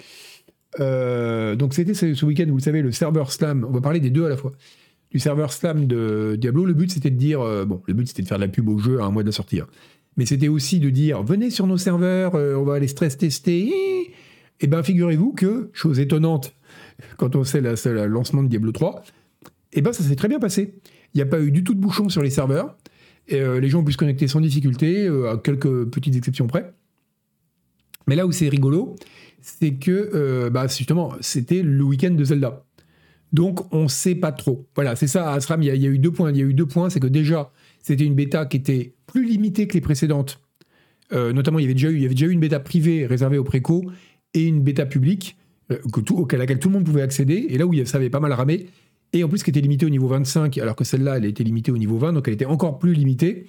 donc 0.80 1.74
c'était 1.74 1.94
ce, 1.94 2.26
week-end, 2.26 2.46
vous 2.48 2.60
savez, 2.60 2.82
le 2.82 2.92
serveur 2.92 3.32
slam. 3.32 3.66
On 3.68 3.72
va 3.72 3.82
parler 3.82 4.00
des 4.00 4.10
deux 4.10 4.26
à 4.26 4.30
la 4.30 4.38
fois. 4.38 4.52
Du 5.12 5.20
serveur 5.20 5.54
slam 5.54 5.86
de 5.88 6.36
Diablo. 6.40 6.66
Le 6.66 6.74
but 6.74 6.92
c'était 6.92 7.12
de 7.12 7.18
dire, 7.18 7.40
bon, 7.66 7.82
le 7.88 7.94
but 7.94 8.08
c'était 8.08 8.24
de 8.24 8.28
faire 8.28 8.40
de 8.40 8.44
la 8.44 8.50
pub 8.50 8.68
au 8.70 8.78
jeu 8.78 9.00
à 9.00 9.06
un 9.06 9.12
mois 9.12 9.24
de 9.24 9.28
la 9.28 9.34
sortie. 9.34 9.60
Hein. 9.60 9.68
Mais 10.18 10.26
c'était 10.26 10.48
aussi 10.48 10.80
de 10.80 10.90
dire, 10.90 11.24
venez 11.24 11.50
sur 11.50 11.66
nos 11.66 11.78
serveurs, 11.78 12.36
on 12.36 12.64
va 12.64 12.76
aller 12.76 12.88
stress 12.88 13.18
tester. 13.18 13.72
Et 14.62 14.68
bien, 14.68 14.84
figurez-vous 14.84 15.34
que, 15.34 15.70
chose 15.74 16.00
étonnante, 16.00 16.54
quand 17.18 17.36
on 17.36 17.44
sait 17.44 17.62
le 17.62 18.06
lancement 18.06 18.44
de 18.44 18.48
Diablo 18.48 18.72
3, 18.72 19.04
et 19.74 19.82
ben 19.82 19.92
ça 19.92 20.04
s'est 20.04 20.16
très 20.16 20.28
bien 20.28 20.40
passé. 20.40 20.76
Il 21.14 21.18
n'y 21.18 21.22
a 21.22 21.26
pas 21.26 21.40
eu 21.40 21.52
du 21.52 21.64
tout 21.64 21.74
de 21.74 21.80
bouchon 21.80 22.10
sur 22.10 22.22
les 22.22 22.30
serveurs. 22.30 22.78
Euh, 23.32 23.60
les 23.60 23.70
gens 23.70 23.80
ont 23.80 23.84
pu 23.84 23.94
se 23.94 23.98
connecter 23.98 24.28
sans 24.28 24.42
difficulté, 24.42 25.08
euh, 25.08 25.32
à 25.32 25.38
quelques 25.38 25.86
petites 25.86 26.16
exceptions 26.16 26.48
près. 26.48 26.74
Mais 28.08 28.16
là 28.16 28.28
où 28.28 28.32
c'est 28.32 28.50
rigolo, 28.50 28.96
c'est 29.42 29.76
que 29.76 30.12
euh, 30.14 30.50
bah, 30.50 30.68
justement, 30.68 31.14
c'était 31.22 31.62
le 31.64 31.84
week-end 31.84 32.12
de 32.12 32.24
Zelda. 32.24 32.66
Donc 33.32 33.74
on 33.74 33.84
ne 33.84 33.88
sait 33.88 34.16
pas 34.16 34.32
trop. 34.32 34.68
Voilà, 34.76 34.96
c'est 34.96 35.08
ça, 35.08 35.32
Asram, 35.32 35.64
il 35.64 35.76
y, 35.76 35.86
a 35.86 35.90
eu 35.90 35.98
deux 35.98 36.12
points. 36.12 36.32
Il 36.32 36.38
y 36.38 36.42
a 36.42 36.46
eu 36.46 36.54
deux 36.54 36.68
points, 36.68 36.90
c'est 36.90 37.00
que 37.00 37.08
déjà, 37.08 37.52
c'était 37.82 38.04
une 38.04 38.16
bêta 38.16 38.46
qui 38.46 38.58
était 38.58 38.94
plus 39.08 39.26
limitée 39.26 39.68
que 39.68 39.74
les 39.74 39.82
précédentes. 39.82 40.40
notamment, 41.12 41.60
il 41.60 41.64
y, 41.64 41.66
avait 41.66 41.74
déjà 41.74 41.90
eu, 41.90 42.00
y 42.00 42.06
avait 42.06 42.14
déjà 42.14 42.28
une 42.28 42.40
bêta 42.40 42.60
privée 42.60 43.08
réservée 43.08 43.38
aux 43.38 43.44
préco 43.44 43.86
et 44.34 44.44
une 44.44 44.62
bêta 44.62 44.86
publique 44.86 45.38
que 45.70 46.02
tout, 46.02 46.28
à 46.32 46.38
laquelle 46.38 46.60
tout 46.60 46.68
le 46.68 46.74
monde 46.74 46.86
pouvait 46.86 47.02
accéder. 47.02 47.48
Et 47.50 47.58
là 47.58 47.66
où 47.66 47.74
ça 47.86 47.98
avait 47.98 48.12
pas 48.12 48.20
mal 48.20 48.34
ramé, 48.34 48.68
et 49.14 49.24
en 49.24 49.30
plus 49.30 49.44
qui 49.44 49.52
était 49.52 49.62
limitée 49.62 49.86
au 49.86 49.90
niveau 49.90 50.08
25, 50.08 50.58
alors 50.58 50.76
que 50.76 50.84
celle-là, 50.84 51.18
elle 51.18 51.26
était 51.26 51.44
limitée 51.44 51.72
au 51.72 51.78
niveau 51.78 51.98
20, 51.98 52.14
donc 52.14 52.28
elle 52.28 52.34
était 52.34 52.46
encore 52.46 52.80
plus 52.80 52.94
limitée. 52.94 53.48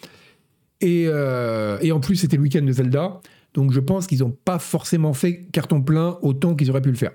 Et, 0.81 1.07
euh, 1.07 1.79
et 1.81 1.91
en 1.91 2.01
plus, 2.01 2.17
c'était 2.17 2.37
le 2.37 2.43
week-end 2.43 2.62
de 2.62 2.73
Zelda, 2.73 3.21
donc 3.55 3.73
je 3.73 3.81
pense 3.81 4.07
qu'ils 4.07 4.21
n'ont 4.21 4.37
pas 4.45 4.59
forcément 4.59 5.15
fait 5.15 5.47
carton 5.53 5.83
plein 5.83 6.19
autant 6.21 6.55
qu'ils 6.55 6.71
auraient 6.71 6.83
pu 6.83 6.91
le 6.91 6.97
faire. 6.97 7.12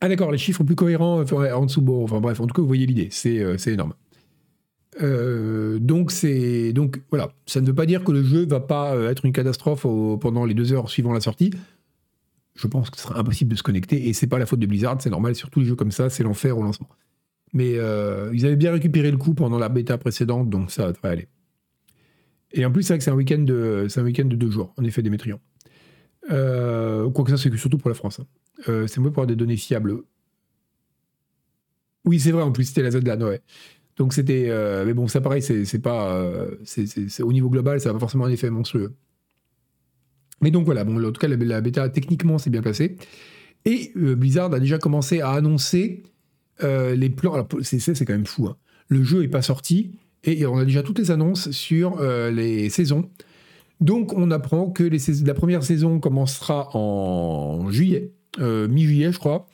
Ah 0.00 0.08
d'accord, 0.08 0.30
les 0.30 0.38
chiffres 0.38 0.62
plus 0.62 0.76
cohérents 0.76 1.20
en 1.20 1.66
dessous, 1.66 1.84
enfin 2.02 2.20
bref, 2.20 2.40
en 2.40 2.46
tout 2.46 2.54
cas, 2.54 2.62
vous 2.62 2.68
voyez 2.68 2.86
l'idée, 2.86 3.08
c'est 3.10 3.40
euh, 3.40 3.56
énorme. 3.66 3.94
Euh, 5.02 5.78
donc 5.78 6.10
c'est 6.10 6.72
donc 6.72 7.02
voilà, 7.10 7.30
ça 7.44 7.60
ne 7.60 7.66
veut 7.66 7.74
pas 7.74 7.84
dire 7.84 8.02
que 8.02 8.12
le 8.12 8.22
jeu 8.22 8.46
va 8.46 8.60
pas 8.60 8.96
être 9.10 9.26
une 9.26 9.32
catastrophe 9.32 9.82
pendant 10.20 10.46
les 10.46 10.54
deux 10.54 10.72
heures 10.72 10.88
suivant 10.88 11.12
la 11.12 11.20
sortie 11.20 11.50
je 12.56 12.66
pense 12.66 12.90
que 12.90 12.96
ce 12.96 13.04
sera 13.04 13.18
impossible 13.18 13.50
de 13.50 13.56
se 13.56 13.62
connecter. 13.62 14.08
Et 14.08 14.12
c'est 14.12 14.26
pas 14.26 14.38
la 14.38 14.46
faute 14.46 14.60
de 14.60 14.66
Blizzard, 14.66 14.96
c'est 15.00 15.10
normal, 15.10 15.34
sur 15.34 15.50
tous 15.50 15.60
les 15.60 15.66
jeux 15.66 15.76
comme 15.76 15.92
ça, 15.92 16.10
c'est 16.10 16.22
l'enfer 16.22 16.58
au 16.58 16.62
lancement. 16.62 16.88
Mais 17.52 17.74
euh, 17.76 18.30
ils 18.34 18.44
avaient 18.46 18.56
bien 18.56 18.72
récupéré 18.72 19.10
le 19.10 19.18
coup 19.18 19.34
pendant 19.34 19.58
la 19.58 19.68
bêta 19.68 19.98
précédente, 19.98 20.50
donc 20.50 20.70
ça 20.70 20.92
devrait 20.92 21.10
aller. 21.10 21.28
Et 22.52 22.64
en 22.64 22.72
plus, 22.72 22.82
c'est 22.82 22.94
vrai 22.94 22.98
que 22.98 23.04
c'est 23.04 23.10
un 23.10 23.14
week-end 23.14 23.38
de, 23.38 23.86
week-end 24.02 24.24
de 24.24 24.36
deux 24.36 24.50
jours, 24.50 24.72
en 24.76 24.84
effet, 24.84 25.02
Démétrion. 25.02 25.40
Euh, 26.30 27.08
Quoique 27.10 27.30
ça, 27.30 27.36
c'est 27.36 27.54
surtout 27.56 27.78
pour 27.78 27.90
la 27.90 27.94
France. 27.94 28.20
Hein. 28.20 28.26
Euh, 28.68 28.86
c'est 28.86 29.00
mieux 29.00 29.10
pour 29.10 29.22
avoir 29.22 29.26
des 29.26 29.36
données 29.36 29.56
fiables. 29.56 29.98
Oui, 32.04 32.18
c'est 32.18 32.32
vrai, 32.32 32.42
en 32.42 32.52
plus, 32.52 32.64
c'était 32.64 32.82
la 32.82 32.90
Zelda, 32.90 33.16
ouais. 33.16 33.42
Donc 33.96 34.12
c'était. 34.12 34.46
Euh, 34.48 34.84
mais 34.84 34.92
bon, 34.92 35.08
ça 35.08 35.20
pareil, 35.20 35.42
c'est 35.42 35.78
pas. 35.78 36.46
c'est 36.64 37.22
au 37.22 37.32
niveau 37.32 37.48
global, 37.48 37.80
ça 37.80 37.88
n'a 37.88 37.94
pas 37.94 38.00
forcément 38.00 38.26
un 38.26 38.30
effet 38.30 38.50
monstrueux. 38.50 38.94
Mais 40.40 40.50
donc 40.50 40.64
voilà, 40.64 40.82
en 40.82 41.12
tout 41.12 41.20
cas, 41.20 41.28
la, 41.28 41.60
bêta 41.60 41.88
techniquement 41.88 42.38
s'est 42.38 42.50
bien 42.50 42.62
passée. 42.62 42.96
Et 43.64 43.92
euh, 43.96 44.14
Blizzard 44.14 44.52
a 44.52 44.60
déjà 44.60 44.78
commencé 44.78 45.20
à 45.20 45.30
annoncer 45.32 46.02
euh, 46.62 46.94
les 46.94 47.10
plans. 47.10 47.34
Alors, 47.34 47.48
c'est, 47.62 47.78
c'est 47.78 48.04
quand 48.04 48.12
même 48.12 48.26
fou. 48.26 48.46
Hein. 48.46 48.56
Le 48.88 49.02
jeu 49.02 49.22
n'est 49.22 49.28
pas 49.28 49.42
sorti 49.42 49.98
et 50.24 50.46
on 50.46 50.56
a 50.56 50.64
déjà 50.64 50.82
toutes 50.82 50.98
les 50.98 51.10
annonces 51.10 51.50
sur 51.50 51.98
euh, 52.00 52.30
les 52.30 52.70
saisons. 52.70 53.10
Donc, 53.80 54.12
on 54.12 54.30
apprend 54.30 54.70
que 54.70 54.88
la 55.24 55.34
première 55.34 55.62
saison 55.62 56.00
commencera 56.00 56.74
en 56.74 57.70
juillet, 57.70 58.12
mi-juillet, 58.38 59.12
je 59.12 59.18
crois. 59.18 59.48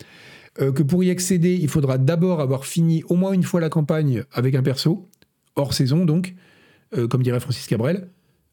que 0.56 0.82
pour 0.84 1.02
y 1.02 1.10
accéder, 1.10 1.58
il 1.60 1.68
faudra 1.68 1.98
d'abord 1.98 2.40
avoir 2.40 2.64
fini 2.64 3.02
au 3.08 3.16
moins 3.16 3.32
une 3.32 3.42
fois 3.42 3.60
la 3.60 3.68
campagne 3.68 4.22
avec 4.30 4.54
un 4.54 4.62
perso, 4.62 5.08
hors 5.56 5.74
saison 5.74 6.04
donc, 6.04 6.36
comme 7.10 7.24
dirait 7.24 7.40
Francis 7.40 7.66
Cabrel. 7.66 8.10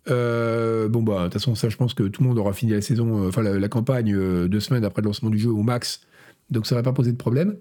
Euh, 0.09 0.87
bon, 0.87 1.03
bah, 1.03 1.19
de 1.19 1.23
toute 1.25 1.33
façon, 1.33 1.55
ça, 1.55 1.69
je 1.69 1.77
pense 1.77 1.93
que 1.93 2.03
tout 2.03 2.23
le 2.23 2.29
monde 2.29 2.37
aura 2.37 2.53
fini 2.53 2.71
la 2.71 2.81
saison, 2.81 3.23
euh, 3.23 3.27
enfin, 3.29 3.41
la, 3.41 3.67
campagne 3.67 4.13
euh, 4.13 4.47
deux 4.47 4.59
semaines 4.59 4.85
après 4.85 5.01
le 5.01 5.07
lancement 5.07 5.29
du 5.29 5.37
jeu 5.37 5.49
au 5.49 5.63
max. 5.63 6.01
Donc, 6.49 6.65
ça 6.65 6.75
ne 6.75 6.79
va 6.79 6.83
pas 6.83 6.93
poser 6.93 7.11
de 7.11 7.17
problème. 7.17 7.55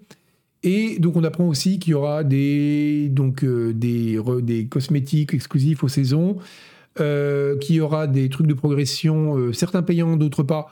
Et 0.63 0.99
donc, 0.99 1.15
on 1.15 1.23
apprend 1.23 1.47
aussi 1.47 1.79
qu'il 1.79 1.91
y 1.91 1.93
aura 1.93 2.23
des, 2.23 3.09
donc, 3.09 3.45
des, 3.45 4.19
des 4.41 4.67
cosmétiques 4.67 5.33
exclusifs 5.33 5.83
aux 5.83 5.87
saisons, 5.87 6.37
qu'il 6.97 7.75
y 7.75 7.79
aura 7.79 8.07
des 8.07 8.27
trucs 8.27 8.47
de 8.47 8.53
progression, 8.53 9.53
certains 9.53 9.83
payants, 9.83 10.17
d'autres 10.17 10.43
pas, 10.43 10.67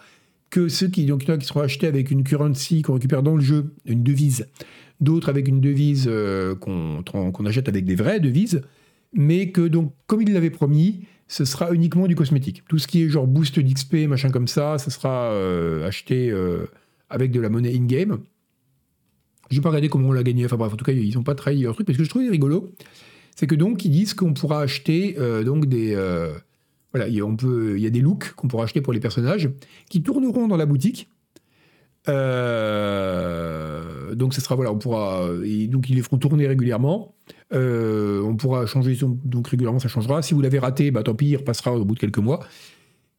que 0.49 0.68
ceux 0.68 0.89
qui, 0.89 1.05
donc, 1.05 1.24
qui 1.24 1.45
seront 1.45 1.61
achetés 1.61 1.88
avec 1.88 2.11
une 2.11 2.24
currency 2.24 2.82
qu'on 2.82 2.95
récupère 2.95 3.24
dans 3.24 3.36
le 3.36 3.41
jeu, 3.41 3.72
une 3.86 4.03
devise, 4.03 4.47
d'autres 4.99 5.30
avec 5.30 5.47
une 5.47 5.61
devise 5.61 6.11
qu'on 6.59 7.45
achète 7.45 7.70
avec 7.70 7.86
des 7.86 7.95
vraies 7.95 8.20
devises, 8.20 8.63
mais 9.13 9.51
que, 9.51 9.61
donc, 9.61 9.93
comme 10.05 10.22
il 10.22 10.34
l'avait 10.34 10.49
promis, 10.49 11.05
ce 11.28 11.45
sera 11.45 11.71
uniquement 11.73 12.07
du 12.07 12.15
cosmétique. 12.15 12.63
Tout 12.67 12.80
ce 12.80 12.88
qui 12.88 13.03
est 13.03 13.09
genre 13.09 13.28
boost 13.28 13.59
d'XP, 13.59 14.07
machin 14.07 14.30
comme 14.30 14.47
ça, 14.47 14.78
ça 14.78 14.89
sera 14.89 15.32
euh, 15.32 15.86
acheté 15.88 16.30
euh, 16.32 16.67
avec 17.09 17.32
de 17.32 17.41
la 17.41 17.49
monnaie 17.49 17.75
in-game. 17.75 18.19
Je 19.49 19.57
vais 19.57 19.61
pas 19.61 19.69
regarder 19.69 19.89
comment 19.89 20.09
on 20.09 20.13
l'a 20.13 20.23
gagné. 20.23 20.45
Enfin 20.45 20.57
bref, 20.57 20.73
en 20.73 20.78
tout 20.78 20.86
cas, 20.86 20.93
ils 20.93 21.15
n'ont 21.15 21.23
pas 21.23 21.36
trahi 21.36 21.61
leur 21.61 21.73
truc. 21.73 21.88
Parce 21.88 21.97
que 21.97 22.03
je 22.03 22.09
trouvais 22.09 22.30
rigolo, 22.30 22.71
c'est 23.36 23.47
que 23.47 23.55
donc 23.55 23.84
ils 23.86 23.91
disent 23.91 24.13
qu'on 24.13 24.34
pourra 24.34 24.61
acheter 24.61 25.15
euh, 25.19 25.43
donc 25.43 25.65
des 25.67 25.95
voilà, 26.93 27.09
il 27.09 27.15
y, 27.15 27.21
a, 27.86 27.89
des 27.89 27.99
looks 27.99 28.32
qu'on 28.34 28.47
pourra 28.47 28.63
acheter 28.63 28.80
pour 28.82 28.93
les 28.93 29.01
personnages 29.01 29.49
qui 29.89 30.01
tourneront 30.01 30.47
dans 30.47 30.55
la 30.55 30.65
boutique. 30.65 31.09
donc 32.07 32.13
ce 34.34 34.41
sera 34.41 34.55
voilà, 34.55 34.71
on 34.71 34.78
pourra 34.78 35.28
et 35.43 35.67
donc 35.67 35.89
ils 35.89 35.95
les 35.97 36.01
feront 36.01 36.17
tourner 36.17 36.47
régulièrement. 36.47 37.13
Euh, 37.54 38.22
on 38.24 38.36
pourra 38.36 38.66
changer, 38.66 38.98
donc 39.02 39.48
régulièrement 39.48 39.80
ça 39.80 39.88
changera. 39.88 40.22
Si 40.22 40.34
vous 40.34 40.41
l'avez 40.41 40.60
raté, 40.60 40.91
bah, 40.91 41.04
tant 41.04 41.16
pis, 41.16 41.28
il 41.28 41.38
repassera 41.38 41.74
au 41.74 41.86
bout 41.86 41.95
de 41.95 42.00
quelques 42.00 42.18
mois. 42.18 42.45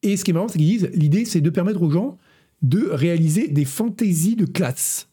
Et 0.03 0.17
ce 0.17 0.25
qui 0.25 0.31
est 0.31 0.35
marrant, 0.35 0.49
c'est 0.49 0.59
qu'ils 0.59 0.69
disent 0.69 0.91
l'idée, 0.95 1.25
c'est 1.25 1.41
de 1.41 1.51
permettre 1.51 1.83
aux 1.83 1.91
gens 1.91 2.19
de 2.63 2.89
réaliser 2.91 3.49
des 3.49 3.65
fantaisies 3.65 4.37
de 4.37 4.45
classe. 4.45 5.09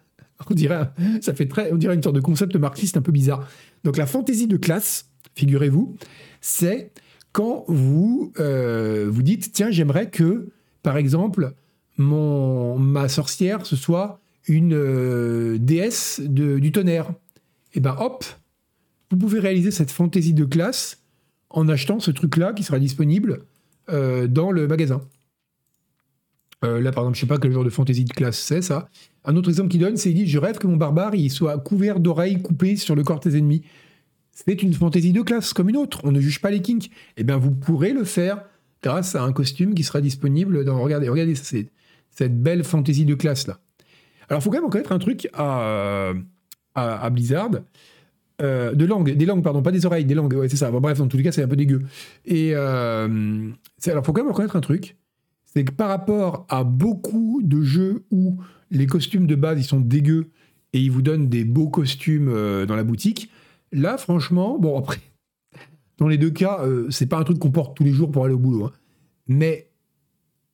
On 0.50 0.54
dirait, 0.54 0.90
ça 1.20 1.34
fait 1.34 1.46
très, 1.46 1.72
on 1.72 1.76
dirait 1.76 1.94
une 1.94 2.02
sorte 2.02 2.16
de 2.16 2.20
concept 2.20 2.56
marxiste 2.56 2.96
un 2.96 3.02
peu 3.02 3.12
bizarre. 3.12 3.46
Donc 3.84 3.96
la 3.96 4.06
fantaisie 4.06 4.46
de 4.46 4.56
classe, 4.56 5.10
figurez-vous, 5.34 5.96
c'est 6.40 6.92
quand 7.32 7.64
vous 7.68 8.32
euh, 8.40 9.08
vous 9.10 9.22
dites 9.22 9.52
tiens 9.52 9.70
j'aimerais 9.70 10.10
que 10.10 10.48
par 10.82 10.96
exemple 10.96 11.52
mon 11.98 12.78
ma 12.78 13.08
sorcière 13.08 13.66
ce 13.66 13.76
soit 13.76 14.20
une 14.48 14.74
euh, 14.74 15.58
déesse 15.58 16.20
du 16.20 16.72
tonnerre. 16.72 17.12
Et 17.74 17.80
ben 17.80 17.94
hop, 18.00 18.24
vous 19.10 19.16
pouvez 19.16 19.40
réaliser 19.40 19.70
cette 19.70 19.90
fantaisie 19.90 20.34
de 20.34 20.44
classe 20.44 21.02
en 21.50 21.68
achetant 21.68 21.98
ce 22.00 22.10
truc-là 22.10 22.52
qui 22.52 22.62
sera 22.62 22.78
disponible 22.78 23.44
euh, 23.90 24.28
dans 24.28 24.52
le 24.52 24.68
magasin. 24.68 25.02
Euh, 26.64 26.80
là, 26.80 26.92
par 26.92 27.04
exemple, 27.04 27.16
je 27.16 27.20
sais 27.22 27.26
pas 27.26 27.38
quel 27.38 27.52
genre 27.52 27.64
de 27.64 27.70
fantaisie 27.70 28.04
de 28.04 28.12
classe 28.12 28.38
c'est, 28.38 28.62
ça. 28.62 28.88
Un 29.24 29.34
autre 29.36 29.48
exemple 29.48 29.68
qu'il 29.68 29.80
donne, 29.80 29.96
c'est 29.96 30.10
il 30.10 30.14
dit 30.14 30.26
Je 30.26 30.38
rêve 30.38 30.58
que 30.58 30.66
mon 30.66 30.76
barbare 30.76 31.14
il 31.14 31.30
soit 31.30 31.58
couvert 31.58 32.00
d'oreilles 32.00 32.40
coupées 32.40 32.76
sur 32.76 32.94
le 32.94 33.02
corps 33.02 33.18
de 33.18 33.30
tes 33.30 33.36
ennemis. 33.36 33.62
C'est 34.32 34.62
une 34.62 34.72
fantaisie 34.72 35.12
de 35.12 35.22
classe 35.22 35.52
comme 35.52 35.68
une 35.68 35.76
autre. 35.76 36.00
On 36.04 36.12
ne 36.12 36.20
juge 36.20 36.40
pas 36.40 36.50
les 36.50 36.62
kinks. 36.62 36.90
Eh 37.16 37.24
bien, 37.24 37.36
vous 37.36 37.50
pourrez 37.50 37.92
le 37.92 38.04
faire 38.04 38.44
grâce 38.82 39.14
à 39.16 39.22
un 39.22 39.32
costume 39.32 39.74
qui 39.74 39.82
sera 39.82 40.00
disponible 40.00 40.64
dans. 40.64 40.80
Regardez, 40.80 41.08
regardez, 41.08 41.34
cette 41.34 42.42
belle 42.42 42.62
fantaisie 42.62 43.04
de 43.04 43.14
classe 43.14 43.46
là. 43.46 43.58
Alors, 44.28 44.40
il 44.40 44.44
faut 44.44 44.50
quand 44.50 44.58
même 44.58 44.66
reconnaître 44.66 44.92
un 44.92 44.98
truc 44.98 45.28
à, 45.32 46.12
à 46.74 47.10
Blizzard 47.10 47.50
euh, 48.40 48.74
de 48.74 48.84
langue, 48.84 49.10
des 49.10 49.26
langues, 49.26 49.42
pardon, 49.42 49.62
pas 49.62 49.72
des 49.72 49.86
oreilles, 49.86 50.04
des 50.04 50.14
langues, 50.14 50.46
c'est 50.48 50.56
ça. 50.56 50.70
bref, 50.70 50.98
dans 50.98 51.08
tous 51.08 51.16
les 51.16 51.22
cas, 51.22 51.32
c'est 51.32 51.42
un 51.42 51.48
peu 51.48 51.56
dégueu. 51.56 51.82
Et 52.24 52.52
euh, 52.54 53.48
alors, 53.86 54.04
faut 54.04 54.12
quand 54.12 54.22
même 54.22 54.30
reconnaître 54.30 54.56
un 54.56 54.60
truc, 54.60 54.96
c'est 55.44 55.64
que 55.64 55.72
par 55.72 55.88
rapport 55.88 56.46
à 56.48 56.64
beaucoup 56.64 57.40
de 57.42 57.62
jeux 57.62 58.04
où 58.10 58.40
les 58.70 58.86
costumes 58.86 59.26
de 59.26 59.34
base 59.34 59.58
ils 59.58 59.64
sont 59.64 59.80
dégueux 59.80 60.30
et 60.72 60.80
ils 60.80 60.90
vous 60.90 61.02
donnent 61.02 61.28
des 61.28 61.44
beaux 61.44 61.68
costumes 61.68 62.28
euh, 62.28 62.66
dans 62.66 62.76
la 62.76 62.84
boutique, 62.84 63.30
là, 63.72 63.98
franchement, 63.98 64.58
bon 64.58 64.78
après, 64.78 65.00
dans 65.98 66.08
les 66.08 66.18
deux 66.18 66.30
cas, 66.30 66.60
euh, 66.60 66.88
c'est 66.90 67.06
pas 67.06 67.18
un 67.18 67.24
truc 67.24 67.38
qu'on 67.38 67.50
porte 67.50 67.76
tous 67.76 67.84
les 67.84 67.92
jours 67.92 68.10
pour 68.10 68.24
aller 68.24 68.34
au 68.34 68.38
boulot, 68.38 68.66
hein. 68.66 68.72
mais 69.26 69.70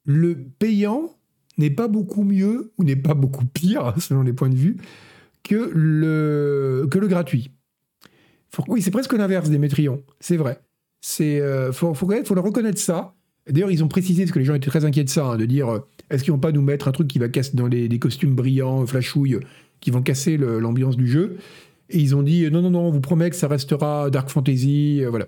le 0.05 0.37
payant 0.37 1.11
n'est 1.59 1.71
pas 1.71 1.89
beaucoup 1.89 2.23
mieux 2.23 2.73
ou 2.79 2.85
n'est 2.85 2.97
pas 2.97 3.15
beaucoup 3.15 3.45
pire 3.45 3.95
selon 3.99 4.23
les 4.23 4.33
points 4.33 4.49
de 4.49 4.57
vue 4.57 4.77
que 5.43 5.71
le, 5.75 6.89
que 6.91 6.99
le 6.99 7.07
gratuit. 7.07 7.51
Oui, 8.69 8.83
c'est 8.83 8.91
presque 8.91 9.13
l'inverse 9.13 9.51
des 9.51 9.59
Métrions, 9.59 10.03
c'est 10.21 10.37
vrai. 10.37 10.61
C'est 11.01 11.41
euh, 11.41 11.73
faut, 11.73 11.95
faut, 11.95 12.07
reconnaître 12.07 12.79
ça. 12.79 13.15
D'ailleurs, 13.49 13.71
ils 13.71 13.85
ont 13.85 13.89
précisé, 13.89 14.25
parce 14.25 14.33
que 14.33 14.39
les 14.39 14.45
gens 14.45 14.55
étaient 14.55 14.71
très 14.71 14.85
inquiets 14.85 15.05
de 15.05 15.09
ça, 15.09 15.27
hein, 15.27 15.37
de 15.37 15.45
dire 15.45 15.69
euh, 15.69 15.79
est-ce 16.11 16.25
qu'ils 16.25 16.33
vont 16.33 16.41
pas 16.41 16.53
nous 16.53 16.63
mettre 16.63 16.89
un 16.89 16.93
truc 16.93 17.09
qui 17.09 17.19
va 17.19 17.29
casser 17.29 17.53
dans 17.55 17.67
les, 17.67 17.89
des 17.89 17.99
costumes 17.99 18.35
brillants, 18.35 18.85
flashouilles, 18.87 19.39
qui 19.81 19.91
vont 19.91 20.03
casser 20.03 20.37
l'ambiance 20.37 20.97
du 20.97 21.07
jeu 21.07 21.37
Et 21.91 21.99
ils 21.99 22.17
ont 22.17 22.23
dit 22.23 22.51
non, 22.51 22.63
non, 22.63 22.71
non, 22.71 22.81
on 22.81 22.91
vous 22.91 23.01
promet 23.01 23.31
que 23.31 23.37
ça 23.37 23.47
restera 23.47 24.11
Dark 24.11 24.31
Fantasy, 24.31 25.05
euh, 25.05 25.11
voilà. 25.11 25.27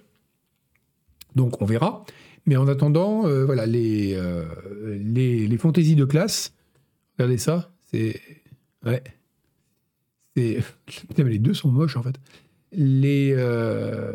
Donc 1.37 1.63
on 1.63 1.65
verra. 1.65 2.05
Mais 2.47 2.57
en 2.57 2.67
attendant, 2.67 3.23
voilà, 3.45 3.67
les, 3.67 4.19
les, 4.87 5.47
les 5.47 5.59
fantaisies 5.59 5.97
de 5.97 6.07
classe, 6.07 6.55
Regardez 7.19 7.39
ça, 7.39 7.73
c'est. 7.91 8.21
Ouais. 8.85 9.03
C'est. 10.37 10.63
Les 11.19 11.39
deux 11.39 11.55
sont 11.55 11.69
moches 11.69 11.97
en 11.97 12.03
fait. 12.03 12.15
Les. 12.73 13.33
Euh... 13.37 14.13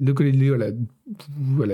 Le... 0.00 0.12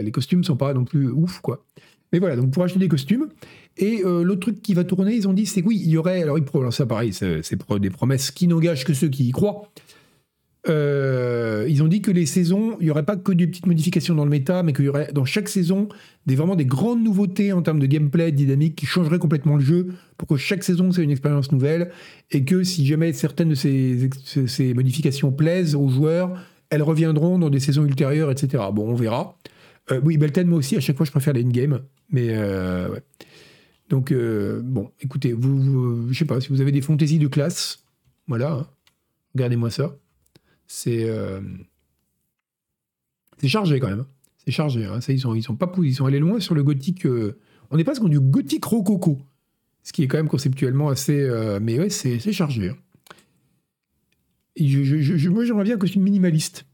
les 0.03 0.13
costumes 0.13 0.45
sont 0.45 0.57
pas 0.57 0.75
non 0.75 0.85
plus 0.85 1.09
ouf, 1.09 1.41
quoi. 1.41 1.65
Mais 2.13 2.19
voilà, 2.19 2.37
donc 2.37 2.51
pour 2.51 2.63
acheter 2.63 2.79
des 2.79 2.89
costumes. 2.89 3.29
Et 3.77 4.03
euh, 4.05 4.23
l'autre 4.23 4.41
truc 4.41 4.61
qui 4.63 4.75
va 4.75 4.85
tourner, 4.85 5.15
ils 5.15 5.29
ont 5.29 5.33
dit, 5.33 5.47
c'est 5.47 5.63
oui, 5.63 5.81
il 5.83 5.91
y 5.91 5.97
aurait. 5.97 6.23
Alors, 6.23 6.39
ils, 6.39 6.73
ça 6.73 6.85
pareil, 6.87 7.13
c'est 7.13 7.57
des 7.81 7.91
promesses 7.91 8.31
qui 8.31 8.47
n'engagent 8.47 8.85
que 8.85 8.95
ceux 8.95 9.09
qui 9.09 9.29
y 9.29 9.31
croient. 9.31 9.71
Euh, 10.69 11.67
ils 11.69 11.83
ont 11.83 11.89
dit 11.89 12.03
que 12.03 12.11
les 12.11 12.27
saisons, 12.27 12.77
il 12.81 12.85
n'y 12.85 12.91
aurait 12.91 13.05
pas 13.05 13.17
que 13.17 13.33
des 13.33 13.47
petites 13.47 13.67
modifications 13.67 14.15
dans 14.15 14.25
le 14.25 14.31
méta, 14.31 14.63
mais 14.63 14.73
qu'il 14.73 14.85
y 14.85 14.89
aurait 14.89 15.11
dans 15.13 15.25
chaque 15.25 15.49
saison 15.49 15.89
des, 16.27 16.35
vraiment 16.35 16.55
des 16.55 16.67
grandes 16.67 17.03
nouveautés 17.03 17.53
en 17.53 17.63
termes 17.63 17.79
de 17.79 17.87
gameplay, 17.87 18.31
de 18.31 18.37
dynamique, 18.37 18.77
qui 18.77 18.87
changeraient 18.87 19.19
complètement 19.19 19.57
le 19.57 19.63
jeu 19.63 19.89
pour 20.19 20.29
que 20.29 20.37
chaque 20.37 20.63
saison 20.63 20.93
c'est 20.93 21.03
une 21.03 21.11
expérience 21.11 21.51
nouvelle 21.51 21.91
et 22.31 22.45
que 22.45 22.63
si 22.63 22.87
jamais 22.87 23.13
certaines 23.13 23.51
de 23.51 23.55
ces, 23.55 24.11
ces, 24.47 24.75
modifications 24.75 25.33
plaisent 25.33 25.75
aux 25.75 25.89
joueurs, 25.89 26.35
elles 26.69 26.83
reviendront 26.83 27.39
dans 27.39 27.51
des 27.51 27.61
saisons 27.61 27.85
ultérieures, 27.85 28.31
etc. 28.31 28.65
Bon, 28.73 28.91
on 28.91 28.95
verra. 28.95 29.39
Euh, 29.91 30.01
oui, 30.05 30.19
Belten, 30.19 30.47
moi 30.47 30.59
aussi, 30.59 30.77
à 30.77 30.81
chaque 30.81 30.97
fois 30.97 31.07
je 31.07 31.11
préfère 31.11 31.33
les 31.33 31.43
in-game, 31.43 31.81
mais 32.11 32.29
euh. 32.31 32.89
Donc, 33.89 34.13
bon, 34.13 34.93
écoutez, 35.01 35.33
vous, 35.33 35.59
vous, 35.59 36.13
je 36.13 36.19
sais 36.19 36.25
pas, 36.25 36.41
si 36.41 36.51
vous 36.51 36.61
avez 36.61 36.71
des 36.71 36.81
fantaisies 36.81 37.19
de 37.19 37.27
classe, 37.27 37.83
voilà, 38.29 38.53
hein, 38.53 38.67
regardez-moi 39.35 39.69
ça. 39.71 39.97
C'est 40.73 41.11
euh, 41.11 41.41
c'est 43.39 43.49
chargé 43.49 43.81
quand 43.81 43.89
même. 43.89 44.05
C'est 44.39 44.53
chargé. 44.53 44.85
Hein. 44.85 45.01
Ça, 45.01 45.13
ils 45.13 45.19
sont 45.19 45.35
ils 45.35 45.43
sont 45.43 45.57
pas 45.57 45.71
ils 45.83 45.97
sont 45.97 46.07
allés 46.07 46.21
loin 46.21 46.39
sur 46.39 46.55
le 46.55 46.63
gothique. 46.63 47.07
Euh, 47.07 47.41
on 47.73 47.79
est 47.79 47.83
presque 47.83 48.05
du 48.05 48.21
gothique 48.21 48.65
rococo, 48.65 49.19
ce 49.83 49.93
qui 49.93 50.05
est 50.05 50.07
quand 50.07 50.19
même 50.19 50.29
conceptuellement 50.29 50.89
assez. 50.89 51.19
Euh, 51.19 51.59
mais 51.61 51.81
ouais, 51.81 51.91
c'est 51.91 52.21
chargé. 52.33 52.69
Hein. 52.69 52.77
je, 54.57 55.29
moi, 55.29 55.45
j'aimerais 55.45 55.65
bien 55.65 55.75
un 55.75 55.79
costume 55.79 56.03
minimaliste. 56.03 56.67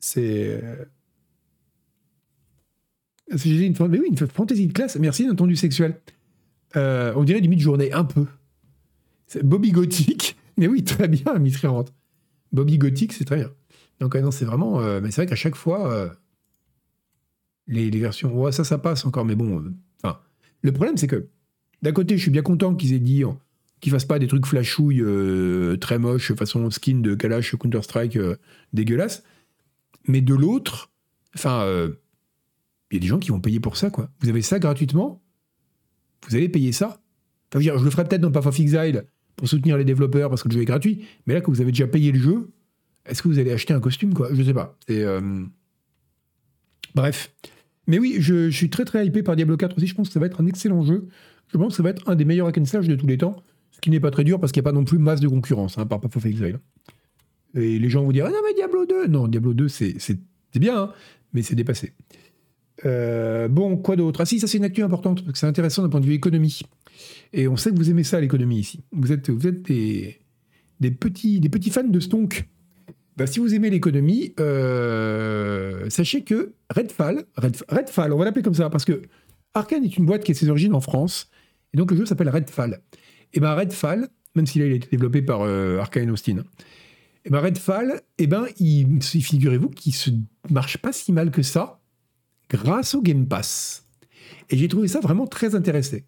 C'est. 0.00 0.58
Une, 3.30 3.74
mais 3.90 3.98
oui, 3.98 4.06
une 4.08 4.16
fantaisie 4.16 4.66
de 4.66 4.72
classe. 4.72 4.96
Merci 4.96 5.26
d'un 5.26 5.34
tendu 5.34 5.56
sexuel. 5.56 6.00
on 6.74 7.22
dirait 7.22 7.42
du 7.42 7.50
mid-journée, 7.50 7.92
un 7.92 8.04
peu. 8.04 8.24
Bobby 9.42 9.72
Gothique. 9.72 10.36
Mais 10.56 10.68
oui, 10.68 10.84
très 10.84 11.08
bien, 11.08 11.38
Mitriante. 11.38 11.92
Bobby 12.52 12.78
Gothic, 12.78 13.12
c'est 13.12 13.24
très 13.24 13.36
bien. 13.36 13.50
Donc, 14.00 14.16
non, 14.16 14.30
c'est 14.30 14.44
vraiment. 14.44 14.80
Euh, 14.80 15.00
mais 15.02 15.10
c'est 15.10 15.22
vrai 15.22 15.26
qu'à 15.26 15.36
chaque 15.36 15.54
fois, 15.54 15.92
euh, 15.92 16.08
les, 17.66 17.90
versions. 17.90 18.34
Ouais, 18.34 18.52
ça, 18.52 18.64
ça 18.64 18.78
passe 18.78 19.04
encore, 19.04 19.24
mais 19.24 19.34
bon. 19.34 19.64
Euh, 20.04 20.12
le 20.62 20.72
problème, 20.72 20.96
c'est 20.96 21.06
que 21.06 21.28
d'un 21.82 21.92
côté, 21.92 22.16
je 22.16 22.22
suis 22.22 22.30
bien 22.30 22.42
content 22.42 22.74
qu'ils 22.74 22.92
aient 22.92 23.00
dit 23.00 23.24
qu'ils 23.80 23.90
fassent 23.90 24.04
pas 24.04 24.20
des 24.20 24.28
trucs 24.28 24.46
flashouilles 24.46 25.02
très 25.80 25.98
moches, 25.98 26.32
façon 26.34 26.70
skin 26.70 27.00
de 27.00 27.14
Kalash 27.16 27.56
Counter-Strike 27.56 28.16
dégueulasse. 28.72 29.24
Mais 30.06 30.20
de 30.20 30.34
l'autre, 30.34 30.92
enfin, 31.34 31.66
il 32.90 32.94
y 32.94 32.96
a 32.96 33.00
des 33.00 33.08
gens 33.08 33.18
qui 33.18 33.30
vont 33.30 33.40
payer 33.40 33.58
pour 33.58 33.76
ça, 33.76 33.90
quoi. 33.90 34.08
Vous 34.20 34.28
avez 34.28 34.42
ça 34.42 34.60
gratuitement, 34.60 35.20
vous 36.28 36.36
allez 36.36 36.48
payer 36.48 36.70
ça? 36.70 37.00
Enfin, 37.50 37.58
je, 37.58 37.60
dire, 37.60 37.78
je 37.78 37.84
le 37.84 37.90
ferai 37.90 38.04
peut-être 38.04 38.20
dans 38.20 38.30
Path 38.30 38.46
of 38.46 38.60
Exile, 38.60 39.04
pour 39.36 39.48
soutenir 39.48 39.76
les 39.76 39.84
développeurs 39.84 40.28
parce 40.28 40.42
que 40.42 40.48
le 40.48 40.54
jeu 40.54 40.62
est 40.62 40.66
gratuit. 40.66 41.04
Mais 41.26 41.34
là, 41.34 41.40
que 41.40 41.50
vous 41.50 41.60
avez 41.60 41.72
déjà 41.72 41.86
payé 41.86 42.12
le 42.12 42.18
jeu, 42.18 42.50
est-ce 43.06 43.22
que 43.22 43.28
vous 43.28 43.38
allez 43.38 43.52
acheter 43.52 43.74
un 43.74 43.80
costume 43.80 44.14
quoi? 44.14 44.28
Je 44.32 44.42
sais 44.42 44.54
pas. 44.54 44.76
Euh, 44.90 45.44
bref. 46.94 47.34
Mais 47.86 47.98
oui, 47.98 48.16
je, 48.20 48.50
suis 48.50 48.70
très 48.70 48.84
très 48.84 49.06
hypé 49.06 49.22
par 49.22 49.36
Diablo 49.36 49.56
4 49.56 49.76
aussi. 49.76 49.86
Je 49.86 49.94
pense 49.94 50.08
que 50.08 50.14
ça 50.14 50.20
va 50.20 50.26
être 50.26 50.40
un 50.40 50.46
excellent 50.46 50.82
jeu. 50.82 51.08
Je 51.48 51.58
pense 51.58 51.68
que 51.68 51.76
ça 51.76 51.82
va 51.82 51.90
être 51.90 52.08
un 52.08 52.14
des 52.14 52.24
meilleurs 52.24 52.46
hack 52.46 52.58
and 52.58 52.64
slash 52.64 52.86
de 52.86 52.94
tous 52.94 53.06
les 53.06 53.18
temps. 53.18 53.36
Ce 53.72 53.80
qui 53.80 53.90
n'est 53.90 54.00
pas 54.00 54.10
très 54.10 54.24
dur 54.24 54.38
parce 54.38 54.52
qu'il 54.52 54.62
n'y 54.62 54.68
a 54.68 54.70
pas 54.70 54.76
non 54.76 54.84
plus 54.84 54.98
masse 54.98 55.20
de 55.20 55.28
concurrence 55.28 55.78
hein, 55.78 55.86
par 55.86 56.00
Path 56.00 56.16
of. 56.16 56.26
Et 56.26 57.78
les 57.78 57.90
gens 57.90 58.02
vont 58.02 58.12
dire 58.12 58.26
ah 58.26 58.30
non 58.30 58.38
mais 58.46 58.54
Diablo 58.54 58.86
2 58.86 59.08
Non, 59.08 59.28
Diablo 59.28 59.52
2 59.52 59.68
c'est 59.68 59.96
bien, 60.54 60.78
hein, 60.78 60.92
mais 61.32 61.42
c'est 61.42 61.54
dépassé. 61.54 61.92
Euh, 62.84 63.48
bon, 63.48 63.76
quoi 63.76 63.96
d'autre? 63.96 64.20
Ah 64.20 64.26
si, 64.26 64.40
ça 64.40 64.46
c'est 64.46 64.58
une 64.58 64.64
actu 64.64 64.82
importante, 64.82 65.22
parce 65.22 65.32
que 65.32 65.38
c'est 65.38 65.46
intéressant 65.46 65.82
d'un 65.82 65.88
point 65.88 66.00
de 66.00 66.06
vue 66.06 66.14
économie. 66.14 66.60
Et 67.32 67.48
on 67.48 67.56
sait 67.56 67.70
que 67.70 67.76
vous 67.76 67.90
aimez 67.90 68.04
ça, 68.04 68.20
l'économie, 68.20 68.60
ici. 68.60 68.80
Vous 68.92 69.12
êtes, 69.12 69.30
vous 69.30 69.46
êtes 69.46 69.62
des, 69.62 70.18
des, 70.80 70.90
petits, 70.90 71.40
des 71.40 71.48
petits 71.48 71.70
fans 71.70 71.84
de 71.84 72.00
Stonk. 72.00 72.48
Bah, 73.16 73.26
si 73.26 73.40
vous 73.40 73.54
aimez 73.54 73.70
l'économie, 73.70 74.32
euh, 74.40 75.88
sachez 75.90 76.24
que 76.24 76.54
Redfall, 76.70 77.24
Redfall, 77.68 78.12
on 78.12 78.16
va 78.16 78.24
l'appeler 78.24 78.42
comme 78.42 78.54
ça, 78.54 78.70
parce 78.70 78.84
que 78.84 79.02
Arkane 79.54 79.84
est 79.84 79.96
une 79.98 80.06
boîte 80.06 80.24
qui 80.24 80.32
a 80.32 80.34
ses 80.34 80.48
origines 80.48 80.74
en 80.74 80.80
France, 80.80 81.28
et 81.74 81.76
donc 81.76 81.90
le 81.90 81.98
jeu 81.98 82.06
s'appelle 82.06 82.30
Redfall. 82.30 82.80
Et 83.34 83.40
ben 83.40 83.54
Redfall, 83.54 84.08
même 84.34 84.46
s'il 84.46 84.62
a 84.62 84.66
été 84.66 84.88
développé 84.90 85.20
par 85.20 85.42
euh, 85.42 85.78
Arkane 85.78 86.10
Austin, 86.10 86.42
et 87.24 87.30
ben 87.30 87.40
Redfall, 87.40 88.00
et 88.16 88.26
ben 88.26 88.46
il, 88.58 89.02
figurez-vous 89.02 89.68
qu'il 89.68 89.94
se 89.94 90.10
marche 90.50 90.78
pas 90.78 90.92
si 90.92 91.12
mal 91.12 91.30
que 91.30 91.42
ça, 91.42 91.80
grâce 92.48 92.94
au 92.94 93.02
Game 93.02 93.26
Pass. 93.26 93.86
Et 94.48 94.56
j'ai 94.56 94.68
trouvé 94.68 94.88
ça 94.88 95.00
vraiment 95.00 95.26
très 95.26 95.54
intéressant. 95.54 95.98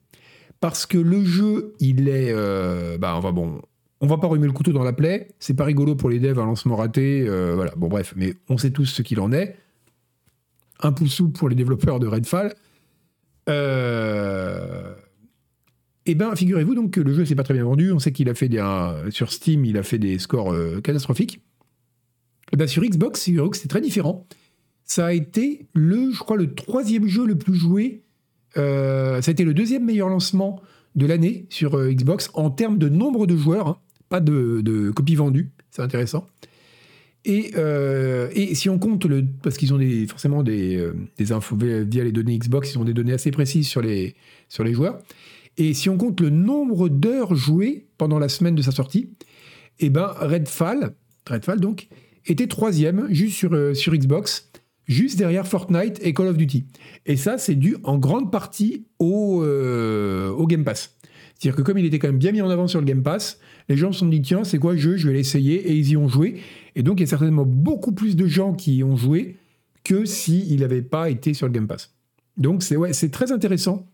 Parce 0.64 0.86
que 0.86 0.96
le 0.96 1.22
jeu, 1.26 1.74
il 1.78 2.08
est. 2.08 2.32
Euh, 2.32 2.96
bah, 2.96 3.12
on 3.18 3.20
va, 3.20 3.32
bon, 3.32 3.60
on 4.00 4.06
va 4.06 4.16
pas 4.16 4.28
remuer 4.28 4.46
le 4.46 4.54
couteau 4.54 4.72
dans 4.72 4.82
la 4.82 4.94
plaie. 4.94 5.28
C'est 5.38 5.52
pas 5.52 5.66
rigolo 5.66 5.94
pour 5.94 6.08
les 6.08 6.18
devs, 6.18 6.38
un 6.38 6.46
lancement 6.46 6.76
raté. 6.76 7.22
Euh, 7.28 7.52
voilà, 7.54 7.74
bon, 7.76 7.88
bref, 7.88 8.14
mais 8.16 8.32
on 8.48 8.56
sait 8.56 8.70
tous 8.70 8.86
ce 8.86 9.02
qu'il 9.02 9.20
en 9.20 9.30
est. 9.30 9.58
Un 10.80 10.92
pouce 10.92 11.20
pour 11.34 11.50
les 11.50 11.54
développeurs 11.54 12.00
de 12.00 12.06
Redfall. 12.06 12.54
Euh, 13.50 14.94
eh 16.06 16.14
bien, 16.14 16.34
figurez-vous 16.34 16.74
donc 16.74 16.92
que 16.92 17.02
le 17.02 17.12
jeu 17.12 17.26
s'est 17.26 17.34
pas 17.34 17.42
très 17.42 17.52
bien 17.52 17.64
vendu. 17.64 17.92
On 17.92 17.98
sait 17.98 18.12
qu'il 18.12 18.30
a 18.30 18.34
fait 18.34 18.48
des. 18.48 18.64
sur 19.10 19.32
Steam, 19.34 19.66
il 19.66 19.76
a 19.76 19.82
fait 19.82 19.98
des 19.98 20.18
scores 20.18 20.56
catastrophiques. 20.82 21.34
Et 21.34 22.54
eh 22.54 22.56
bien, 22.56 22.66
sur 22.66 22.82
Xbox, 22.82 23.30
c'est 23.52 23.68
très 23.68 23.82
différent 23.82 24.26
ça 24.84 25.06
a 25.06 25.12
été 25.12 25.66
le, 25.72 26.12
je 26.12 26.18
crois, 26.18 26.36
le 26.36 26.54
troisième 26.54 27.06
jeu 27.06 27.26
le 27.26 27.36
plus 27.36 27.54
joué. 27.54 28.03
Euh, 28.56 29.20
ça 29.20 29.30
a 29.30 29.32
été 29.32 29.44
le 29.44 29.54
deuxième 29.54 29.84
meilleur 29.84 30.08
lancement 30.08 30.62
de 30.94 31.06
l'année 31.06 31.46
sur 31.50 31.76
euh, 31.76 31.92
Xbox 31.92 32.30
en 32.34 32.50
termes 32.50 32.78
de 32.78 32.88
nombre 32.88 33.26
de 33.26 33.36
joueurs, 33.36 33.68
hein. 33.68 33.78
pas 34.08 34.20
de, 34.20 34.90
copies 34.94 35.16
vendues. 35.16 35.50
C'est 35.70 35.82
intéressant. 35.82 36.26
Et, 37.24 37.52
euh, 37.56 38.28
et, 38.34 38.54
si 38.54 38.68
on 38.68 38.78
compte 38.78 39.06
le, 39.06 39.24
parce 39.42 39.56
qu'ils 39.56 39.72
ont 39.72 39.78
des, 39.78 40.06
forcément 40.06 40.42
des, 40.42 40.90
des, 41.16 41.32
infos 41.32 41.56
via 41.56 42.04
les 42.04 42.12
données 42.12 42.38
Xbox, 42.38 42.74
ils 42.74 42.78
ont 42.78 42.84
des 42.84 42.92
données 42.92 43.14
assez 43.14 43.30
précises 43.30 43.66
sur 43.66 43.80
les, 43.80 44.14
sur 44.48 44.62
les 44.62 44.74
joueurs. 44.74 44.98
Et 45.56 45.72
si 45.72 45.88
on 45.88 45.96
compte 45.96 46.20
le 46.20 46.30
nombre 46.30 46.88
d'heures 46.88 47.34
jouées 47.34 47.86
pendant 47.96 48.18
la 48.18 48.28
semaine 48.28 48.54
de 48.54 48.62
sa 48.62 48.72
sortie, 48.72 49.10
et 49.80 49.86
eh 49.86 49.90
ben 49.90 50.06
Redfall, 50.06 50.94
Redfall 51.28 51.60
donc, 51.60 51.88
était 52.26 52.46
troisième 52.46 53.06
juste 53.10 53.36
sur, 53.36 53.74
sur 53.74 53.94
Xbox 53.94 54.50
juste 54.86 55.18
derrière 55.18 55.46
Fortnite 55.46 55.98
et 56.02 56.12
Call 56.14 56.28
of 56.28 56.36
Duty. 56.36 56.66
Et 57.06 57.16
ça, 57.16 57.38
c'est 57.38 57.54
dû 57.54 57.76
en 57.84 57.98
grande 57.98 58.30
partie 58.30 58.86
au, 58.98 59.42
euh, 59.42 60.30
au 60.30 60.46
Game 60.46 60.64
Pass. 60.64 60.96
C'est-à-dire 61.34 61.56
que 61.56 61.62
comme 61.62 61.78
il 61.78 61.84
était 61.84 61.98
quand 61.98 62.08
même 62.08 62.18
bien 62.18 62.32
mis 62.32 62.40
en 62.40 62.50
avant 62.50 62.68
sur 62.68 62.80
le 62.80 62.86
Game 62.86 63.02
Pass, 63.02 63.40
les 63.68 63.76
gens 63.76 63.92
se 63.92 64.00
sont 64.00 64.06
dit 64.06 64.22
tiens, 64.22 64.44
c'est 64.44 64.58
quoi 64.58 64.72
le 64.72 64.78
jeu? 64.78 64.96
Je 64.96 65.08
vais 65.08 65.14
l'essayer 65.14 65.56
et 65.56 65.74
ils 65.74 65.90
y 65.90 65.96
ont 65.96 66.08
joué. 66.08 66.40
Et 66.76 66.82
donc 66.82 67.00
il 67.00 67.02
y 67.02 67.04
a 67.04 67.08
certainement 67.08 67.44
beaucoup 67.44 67.92
plus 67.92 68.16
de 68.16 68.26
gens 68.26 68.54
qui 68.54 68.76
y 68.76 68.84
ont 68.84 68.96
joué 68.96 69.36
que 69.82 70.04
s'il 70.04 70.50
il 70.50 70.60
n'avait 70.60 70.82
pas 70.82 71.10
été 71.10 71.34
sur 71.34 71.46
le 71.46 71.52
Game 71.52 71.66
Pass. 71.66 71.92
Donc 72.36 72.62
c'est 72.62 72.76
ouais, 72.76 72.92
très 72.92 73.32
intéressant. 73.32 73.86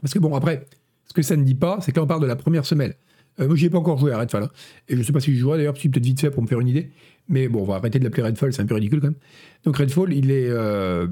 Parce 0.00 0.14
que 0.14 0.18
bon, 0.18 0.34
après, 0.34 0.66
ce 1.06 1.12
que 1.12 1.22
ça 1.22 1.36
ne 1.36 1.42
dit 1.42 1.54
pas, 1.54 1.78
c'est 1.80 1.92
qu'on 1.92 2.06
parle 2.06 2.22
de 2.22 2.26
la 2.26 2.36
première 2.36 2.64
semaine. 2.64 2.94
Euh, 3.40 3.46
moi, 3.46 3.56
j'y 3.56 3.66
ai 3.66 3.70
pas 3.70 3.78
encore 3.78 3.98
joué 3.98 4.12
à 4.12 4.18
Redfall. 4.18 4.44
Hein. 4.44 4.50
Et 4.88 4.94
je 4.94 4.98
ne 4.98 5.04
sais 5.04 5.12
pas 5.12 5.20
si 5.20 5.34
je 5.34 5.38
jouerai 5.38 5.58
d'ailleurs, 5.58 5.74
peut-être 5.74 6.04
vite 6.04 6.20
fait 6.20 6.30
pour 6.30 6.42
me 6.42 6.48
faire 6.48 6.60
une 6.60 6.68
idée. 6.68 6.90
Mais 7.28 7.48
bon, 7.48 7.62
on 7.62 7.64
va 7.64 7.76
arrêter 7.76 7.98
de 7.98 8.04
l'appeler 8.04 8.22
Redfall, 8.22 8.52
c'est 8.52 8.62
un 8.62 8.66
peu 8.66 8.74
ridicule 8.74 9.00
quand 9.00 9.08
même. 9.08 9.16
Donc 9.64 9.76
Redfall, 9.76 10.12
il 10.12 10.30
est. 10.30 10.48
Euh, 10.48 11.06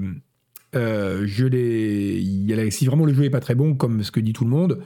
euh, 0.75 1.23
je 1.25 1.45
l'ai. 1.45 2.71
Si 2.71 2.85
vraiment 2.85 3.05
le 3.05 3.13
jeu 3.13 3.23
est 3.23 3.29
pas 3.29 3.39
très 3.39 3.55
bon, 3.55 3.75
comme 3.75 4.03
ce 4.03 4.11
que 4.11 4.19
dit 4.19 4.33
tout 4.33 4.43
le 4.43 4.49
monde, 4.49 4.79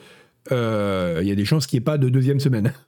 il 0.49 1.27
y 1.27 1.31
a 1.31 1.35
des 1.35 1.45
chances 1.45 1.67
qu'il 1.67 1.77
n'y 1.77 1.81
ait 1.81 1.85
pas 1.85 1.97
de 1.97 2.09
deuxième 2.09 2.39
semaine. 2.39 2.73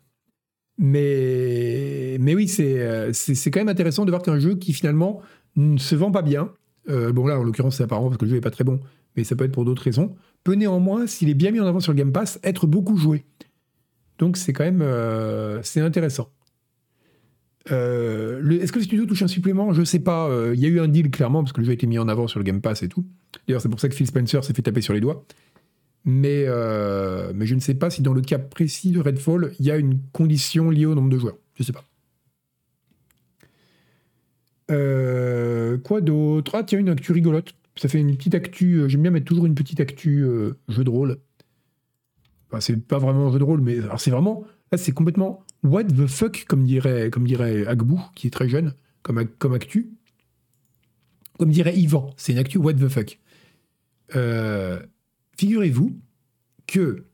Mais, 0.80 2.18
mais 2.20 2.34
oui, 2.34 2.48
c'est, 2.48 3.14
c'est, 3.14 3.52
quand 3.52 3.60
même 3.60 3.70
intéressant 3.70 4.06
de 4.06 4.10
voir 4.10 4.24
qu'un 4.24 4.40
jeu 4.40 4.56
qui 4.56 4.74
finalement 4.74 5.22
ne 5.56 5.78
se 5.78 5.94
vend 5.94 6.10
pas 6.10 6.24
bien, 6.24 6.50
bon 6.88 7.28
là 7.28 7.40
en 7.40 7.44
l'occurrence 7.44 7.78
c'est 7.78 7.84
apparent 7.84 8.06
parce 8.06 8.18
que 8.18 8.26
le 8.26 8.32
jeu 8.32 8.38
est 8.38 8.42
pas 8.42 8.50
très 8.50 8.64
bon, 8.64 8.80
mais 9.16 9.24
ça 9.24 9.36
peut 9.36 9.46
être 9.46 9.52
pour 9.52 9.66
d'autres 9.66 9.84
raisons, 9.84 10.16
peut 10.44 10.56
néanmoins, 10.56 11.06
s'il 11.06 11.30
est 11.30 11.36
bien 11.36 11.52
mis 11.52 11.60
en 11.60 11.68
avant 11.68 11.80
sur 11.80 11.92
le 11.92 11.98
Game 11.98 12.12
Pass, 12.12 12.40
être 12.44 12.66
beaucoup 12.66 12.98
joué. 12.98 13.24
Donc 14.20 14.38
c'est 14.38 14.54
quand 14.54 14.64
même 14.64 14.84
c'est 15.64 15.82
intéressant. 15.82 16.30
Euh, 17.72 18.60
est-ce 18.60 18.72
que 18.72 18.80
le 18.80 18.86
studio 18.86 19.06
touche 19.06 19.22
un 19.22 19.28
supplément? 19.28 19.74
Je 19.74 19.84
sais 19.84 20.00
pas. 20.00 20.28
Euh, 20.28 20.54
il 20.56 20.62
y 20.62 20.66
a 20.66 20.70
eu 20.70 20.80
un 20.80 20.88
deal 20.88 21.10
clairement 21.10 21.44
parce 21.44 21.54
que 21.54 21.62
le 21.62 21.66
jeu 21.66 21.72
a 21.72 21.74
été 21.74 21.88
mis 21.88 21.98
en 21.98 22.08
avant 22.08 22.28
sur 22.28 22.40
le 22.40 22.44
Game 22.44 22.62
Pass 22.62 22.84
et 22.84 22.90
tout. 22.90 23.06
D'ailleurs, 23.48 23.62
c'est 23.62 23.70
pour 23.70 23.80
ça 23.80 23.90
que 23.90 23.96
Phil 23.96 24.08
Spencer 24.08 24.44
s'est 24.44 24.54
fait 24.54 24.62
taper 24.62 24.82
sur 24.82 24.94
les 24.94 25.00
doigts. 25.00 25.26
Mais, 26.06 26.44
euh, 26.48 27.32
mais 27.34 27.46
je 27.46 27.56
ne 27.56 27.62
sais 27.62 27.76
pas 27.76 27.90
si 27.90 28.02
dans 28.02 28.14
le 28.14 28.22
cas 28.22 28.40
précis 28.40 28.92
de 28.92 29.00
Redfall, 29.00 29.54
il 29.60 29.66
y 29.66 29.72
a 29.72 29.78
une 29.78 30.00
condition 30.12 30.70
liée 30.70 30.86
au 30.86 30.96
nombre 30.96 31.10
de 31.10 31.18
joueurs. 31.18 31.38
Je 31.56 31.64
ne 31.64 31.66
sais 31.66 31.74
pas. 31.74 31.86
quoi 35.84 36.02
d'autre? 36.02 36.52
Ah 36.56 36.64
tiens, 36.64 36.80
une 36.80 36.90
actu 36.90 37.14
rigolote. 37.14 37.54
Ça 37.78 37.88
fait 37.88 38.00
une 38.00 38.16
petite 38.18 38.36
actu. 38.36 38.84
J'aime 38.88 39.02
bien 39.02 39.12
mettre 39.12 39.26
toujours 39.26 39.46
une 39.46 39.56
petite 39.56 39.80
actu 39.80 40.26
jeu 40.68 40.84
de 40.84 40.90
rôle. 40.90 41.18
Enfin, 42.54 42.62
c'est 42.62 42.78
pas 42.78 43.00
vraiment 43.00 43.30
un 43.30 43.32
jeu 43.32 43.40
de 43.40 43.44
rôle, 43.44 43.62
mais 43.62 43.80
alors 43.80 44.00
c'est 44.00 44.12
vraiment. 44.12 44.44
Là, 44.72 44.78
c'est 44.78 44.92
complètement 44.92 45.44
what 45.64 45.86
the 45.86 46.06
fuck, 46.06 46.46
comme 46.48 46.66
dirait, 46.66 47.10
comme 47.10 47.26
dirait 47.26 47.66
Agbou, 47.66 48.00
qui 48.14 48.28
est 48.28 48.30
très 48.30 48.48
jeune, 48.48 48.76
comme, 49.02 49.26
comme 49.40 49.54
actu. 49.54 49.90
Comme 51.40 51.50
dirait 51.50 51.76
Yvan, 51.76 52.14
c'est 52.16 52.34
une 52.34 52.38
actu 52.38 52.60
what 52.60 52.74
the 52.74 52.88
fuck. 52.88 53.20
Euh, 54.16 54.80
figurez-vous 55.36 55.98
que. 56.68 57.06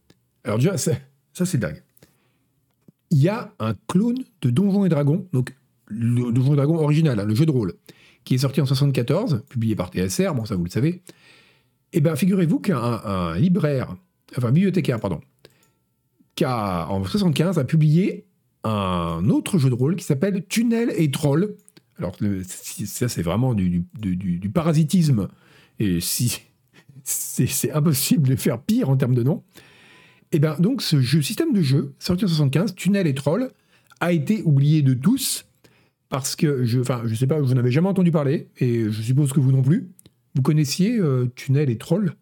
Alors, 0.43 0.57
déjà, 0.57 0.77
ça, 0.77 0.91
ça 1.31 1.45
c'est 1.45 1.57
dingue. 1.57 1.81
Il 3.09 3.19
y 3.19 3.29
a 3.29 3.53
un 3.59 3.75
clone 3.87 4.25
de 4.41 4.49
Donjons 4.49 4.83
et 4.83 4.89
Dragons, 4.89 5.25
donc 5.31 5.55
le 5.87 6.33
Donjons 6.33 6.51
et 6.51 6.57
Dragons 6.57 6.79
original, 6.79 7.17
hein, 7.17 7.25
le 7.25 7.33
jeu 7.33 7.45
de 7.45 7.51
rôle, 7.51 7.75
qui 8.25 8.35
est 8.35 8.39
sorti 8.39 8.59
en 8.59 8.65
74, 8.65 9.45
publié 9.47 9.77
par 9.77 9.89
TSR, 9.89 10.35
bon, 10.35 10.43
ça 10.43 10.57
vous 10.57 10.65
le 10.65 10.69
savez. 10.69 11.01
Eh 11.93 12.01
bien, 12.01 12.17
figurez-vous 12.17 12.59
qu'un 12.59 12.77
un 12.77 13.37
libraire, 13.37 13.95
enfin 14.37 14.51
bibliothécaire, 14.51 14.99
pardon, 14.99 15.21
qui 16.35 16.45
a, 16.45 16.87
en 16.89 17.03
75 17.03 17.59
a 17.59 17.63
publié 17.63 18.25
un 18.63 19.29
autre 19.29 19.57
jeu 19.57 19.69
de 19.69 19.75
rôle 19.75 19.95
qui 19.95 20.03
s'appelle 20.03 20.45
Tunnel 20.47 20.91
et 20.95 21.11
Troll. 21.11 21.55
Alors, 21.97 22.15
ça, 22.45 23.09
c'est 23.09 23.21
vraiment 23.21 23.53
du, 23.53 23.85
parasitisme. 24.53 25.27
Et 25.79 25.99
si 26.01 26.41
c'est 27.03 27.71
impossible 27.71 28.29
de 28.29 28.35
faire 28.35 28.61
pire 28.61 28.89
en 28.89 28.97
termes 28.97 29.15
de 29.15 29.23
nom. 29.23 29.43
Et 30.31 30.39
bien, 30.39 30.55
donc, 30.59 30.81
ce 30.81 31.01
jeu, 31.01 31.21
système 31.21 31.53
de 31.53 31.61
jeu, 31.61 31.93
sorti 31.97 32.25
en 32.25 32.27
75, 32.27 32.75
Tunnel 32.75 33.07
et 33.07 33.15
Troll, 33.15 33.49
a 33.99 34.11
été 34.11 34.43
oublié 34.43 34.81
de 34.81 34.93
tous 34.93 35.45
parce 36.09 36.35
que, 36.35 36.65
je, 36.65 36.79
enfin, 36.79 37.01
je 37.05 37.13
sais 37.15 37.27
pas, 37.27 37.39
vous 37.39 37.53
n'avez 37.53 37.71
jamais 37.71 37.87
entendu 37.87 38.11
parler, 38.11 38.49
et 38.57 38.89
je 38.89 39.01
suppose 39.01 39.31
que 39.31 39.39
vous 39.39 39.51
non 39.51 39.61
plus. 39.61 39.89
Vous 40.35 40.41
connaissiez 40.41 40.97
euh, 40.99 41.27
Tunnel 41.35 41.69
et 41.69 41.77
Troll? 41.77 42.15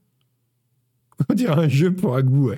On 1.29 1.33
dirait 1.33 1.65
un 1.65 1.67
jeu 1.67 1.93
pour 1.93 2.15
Agbou. 2.15 2.51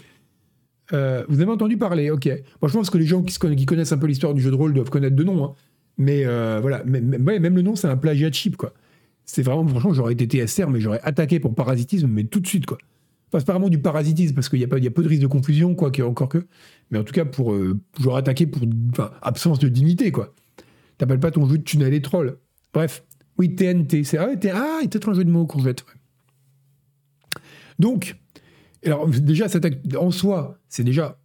Euh, 0.94 1.24
vous 1.30 1.42
avez 1.42 1.52
entendu 1.52 1.78
parler, 1.78 2.10
ok. 2.10 2.26
Moi, 2.62 2.70
je 2.70 2.74
pense 2.74 2.90
que 2.90 2.98
les 2.98 3.06
gens 3.06 3.22
qui, 3.22 3.66
connaissent 3.66 3.92
un 3.92 3.98
peu 3.98 4.08
l'histoire 4.08 4.34
du 4.34 4.42
jeu 4.42 4.52
de 4.52 4.56
rôle 4.56 4.74
doivent 4.74 4.90
connaître 4.90 5.16
de 5.16 5.24
nom. 5.24 5.46
Hein. 5.46 5.54
Mais 5.98 6.26
euh, 6.26 6.60
voilà, 6.62 6.84
même, 6.84 7.56
le 7.56 7.62
nom, 7.62 7.76
c'est 7.76 7.88
un 7.88 7.98
plagiat 7.98 8.32
cheap, 8.32 8.58
quoi. 8.58 8.74
C'est 9.26 9.44
vraiment, 9.44 9.68
franchement, 9.68 9.94
j'aurais 9.94 10.14
été 10.14 10.26
TSR, 10.26 10.70
mais 10.70 10.80
j'aurais 10.80 11.02
attaqué 11.04 11.40
pour 11.40 11.54
parasitisme, 11.54 12.08
mais 12.08 12.24
tout 12.24 12.40
de 12.40 12.48
suite, 12.48 12.66
quoi. 12.66 12.78
Enfin, 13.28 13.40
c'est 13.40 13.46
pas 13.46 13.54
vraiment 13.54 13.70
du 13.70 13.80
parasitisme, 13.80 14.34
parce 14.34 14.50
qu'il 14.50 14.60
y, 14.60 14.64
a 14.64 14.68
pas, 14.68 14.80
y 14.80 14.88
a 14.88 14.92
peu 14.92 15.04
de 15.04 15.08
risque 15.08 15.22
de 15.22 15.28
confusion, 15.28 15.76
quoi, 15.76 15.92
encore 16.04 16.30
que. 16.30 16.48
Mais 16.90 16.98
en 16.98 17.04
tout 17.04 17.14
cas, 17.14 17.26
pour, 17.26 17.56
j'aurais 18.00 18.20
attaqué 18.20 18.48
pour 18.48 18.64
absence 19.22 19.60
de 19.60 19.68
dignité, 19.68 20.12
quoi. 20.12 20.34
T'appelles 20.98 21.20
pas 21.20 21.30
ton 21.30 21.48
jeu 21.48 21.60
de 21.60 21.64
tunnel 21.64 21.94
et 21.94 22.02
troll. 22.02 22.38
Bref, 22.74 23.04
oui, 23.38 23.56
TNT, 23.56 24.04
c'est 24.04 24.18
ah, 24.18 24.30
ah, 24.54 24.80
il 24.82 24.90
peut-être 24.90 25.10
un 25.10 25.14
jeu 25.14 25.24
de 25.24 25.30
mots, 25.30 25.46
courgette. 25.46 25.86
Donc, 27.80 28.18
alors 28.86 29.08
déjà, 29.08 29.48
en 29.98 30.12
soi, 30.12 30.60
c'est 30.70 30.84
déjà 30.84 31.20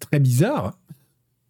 très 0.00 0.20
bizarre. 0.20 0.78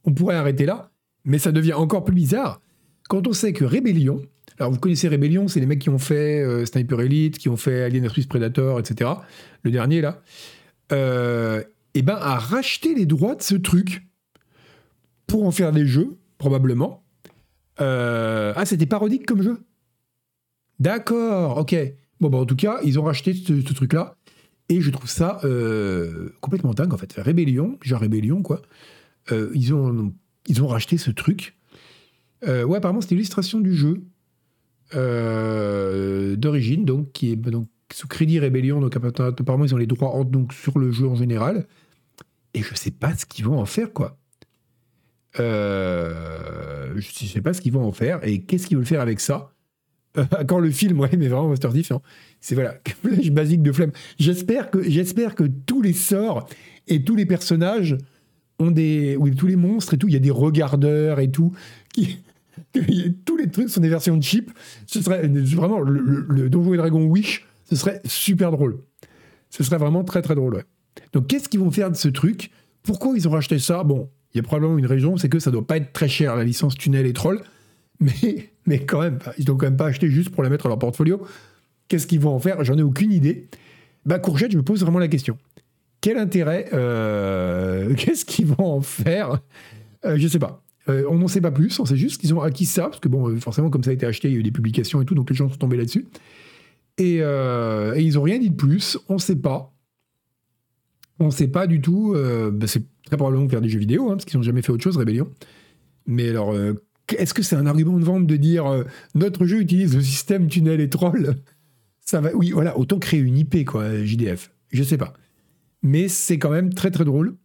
On 0.04 0.12
pourrait 0.12 0.36
arrêter 0.36 0.66
là, 0.66 0.90
mais 1.24 1.38
ça 1.38 1.52
devient 1.52 1.74
encore 1.74 2.04
plus 2.04 2.14
bizarre 2.14 2.60
quand 3.08 3.26
on 3.26 3.32
sait 3.32 3.52
que 3.52 3.64
Rebellion, 3.64 4.22
alors 4.58 4.72
vous 4.72 4.78
connaissez 4.78 5.08
Rebellion, 5.08 5.48
c'est 5.48 5.60
les 5.60 5.66
mecs 5.66 5.78
qui 5.78 5.90
ont 5.90 5.98
fait 5.98 6.40
euh, 6.42 6.64
Sniper 6.66 7.00
Elite, 7.00 7.38
qui 7.38 7.48
ont 7.48 7.56
fait 7.56 7.84
Alien 7.84 8.06
vs 8.06 8.26
Predator, 8.28 8.80
etc. 8.80 9.10
Le 9.62 9.70
dernier 9.70 10.00
là, 10.00 10.22
euh, 10.92 11.60
et 11.94 12.00
eh 12.00 12.02
ben 12.02 12.16
a 12.16 12.36
racheté 12.36 12.94
les 12.94 13.06
droits 13.06 13.34
de 13.34 13.42
ce 13.42 13.54
truc 13.54 14.06
pour 15.26 15.46
en 15.46 15.50
faire 15.50 15.72
des 15.72 15.86
jeux, 15.86 16.18
probablement. 16.38 17.04
Euh, 17.80 18.52
ah, 18.54 18.66
c'était 18.66 18.86
parodique 18.86 19.26
comme 19.26 19.42
jeu? 19.42 19.58
D'accord, 20.78 21.58
ok. 21.58 21.74
Bon, 22.20 22.28
bah, 22.28 22.38
en 22.38 22.44
tout 22.44 22.56
cas, 22.56 22.80
ils 22.84 22.98
ont 22.98 23.02
racheté 23.02 23.32
ce, 23.32 23.72
truc-là. 23.72 24.15
Et 24.68 24.80
je 24.80 24.90
trouve 24.90 25.08
ça 25.08 25.40
euh, 25.44 26.30
complètement 26.40 26.74
dingue, 26.74 26.92
en 26.92 26.96
fait. 26.96 27.14
Rébellion, 27.18 27.78
genre 27.82 28.00
Rébellion, 28.00 28.42
quoi. 28.42 28.62
Euh, 29.32 29.50
ils, 29.54 29.74
ont, 29.74 30.12
ils 30.46 30.62
ont 30.62 30.66
racheté 30.66 30.98
ce 30.98 31.10
truc. 31.10 31.56
ouais, 32.42 32.76
apparemment, 32.76 33.00
c'était 33.00 33.14
l'illustration 33.14 33.60
du 33.60 33.74
jeu 33.74 34.02
d'origine, 36.36 36.84
donc, 36.84 37.12
qui 37.12 37.32
est 37.32 37.36
donc, 37.36 37.68
sous 37.92 38.08
crédit 38.08 38.38
Rébellion. 38.38 38.80
Donc, 38.80 38.96
apparemment, 38.96 39.64
ils 39.64 39.74
ont 39.74 39.78
les 39.78 39.86
droits 39.86 40.24
donc, 40.24 40.52
sur 40.52 40.78
le 40.78 40.90
jeu 40.90 41.06
en 41.06 41.14
général. 41.14 41.66
Et 42.54 42.62
je 42.62 42.74
sais 42.74 42.90
pas 42.90 43.14
ce 43.14 43.26
qu'ils 43.26 43.44
vont 43.44 43.60
en 43.60 43.66
faire, 43.66 43.92
quoi. 43.92 44.18
Euh, 45.40 46.92
je 46.96 47.24
ne 47.24 47.28
sais 47.28 47.40
pas 47.40 47.52
ce 47.52 47.60
qu'ils 47.60 47.72
vont 47.72 47.84
en 47.84 47.92
faire 47.92 48.24
et 48.26 48.42
qu'est-ce 48.42 48.66
qu'ils 48.66 48.76
veulent 48.76 48.86
faire 48.86 49.00
avec 49.00 49.20
ça? 49.20 49.52
Euh, 50.18 50.24
quand 50.46 50.58
le 50.58 50.70
film, 50.70 51.00
ouais, 51.00 51.10
mais 51.16 51.28
vraiment 51.28 51.48
Master 51.48 51.72
Diff, 51.72 51.92
hein. 51.92 52.00
c'est 52.40 52.54
voilà, 52.54 52.76
flèche 53.02 53.30
basique 53.30 53.62
de 53.62 53.72
flemme. 53.72 53.92
J'espère 54.18 54.70
que, 54.70 54.82
j'espère 54.82 55.34
que 55.34 55.44
tous 55.44 55.82
les 55.82 55.92
sorts 55.92 56.48
et 56.88 57.02
tous 57.02 57.16
les 57.16 57.26
personnages 57.26 57.96
ont 58.58 58.70
des, 58.70 59.16
oui, 59.16 59.34
tous 59.34 59.46
les 59.46 59.56
monstres 59.56 59.94
et 59.94 59.98
tout, 59.98 60.08
il 60.08 60.14
y 60.14 60.16
a 60.16 60.20
des 60.20 60.30
regardeurs 60.30 61.20
et 61.20 61.30
tout, 61.30 61.52
qui, 61.92 62.18
tous 63.24 63.36
les 63.36 63.50
trucs 63.50 63.68
sont 63.68 63.80
des 63.80 63.88
versions 63.88 64.20
cheap. 64.20 64.50
Ce 64.86 65.02
serait 65.02 65.26
vraiment 65.26 65.80
le, 65.80 66.26
le, 66.28 66.48
Donjon 66.48 66.74
et 66.74 66.78
Dragon 66.78 67.04
Wish, 67.04 67.46
ce 67.68 67.76
serait 67.76 68.00
super 68.04 68.50
drôle. 68.50 68.78
Ce 69.50 69.62
serait 69.62 69.78
vraiment 69.78 70.04
très 70.04 70.22
très 70.22 70.34
drôle. 70.34 70.56
Ouais. 70.56 70.64
Donc 71.12 71.26
qu'est-ce 71.26 71.48
qu'ils 71.48 71.60
vont 71.60 71.70
faire 71.70 71.90
de 71.90 71.96
ce 71.96 72.08
truc? 72.08 72.50
Pourquoi 72.82 73.14
ils 73.16 73.26
ont 73.28 73.32
racheté 73.32 73.58
ça? 73.58 73.84
Bon, 73.84 74.08
il 74.32 74.38
y 74.38 74.40
a 74.40 74.42
probablement 74.42 74.78
une 74.78 74.86
raison, 74.86 75.16
c'est 75.16 75.28
que 75.28 75.38
ça 75.38 75.50
doit 75.50 75.66
pas 75.66 75.76
être 75.76 75.92
très 75.92 76.08
cher 76.08 76.36
la 76.36 76.44
licence 76.44 76.74
Tunnel 76.76 77.06
et 77.06 77.12
Troll, 77.12 77.40
mais, 78.00 78.50
mais 78.66 78.80
quand 78.84 79.00
même, 79.00 79.18
ils 79.38 79.44
doivent 79.44 79.58
quand 79.58 79.66
même 79.66 79.76
pas 79.76 79.86
acheter 79.86 80.08
juste 80.08 80.30
pour 80.30 80.42
la 80.42 80.50
mettre 80.50 80.64
dans 80.64 80.70
leur 80.70 80.78
portfolio. 80.78 81.20
Qu'est-ce 81.88 82.06
qu'ils 82.06 82.20
vont 82.20 82.34
en 82.34 82.38
faire? 82.38 82.62
J'en 82.64 82.76
ai 82.76 82.82
aucune 82.82 83.12
idée. 83.12 83.48
Bah 84.04 84.18
Courgette, 84.18 84.52
je 84.52 84.56
me 84.56 84.62
pose 84.62 84.80
vraiment 84.80 84.98
la 84.98 85.08
question. 85.08 85.36
Quel 86.00 86.18
intérêt 86.18 86.68
euh, 86.72 87.94
Qu'est-ce 87.96 88.24
qu'ils 88.24 88.46
vont 88.46 88.76
en 88.76 88.80
faire? 88.80 89.40
Euh, 90.04 90.16
Je 90.18 90.28
sais 90.28 90.38
pas. 90.38 90.62
Euh, 90.88 91.04
on 91.10 91.18
n'en 91.18 91.26
sait 91.26 91.40
pas 91.40 91.50
plus, 91.50 91.80
on 91.80 91.84
sait 91.84 91.96
juste 91.96 92.20
qu'ils 92.20 92.32
ont 92.32 92.40
acquis 92.40 92.64
ça, 92.64 92.84
parce 92.84 93.00
que 93.00 93.08
bon, 93.08 93.36
forcément, 93.40 93.70
comme 93.70 93.82
ça 93.82 93.90
a 93.90 93.92
été 93.92 94.06
acheté, 94.06 94.28
il 94.28 94.34
y 94.34 94.36
a 94.36 94.38
eu 94.38 94.44
des 94.44 94.52
publications 94.52 95.02
et 95.02 95.04
tout, 95.04 95.16
donc 95.16 95.28
les 95.30 95.34
gens 95.34 95.50
sont 95.50 95.56
tombés 95.56 95.76
là-dessus. 95.76 96.06
Et, 96.98 97.16
ils 97.16 98.18
ont 98.18 98.22
rien 98.22 98.38
dit 98.38 98.50
de 98.50 98.54
plus, 98.54 98.96
on 99.08 99.14
ne 99.14 99.18
sait 99.18 99.36
pas. 99.36 99.74
On 101.18 101.26
ne 101.26 101.30
sait 101.30 101.48
pas 101.48 101.66
du 101.66 101.80
tout. 101.80 102.14
Bah, 102.52 102.68
c'est 102.68 102.84
très 103.04 103.16
probablement 103.16 103.48
faire 103.48 103.60
des 103.60 103.68
jeux 103.68 103.80
vidéo, 103.80 104.10
hein, 104.10 104.14
parce 104.14 104.26
qu'ils 104.26 104.38
n'ont 104.38 104.44
jamais 104.44 104.62
fait 104.62 104.70
autre 104.70 104.84
chose, 104.84 104.96
Rébellion. 104.96 105.28
Mais 106.06 106.28
alors, 106.28 106.54
est-ce 107.14 107.34
que 107.34 107.42
c'est 107.42 107.56
un 107.56 107.66
argument 107.66 107.98
de 107.98 108.04
vente 108.04 108.26
de 108.26 108.36
dire 108.36 108.66
euh, 108.66 108.84
notre 109.14 109.46
jeu 109.46 109.60
utilise 109.60 109.94
le 109.94 110.02
système 110.02 110.48
tunnel 110.48 110.80
et 110.80 110.88
troll? 110.88 111.36
Ça 112.00 112.20
va, 112.20 112.34
oui, 112.34 112.50
voilà, 112.50 112.78
autant 112.78 112.98
créer 112.98 113.20
une 113.20 113.36
IP, 113.36 113.64
quoi, 113.64 114.04
JDF. 114.04 114.52
Je 114.70 114.82
sais 114.82 114.98
pas. 114.98 115.14
Mais 115.82 116.08
c'est 116.08 116.38
quand 116.38 116.50
même 116.50 116.72
très 116.72 116.90
très 116.90 117.04
drôle. 117.04 117.36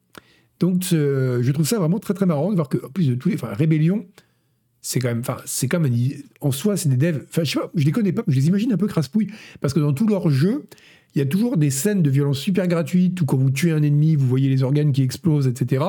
Donc, 0.59 0.83
je 0.83 1.51
trouve 1.51 1.65
ça 1.65 1.79
vraiment 1.79 1.97
très 1.97 2.13
très 2.13 2.27
marrant 2.27 2.51
de 2.51 2.55
voir 2.55 2.69
que, 2.69 2.77
en 2.85 2.89
plus 2.89 3.07
de 3.07 3.15
tous 3.15 3.29
les. 3.29 3.35
Enfin, 3.35 3.53
Rébellion, 3.53 4.05
c'est 4.81 4.99
quand 4.99 5.07
même. 5.07 5.21
Enfin, 5.21 5.37
c'est. 5.45 5.69
En 6.39 6.51
soi, 6.51 6.77
c'est 6.77 6.89
des 6.89 6.97
devs. 6.97 7.23
Enfin, 7.27 7.43
je 7.43 7.51
sais 7.51 7.59
pas, 7.59 7.71
je 7.73 7.83
les 7.83 7.91
connais 7.91 8.11
pas, 8.11 8.23
je 8.27 8.35
les 8.35 8.47
imagine 8.47 8.71
un 8.71 8.77
peu 8.77 8.87
crasse-pouille. 8.87 9.31
Parce 9.59 9.73
que 9.73 9.79
dans 9.79 9.93
tous 9.93 10.07
leurs 10.07 10.29
jeux, 10.29 10.67
il 11.15 11.19
y 11.19 11.21
a 11.21 11.25
toujours 11.25 11.57
des 11.57 11.69
scènes 11.71 12.01
de 12.01 12.09
violence 12.09 12.39
super 12.39 12.67
gratuites 12.67 13.19
où 13.21 13.25
quand 13.25 13.37
vous 13.37 13.51
tuez 13.51 13.71
un 13.71 13.83
ennemi, 13.83 14.15
vous 14.15 14.27
voyez 14.27 14.49
les 14.49 14.63
organes 14.63 14.91
qui 14.91 15.01
explosent, 15.01 15.47
etc. 15.47 15.83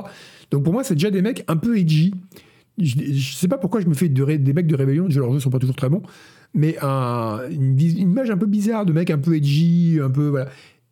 Donc 0.51 0.64
pour 0.64 0.73
moi, 0.73 0.85
c'est 0.85 0.95
déjà 0.95 1.11
des 1.11 1.23
mecs 1.23 1.45
un 1.49 1.57
peu 1.57 1.79
edgy. 1.79 2.12
Je, 2.83 2.99
ne 2.99 3.18
sais 3.18 3.49
pas 3.49 3.59
pourquoi 3.59 3.80
je 3.80 3.87
me 3.87 3.95
fais 3.95 4.09
des 4.09 4.53
mecs 4.53 4.66
de 4.66 4.74
rébellion, 4.74 5.09
leurs 5.09 5.33
jeux 5.33 5.41
sont 5.41 5.51
pas 5.51 5.59
toujours 5.59 5.76
très 5.76 5.89
bons, 5.89 6.03
mais 6.55 6.76
une, 6.78 7.80
image 7.80 8.30
un 8.30 8.37
peu 8.37 8.47
bizarre 8.47 8.85
de 8.85 8.93
mecs 8.93 9.11
un 9.11 9.18
peu 9.18 9.37
edgy, 9.37 9.99
un 10.03 10.11
peu 10.11 10.45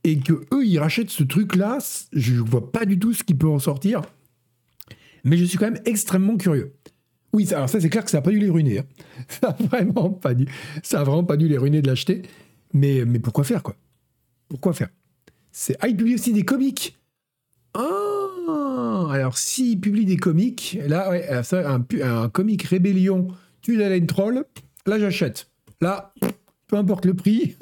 et 0.04 0.18
que 0.18 0.32
eux 0.54 0.64
ils 0.64 0.78
rachètent 0.78 1.10
ce 1.10 1.24
truc-là, 1.24 1.78
je 2.12 2.34
vois 2.36 2.72
pas 2.72 2.84
du 2.84 2.98
tout 2.98 3.12
ce 3.12 3.22
qui 3.22 3.34
peut 3.34 3.48
en 3.48 3.58
sortir, 3.58 4.02
mais 5.24 5.36
je 5.36 5.44
suis 5.44 5.58
quand 5.58 5.70
même 5.70 5.82
extrêmement 5.84 6.36
curieux. 6.36 6.72
Oui, 7.32 7.52
alors 7.52 7.68
ça 7.68 7.80
c'est 7.80 7.90
clair 7.90 8.04
que 8.04 8.10
ça 8.10 8.18
a 8.18 8.22
pas 8.22 8.30
dû 8.30 8.38
les 8.38 8.50
ruiner. 8.50 8.80
Hein. 8.80 8.84
Ça 9.40 9.48
a 9.48 11.04
vraiment 11.04 11.22
pas 11.22 11.36
dû, 11.36 11.48
les 11.48 11.58
ruiner 11.58 11.80
de 11.80 11.86
l'acheter. 11.86 12.22
Mais, 12.72 13.04
mais 13.04 13.18
pourquoi 13.20 13.44
faire 13.44 13.62
quoi? 13.62 13.76
Pourquoi 14.48 14.72
faire? 14.72 14.88
C'est 15.52 15.76
ah, 15.80 15.88
il 15.88 15.96
publie 15.96 16.14
aussi 16.14 16.32
des 16.32 16.44
comics. 16.44 16.98
Ah, 17.74 18.19
alors 19.08 19.38
s'il 19.38 19.80
publie 19.80 20.04
des 20.04 20.16
comics, 20.16 20.78
là, 20.86 21.10
ouais, 21.10 21.42
ça, 21.42 21.70
un, 21.70 22.28
comic 22.28 22.62
rébellion, 22.64 23.28
tu 23.62 23.76
la 23.76 23.96
une 23.96 24.06
troll, 24.06 24.44
là 24.86 24.98
j'achète. 24.98 25.50
Là, 25.80 26.12
peu 26.66 26.76
importe 26.76 27.06
le 27.06 27.14
prix. 27.14 27.56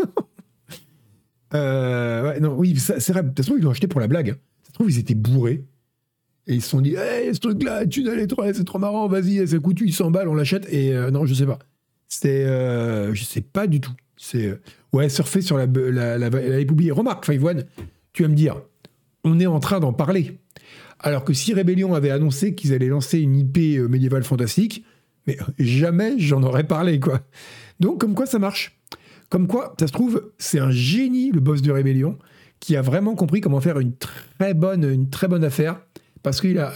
euh, 1.55 2.41
non, 2.41 2.55
oui, 2.57 2.77
c'est 2.77 3.11
vrai. 3.11 3.23
De 3.23 3.43
ils 3.43 3.63
l'ont 3.63 3.71
acheté 3.71 3.87
pour 3.87 4.01
la 4.01 4.09
blague. 4.09 4.37
Ça 4.63 4.69
se 4.69 4.73
trouve, 4.73 4.91
ils 4.91 4.99
étaient 4.99 5.15
bourrés. 5.15 5.65
Et 6.49 6.55
ils 6.55 6.63
se 6.63 6.71
sont 6.71 6.81
dit, 6.81 6.95
hey, 6.95 7.35
ce 7.35 7.41
truc-là, 7.41 7.87
tu 7.87 8.03
les 8.03 8.27
troll, 8.27 8.55
c'est 8.55 8.65
trop 8.65 8.79
marrant, 8.79 9.07
vas-y, 9.07 9.47
ça 9.47 9.59
coûte 9.59 9.79
800 9.79 10.11
balles, 10.11 10.29
on 10.29 10.35
l'achète. 10.35 10.67
Et 10.73 10.95
euh, 10.95 11.11
non, 11.11 11.27
je 11.27 11.35
sais 11.35 11.45
pas. 11.45 11.59
C'est, 12.09 12.47
euh, 12.47 13.15
je 13.15 13.23
sais 13.23 13.43
pas 13.43 13.67
du 13.67 13.83
tout. 13.83 13.93
C'est 14.17 14.47
euh, 14.47 14.61
ouais, 14.95 15.11
surfer 15.11 15.43
sur 15.43 15.59
la, 15.59 15.67
la, 15.67 16.17
la, 16.17 16.31
la 16.31 16.95
Remarque, 16.95 17.27
Five 17.27 17.45
One, 17.45 17.65
tu 18.15 18.23
vas 18.23 18.29
me 18.31 18.35
dire, 18.35 18.63
on 19.25 19.39
est 19.39 19.47
en 19.47 19.61
train 19.61 19.79
d'en 19.79 19.93
parler. 19.93 20.39
Alors 21.01 21.25
que 21.25 21.33
si 21.33 21.55
Rebellion 21.55 21.95
avait 21.95 22.11
annoncé 22.11 22.55
qu'ils 22.55 22.75
allaient 22.75 22.89
lancer 22.89 23.21
une 23.21 23.37
IP 23.37 23.59
euh, 23.59 23.89
médiévale 23.89 24.25
fantastique, 24.25 24.85
mais 25.27 25.37
jamais 25.59 26.19
j'en 26.19 26.43
aurais 26.43 26.65
parlé, 26.65 26.99
quoi. 26.99 27.21
Donc, 27.81 28.01
comme 28.01 28.15
quoi 28.15 28.27
ça 28.27 28.39
marche. 28.39 28.79
Comme 29.29 29.47
quoi, 29.47 29.75
ça 29.79 29.87
se 29.87 29.93
trouve, 29.93 30.33
c'est 30.39 30.59
un 30.59 30.71
génie, 30.71 31.31
le 31.31 31.41
boss 31.41 31.63
de 31.63 31.71
Rébellion, 31.71 32.19
qui 32.61 32.77
a 32.77 32.83
vraiment 32.83 33.15
compris 33.15 33.41
comment 33.41 33.61
faire 33.61 33.79
une 33.79 33.93
très 33.95 34.55
bonne, 34.55 34.85
une 34.85 35.11
très 35.11 35.29
bonne 35.29 35.45
affaire. 35.45 35.81
Parce 36.23 36.41
qu'il 36.41 36.59
a, 36.59 36.73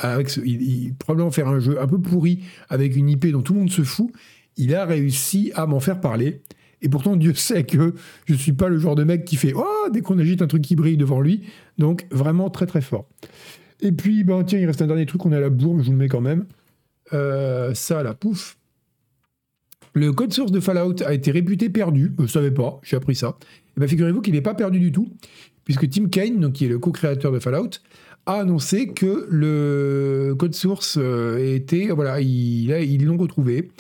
probablement 0.99 1.31
faire 1.33 1.49
un 1.49 1.59
jeu 1.59 1.81
un 1.81 1.87
peu 1.87 2.01
pourri 2.01 2.41
avec 2.69 2.95
une 2.95 3.09
IP 3.09 3.27
dont 3.29 3.43
tout 3.43 3.55
le 3.55 3.61
monde 3.61 3.71
se 3.71 3.83
fout, 3.83 4.11
il 4.57 4.75
a 4.75 4.85
réussi 4.85 5.51
à 5.55 5.67
m'en 5.67 5.81
faire 5.81 6.01
parler. 6.01 6.43
Et 6.81 6.89
pourtant, 6.89 7.17
Dieu 7.17 7.35
sait 7.35 7.65
que 7.65 7.95
je 8.27 8.35
suis 8.35 8.53
pas 8.53 8.69
le 8.69 8.79
genre 8.79 8.95
de 8.95 9.05
mec 9.05 9.25
qui 9.25 9.37
fait 9.37 9.53
Oh, 9.55 9.89
dès 9.93 10.01
qu'on 10.01 10.19
agite 10.19 10.43
un 10.43 10.47
truc 10.47 10.63
qui 10.63 10.77
brille 10.77 10.97
devant 10.97 11.21
lui. 11.21 11.43
Donc, 11.79 12.07
vraiment 12.11 12.51
très 12.51 12.67
très 12.67 12.81
fort. 12.81 13.09
Et 13.83 13.93
puis, 13.93 14.25
ben, 14.25 14.43
tiens, 14.45 14.59
il 14.61 14.67
reste 14.67 14.81
un 14.81 14.87
dernier 14.87 15.07
truc, 15.07 15.27
on 15.27 15.33
est 15.33 15.37
à 15.37 15.41
la 15.41 15.51
bourre, 15.51 15.75
mais 15.75 15.83
je 15.83 15.87
vous 15.87 15.93
le 15.93 15.99
mets 15.99 16.09
quand 16.09 16.21
même. 16.21 16.47
Euh, 17.13 17.75
ça, 17.75 18.03
là, 18.03 18.15
pouf. 18.15 18.57
Le 19.95 20.13
code 20.13 20.33
source 20.33 20.53
de 20.53 20.61
Fallout 20.61 21.03
a 21.05 21.13
été 21.13 21.31
réputé 21.33 21.69
perdu. 21.69 22.13
Je 22.17 22.23
ne 22.23 22.29
savais 22.29 22.51
pas, 22.53 22.81
j'ai 22.83 22.97
appris 22.97 23.15
ça. 23.15 23.37
Et 23.77 23.81
ben, 23.81 23.89
figurez-vous 23.89 24.23
qu'il 24.23 24.33
n'est 24.33 24.41
pas 24.41 24.55
perdu 24.55 24.79
du 24.81 24.93
tout, 24.93 25.09
puisque 25.65 25.89
Tim 25.91 26.07
Kaine, 26.09 26.41
donc, 26.41 26.55
qui 26.55 26.65
est 26.65 26.69
le 26.69 26.79
co-créateur 26.79 27.33
de 27.33 27.39
Fallout, 27.41 27.71
a 28.25 28.35
annoncé 28.41 28.89
que 28.89 29.27
le 29.29 30.35
code 30.39 30.55
source 30.55 30.97
euh, 30.99 31.55
était. 31.55 31.89
Voilà, 31.89 32.21
ils 32.21 33.05
l'ont 33.05 33.19
retrouvé. 33.19 33.71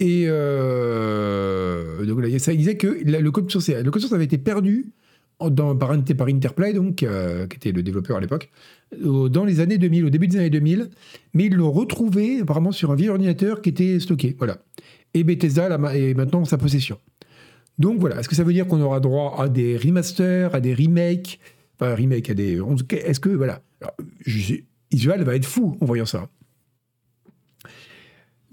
Et 0.00 0.24
euh, 0.28 2.04
donc, 2.06 2.20
là, 2.20 2.28
il 2.28 2.56
disait 2.56 2.76
que 2.76 2.98
la- 3.04 3.20
le 3.20 3.30
code 3.30 3.50
source, 3.50 3.68
le 3.68 3.90
code 3.90 4.00
source 4.00 4.14
avait 4.14 4.24
été 4.24 4.38
perdu 4.38 4.86
dans- 5.40 5.76
par, 5.76 5.92
par 6.16 6.26
Interplay, 6.28 6.72
donc, 6.72 7.02
euh, 7.02 7.46
qui 7.46 7.56
était 7.56 7.72
le 7.72 7.82
développeur 7.82 8.16
à 8.16 8.20
l'époque, 8.20 8.50
au- 9.04 9.28
dans 9.28 9.44
les 9.44 9.60
années 9.60 9.78
2000, 9.78 10.04
au 10.04 10.10
début 10.10 10.28
des 10.28 10.38
années 10.38 10.50
2000, 10.50 10.90
mais 11.34 11.46
ils 11.46 11.54
l'ont 11.54 11.72
retrouvé 11.72 12.40
apparemment 12.40 12.72
sur 12.72 12.90
un 12.90 12.94
vieil 12.94 13.08
ordinateur 13.08 13.60
qui 13.62 13.70
était 13.70 13.98
stocké. 14.00 14.34
Voilà. 14.38 14.58
Et 15.14 15.24
Bethesda 15.24 15.68
est 15.94 16.14
maintenant 16.14 16.40
en 16.40 16.44
sa 16.44 16.58
possession. 16.58 16.98
Donc 17.78 17.98
voilà, 17.98 18.20
est-ce 18.20 18.28
que 18.28 18.34
ça 18.36 18.44
veut 18.44 18.52
dire 18.52 18.66
qu'on 18.66 18.80
aura 18.80 19.00
droit 19.00 19.36
à 19.38 19.48
des 19.48 19.76
remasters, 19.76 20.54
à 20.54 20.60
des 20.60 20.74
remakes? 20.74 21.40
Enfin, 21.80 21.94
remake, 21.94 22.30
à 22.30 22.34
des. 22.34 22.60
Est-ce 22.92 23.18
que. 23.20 23.30
Voilà. 23.30 23.62
Alors, 23.80 23.96
va 25.24 25.34
être 25.34 25.44
fou 25.44 25.76
en 25.80 25.84
voyant 25.86 26.06
ça. 26.06 26.28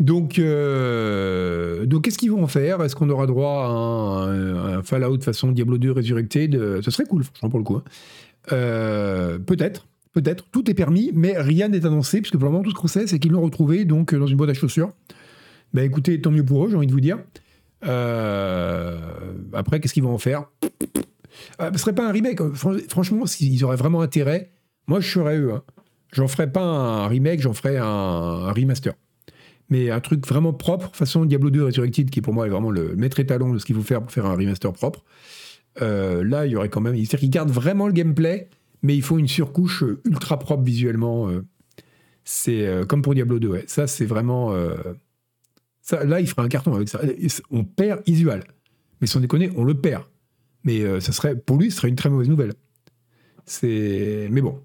Donc, 0.02 0.40
euh, 0.40 1.86
donc 1.86 2.04
qu'est-ce 2.04 2.18
qu'ils 2.18 2.32
vont 2.32 2.44
en 2.44 2.48
faire? 2.48 2.82
Est-ce 2.82 2.96
qu'on 2.96 3.10
aura 3.10 3.28
droit 3.28 3.66
à 3.66 3.68
un, 3.70 4.78
un 4.80 4.84
Fallout 4.84 5.22
façon 5.22 5.52
Diablo 5.52 5.78
2 5.78 5.92
Resurrected? 5.92 6.82
Ce 6.82 6.90
serait 6.92 7.06
cool, 7.06 7.24
franchement, 7.24 7.50
pour 7.50 7.60
le 7.60 7.66
coup. 7.66 7.76
hein. 7.78 7.84
Euh, 8.52 9.38
peut-être, 9.38 9.88
peut-être. 10.14 10.46
Tout 10.52 10.70
est 10.72 10.74
permis, 10.74 11.12
mais 11.14 11.40
rien 11.40 11.68
n'est 11.68 11.86
annoncé, 11.86 12.20
puisque 12.22 12.36
pour 12.38 12.46
le 12.46 12.52
moment, 12.52 12.64
tout 12.64 12.72
ce 12.72 12.76
qu'on 12.76 12.88
sait, 12.88 13.06
c'est 13.06 13.20
qu'ils 13.20 13.32
l'ont 13.32 13.42
retrouvé 13.44 13.86
donc, 13.86 14.14
euh, 14.14 14.20
dans 14.20 14.26
une 14.28 14.38
boîte 14.38 14.50
à 14.50 14.54
chaussures. 14.56 14.90
Ben 15.74 15.84
écoutez, 15.86 16.20
tant 16.20 16.32
mieux 16.32 16.44
pour 16.44 16.66
eux, 16.66 16.70
j'ai 16.72 16.76
envie 16.78 16.88
de 16.88 16.92
vous 16.92 17.00
dire. 17.00 17.20
Euh, 17.86 18.98
après, 19.54 19.80
qu'est-ce 19.80 19.94
qu'ils 19.94 20.04
vont 20.04 20.14
en 20.14 20.18
faire? 20.18 20.46
Euh, 21.62 21.70
Ce 21.74 21.78
serait 21.80 21.94
pas 21.96 22.08
un 22.08 22.12
remake. 22.12 22.42
Fran- 22.54 22.76
Franchement, 22.90 23.26
s'ils 23.26 23.64
auraient 23.64 23.78
vraiment 23.78 24.02
intérêt, 24.02 24.50
moi, 24.88 25.00
je 25.00 25.10
serais 25.12 25.38
eux. 25.38 25.54
hein. 25.54 25.64
J'en 26.14 26.28
ferais 26.28 26.52
pas 26.52 26.62
un 26.64 27.08
remake, 27.08 27.40
j'en 27.42 27.54
ferais 27.54 27.78
un, 27.78 27.86
un 27.86 28.52
remaster. 28.52 28.94
Mais 29.72 29.90
un 29.90 30.02
truc 30.02 30.28
vraiment 30.28 30.52
propre, 30.52 30.92
façon 30.94 31.24
Diablo 31.24 31.50
2 31.50 31.64
Resurrected, 31.64 32.10
qui 32.10 32.22
pour 32.22 32.34
moi 32.34 32.46
est 32.46 32.50
vraiment 32.50 32.72
le 32.72 32.94
maître 32.98 33.22
étalon 33.22 33.54
de 33.54 33.58
ce 33.58 33.66
qu'il 33.66 33.76
faut 33.76 33.82
faire 33.82 34.02
pour 34.02 34.12
faire 34.12 34.26
un 34.26 34.36
remaster 34.36 34.72
propre. 34.74 35.04
Euh, 35.82 36.26
là, 36.26 36.46
il 36.46 36.52
y 36.52 36.58
aurait 36.58 36.68
quand 36.68 36.82
même. 36.82 36.94
C'est-à-dire 36.98 37.20
qu'ils 37.20 37.30
gardent 37.30 37.52
vraiment 37.52 37.88
le 37.88 37.94
gameplay, 37.94 38.50
mais 38.84 38.98
il 38.98 39.02
faut 39.02 39.18
une 39.18 39.30
surcouche 39.30 39.86
ultra 40.04 40.38
propre 40.38 40.64
visuellement. 40.64 41.30
euh. 41.30 41.46
C'est 42.26 42.68
euh, 42.68 42.86
comme 42.86 43.02
pour 43.02 43.16
Diablo 43.16 43.40
2, 43.40 43.48
ouais. 43.48 43.64
Ça, 43.68 43.88
c'est 43.88 44.06
vraiment. 44.06 44.54
Ça, 45.82 46.04
là, 46.04 46.20
il 46.20 46.28
ferait 46.28 46.44
un 46.44 46.50
carton 46.50 46.76
avec 46.76 46.90
ça. 46.90 47.00
On 47.50 47.64
perd 47.64 48.02
Isual. 48.06 48.44
Mais 49.00 49.08
sans 49.08 49.22
déconner, 49.22 49.52
on 49.56 49.64
le 49.64 49.74
perd. 49.74 50.04
Mais 50.66 51.00
ça 51.00 51.14
serait, 51.14 51.36
pour 51.36 51.58
lui, 51.58 51.72
ce 51.72 51.78
serait 51.78 51.90
une 51.90 51.96
très 51.96 52.10
mauvaise 52.10 52.30
nouvelle. 52.30 52.54
C'est. 53.46 54.28
Mais 54.30 54.42
bon. 54.42 54.60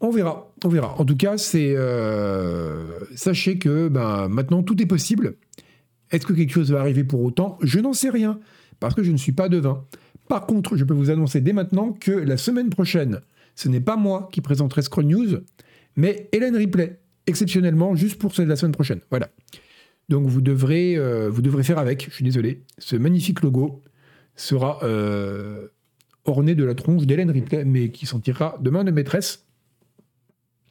On 0.00 0.10
verra, 0.10 0.52
on 0.66 0.68
verra. 0.68 1.00
En 1.00 1.04
tout 1.04 1.16
cas, 1.16 1.38
c'est 1.38 1.74
euh, 1.76 2.98
sachez 3.14 3.58
que 3.58 3.88
ben, 3.88 4.28
maintenant 4.28 4.62
tout 4.62 4.80
est 4.82 4.86
possible. 4.86 5.36
Est-ce 6.10 6.26
que 6.26 6.32
quelque 6.32 6.52
chose 6.52 6.70
va 6.70 6.80
arriver 6.80 7.04
pour 7.04 7.22
autant? 7.22 7.58
Je 7.62 7.78
n'en 7.78 7.92
sais 7.92 8.10
rien 8.10 8.38
parce 8.80 8.94
que 8.94 9.02
je 9.02 9.10
ne 9.10 9.16
suis 9.16 9.32
pas 9.32 9.48
devin. 9.48 9.84
Par 10.28 10.46
contre, 10.46 10.76
je 10.76 10.84
peux 10.84 10.94
vous 10.94 11.10
annoncer 11.10 11.40
dès 11.40 11.52
maintenant 11.52 11.92
que 11.92 12.10
la 12.10 12.36
semaine 12.36 12.70
prochaine, 12.70 13.20
ce 13.54 13.68
n'est 13.68 13.80
pas 13.80 13.96
moi 13.96 14.28
qui 14.32 14.40
présenterai 14.40 14.82
Scroll 14.82 15.06
News, 15.06 15.38
mais 15.94 16.28
Hélène 16.32 16.56
Ripley, 16.56 17.00
exceptionnellement, 17.26 17.94
juste 17.94 18.18
pour 18.18 18.34
celle 18.34 18.46
de 18.46 18.50
la 18.50 18.56
semaine 18.56 18.72
prochaine. 18.72 19.00
Voilà. 19.10 19.30
Donc 20.08 20.26
vous 20.26 20.40
devrez, 20.40 20.96
euh, 20.96 21.28
vous 21.30 21.42
devrez 21.42 21.62
faire 21.62 21.78
avec. 21.78 22.06
Je 22.08 22.14
suis 22.14 22.24
désolé. 22.24 22.64
Ce 22.78 22.96
magnifique 22.96 23.42
logo 23.42 23.82
sera 24.34 24.80
euh, 24.82 25.68
orné 26.24 26.54
de 26.54 26.64
la 26.64 26.74
tronche 26.74 27.06
d'Hélène 27.06 27.30
Ripley, 27.30 27.64
mais 27.64 27.90
qui 27.90 28.06
s'en 28.06 28.20
tirera 28.20 28.58
de 28.60 28.70
main 28.70 28.84
de 28.84 28.90
maîtresse. 28.90 29.45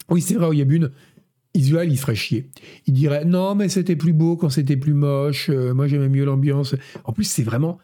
Oui, 0.09 0.21
c'est 0.21 0.35
vrai, 0.35 0.47
au 0.47 0.53
Yabun, 0.53 0.89
Isual, 1.55 1.91
il 1.91 1.97
ferait 1.97 2.15
chier. 2.15 2.49
Il 2.85 2.93
dirait 2.93 3.25
non, 3.25 3.55
mais 3.55 3.69
c'était 3.69 3.95
plus 3.95 4.13
beau 4.13 4.35
quand 4.35 4.49
c'était 4.49 4.77
plus 4.77 4.93
moche. 4.93 5.49
euh, 5.49 5.73
moi, 5.73 5.87
j'aimais 5.87 6.09
mieux 6.09 6.25
l'ambiance. 6.25 6.75
En 7.05 7.13
plus, 7.13 7.23
c'est 7.23 7.43
vraiment, 7.43 7.79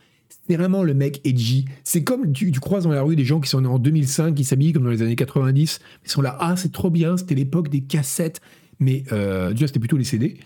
c'est 0.48 0.58
vraiment 0.58 0.84
le 0.84 0.94
mec 0.94 1.22
edgy. 1.24 1.66
C'est 1.84 2.04
comme 2.04 2.34
tu, 2.34 2.52
croises 2.52 2.84
dans 2.84 2.92
la 2.92 3.02
rue 3.02 3.16
des 3.16 3.24
gens 3.24 3.40
qui 3.40 3.50
sont 3.50 3.62
nés 3.62 3.68
en 3.68 3.80
2005, 3.80 4.36
qui 4.36 4.44
s'habillent 4.44 4.74
comme 4.74 4.84
dans 4.84 4.90
les 4.90 5.02
années 5.02 5.16
90. 5.16 5.80
Ils 6.06 6.12
sont 6.12 6.22
là, 6.22 6.38
ah, 6.40 6.56
c'est 6.58 6.72
trop 6.72 6.90
bien, 6.90 7.16
c'était 7.18 7.36
l'époque 7.36 7.70
des 7.70 7.82
cassettes. 7.82 8.42
Mais 8.80 9.04
euh, 9.12 9.52
déjà, 9.52 9.68
c'était 9.68 9.80
plutôt 9.80 9.98
les 9.98 10.04
CD. 10.04 10.38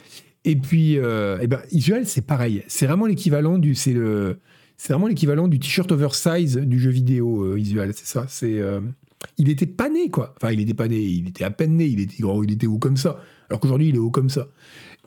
Et 0.44 0.56
puis, 0.56 1.00
euh, 1.00 1.40
eh 1.42 1.48
ben, 1.48 1.62
Isual, 1.72 2.06
c'est 2.06 2.22
pareil. 2.22 2.64
C'est 2.68 2.86
vraiment 2.86 3.08
l'équivalent 3.08 3.58
du, 3.58 3.74
c'est 3.74 3.94
le, 3.94 4.40
c'est 4.78 4.94
vraiment 4.94 5.08
l'équivalent 5.08 5.48
du 5.48 5.58
t-shirt 5.58 5.92
oversize 5.92 6.58
du 6.58 6.80
jeu 6.80 6.92
vidéo 6.92 7.58
Isual. 7.58 7.92
C'est 7.96 8.06
ça. 8.06 8.26
C'est 8.30 8.62
il 9.38 9.50
était 9.50 9.66
pas 9.66 9.90
né, 9.90 10.10
quoi. 10.10 10.34
Enfin, 10.38 10.52
il 10.52 10.60
était 10.60 10.74
pas 10.74 10.88
né, 10.88 11.00
il 11.00 11.28
était 11.28 11.44
à 11.44 11.52
peine 11.52 11.78
né, 11.78 11.86
il 11.86 12.00
était 12.00 12.22
gros, 12.22 12.44
il 12.44 12.52
était 12.52 12.68
haut 12.68 12.78
comme 12.78 12.98
ça. 12.98 13.20
Alors 13.50 13.60
qu'aujourd'hui, 13.60 13.90
il 13.90 13.96
est 13.96 14.00
haut 14.00 14.12
comme 14.12 14.30
ça. 14.30 14.48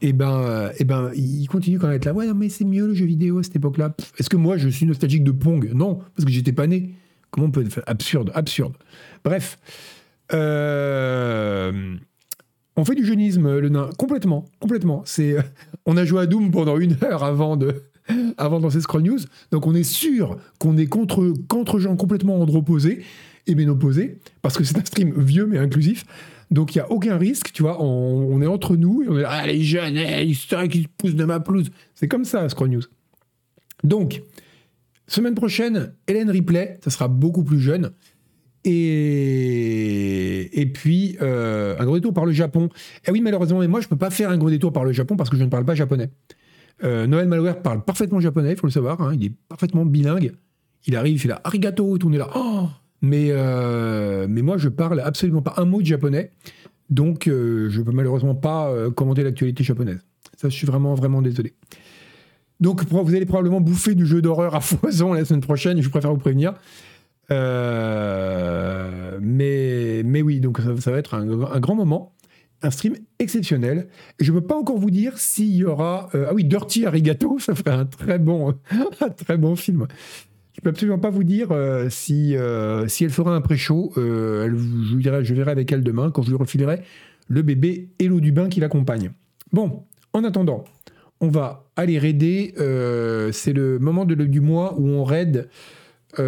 Et 0.01 0.13
ben, 0.13 0.41
euh, 0.41 0.71
eh 0.79 0.85
ben, 0.85 1.11
il 1.15 1.47
continue 1.49 1.79
quand 1.79 1.87
même 1.87 1.95
à 1.95 1.97
être 1.97 2.05
là. 2.05 2.13
Ouais, 2.13 2.27
non, 2.27 2.35
mais 2.35 2.49
c'est 2.49 2.65
mieux 2.65 2.87
le 2.87 2.95
jeu 2.95 3.07
vidéo 3.07 3.39
à 3.39 3.43
cette 3.43 3.57
époque-là. 3.57 3.95
Est-ce 4.19 4.31
que 4.31 4.37
moi, 4.37 4.57
je 4.57 4.69
suis 4.69 4.87
nostalgique 4.87 5.25
de 5.25 5.33
Pong? 5.33 5.73
Non, 5.75 5.97
parce 6.15 6.25
que 6.25 6.31
j'étais 6.31 6.53
pas 6.53 6.67
né. 6.67 6.95
Comment 7.31 7.49
on 7.49 7.51
peut 7.51 7.65
faire 7.65 7.83
Absurde, 7.87 8.31
absurde. 8.35 8.75
Bref. 9.25 9.59
Euh, 10.33 11.97
on 12.77 12.85
fait 12.85 12.95
du 12.95 13.05
jeunisme, 13.05 13.59
le 13.59 13.69
nain, 13.71 13.91
complètement, 13.99 14.45
complètement. 14.61 15.03
C'est, 15.05 15.37
on 15.87 15.97
a 15.97 16.05
joué 16.05 16.21
à 16.21 16.27
Doom 16.27 16.51
pendant 16.51 16.79
une 16.79 16.97
heure 17.03 17.25
avant 17.25 17.57
de, 17.57 17.83
avant 18.37 18.59
de 18.59 18.65
lancer 18.65 18.81
Scroll 18.81 19.03
News, 19.03 19.19
donc 19.51 19.67
on 19.67 19.75
est 19.75 19.83
sûr 19.83 20.37
qu'on 20.59 20.77
est 20.77 20.87
contre, 20.87 21.35
contre 21.49 21.79
gens 21.79 21.97
complètement 21.97 22.41
androposés 22.41 23.03
et 23.49 23.55
ménopausés, 23.55 24.19
parce 24.43 24.57
que 24.57 24.65
c'est 24.65 24.79
un 24.79 24.85
stream 24.85 25.13
vieux 25.21 25.47
mais 25.47 25.59
inclusif. 25.59 26.05
Donc 26.51 26.75
il 26.75 26.79
n'y 26.79 26.83
a 26.83 26.91
aucun 26.91 27.17
risque, 27.19 27.53
tu 27.53 27.63
vois, 27.63 27.83
on, 27.83 28.41
est 28.41 28.47
entre 28.47 28.77
nous 28.77 29.03
et 29.03 29.09
on 29.09 29.19
est 29.19 29.23
là, 29.23 29.31
ah, 29.31 29.47
les 29.47 29.63
jeunes, 29.63 29.97
eh, 29.97 30.25
l'histoire 30.25 30.67
qui 30.69 30.89
pousse 30.97 31.15
de 31.15 31.25
ma 31.25 31.41
pelouse. 31.41 31.71
C'est 31.95 32.09
comme 32.09 32.25
ça, 32.25 32.49
Scroll 32.49 32.71
News. 32.71 32.83
Donc, 33.85 34.23
semaine 35.07 35.35
prochaine, 35.35 35.93
Hélène 36.07 36.31
Ripley, 36.31 36.79
ça 36.83 36.91
sera 36.91 37.09
beaucoup 37.09 37.45
plus 37.45 37.61
jeune. 37.61 37.91
Et, 38.65 40.61
et 40.61 40.67
puis, 40.67 41.17
euh, 41.23 41.77
un 41.79 41.85
gros 41.85 41.95
détour 41.97 42.13
par 42.13 42.27
le 42.27 42.33
Japon. 42.33 42.69
Et 43.07 43.11
oui, 43.11 43.21
malheureusement, 43.21 43.61
mais 43.61 43.69
moi, 43.69 43.81
je 43.81 43.89
peux 43.89 43.97
pas 43.97 44.11
faire 44.11 44.31
un 44.31 44.37
gros 44.37 44.51
détour 44.51 44.73
par 44.73 44.85
le 44.85 44.93
Japon 44.93 45.17
parce 45.17 45.31
que 45.31 45.37
je 45.37 45.45
ne 45.45 45.49
parle 45.49 45.65
pas 45.65 45.75
japonais. 45.75 46.11
Euh, 46.85 47.07
Noël 47.07 47.29
Malware 47.29 47.61
parle 47.63 47.85
parfaitement 47.85 48.21
japonais, 48.21 48.53
il 48.53 48.57
faut 48.57 48.67
le 48.67 48.73
savoir. 48.73 49.01
hein, 49.01 49.13
il 49.15 49.27
est 49.27 49.33
parfaitement 49.49 49.85
bilingue. 49.85 50.33
Il 50.87 50.97
arrive, 50.97 51.15
il 51.15 51.19
fait 51.19 51.29
là, 51.29 51.41
arigato, 51.45 51.97
et 51.97 51.99
tout, 51.99 52.09
on 52.09 52.13
est 52.13 52.19
là. 52.19 52.31
Oh 52.35 52.69
mais, 53.01 53.29
euh, 53.31 54.27
mais 54.29 54.43
moi, 54.43 54.59
je 54.59 54.69
parle 54.69 55.01
absolument 55.01 55.43
pas 55.43 55.55
un 55.57 55.65
mot 55.65 55.81
de 55.81 55.87
japonais. 55.87 56.31
Donc, 56.91 57.29
euh, 57.29 57.69
je 57.71 57.83
peux 57.83 57.93
malheureusement 57.93 58.35
pas 58.35 58.71
euh, 58.71 58.91
commenter 58.91 59.23
l'actualité 59.23 59.63
japonaise. 59.63 60.01
Ça, 60.37 60.49
je 60.49 60.55
suis 60.55 60.67
vraiment, 60.67 60.95
vraiment 60.95 61.23
désolé. 61.23 61.55
Donc, 62.61 62.85
vous 62.85 63.15
allez 63.15 63.27
probablement 63.27 63.61
bouffer 63.61 63.95
du 63.95 64.07
jeu 64.07 64.23
d'horreur 64.23 64.55
à 64.55 64.61
foison 64.61 65.13
la 65.13 65.25
semaine 65.25 65.41
prochaine, 65.41 65.81
je 65.81 65.89
préfère 65.89 66.13
vous 66.13 66.19
prévenir. 66.19 66.55
Euh, 67.31 69.19
mais, 69.21 70.03
mais 70.05 70.23
oui, 70.23 70.41
donc 70.41 70.61
ça, 70.81 70.91
va 70.91 70.99
être 70.99 71.15
un, 71.15 71.61
grand 71.61 71.75
moment, 71.75 72.15
un 72.63 72.71
stream 72.71 72.95
exceptionnel. 73.19 73.89
Je 74.19 74.33
ne 74.33 74.41
peux 74.41 74.47
pas 74.47 74.57
encore 74.57 74.79
vous 74.79 74.91
dire 74.91 75.19
s'il 75.19 75.55
y 75.55 75.65
aura. 75.65 76.09
ah 76.15 76.33
oui, 76.33 76.45
Dirty 76.45 76.87
Arigato, 76.87 77.39
ça 77.39 77.55
ferait 77.55 77.73
un 77.73 77.85
très 77.85 78.19
bon, 78.19 78.55
un 79.01 79.11
très 79.11 79.37
bon 79.37 79.57
film. 79.57 79.87
Je 80.59 80.63
peux 80.65 80.71
absolument 80.71 80.99
pas 80.99 81.11
vous 81.11 81.23
dire 81.23 81.53
euh, 81.53 81.89
si, 81.89 82.37
euh, 82.37 82.89
si 82.89 83.05
elle 83.05 83.11
fera 83.11 83.33
un 83.33 83.41
pré-show. 83.41 83.93
Euh, 83.97 84.51
je, 84.51 84.99
je 85.23 85.35
verrai 85.35 85.53
avec 85.53 85.71
elle 85.71 85.85
demain 85.85 86.11
quand 86.11 86.23
je 86.23 86.31
lui 86.31 86.37
refilerai 86.37 86.81
le 87.29 87.43
bébé 87.43 87.91
et 88.01 88.09
l'eau 88.09 88.19
du 88.19 88.33
bain 88.33 88.49
qui 88.49 88.59
l'accompagne. 88.59 89.13
Bon, 89.53 89.85
en 90.13 90.25
attendant, 90.25 90.65
on 91.21 91.29
va 91.29 91.65
aller 91.77 91.97
raider. 91.97 92.55
c'est 93.33 93.53
le 93.53 93.79
moment 93.79 94.05
de- 94.05 94.17
du 94.17 94.41
mois 94.41 94.75
où 94.81 94.89
on 94.89 95.05
raid. 95.05 95.49
c'est 96.17 96.23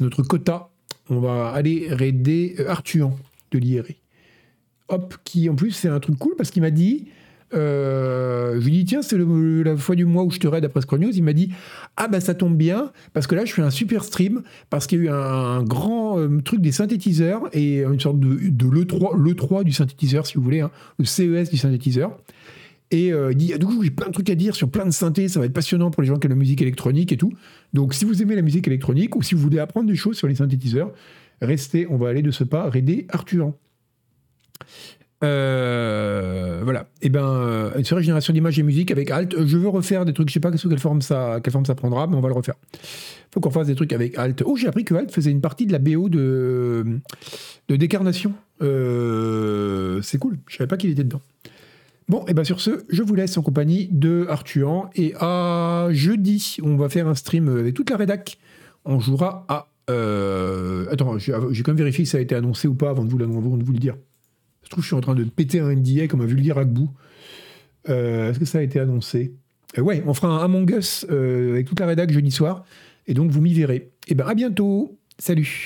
notre 0.00 0.24
quota. 0.24 0.70
On 1.08 1.20
va 1.20 1.50
aller 1.50 1.86
raider 1.88 2.56
Arthuan 2.66 3.12
de 3.52 3.58
l'IRI. 3.58 4.00
Hop, 4.88 5.14
qui 5.22 5.48
en 5.48 5.54
plus 5.54 5.70
c'est 5.70 5.88
un 5.88 6.00
truc 6.00 6.18
cool 6.18 6.34
parce 6.36 6.50
qu'il 6.50 6.62
m'a 6.62 6.70
dit 6.72 7.06
Euh, 7.54 8.60
je 8.60 8.64
lui 8.64 8.72
dis 8.72 8.84
tiens 8.84 9.02
c'est 9.02 9.16
la 9.16 9.76
fois 9.76 9.94
du 9.94 10.04
mois 10.04 10.24
où 10.24 10.30
je 10.30 10.38
te 10.38 10.48
raid 10.48 10.64
après 10.64 10.80
Scroll 10.80 11.00
News. 11.00 11.12
Il 11.14 11.22
m'a 11.22 11.32
dit 11.32 11.50
ah 11.96 12.08
bah 12.08 12.20
ça 12.20 12.34
tombe 12.34 12.56
bien 12.56 12.90
parce 13.12 13.26
que 13.26 13.34
là 13.34 13.44
je 13.44 13.52
fais 13.52 13.62
un 13.62 13.70
super 13.70 14.04
stream 14.04 14.42
parce 14.68 14.86
qu'il 14.86 14.98
y 14.98 15.02
a 15.02 15.04
eu 15.04 15.08
un, 15.10 15.62
grand 15.62 16.18
euh, 16.18 16.40
truc 16.40 16.60
des 16.60 16.72
synthétiseurs 16.72 17.42
et 17.52 17.82
une 17.82 18.00
sorte 18.00 18.18
de, 18.18 18.50
de 18.50 18.66
l'E3, 18.66 19.16
l'E3 19.16 19.64
du 19.64 19.72
synthétiseur 19.72 20.26
si 20.26 20.34
vous 20.34 20.42
voulez, 20.42 20.60
hein, 20.60 20.70
le 20.98 21.04
CES 21.04 21.50
du 21.50 21.56
synthétiseur. 21.56 22.18
Et 22.90 23.12
euh, 23.12 23.32
il 23.32 23.36
dit 23.36 23.52
ah, 23.54 23.58
du 23.58 23.66
coup 23.66 23.82
j'ai 23.82 23.90
plein 23.90 24.06
de 24.06 24.12
trucs 24.12 24.30
à 24.30 24.34
dire 24.34 24.54
sur 24.54 24.70
plein 24.70 24.86
de 24.86 24.90
synthés, 24.90 25.28
ça 25.28 25.40
va 25.40 25.46
être 25.46 25.52
passionnant 25.52 25.90
pour 25.90 26.02
les 26.02 26.08
gens 26.08 26.16
qui 26.16 26.26
aiment 26.26 26.32
la 26.32 26.38
musique 26.38 26.62
électronique 26.62 27.12
et 27.12 27.16
tout. 27.16 27.32
Donc 27.72 27.94
si 27.94 28.04
vous 28.04 28.22
aimez 28.22 28.36
la 28.36 28.42
musique 28.42 28.66
électronique 28.66 29.16
ou 29.16 29.22
si 29.22 29.34
vous 29.34 29.40
voulez 29.40 29.58
apprendre 29.58 29.88
des 29.88 29.96
choses 29.96 30.16
sur 30.16 30.28
les 30.28 30.36
synthétiseurs, 30.36 30.92
restez, 31.40 31.86
on 31.90 31.96
va 31.96 32.08
aller 32.08 32.22
de 32.22 32.30
ce 32.30 32.44
pas 32.44 32.68
raider 32.68 33.06
Arthur. 33.10 33.52
Euh, 35.24 36.60
voilà. 36.62 36.88
Et 37.02 37.08
ben, 37.08 37.24
euh, 37.24 37.70
une 37.76 37.84
série 37.84 38.02
génération 38.02 38.32
d'images 38.32 38.58
et 38.58 38.62
musique 38.62 38.90
avec 38.90 39.10
Alt. 39.10 39.34
Je 39.46 39.56
veux 39.56 39.68
refaire 39.68 40.04
des 40.04 40.12
trucs, 40.12 40.28
je 40.28 40.34
sais 40.34 40.40
pas 40.40 40.54
sous 40.56 40.68
quelle 40.68 40.78
forme 40.78 41.00
ça, 41.02 41.40
quelle 41.42 41.52
forme 41.52 41.64
ça 41.66 41.74
prendra, 41.74 42.06
mais 42.06 42.16
on 42.16 42.20
va 42.20 42.28
le 42.28 42.34
refaire. 42.34 42.54
Faut 43.32 43.40
qu'on 43.40 43.50
fasse 43.50 43.66
des 43.66 43.74
trucs 43.74 43.92
avec 43.92 44.16
Alt. 44.18 44.42
Oh, 44.44 44.56
j'ai 44.56 44.68
appris 44.68 44.84
que 44.84 44.94
Alt 44.94 45.10
faisait 45.10 45.30
une 45.30 45.40
partie 45.40 45.66
de 45.66 45.72
la 45.72 45.78
BO 45.78 46.08
de, 46.08 46.84
de 47.68 47.76
Décarnation. 47.76 48.32
Euh, 48.62 50.00
c'est 50.02 50.18
cool. 50.18 50.38
Je 50.48 50.56
savais 50.56 50.68
pas 50.68 50.76
qu'il 50.76 50.90
était 50.90 51.04
dedans. 51.04 51.20
Bon, 52.08 52.24
et 52.28 52.34
ben 52.34 52.44
sur 52.44 52.60
ce, 52.60 52.84
je 52.88 53.02
vous 53.02 53.14
laisse 53.16 53.36
en 53.36 53.42
compagnie 53.42 53.88
de 53.90 54.26
Arthur. 54.28 54.88
Et 54.94 55.14
à 55.18 55.88
jeudi, 55.90 56.58
on 56.62 56.76
va 56.76 56.88
faire 56.88 57.08
un 57.08 57.14
stream 57.14 57.48
avec 57.48 57.74
toute 57.74 57.90
la 57.90 57.96
rédac. 57.96 58.38
On 58.84 59.00
jouera 59.00 59.44
à. 59.48 59.68
euh, 59.90 60.86
Attends, 60.90 61.18
j'ai 61.18 61.32
quand 61.32 61.68
même 61.72 61.76
vérifié 61.76 62.04
si 62.04 62.12
ça 62.12 62.18
a 62.18 62.20
été 62.20 62.34
annoncé 62.36 62.68
ou 62.68 62.74
pas 62.74 62.90
avant 62.90 63.04
de 63.04 63.10
vous, 63.10 63.20
avant 63.20 63.56
de 63.56 63.64
vous 63.64 63.72
le 63.72 63.78
dire. 63.78 63.96
Je 64.66 64.70
trouve 64.70 64.82
que 64.82 64.82
je 64.82 64.88
suis 64.88 64.96
en 64.96 65.00
train 65.00 65.14
de 65.14 65.22
péter 65.22 65.60
un 65.60 65.72
NDA 65.72 66.08
comme 66.08 66.22
a 66.22 66.26
vu 66.26 66.34
le 66.34 66.42
dire 66.42 66.58
Agbou. 66.58 66.90
Euh, 67.88 68.30
Est-ce 68.30 68.40
que 68.40 68.44
ça 68.44 68.58
a 68.58 68.62
été 68.62 68.80
annoncé? 68.80 69.32
Euh, 69.78 69.82
Ouais, 69.82 70.02
on 70.06 70.12
fera 70.12 70.26
un 70.26 70.44
Among 70.44 70.68
Us 70.70 71.06
euh, 71.08 71.52
avec 71.52 71.66
toute 71.68 71.78
la 71.78 71.86
rédac 71.86 72.10
jeudi 72.10 72.32
soir. 72.32 72.64
Et 73.06 73.14
donc, 73.14 73.30
vous 73.30 73.40
m'y 73.40 73.54
verrez. 73.54 73.92
Et 74.08 74.16
ben 74.16 74.26
à 74.26 74.34
bientôt. 74.34 74.98
Salut 75.18 75.62